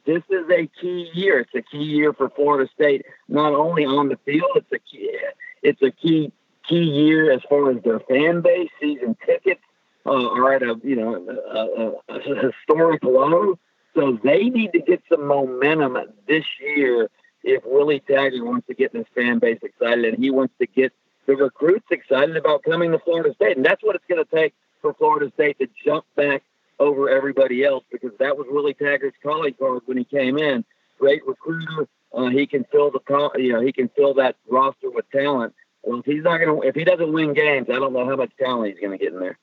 this 0.06 0.24
is 0.30 0.50
a 0.50 0.70
key 0.80 1.10
year. 1.14 1.40
It's 1.40 1.56
a 1.56 1.62
key 1.62 1.84
year 1.84 2.14
for 2.14 2.30
Florida 2.30 2.70
State, 2.74 3.06
not 3.28 3.54
only 3.54 3.86
on 3.86 4.10
the 4.10 4.18
field. 4.26 4.52
It's 4.56 4.72
a 4.72 4.80
key. 4.80 5.18
It's 5.62 5.82
a 5.82 5.92
key 5.92 6.32
key 6.70 6.84
year 6.84 7.32
as 7.32 7.42
far 7.50 7.72
as 7.72 7.82
their 7.84 8.00
fan 8.00 8.42
base. 8.42 8.70
Season 8.80 9.18
tickets 9.26 9.62
uh, 10.06 10.30
are 10.30 10.54
at 10.54 10.62
a 10.62 10.80
you 10.84 10.96
know 10.96 11.16
a, 11.16 12.14
a, 12.14 12.18
a 12.18 12.52
historic 12.52 13.04
low, 13.04 13.58
so 13.96 14.18
they 14.24 14.50
need 14.50 14.72
to 14.74 14.80
get 14.80 15.02
some 15.10 15.26
momentum 15.26 15.98
this 16.28 16.46
year 16.62 17.10
if 17.44 17.64
Willie 17.66 18.02
Taggart 18.02 18.46
wants 18.46 18.68
to 18.68 18.74
get 18.74 18.94
this 18.94 19.08
fan 19.16 19.40
base 19.40 19.60
excited 19.64 20.14
and 20.14 20.24
he 20.24 20.30
wants 20.30 20.54
to 20.60 20.68
get 20.68 20.94
the 21.26 21.36
recruits 21.36 21.86
excited 21.92 22.36
about 22.36 22.64
coming 22.64 22.92
to 22.92 23.00
Florida 23.00 23.34
State, 23.36 23.58
and 23.58 23.66
that's 23.66 23.84
what 23.84 23.96
it's 23.96 24.06
going 24.10 24.24
to 24.24 24.36
take 24.36 24.54
for 24.82 24.94
Florida 24.94 25.32
State 25.36 25.60
to 25.60 25.68
jump 25.86 26.06
back 26.16 26.44
over 26.80 27.10
everybody 27.10 27.64
else 27.64 27.84
because 27.92 28.12
that 28.20 28.38
was 28.38 28.48
Willie 28.50 28.74
Taggart's 28.74 29.18
calling 29.22 29.54
card 29.54 29.82
when 29.86 29.98
he 29.98 30.06
came 30.06 30.38
in. 30.38 30.64
Great 30.98 31.26
recruiter. 31.28 31.88
Uh, 32.14 32.30
he 32.30 32.48
can 32.48 32.66
fill 32.72 32.90
the 32.90 33.00
you 33.36 33.54
know 33.54 33.62
he 33.62 33.72
can 33.72 33.90
fill 33.90 34.16
that 34.16 34.36
roster 34.50 34.90
with 34.90 35.10
talent. 35.12 35.54
Well, 35.84 36.00
if 36.00 36.06
he's 36.06 36.24
not 36.24 36.40
going 36.40 36.62
to, 36.62 36.68
if 36.68 36.76
he 36.76 36.84
doesn't 36.84 37.12
win 37.12 37.34
games, 37.34 37.68
I 37.70 37.74
don't 37.74 37.94
know 37.94 38.06
how 38.06 38.16
much 38.16 38.32
talent 38.40 38.72
he's 38.72 38.80
going 38.80 38.98
to 38.98 39.04
get 39.04 39.14
in 39.14 39.20
there. 39.20 39.38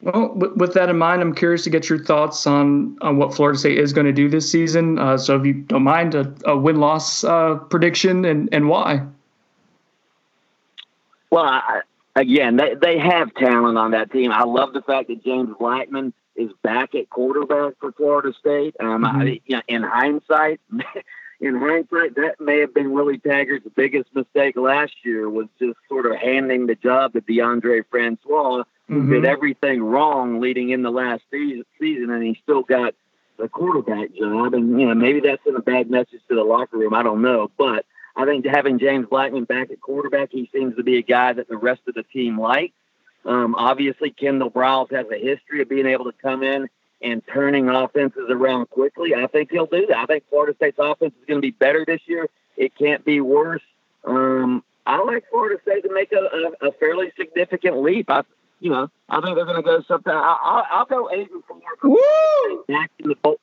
Well, 0.00 0.32
with 0.34 0.74
that 0.74 0.88
in 0.88 0.96
mind, 0.96 1.22
I'm 1.22 1.34
curious 1.34 1.64
to 1.64 1.70
get 1.70 1.88
your 1.88 2.02
thoughts 2.04 2.46
on 2.46 2.96
on 3.00 3.16
what 3.16 3.34
Florida 3.34 3.58
State 3.58 3.78
is 3.78 3.92
going 3.92 4.06
to 4.06 4.12
do 4.12 4.28
this 4.28 4.50
season. 4.50 4.98
Uh, 4.98 5.18
so, 5.18 5.36
if 5.36 5.44
you 5.44 5.54
don't 5.54 5.82
mind, 5.82 6.14
a, 6.14 6.32
a 6.44 6.56
win 6.56 6.78
loss 6.78 7.24
uh, 7.24 7.56
prediction 7.68 8.24
and 8.24 8.48
and 8.52 8.68
why. 8.68 9.04
Well, 11.30 11.44
I, 11.44 11.80
again, 12.14 12.56
they 12.56 12.76
they 12.80 12.98
have 12.98 13.34
talent 13.34 13.76
on 13.76 13.90
that 13.90 14.12
team. 14.12 14.30
I 14.30 14.44
love 14.44 14.72
the 14.72 14.82
fact 14.82 15.08
that 15.08 15.24
James 15.24 15.50
Blackman 15.58 16.12
is 16.36 16.52
back 16.62 16.94
at 16.94 17.10
quarterback 17.10 17.74
for 17.80 17.90
Florida 17.92 18.32
State. 18.38 18.76
Um, 18.78 19.02
mm-hmm. 19.02 19.20
I, 19.20 19.40
you 19.46 19.56
know, 19.56 19.62
in 19.66 19.82
hindsight, 19.82 20.60
in 21.40 21.56
hindsight, 21.56 22.16
that 22.16 22.40
may 22.40 22.58
have 22.60 22.74
been 22.74 22.92
Willie 22.92 23.18
Taggart's 23.18 23.66
biggest 23.76 24.12
mistake 24.14 24.56
last 24.56 24.92
year 25.04 25.28
was 25.30 25.46
just 25.58 25.76
sort 25.88 26.06
of 26.06 26.16
handing 26.16 26.66
the 26.66 26.74
job 26.74 27.12
to 27.12 27.20
Deondre 27.20 27.84
Francois, 27.90 28.64
who 28.88 28.94
mm-hmm. 28.94 29.12
did 29.12 29.24
everything 29.24 29.82
wrong 29.82 30.40
leading 30.40 30.70
in 30.70 30.82
the 30.82 30.90
last 30.90 31.22
season, 31.30 32.10
and 32.10 32.22
he 32.22 32.38
still 32.42 32.62
got 32.62 32.94
the 33.38 33.48
quarterback 33.48 34.14
job. 34.14 34.54
And 34.54 34.80
you 34.80 34.86
know, 34.86 34.94
maybe 34.94 35.20
that's 35.20 35.46
in 35.46 35.54
a 35.54 35.62
bad 35.62 35.88
message 35.90 36.20
to 36.28 36.34
the 36.34 36.42
locker 36.42 36.76
room. 36.76 36.94
I 36.94 37.04
don't 37.04 37.22
know, 37.22 37.50
but 37.56 37.86
I 38.16 38.24
think 38.24 38.44
having 38.44 38.80
James 38.80 39.06
Blackman 39.08 39.44
back 39.44 39.70
at 39.70 39.80
quarterback, 39.80 40.30
he 40.32 40.50
seems 40.52 40.74
to 40.76 40.82
be 40.82 40.98
a 40.98 41.02
guy 41.02 41.32
that 41.32 41.48
the 41.48 41.56
rest 41.56 41.82
of 41.86 41.94
the 41.94 42.02
team 42.02 42.40
likes. 42.40 42.74
Um, 43.24 43.54
obviously, 43.54 44.10
Kendal 44.10 44.50
Briles 44.50 44.90
has 44.90 45.06
a 45.12 45.18
history 45.18 45.62
of 45.62 45.68
being 45.68 45.86
able 45.86 46.06
to 46.06 46.14
come 46.20 46.42
in 46.42 46.68
and 47.00 47.22
turning 47.32 47.68
offenses 47.68 48.28
around 48.28 48.70
quickly. 48.70 49.14
I 49.14 49.26
think 49.26 49.50
he'll 49.50 49.66
do 49.66 49.86
that. 49.86 49.96
I 49.96 50.06
think 50.06 50.24
Florida 50.28 50.56
State's 50.56 50.78
offense 50.78 51.14
is 51.20 51.26
going 51.26 51.38
to 51.38 51.42
be 51.42 51.52
better 51.52 51.84
this 51.86 52.00
year. 52.06 52.28
It 52.56 52.76
can't 52.76 53.04
be 53.04 53.20
worse. 53.20 53.62
Um, 54.04 54.64
I 54.86 55.02
like 55.04 55.24
Florida 55.30 55.60
State 55.62 55.82
to 55.82 55.92
make 55.92 56.12
a, 56.12 56.16
a, 56.64 56.68
a 56.68 56.72
fairly 56.72 57.12
significant 57.16 57.82
leap. 57.82 58.10
I, 58.10 58.22
you 58.60 58.70
know, 58.70 58.90
I 59.08 59.20
think 59.20 59.36
they're 59.36 59.44
going 59.44 59.56
to 59.56 59.62
go 59.62 59.82
something. 59.86 60.12
I'll, 60.12 60.64
I'll 60.70 60.86
go 60.86 61.10
eight 61.10 61.28
and 61.30 61.44
four. 61.44 61.60
Woo! 61.84 62.64
Back 62.66 62.90
in 62.98 63.08
the 63.08 63.14
bowl, 63.16 63.38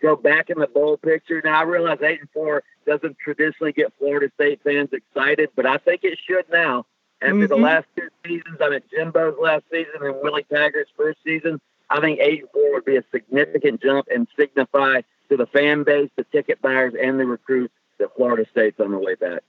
go 0.00 0.14
back 0.14 0.50
in 0.50 0.58
the 0.58 0.66
bowl 0.66 0.96
picture. 0.96 1.40
Now 1.44 1.60
I 1.60 1.62
realize 1.62 1.98
eight 2.02 2.20
and 2.20 2.30
four 2.30 2.62
doesn't 2.86 3.18
traditionally 3.18 3.72
get 3.72 3.92
Florida 3.98 4.30
State 4.34 4.60
fans 4.62 4.90
excited, 4.92 5.50
but 5.56 5.66
I 5.66 5.78
think 5.78 6.04
it 6.04 6.18
should 6.26 6.44
now. 6.50 6.86
After 7.22 7.34
mm-hmm. 7.34 7.46
the 7.46 7.56
last 7.56 7.86
two 7.96 8.08
seasons, 8.24 8.58
I 8.60 8.70
mean 8.70 8.80
Jimbo's 8.90 9.36
last 9.40 9.64
season 9.70 10.00
and 10.00 10.16
Willie 10.22 10.46
Taggart's 10.50 10.90
first 10.96 11.18
season, 11.24 11.60
I 11.90 12.00
think 12.00 12.20
eight 12.20 12.40
and 12.40 12.50
four 12.50 12.72
would 12.72 12.84
be 12.84 12.96
a 12.96 13.04
significant 13.10 13.82
jump 13.82 14.06
and 14.14 14.26
signify 14.38 15.02
to 15.28 15.36
the 15.36 15.46
fan 15.46 15.82
base, 15.82 16.10
the 16.16 16.24
ticket 16.24 16.62
buyers, 16.62 16.94
and 17.00 17.18
the 17.18 17.26
recruits 17.26 17.74
that 17.98 18.14
Florida 18.16 18.44
State's 18.50 18.80
on 18.80 18.92
the 18.92 18.98
way 18.98 19.14
back. 19.14 19.42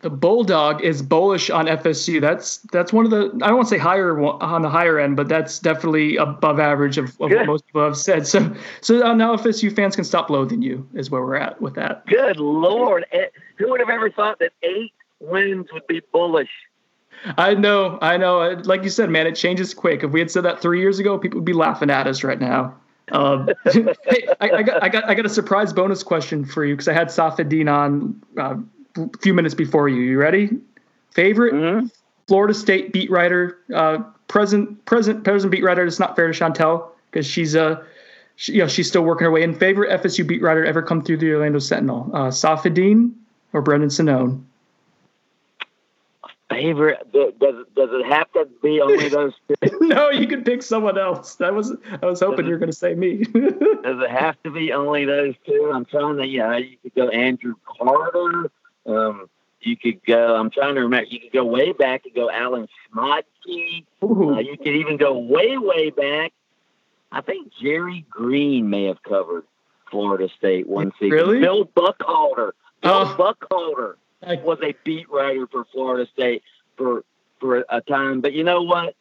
The 0.00 0.10
Bulldog 0.10 0.82
is 0.82 1.00
bullish 1.00 1.48
on 1.48 1.66
FSU. 1.66 2.20
That's 2.20 2.58
that's 2.72 2.92
one 2.92 3.04
of 3.04 3.12
the 3.12 3.30
I 3.40 3.46
don't 3.46 3.56
want 3.56 3.68
to 3.68 3.74
say 3.74 3.78
higher 3.78 4.18
on 4.20 4.62
the 4.62 4.68
higher 4.68 4.98
end, 4.98 5.14
but 5.16 5.28
that's 5.28 5.60
definitely 5.60 6.16
above 6.16 6.58
average 6.58 6.98
of, 6.98 7.10
of 7.20 7.30
what 7.30 7.46
most 7.46 7.66
people 7.66 7.84
have 7.84 7.96
said. 7.96 8.26
So 8.26 8.52
so 8.80 9.14
now 9.14 9.36
FSU 9.36 9.74
fans 9.74 9.94
can 9.94 10.04
stop 10.04 10.28
loathing 10.28 10.60
you 10.60 10.88
is 10.94 11.08
where 11.08 11.22
we're 11.22 11.36
at 11.36 11.60
with 11.62 11.74
that. 11.74 12.04
Good 12.06 12.38
lord, 12.38 13.06
eh, 13.12 13.26
who 13.58 13.70
would 13.70 13.78
have 13.78 13.90
ever 13.90 14.10
thought 14.10 14.40
that 14.40 14.52
eight 14.64 14.92
wins 15.20 15.68
would 15.72 15.86
be 15.86 16.02
bullish? 16.12 16.50
I 17.24 17.54
know, 17.54 17.98
I 18.00 18.16
know. 18.16 18.60
Like 18.64 18.82
you 18.82 18.90
said, 18.90 19.10
man, 19.10 19.26
it 19.26 19.36
changes 19.36 19.74
quick. 19.74 20.02
If 20.02 20.10
we 20.10 20.20
had 20.20 20.30
said 20.30 20.44
that 20.44 20.60
three 20.60 20.80
years 20.80 20.98
ago, 20.98 21.18
people 21.18 21.38
would 21.38 21.44
be 21.44 21.52
laughing 21.52 21.90
at 21.90 22.06
us 22.06 22.24
right 22.24 22.40
now. 22.40 22.74
Um, 23.10 23.48
hey, 23.64 24.26
I, 24.40 24.50
I, 24.50 24.62
got, 24.62 24.82
I 24.82 24.88
got, 24.88 25.04
I 25.04 25.14
got 25.14 25.26
a 25.26 25.30
surprise 25.30 25.72
bonus 25.72 26.02
question 26.02 26.44
for 26.44 26.64
you 26.64 26.74
because 26.74 26.88
I 26.88 26.92
had 26.92 27.08
Safadine 27.08 27.72
on 27.72 28.22
uh, 28.38 28.56
a 28.96 29.18
few 29.18 29.34
minutes 29.34 29.54
before 29.54 29.88
you. 29.88 30.02
You 30.02 30.18
ready? 30.18 30.50
Favorite 31.12 31.54
mm-hmm. 31.54 31.86
Florida 32.26 32.54
State 32.54 32.92
beat 32.92 33.10
writer, 33.10 33.58
uh, 33.74 33.98
present, 34.28 34.84
present, 34.84 35.24
present 35.24 35.50
beat 35.50 35.62
writer. 35.62 35.84
It's 35.84 35.98
not 35.98 36.16
fair 36.16 36.30
to 36.30 36.38
Chantel 36.38 36.88
because 37.10 37.26
she's 37.26 37.54
a, 37.54 37.64
uh, 37.64 37.84
she, 38.36 38.54
you 38.54 38.58
know, 38.60 38.68
she's 38.68 38.88
still 38.88 39.02
working 39.02 39.26
her 39.26 39.30
way 39.30 39.42
in. 39.42 39.54
Favorite 39.54 40.02
FSU 40.02 40.26
beat 40.26 40.40
writer 40.40 40.64
ever 40.64 40.82
come 40.82 41.02
through 41.02 41.18
the 41.18 41.32
Orlando 41.32 41.58
Sentinel? 41.58 42.10
Uh, 42.12 42.28
Safadine 42.28 43.12
or 43.52 43.60
Brendan 43.60 43.90
Sonnone? 43.90 44.42
Does 46.62 47.32
does 47.74 47.90
it 47.92 48.06
have 48.06 48.30
to 48.32 48.46
be 48.62 48.80
only 48.80 49.08
those 49.10 49.32
two? 49.48 49.78
no, 49.80 50.10
you 50.10 50.26
can 50.26 50.44
pick 50.44 50.62
someone 50.62 50.98
else. 50.98 51.36
That 51.36 51.54
was 51.54 51.74
I 52.02 52.06
was 52.06 52.20
hoping 52.20 52.46
you 52.46 52.52
were 52.52 52.58
going 52.58 52.70
to 52.70 52.76
say 52.76 52.94
me. 52.94 53.18
does 53.24 54.00
it 54.00 54.10
have 54.10 54.40
to 54.44 54.50
be 54.50 54.72
only 54.72 55.04
those 55.04 55.34
two? 55.46 55.70
I'm 55.74 55.84
trying 55.84 56.16
to. 56.18 56.26
Yeah, 56.26 56.56
you 56.58 56.76
could 56.82 56.94
go 56.94 57.08
Andrew 57.08 57.54
Carter. 57.66 58.50
Um, 58.86 59.28
you 59.60 59.76
could 59.76 60.04
go. 60.04 60.36
I'm 60.36 60.50
trying 60.50 60.74
to 60.76 60.82
remember. 60.82 61.06
You 61.08 61.20
could 61.20 61.32
go 61.32 61.44
way 61.44 61.72
back 61.72 62.04
and 62.04 62.14
go 62.14 62.30
Alan 62.30 62.68
Schmadtke. 62.94 63.84
Uh, 64.02 64.38
you 64.40 64.56
could 64.56 64.74
even 64.76 64.96
go 64.96 65.18
way 65.18 65.56
way 65.58 65.90
back. 65.90 66.32
I 67.10 67.20
think 67.20 67.52
Jerry 67.60 68.06
Greene 68.08 68.70
may 68.70 68.84
have 68.84 69.02
covered 69.02 69.44
Florida 69.90 70.28
State 70.38 70.66
one 70.66 70.92
season. 70.98 71.10
Really? 71.10 71.40
Bill 71.40 71.64
Buckhalter. 71.66 72.52
Bill 72.82 72.92
Oh. 72.92 73.14
Buckhalter 73.16 73.94
was 74.22 74.58
a 74.62 74.74
beat 74.84 75.10
writer 75.10 75.46
for 75.46 75.64
Florida 75.72 76.08
State 76.12 76.42
for 76.76 77.04
for 77.40 77.64
a 77.68 77.80
time. 77.80 78.20
But 78.20 78.32
you 78.32 78.44
know 78.44 78.62
what? 78.62 78.94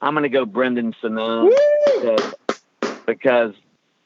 I'm 0.00 0.14
going 0.14 0.22
to 0.22 0.28
go 0.28 0.44
Brendan 0.46 0.94
Sonnone 1.02 1.52
because, 1.86 2.34
because 3.06 3.54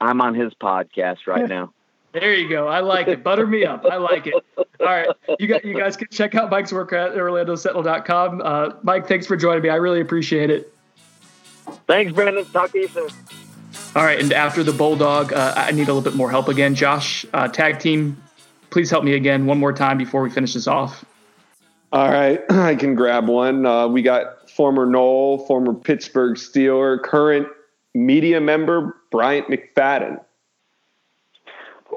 I'm 0.01 0.21
on 0.21 0.35
his 0.35 0.55
podcast 0.55 1.27
right 1.27 1.49
now. 1.49 1.73
There 2.13 2.35
you 2.35 2.47
go. 2.47 2.69
I 2.69 2.81
like 2.81 3.09
it. 3.09 3.25
Butter 3.25 3.47
me 3.47 3.65
up. 3.65 3.87
I 3.91 3.97
like 3.97 4.27
it. 4.27 4.35
All 4.59 4.65
right. 4.81 5.09
You 5.39 5.47
got 5.47 5.65
you 5.65 5.75
guys 5.75 5.97
can 5.97 6.09
check 6.11 6.35
out 6.35 6.51
Mike's 6.51 6.71
work 6.71 6.93
at 6.93 7.13
OrlandoSentinel.com. 7.13 8.43
Uh, 8.45 8.75
Mike, 8.83 9.09
thanks 9.09 9.27
for 9.27 9.35
joining 9.35 9.63
me. 9.63 9.71
I 9.71 9.77
really 9.77 10.03
appreciate 10.03 10.51
it. 10.51 10.75
Thanks, 11.87 12.13
Brendan. 12.13 12.45
Talk 12.45 12.71
to 12.73 12.81
you 12.81 12.89
soon. 12.89 13.09
All 13.97 14.05
right. 14.05 14.21
And 14.21 14.31
after 14.31 14.63
the 14.63 14.73
Bulldog, 14.73 15.33
uh, 15.33 15.55
I 15.57 15.71
need 15.71 15.89
a 15.89 15.95
little 15.95 16.03
bit 16.03 16.15
more 16.15 16.31
help 16.31 16.49
again. 16.49 16.75
Josh, 16.75 17.25
uh, 17.33 17.49
tag 17.49 17.79
team, 17.79 18.23
please 18.73 18.91
help 18.91 19.05
me 19.05 19.15
again 19.15 19.47
one 19.47 19.59
more 19.59 19.73
time 19.73 19.99
before 19.99 20.23
we 20.23 20.31
finish 20.31 20.55
this 20.55 20.67
off. 20.67 21.05
All 21.93 22.11
right, 22.11 22.41
I 22.51 22.75
can 22.75 22.95
grab 22.95 23.29
one. 23.29 23.67
Uh, 23.67 23.87
we 23.87 24.03
got 24.03 24.51
former 24.51 24.87
Nole, 24.87 25.47
former 25.47 25.75
Pittsburgh 25.75 26.37
Steeler, 26.37 27.01
current 27.03 27.47
media 27.95 28.41
member 28.41 28.97
Bryant 29.11 29.49
McFadden. 29.49 30.19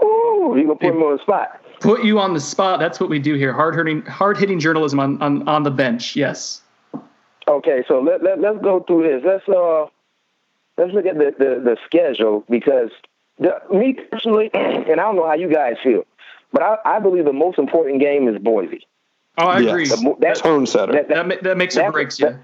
Ooh, 0.03 0.53
you 0.57 0.63
gonna 0.63 0.75
put 0.75 0.93
him 0.93 1.01
on 1.01 1.15
the 1.15 1.23
spot? 1.23 1.61
Put 1.79 2.03
you 2.03 2.19
on 2.19 2.33
the 2.33 2.39
spot. 2.41 2.79
That's 2.79 2.99
what 2.99 3.09
we 3.09 3.19
do 3.19 3.35
here. 3.35 3.53
Hard 3.53 3.75
hitting, 3.75 4.01
hard 4.03 4.37
hitting 4.37 4.59
journalism 4.59 4.99
on, 4.99 5.21
on 5.21 5.47
on 5.47 5.63
the 5.63 5.71
bench. 5.71 6.15
Yes. 6.15 6.61
Okay, 7.47 7.83
so 7.87 8.01
let, 8.01 8.21
let 8.23 8.41
let's 8.41 8.59
go 8.61 8.81
through 8.81 9.03
this. 9.03 9.23
Let's 9.25 9.47
uh 9.47 9.85
let's 10.77 10.93
look 10.93 11.05
at 11.05 11.17
the 11.17 11.33
the, 11.37 11.61
the 11.63 11.77
schedule 11.85 12.43
because 12.49 12.89
the, 13.39 13.61
me 13.71 13.93
personally, 14.11 14.49
and 14.53 14.99
I 14.99 15.03
don't 15.03 15.15
know 15.15 15.27
how 15.27 15.35
you 15.35 15.49
guys 15.49 15.75
feel, 15.83 16.05
but 16.51 16.61
I, 16.61 16.77
I 16.85 16.99
believe 16.99 17.25
the 17.25 17.33
most 17.33 17.57
important 17.57 17.99
game 17.99 18.27
is 18.27 18.41
Boise. 18.41 18.87
Oh, 19.37 19.47
I 19.47 19.59
agree. 19.59 19.87
The, 19.87 20.15
that, 20.19 20.37
Tone 20.37 20.65
setter. 20.65 20.93
That, 20.93 21.09
that, 21.09 21.27
that, 21.27 21.43
that 21.43 21.57
makes 21.57 21.75
or 21.75 21.91
breaks 21.91 22.19
you. 22.19 22.27
That, 22.27 22.39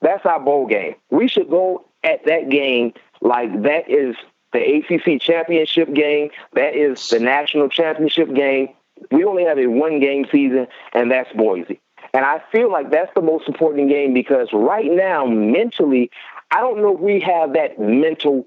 that's 0.00 0.26
our 0.26 0.40
bowl 0.40 0.66
game. 0.66 0.94
We 1.10 1.28
should 1.28 1.48
go 1.48 1.84
at 2.04 2.24
that 2.26 2.48
game 2.48 2.92
like 3.20 3.62
that 3.62 3.88
is 3.90 4.16
the 4.52 4.60
ACC 4.60 5.20
championship 5.20 5.92
game. 5.92 6.30
That 6.54 6.74
is 6.74 7.08
the 7.08 7.20
national 7.20 7.68
championship 7.68 8.32
game. 8.34 8.70
We 9.10 9.24
only 9.24 9.44
have 9.44 9.58
a 9.58 9.66
one 9.66 10.00
game 10.00 10.26
season, 10.30 10.66
and 10.92 11.10
that's 11.10 11.32
Boise. 11.32 11.80
And 12.14 12.24
I 12.24 12.42
feel 12.50 12.70
like 12.70 12.90
that's 12.90 13.12
the 13.14 13.20
most 13.20 13.48
important 13.48 13.88
game 13.88 14.14
because 14.14 14.48
right 14.52 14.90
now, 14.90 15.26
mentally, 15.26 16.10
I 16.50 16.60
don't 16.60 16.78
know 16.78 16.94
if 16.94 17.00
we 17.00 17.20
have 17.20 17.52
that 17.52 17.78
mental 17.78 18.46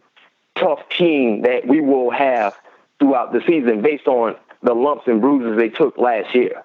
tough 0.56 0.82
team 0.90 1.44
that 1.44 1.68
we 1.68 1.80
will 1.80 2.12
have 2.12 2.58
throughout 3.00 3.34
the 3.34 3.42
season 3.48 3.82
based 3.82 4.08
on 4.08 4.36
the 4.64 4.74
lumps 4.74 5.04
and 5.08 5.22
bruises 5.22 5.58
they 5.58 5.70
took 5.70 5.98
last 5.98 6.34
year. 6.36 6.64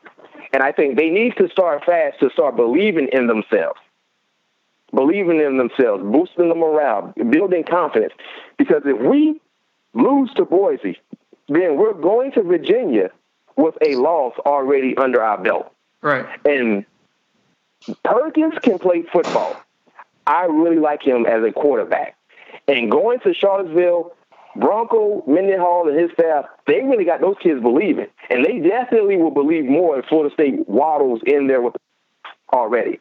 And 0.53 0.63
I 0.63 0.73
think 0.73 0.97
they 0.97 1.11
need 1.11 1.37
to 1.37 1.49
start 1.49 1.85
fast 1.85 2.21
to 2.21 2.31
start 2.31 2.57
believing 2.57 3.09
in 3.13 3.27
themselves, 3.27 3.81
believing 4.93 5.41
in 5.41 5.59
themselves, 5.59 6.03
boosting 6.03 6.49
the 6.49 6.55
morale, 6.55 7.13
building 7.31 7.65
confidence. 7.65 8.15
Because 8.57 8.83
if 8.85 8.99
we 8.99 9.41
lose 9.95 10.33
to 10.35 10.45
Boise, 10.45 10.99
then 11.49 11.77
we're 11.77 11.95
going 11.95 12.33
to 12.33 12.43
Virginia 12.43 13.11
with 13.57 13.75
a 13.81 13.97
loss 13.97 14.35
already 14.45 14.97
under 14.97 15.23
our 15.23 15.39
belt. 15.39 15.73
Right. 16.03 16.27
And 16.45 16.85
Perkins 18.05 18.55
can 18.63 18.79
play 18.79 19.03
football. 19.03 19.57
I 20.27 20.45
really 20.45 20.79
like 20.79 21.03
him 21.03 21.27
as 21.27 21.43
a 21.45 21.53
quarterback. 21.53 22.17
And 22.69 22.91
going 22.91 23.21
to 23.21 23.33
Charlottesville, 23.33 24.16
Bronco, 24.59 25.23
Mendenhall, 25.27 25.89
and 25.89 25.99
his 25.99 26.11
staff, 26.13 26.47
they 26.67 26.83
really 26.83 27.05
got 27.05 27.21
those 27.21 27.37
kids 27.43 27.61
believing. 27.61 28.07
And 28.31 28.45
they 28.45 28.59
definitely 28.59 29.17
will 29.17 29.31
believe 29.31 29.65
more 29.65 29.99
if 29.99 30.07
Florida 30.07 30.33
State 30.35 30.69
waddles 30.69 31.21
in 31.27 31.47
there 31.47 31.61
with 31.61 31.75
already. 32.53 33.01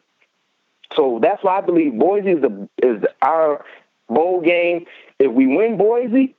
So 0.94 1.18
that's 1.22 1.42
why 1.42 1.58
I 1.58 1.60
believe 1.60 1.98
Boise 1.98 2.30
is, 2.30 2.42
the, 2.42 2.68
is 2.82 3.04
our 3.22 3.64
bowl 4.08 4.40
game. 4.40 4.86
If 5.18 5.32
we 5.32 5.46
win 5.46 5.76
Boise, 5.76 6.34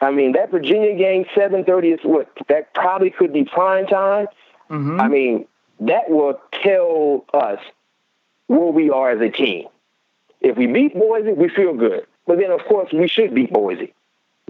I 0.00 0.10
mean, 0.10 0.32
that 0.32 0.50
Virginia 0.50 0.96
game, 0.96 1.24
7.30 1.36 1.94
is 1.94 2.00
what? 2.02 2.28
That 2.48 2.74
probably 2.74 3.10
could 3.10 3.32
be 3.32 3.44
prime 3.44 3.86
time. 3.86 4.26
Mm-hmm. 4.70 5.00
I 5.00 5.08
mean, 5.08 5.46
that 5.80 6.10
will 6.10 6.40
tell 6.62 7.24
us 7.32 7.60
where 8.46 8.72
we 8.72 8.90
are 8.90 9.10
as 9.10 9.20
a 9.20 9.30
team. 9.30 9.66
If 10.40 10.56
we 10.56 10.66
beat 10.66 10.94
Boise, 10.94 11.32
we 11.32 11.48
feel 11.48 11.74
good. 11.74 12.06
But 12.26 12.38
then, 12.38 12.50
of 12.50 12.60
course, 12.66 12.92
we 12.92 13.08
should 13.08 13.34
beat 13.34 13.52
Boise. 13.52 13.94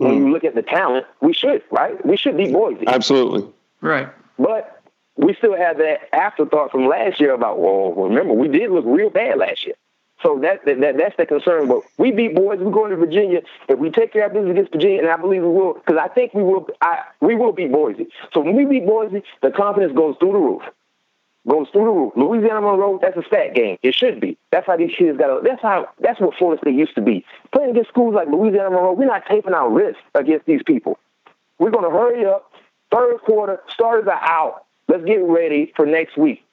Mm. 0.01 0.09
When 0.09 0.27
you 0.27 0.33
look 0.33 0.45
at 0.45 0.55
the 0.55 0.63
talent, 0.63 1.07
we 1.21 1.33
should, 1.33 1.63
right? 1.71 2.05
We 2.05 2.17
should 2.17 2.37
beat 2.37 2.53
Boise. 2.53 2.87
Absolutely. 2.87 3.53
Right. 3.81 4.09
But 4.39 4.83
we 5.17 5.35
still 5.35 5.57
have 5.57 5.79
that 5.79 6.15
afterthought 6.15 6.71
from 6.71 6.87
last 6.87 7.21
year 7.21 7.35
about, 7.35 7.59
well, 7.59 7.93
remember, 7.93 8.33
we 8.33 8.49
did 8.49 8.71
look 8.71 8.85
real 8.87 9.11
bad 9.11 9.39
last 9.39 9.67
year. 9.67 9.75
So 10.23 10.39
that, 10.41 10.65
that 10.67 10.97
that's 10.97 11.17
the 11.17 11.27
concern. 11.27 11.67
But 11.67 11.83
we 11.99 12.13
beat 12.13 12.37
Boise. 12.37 12.63
We're 12.63 12.71
going 12.71 12.91
to 12.91 12.97
Virginia. 12.97 13.41
If 13.69 13.81
we 13.81 13.91
take 13.91 14.13
care 14.13 14.27
of 14.27 14.33
business 14.33 14.53
against 14.53 14.73
Virginia, 14.73 15.01
and 15.01 15.09
I 15.09 15.17
believe 15.17 15.43
we 15.43 15.49
will, 15.49 15.75
because 15.75 15.97
I 16.01 16.07
think 16.07 16.33
we 16.33 16.45
will. 16.45 16.69
I, 16.81 17.01
we 17.21 17.35
will 17.35 17.53
beat 17.53 17.73
Boise. 17.73 18.07
So 18.33 18.41
when 18.41 18.55
we 18.55 18.65
beat 18.65 18.87
Boise, 18.87 19.25
the 19.43 19.51
confidence 19.51 19.93
goes 19.97 20.15
through 20.21 20.33
the 20.33 20.39
roof 20.39 20.63
goes 21.49 21.69
through 21.71 21.85
the 21.85 21.91
roof. 21.91 22.13
Louisiana 22.17 22.61
Monroe, 22.61 22.99
that's 23.01 23.17
a 23.17 23.23
stat 23.25 23.55
game. 23.55 23.79
It 23.83 23.95
should 23.95 24.21
be. 24.21 24.39
That's 24.53 24.67
how 24.67 24.77
these 24.77 24.95
kids 24.97 25.19
got. 25.19 25.29
to 25.29 25.41
That's 25.43 25.63
how. 25.63 25.89
That's 25.99 26.21
what 26.21 26.37
Florida 26.37 26.61
State 26.61 26.75
used 26.75 26.95
to 26.95 27.01
be. 27.01 27.25
Playing 27.53 27.71
against 27.71 27.89
schools 27.89 28.15
like 28.15 28.29
Louisiana 28.29 28.71
Monroe, 28.71 28.93
we're 28.93 29.07
not 29.07 29.25
taping 29.27 29.55
our 29.55 29.69
wrists 29.71 30.01
against 30.15 30.47
these 30.47 30.63
people. 30.65 30.99
We're 31.59 31.71
going 31.71 31.85
to 31.85 31.91
hurry 31.91 32.25
up. 32.27 32.53
Third 32.93 33.19
quarter, 33.23 33.61
starters 33.69 34.07
are 34.07 34.23
out. 34.23 34.67
Let's 34.89 35.05
get 35.05 35.23
ready 35.23 35.73
for 35.75 35.87
next 35.87 36.19
week. 36.19 36.45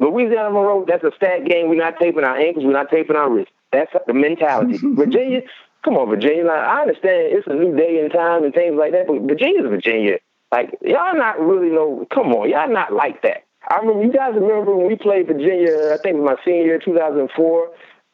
Louisiana 0.00 0.50
Monroe, 0.50 0.84
that's 0.86 1.04
a 1.04 1.12
stat 1.14 1.44
game. 1.44 1.68
We're 1.68 1.76
not 1.76 2.00
taping 2.00 2.24
our 2.24 2.36
ankles. 2.36 2.64
We're 2.64 2.72
not 2.72 2.90
taping 2.90 3.14
our 3.14 3.30
wrists. 3.30 3.52
That's 3.70 3.92
the 4.06 4.14
mentality. 4.14 4.78
Virginia, 4.82 5.42
come 5.84 5.96
on, 5.96 6.08
Virginia. 6.08 6.44
Like, 6.44 6.58
I 6.58 6.80
understand 6.82 7.32
it's 7.32 7.46
a 7.46 7.54
new 7.54 7.76
day 7.76 8.00
and 8.00 8.12
time 8.12 8.42
and 8.42 8.52
things 8.52 8.74
like 8.76 8.90
that, 8.92 9.06
but 9.06 9.20
Virginia's 9.22 9.66
Virginia. 9.68 10.18
Like 10.50 10.78
y'all 10.82 11.16
not 11.16 11.40
really 11.40 11.70
know. 11.70 12.06
Come 12.10 12.32
on, 12.32 12.48
y'all 12.48 12.68
not 12.68 12.92
like 12.92 13.22
that. 13.22 13.43
I 13.68 13.78
remember 13.78 14.04
you 14.04 14.12
guys 14.12 14.34
remember 14.34 14.76
when 14.76 14.86
we 14.86 14.96
played 14.96 15.26
Virginia. 15.26 15.92
I 15.92 15.98
think 16.02 16.18
my 16.18 16.36
senior 16.44 16.64
year, 16.64 16.78
2004, 16.78 17.70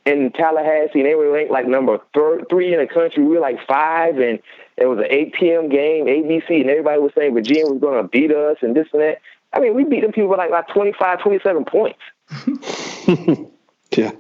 in 0.07 0.33
Tallahassee, 0.33 1.01
and 1.01 1.07
they 1.07 1.15
were 1.15 1.31
ranked 1.31 1.53
like 1.53 1.67
number 1.67 1.99
thir- 2.15 2.45
three 2.49 2.73
in 2.73 2.81
the 2.81 2.87
country. 2.87 3.23
We 3.23 3.35
were 3.35 3.41
like 3.41 3.59
five, 3.67 4.19
and 4.19 4.39
it 4.77 4.87
was 4.87 4.99
an 4.99 5.07
8 5.09 5.35
p.m. 5.35 5.69
game, 5.69 6.07
ABC, 6.07 6.61
and 6.61 6.71
everybody 6.71 7.01
was 7.01 7.13
saying 7.17 7.35
Virginia 7.35 7.67
was 7.67 7.81
going 7.81 8.03
to 8.03 8.09
beat 8.09 8.33
us 8.33 8.59
and 8.63 8.75
this 8.75 8.89
and 8.93 9.03
that. 9.03 9.19
I 9.53 9.61
mean, 9.61 9.75
we 9.75 9.85
beat 9.85 10.03
them 10.03 10.13
people 10.13 10.31
by 10.31 10.37
like, 10.37 10.51
like 10.51 10.69
25, 10.69 11.23
27 11.23 11.65
points. 11.65 11.99
yeah. 13.97 14.13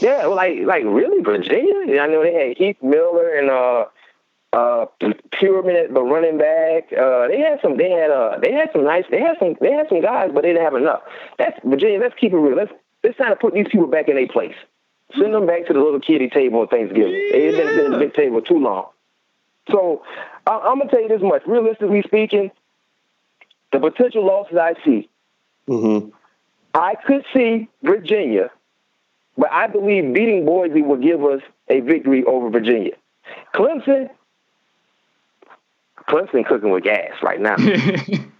Yeah, 0.00 0.26
well, 0.26 0.36
like 0.36 0.58
like 0.64 0.84
really 0.84 1.22
Virginia. 1.22 2.00
I 2.00 2.06
know 2.06 2.22
they 2.22 2.32
had 2.34 2.56
Heath 2.56 2.76
Miller 2.82 3.34
and 3.36 3.50
uh 3.50 3.86
uh 4.52 4.86
Pearman 5.32 5.92
the 5.94 6.02
running 6.02 6.38
back. 6.38 6.92
Uh 6.92 7.28
they 7.28 7.38
had 7.40 7.60
some 7.62 7.76
they 7.76 7.90
had 7.90 8.10
uh 8.10 8.38
they 8.40 8.52
had 8.52 8.70
some 8.72 8.84
nice 8.84 9.04
they 9.10 9.20
had 9.20 9.38
some 9.38 9.56
they 9.60 9.72
had 9.72 9.88
some 9.88 10.00
guys, 10.00 10.30
but 10.32 10.42
they 10.42 10.48
didn't 10.52 10.64
have 10.64 10.74
enough. 10.74 11.02
That's 11.38 11.58
Virginia, 11.64 12.00
let's 12.00 12.14
keep 12.18 12.32
it 12.32 12.36
real. 12.36 12.56
Let's 12.56 12.72
let's 13.02 13.16
try 13.16 13.28
to 13.28 13.36
put 13.36 13.54
these 13.54 13.68
people 13.68 13.86
back 13.86 14.08
in 14.08 14.16
their 14.16 14.28
place. 14.28 14.54
Send 15.18 15.34
them 15.34 15.46
back 15.46 15.66
to 15.66 15.72
the 15.72 15.78
little 15.78 16.00
kiddie 16.00 16.30
table 16.30 16.62
at 16.62 16.70
Thanksgiving. 16.70 17.28
They've 17.32 17.52
been 17.52 17.68
at 17.68 17.90
the 17.90 17.98
big 17.98 18.14
table 18.14 18.40
too 18.40 18.58
long. 18.58 18.86
So 19.70 20.02
I, 20.46 20.58
I'm 20.58 20.78
gonna 20.78 20.90
tell 20.90 21.02
you 21.02 21.08
this 21.08 21.22
much. 21.22 21.42
Realistically 21.46 22.02
speaking, 22.02 22.50
the 23.72 23.78
potential 23.78 24.24
losses 24.24 24.56
I 24.56 24.74
see, 24.84 25.08
mm-hmm. 25.68 26.08
I 26.74 26.94
could 26.94 27.24
see 27.34 27.68
Virginia, 27.82 28.50
but 29.36 29.50
I 29.52 29.66
believe 29.66 30.12
beating 30.12 30.44
Boise 30.44 30.82
will 30.82 30.96
give 30.96 31.24
us 31.24 31.42
a 31.68 31.80
victory 31.80 32.24
over 32.24 32.50
Virginia. 32.50 32.92
Clemson, 33.54 34.10
Clemson 36.08 36.46
cooking 36.46 36.70
with 36.70 36.84
gas 36.84 37.12
right 37.22 37.40
now. 37.40 37.56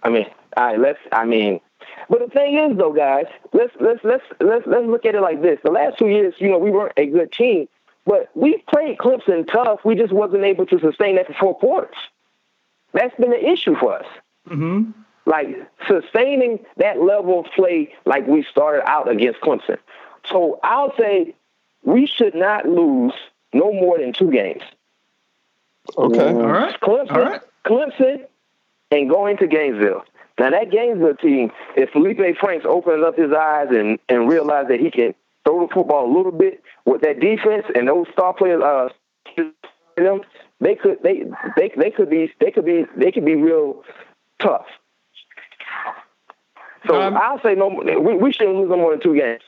I 0.03 0.09
mean, 0.09 0.27
all 0.57 0.65
right, 0.65 0.79
let's. 0.79 0.99
I 1.13 1.25
mean, 1.25 1.61
but 2.09 2.21
the 2.21 2.29
thing 2.29 2.59
is, 2.59 2.77
though, 2.77 2.93
guys, 2.93 3.27
let's 3.53 3.73
let's 3.81 4.01
let's 4.05 4.25
let's 4.41 4.67
let's 4.67 4.87
look 4.87 5.07
at 5.07 5.15
it 5.15 5.21
like 5.21 5.43
this. 5.43 5.59
The 5.63 5.71
last 5.71 5.99
two 5.99 6.09
years, 6.09 6.35
you 6.39 6.51
know, 6.51 6.59
we 6.59 6.71
weren't 6.71 6.93
a 6.97 7.07
good 7.07 7.33
team, 7.33 7.69
but 8.05 8.31
we 8.35 8.59
played 8.69 8.99
Clemson 8.99 9.51
tough. 9.51 9.81
We 9.85 9.95
just 9.95 10.13
wasn't 10.13 10.45
able 10.45 10.67
to 10.67 10.79
sustain 10.79 11.17
that 11.17 11.27
for 11.27 11.35
four 11.35 11.59
quarters. 11.59 11.97
That's 12.93 13.15
been 13.17 13.31
the 13.31 13.49
issue 13.49 13.75
for 13.77 13.99
us. 13.99 14.07
Mm-hmm. 14.49 14.91
Like 15.25 15.47
sustaining 15.89 16.59
that 16.79 17.01
level 17.01 17.41
of 17.41 17.47
play, 17.55 17.95
like 18.05 18.27
we 18.27 18.45
started 18.51 18.83
out 18.89 19.09
against 19.09 19.41
Clemson. 19.41 19.79
So 20.29 20.59
I'll 20.63 20.95
say 20.99 21.35
we 21.85 22.07
should 22.07 22.35
not 22.35 22.67
lose 22.67 23.15
no 23.53 23.73
more 23.73 23.99
than 23.99 24.13
two 24.13 24.31
games. 24.31 24.63
Okay. 25.97 26.33
All 26.33 26.47
right. 26.47 26.79
Clemson, 26.81 27.11
All 27.13 27.21
right. 27.21 27.41
Clemson, 27.67 28.27
and 28.91 29.09
going 29.09 29.37
to 29.39 29.47
Gainesville. 29.47 30.05
Now 30.39 30.51
that 30.51 30.71
Gainesville 30.71 31.17
team, 31.17 31.51
if 31.77 31.91
Feleipe 31.91 32.37
Franks 32.39 32.65
opens 32.69 33.05
up 33.05 33.17
his 33.17 33.33
eyes 33.33 33.69
and 33.71 33.99
and 34.09 34.29
realize 34.29 34.69
that 34.69 34.81
he 34.81 34.91
can 34.91 35.15
throw 35.45 35.67
the 35.67 35.73
football 35.73 36.07
a 36.07 36.13
little 36.15 36.33
bit 36.33 36.63
with 36.85 37.03
that 37.03 37.21
defense 37.21 37.67
and 37.75 37.89
those 37.89 38.07
star 38.13 38.33
players, 38.33 38.63
uh, 38.63 38.89
them, 39.97 40.23
they 40.61 40.75
could 40.75 41.03
they 41.03 41.25
they 41.57 41.73
they 41.77 41.91
could 41.91 42.11
be 42.11 42.33
they 42.41 42.51
could 42.51 42.65
be 42.65 42.87
they 42.97 43.13
could 43.13 43.25
be 43.25 43.35
real 43.35 43.85
tough. 44.39 44.67
So 46.87 47.01
Um, 47.01 47.17
I'll 47.17 47.41
say 47.41 47.55
no. 47.55 47.69
We, 47.69 48.17
we 48.17 48.33
shouldn't 48.33 48.57
lose 48.57 48.69
no 48.69 48.77
more 48.77 48.91
than 48.91 49.01
two 49.01 49.15
games. 49.15 49.43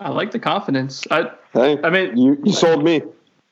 I 0.00 0.10
like 0.10 0.30
the 0.30 0.38
confidence. 0.38 1.06
I 1.10 1.30
Hey, 1.52 1.78
I 1.82 1.90
mean, 1.90 2.16
you, 2.16 2.38
you 2.44 2.52
sold 2.52 2.84
me. 2.84 3.02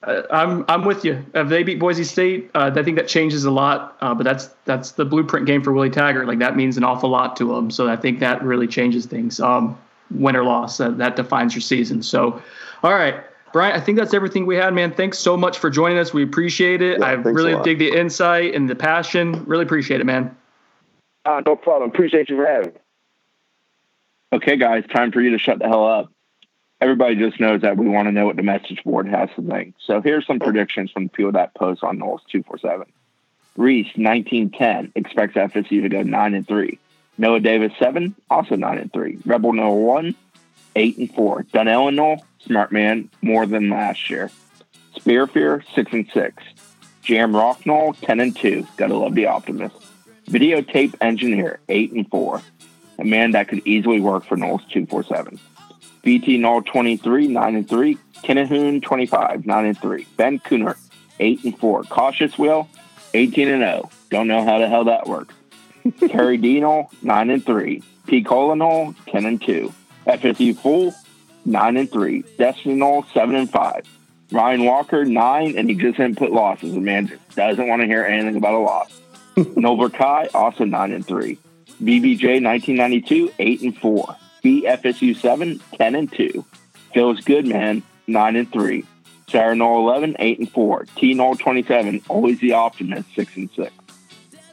Uh, 0.07 0.23
I'm 0.31 0.65
I'm 0.69 0.85
with 0.85 1.05
you. 1.05 1.25
If 1.35 1.49
they 1.49 1.63
beat 1.63 1.79
Boise 1.79 2.05
State, 2.05 2.51
uh, 2.55 2.71
I 2.75 2.83
think 2.83 2.97
that 2.97 3.09
changes 3.09 3.45
a 3.45 3.51
lot. 3.51 3.97
Uh, 4.01 4.15
but 4.15 4.25
that's 4.25 4.47
that's 4.65 4.93
the 4.93 5.05
blueprint 5.05 5.47
game 5.47 5.63
for 5.63 5.73
Willie 5.73 5.91
Taggart. 5.91 6.27
Like 6.27 6.39
that 6.39 6.57
means 6.57 6.77
an 6.77 6.85
awful 6.85 7.11
lot 7.11 7.37
to 7.37 7.55
him. 7.57 7.71
So 7.71 7.89
I 7.89 7.97
think 7.97 8.21
that 8.21 8.43
really 8.43 8.67
changes 8.67 9.07
things. 9.07 9.41
Um, 9.41 9.77
win 10.11 10.37
or 10.37 10.45
loss, 10.45 10.79
that, 10.79 10.99
that 10.99 11.17
defines 11.17 11.55
your 11.55 11.63
season. 11.63 12.03
So, 12.03 12.41
all 12.83 12.93
right, 12.93 13.17
Brian, 13.53 13.75
I 13.75 13.81
think 13.81 13.99
that's 13.99 14.15
everything 14.15 14.47
we 14.47 14.57
had, 14.57 14.73
man. 14.75 14.93
Thanks 14.93 15.19
so 15.19 15.37
much 15.37 15.59
for 15.59 15.71
joining 15.71 15.99
us. 15.99 16.13
We 16.13 16.23
appreciate 16.23 16.83
it. 16.83 17.01
Yeah, 17.01 17.07
I 17.07 17.13
really 17.13 17.61
dig 17.63 17.79
the 17.79 17.91
insight 17.91 18.55
and 18.55 18.69
the 18.69 18.75
passion. 18.75 19.45
Really 19.47 19.65
appreciate 19.65 20.01
it, 20.01 20.05
man. 20.05 20.37
Uh, 21.25 21.43
no 21.45 21.57
problem. 21.57 21.91
Appreciate 21.91 22.29
you 22.29 22.37
for 22.37 22.47
having 22.47 22.73
me. 22.73 22.81
Okay, 24.33 24.57
guys, 24.57 24.85
time 24.93 25.13
for 25.13 25.21
you 25.21 25.31
to 25.31 25.39
shut 25.39 25.59
the 25.59 25.67
hell 25.67 25.87
up. 25.87 26.13
Everybody 26.81 27.17
just 27.17 27.41
knows 27.41 27.63
that 27.63 27.79
we 27.79 27.89
want 27.89 28.07
to 28.07 28.13
know 28.13 28.27
what 28.27 28.37
the 28.37 28.43
message 28.43 28.83
board 28.85 29.09
has 29.09 29.31
to 29.37 29.43
think. 29.43 29.75
So 29.79 30.03
here's 30.03 30.27
some 30.27 30.39
predictions 30.39 30.91
from 30.91 31.05
the 31.05 31.11
people 31.11 31.33
that 31.33 31.55
post 31.55 31.83
on 31.83 31.99
Noles 31.99 32.21
two 32.31 32.43
four 32.43 32.59
seven. 32.59 32.87
Reese 33.57 33.89
nineteen 33.97 34.51
ten 34.51 34.93
expects 34.95 35.35
FSU 35.35 35.83
to 35.83 35.89
go 35.89 36.03
nine 36.03 36.35
and 36.35 36.47
three. 36.47 36.79
Noah 37.17 37.41
Davis 37.41 37.73
seven 37.79 38.15
also 38.29 38.57
nine 38.57 38.77
and 38.77 38.93
three. 38.93 39.19
Rebel 39.25 39.55
Noah 39.55 39.75
one 39.75 40.15
eight 40.75 40.99
and 40.99 41.13
four. 41.15 41.45
Donnell 41.45 41.89
and 41.89 41.97
Noel 41.97 42.25
smart 42.41 42.73
man 42.73 43.09
more 43.23 43.47
than 43.47 43.71
last 43.71 44.11
year. 44.11 44.31
Spear 44.97 45.27
Fear 45.27 45.65
six 45.75 45.91
and 45.93 46.07
six. 46.13 46.43
Jam 47.03 47.33
Rocknall 47.33 47.99
ten 48.03 48.21
and 48.21 48.37
two. 48.37 48.67
Gotta 48.77 48.97
love 48.97 49.15
the 49.15 49.27
optimist. 49.27 49.77
Videotape 50.27 50.95
engineer 51.01 51.59
eight 51.71 51.93
and 51.93 52.07
four. 52.11 52.43
A 52.99 53.05
man 53.05 53.31
that 53.31 53.49
could 53.49 53.67
easily 53.67 54.01
work 54.01 54.27
for 54.27 54.37
Noles 54.37 54.69
two 54.71 54.85
four 54.85 55.03
seven. 55.05 55.41
BT 56.07 56.39
Knoll 56.39 56.63
23, 56.63 57.27
9 57.27 57.57
and 57.57 57.69
3. 57.69 57.99
Kennehoon 58.23 58.81
25, 58.81 59.45
9 59.45 59.65
and 59.65 59.77
3. 59.77 60.07
Ben 60.17 60.39
Cooner 60.39 60.77
8 61.19 61.43
and 61.43 61.59
4. 61.59 61.83
Cautious 61.83 62.39
Will 62.39 62.69
18 63.13 63.49
and 63.49 63.61
0. 63.61 63.91
Don't 64.09 64.29
know 64.29 64.45
how 64.45 64.61
the 64.61 64.69
hell 64.69 64.85
that 64.85 65.09
works. 65.09 65.35
Terry 66.09 66.37
Dino 66.37 66.89
9 67.03 67.31
and 67.31 67.45
3. 67.45 67.83
P. 68.07 68.23
Colonel 68.23 68.95
10 69.09 69.27
and 69.27 69.43
2. 69.43 69.75
FSU 70.07 70.57
Full 70.57 70.95
9 71.45 71.77
and 71.77 71.91
3. 71.91 72.23
Destiny 72.39 72.77
Knoll 72.77 73.05
7 73.13 73.35
and 73.35 73.51
5. 73.51 73.83
Ryan 74.31 74.65
Walker 74.65 75.05
9 75.05 75.59
and 75.59 75.69
he 75.69 75.75
just 75.75 75.97
didn't 75.97 76.19
put 76.19 76.31
losses. 76.31 76.73
The 76.73 76.81
man 76.81 77.09
just 77.09 77.35
doesn't 77.35 77.67
want 77.67 77.83
to 77.83 77.87
hear 77.87 78.05
anything 78.05 78.37
about 78.37 78.55
a 78.55 78.59
loss. 78.59 79.01
Nova 79.57 79.91
Kai 79.91 80.29
also 80.33 80.65
9 80.65 80.93
and 80.93 81.05
3. 81.05 81.37
BBJ 81.83 82.45
1992 82.45 83.33
8 83.41 83.63
and 83.63 83.77
4. 83.77 84.17
BFSU 84.47 85.17
7, 85.17 85.61
10 85.77 85.95
and 85.97 86.13
2. 86.13 86.45
Feels 86.95 87.21
good, 87.23 87.49
man, 87.49 87.83
9 88.07 88.37
and 88.37 88.53
3. 88.53 88.85
Sarah 89.29 89.57
Knoll 89.57 89.89
11, 89.89 90.15
8 90.21 90.39
and 90.39 90.53
4. 90.53 90.87
T 90.95 91.15
Knoll 91.15 91.35
27, 91.35 92.01
always 92.09 92.39
the 92.39 92.53
optimist, 92.53 93.13
6 93.17 93.37
and 93.37 93.51
6. 93.57 93.73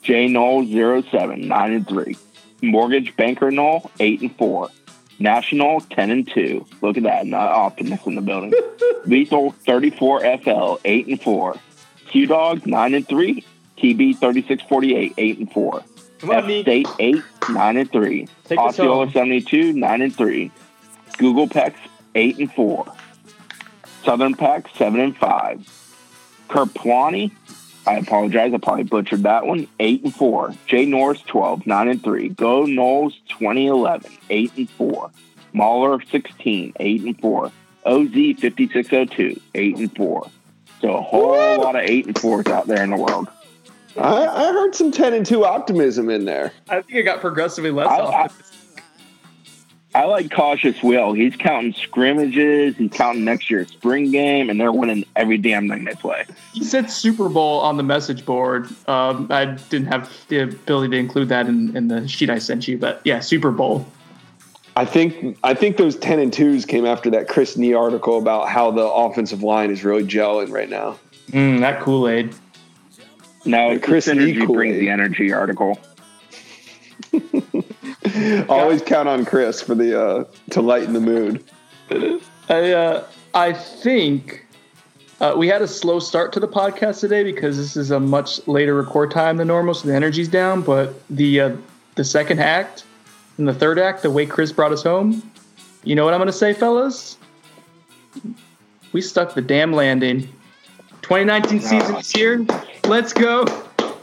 J 0.02 0.28
Knoll 0.28 0.66
07, 0.66 1.48
9 1.48 1.72
and 1.74 1.88
3. 1.88 2.18
Mortgage 2.64 3.16
Banker 3.16 3.52
Knoll 3.52 3.92
8 4.00 4.22
and 4.22 4.36
4. 4.36 4.70
National 5.20 5.80
10 5.82 6.10
and 6.10 6.28
2. 6.28 6.66
Look 6.82 6.98
at 6.98 7.04
that, 7.04 7.28
not 7.28 7.52
optimist 7.52 8.08
in 8.08 8.16
the 8.16 8.22
building. 8.22 8.52
Lethal 9.06 9.52
34 9.52 10.38
FL 10.40 10.76
8 10.84 11.08
and 11.08 11.22
4. 11.22 11.56
Q 12.08 12.26
Dog 12.26 12.66
9 12.66 12.94
and 12.96 13.08
3. 13.08 13.46
TB 13.78 14.18
3648 14.18 15.14
8 15.18 15.38
and 15.38 15.52
4. 15.52 15.84
F 16.24 16.44
State 16.46 16.88
8, 17.00 17.24
9 17.50 17.78
and 17.78 17.92
3. 17.92 18.28
Take 18.46 18.60
Osceola 18.60 19.06
home. 19.06 19.12
72, 19.12 19.74
9 19.74 20.02
and 20.02 20.16
3. 20.16 20.52
Google 21.18 21.48
Pex 21.48 21.76
8 22.16 22.40
and 22.40 22.52
4. 22.54 22.94
Southern 24.04 24.34
Pack 24.36 24.68
7 24.76 25.00
and 25.00 25.16
5. 25.18 25.80
Kerplani, 26.50 27.32
I 27.88 27.96
apologize, 27.96 28.54
I 28.54 28.58
probably 28.58 28.84
butchered 28.84 29.24
that 29.24 29.46
one. 29.46 29.68
8 29.80 30.04
and 30.04 30.16
4. 30.16 30.54
Jay 30.68 30.86
Norris 30.86 31.22
12, 31.22 31.66
9 31.66 31.88
and 31.88 32.04
3. 32.04 32.30
Go 32.30 32.64
Noles 32.64 33.14
2011, 33.30 34.12
8 34.30 34.52
and 34.58 34.70
4. 34.70 35.12
Mahler 35.54 36.02
16, 36.12 36.74
8 36.80 37.02
and 37.02 37.22
4. 37.22 37.52
OZ 37.86 38.14
5602, 38.14 39.42
8 39.56 39.78
and 39.78 39.96
4. 39.96 40.30
So 40.82 40.96
a 40.96 41.02
whole 41.02 41.62
lot 41.62 41.76
of 41.76 41.84
8 41.84 42.08
and 42.08 42.16
4s 42.16 42.50
out 42.50 42.68
there 42.68 42.84
in 42.84 42.90
the 42.90 42.98
world. 42.98 43.28
I, 43.98 44.26
I 44.26 44.52
heard 44.54 44.76
some 44.76 44.92
10 44.92 45.14
and 45.14 45.26
2 45.26 45.46
optimism 45.46 46.10
in 46.10 46.26
there. 46.26 46.52
I 46.70 46.82
think 46.82 46.96
it 46.96 47.04
got 47.04 47.22
progressively 47.22 47.72
less 47.72 47.88
I- 47.88 48.00
often. 48.00 48.46
I 49.96 50.06
like 50.06 50.32
cautious 50.32 50.82
Will. 50.82 51.14
He's 51.14 51.36
counting 51.36 51.72
scrimmages. 51.74 52.76
He's 52.78 52.90
counting 52.92 53.26
next 53.26 53.52
year's 53.52 53.68
spring 53.70 54.10
game, 54.10 54.50
and 54.50 54.60
they're 54.60 54.72
winning 54.72 55.06
every 55.16 55.38
damn 55.38 55.70
thing 55.70 55.84
they 55.84 55.94
play. 55.94 56.26
He 56.52 56.64
said 56.64 56.90
Super 56.90 57.30
Bowl 57.30 57.60
on 57.60 57.78
the 57.78 57.84
message 57.84 58.26
board. 58.26 58.68
Um, 58.88 59.28
I 59.30 59.46
didn't 59.46 59.88
have 59.90 60.12
the 60.30 60.40
ability 60.40 60.90
to 60.92 60.98
include 60.98 61.30
that 61.30 61.46
in, 61.46 61.78
in 61.78 61.90
the 61.90 62.08
sheet 62.08 62.32
I 62.32 62.40
sent 62.40 62.68
you, 62.68 62.80
but 62.80 63.02
yeah, 63.04 63.20
Super 63.20 63.52
Bowl. 63.52 63.86
I 64.76 64.86
think 64.86 65.38
I 65.44 65.54
think 65.54 65.78
those 65.78 65.96
10 65.98 66.18
and 66.20 66.32
2s 66.32 66.68
came 66.68 66.88
after 66.88 67.12
that 67.12 67.28
Chris 67.28 67.56
Nee 67.56 67.74
article 67.74 68.18
about 68.18 68.50
how 68.50 68.72
the 68.72 68.82
offensive 68.82 69.44
line 69.44 69.70
is 69.70 69.84
really 69.84 70.04
gelling 70.04 70.52
right 70.52 70.70
now. 70.70 70.98
Mm, 71.30 71.60
that 71.60 71.80
Kool 71.82 72.10
Aid. 72.10 72.34
No, 73.46 73.70
The 73.70 73.76
it's 73.76 73.86
Chris 73.86 74.06
Chris 74.06 74.08
energy 74.08 74.40
Lee 74.40 74.46
brings 74.46 74.80
the 74.80 74.90
energy 74.90 75.34
article. 75.34 75.80
Always 78.50 78.82
count 78.82 79.10
on 79.10 79.26
Chris 79.26 79.62
for 79.62 79.76
the 79.76 80.02
uh, 80.02 80.24
to 80.52 80.62
lighten 80.62 80.94
the 80.94 81.00
mood. 81.00 81.44
I 82.50 82.72
uh, 82.72 83.06
I 83.34 83.54
think 83.54 84.46
uh, 85.20 85.36
we 85.38 85.48
had 85.48 85.62
a 85.62 85.68
slow 85.68 86.00
start 86.00 86.34
to 86.34 86.40
the 86.40 86.48
podcast 86.48 87.00
today 87.00 87.24
because 87.24 87.58
this 87.58 87.76
is 87.78 87.92
a 87.92 88.00
much 88.00 88.46
later 88.48 88.76
record 88.76 89.12
time 89.12 89.38
than 89.38 89.48
normal, 89.48 89.74
so 89.74 89.88
the 89.88 89.96
energy's 89.96 90.28
down. 90.28 90.62
But 90.62 90.94
the 91.10 91.40
uh, 91.42 91.56
the 91.96 92.04
second 92.04 92.40
act 92.40 92.84
and 93.38 93.48
the 93.48 93.54
third 93.54 93.80
act, 93.80 94.04
the 94.04 94.12
way 94.12 94.26
Chris 94.26 94.52
brought 94.52 94.72
us 94.72 94.84
home, 94.84 95.22
you 95.84 95.96
know 95.96 96.06
what 96.06 96.14
I'm 96.14 96.20
gonna 96.20 96.32
say, 96.32 96.54
fellas? 96.54 97.18
We 98.92 99.02
stuck 99.02 99.34
the 99.34 99.42
damn 99.42 99.74
landing. 99.74 100.22
2019 101.02 101.60
season 101.60 101.96
is 101.96 102.12
here. 102.12 102.46
Let's 102.88 103.14
go. 103.14 103.46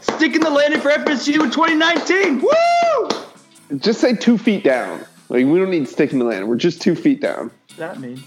Sticking 0.01 0.41
the 0.41 0.49
landing 0.49 0.81
for 0.81 0.89
FSU 0.89 1.43
in 1.43 1.51
2019. 1.51 2.41
Woo! 2.41 3.77
Just 3.77 4.01
say 4.01 4.15
two 4.15 4.37
feet 4.37 4.63
down. 4.63 5.05
Like 5.29 5.45
we 5.45 5.59
don't 5.59 5.69
need 5.69 5.87
sticking 5.87 6.19
the 6.19 6.25
landing. 6.25 6.49
We're 6.49 6.55
just 6.55 6.81
two 6.81 6.95
feet 6.95 7.21
down. 7.21 7.51
That 7.77 7.99
mean? 7.99 8.21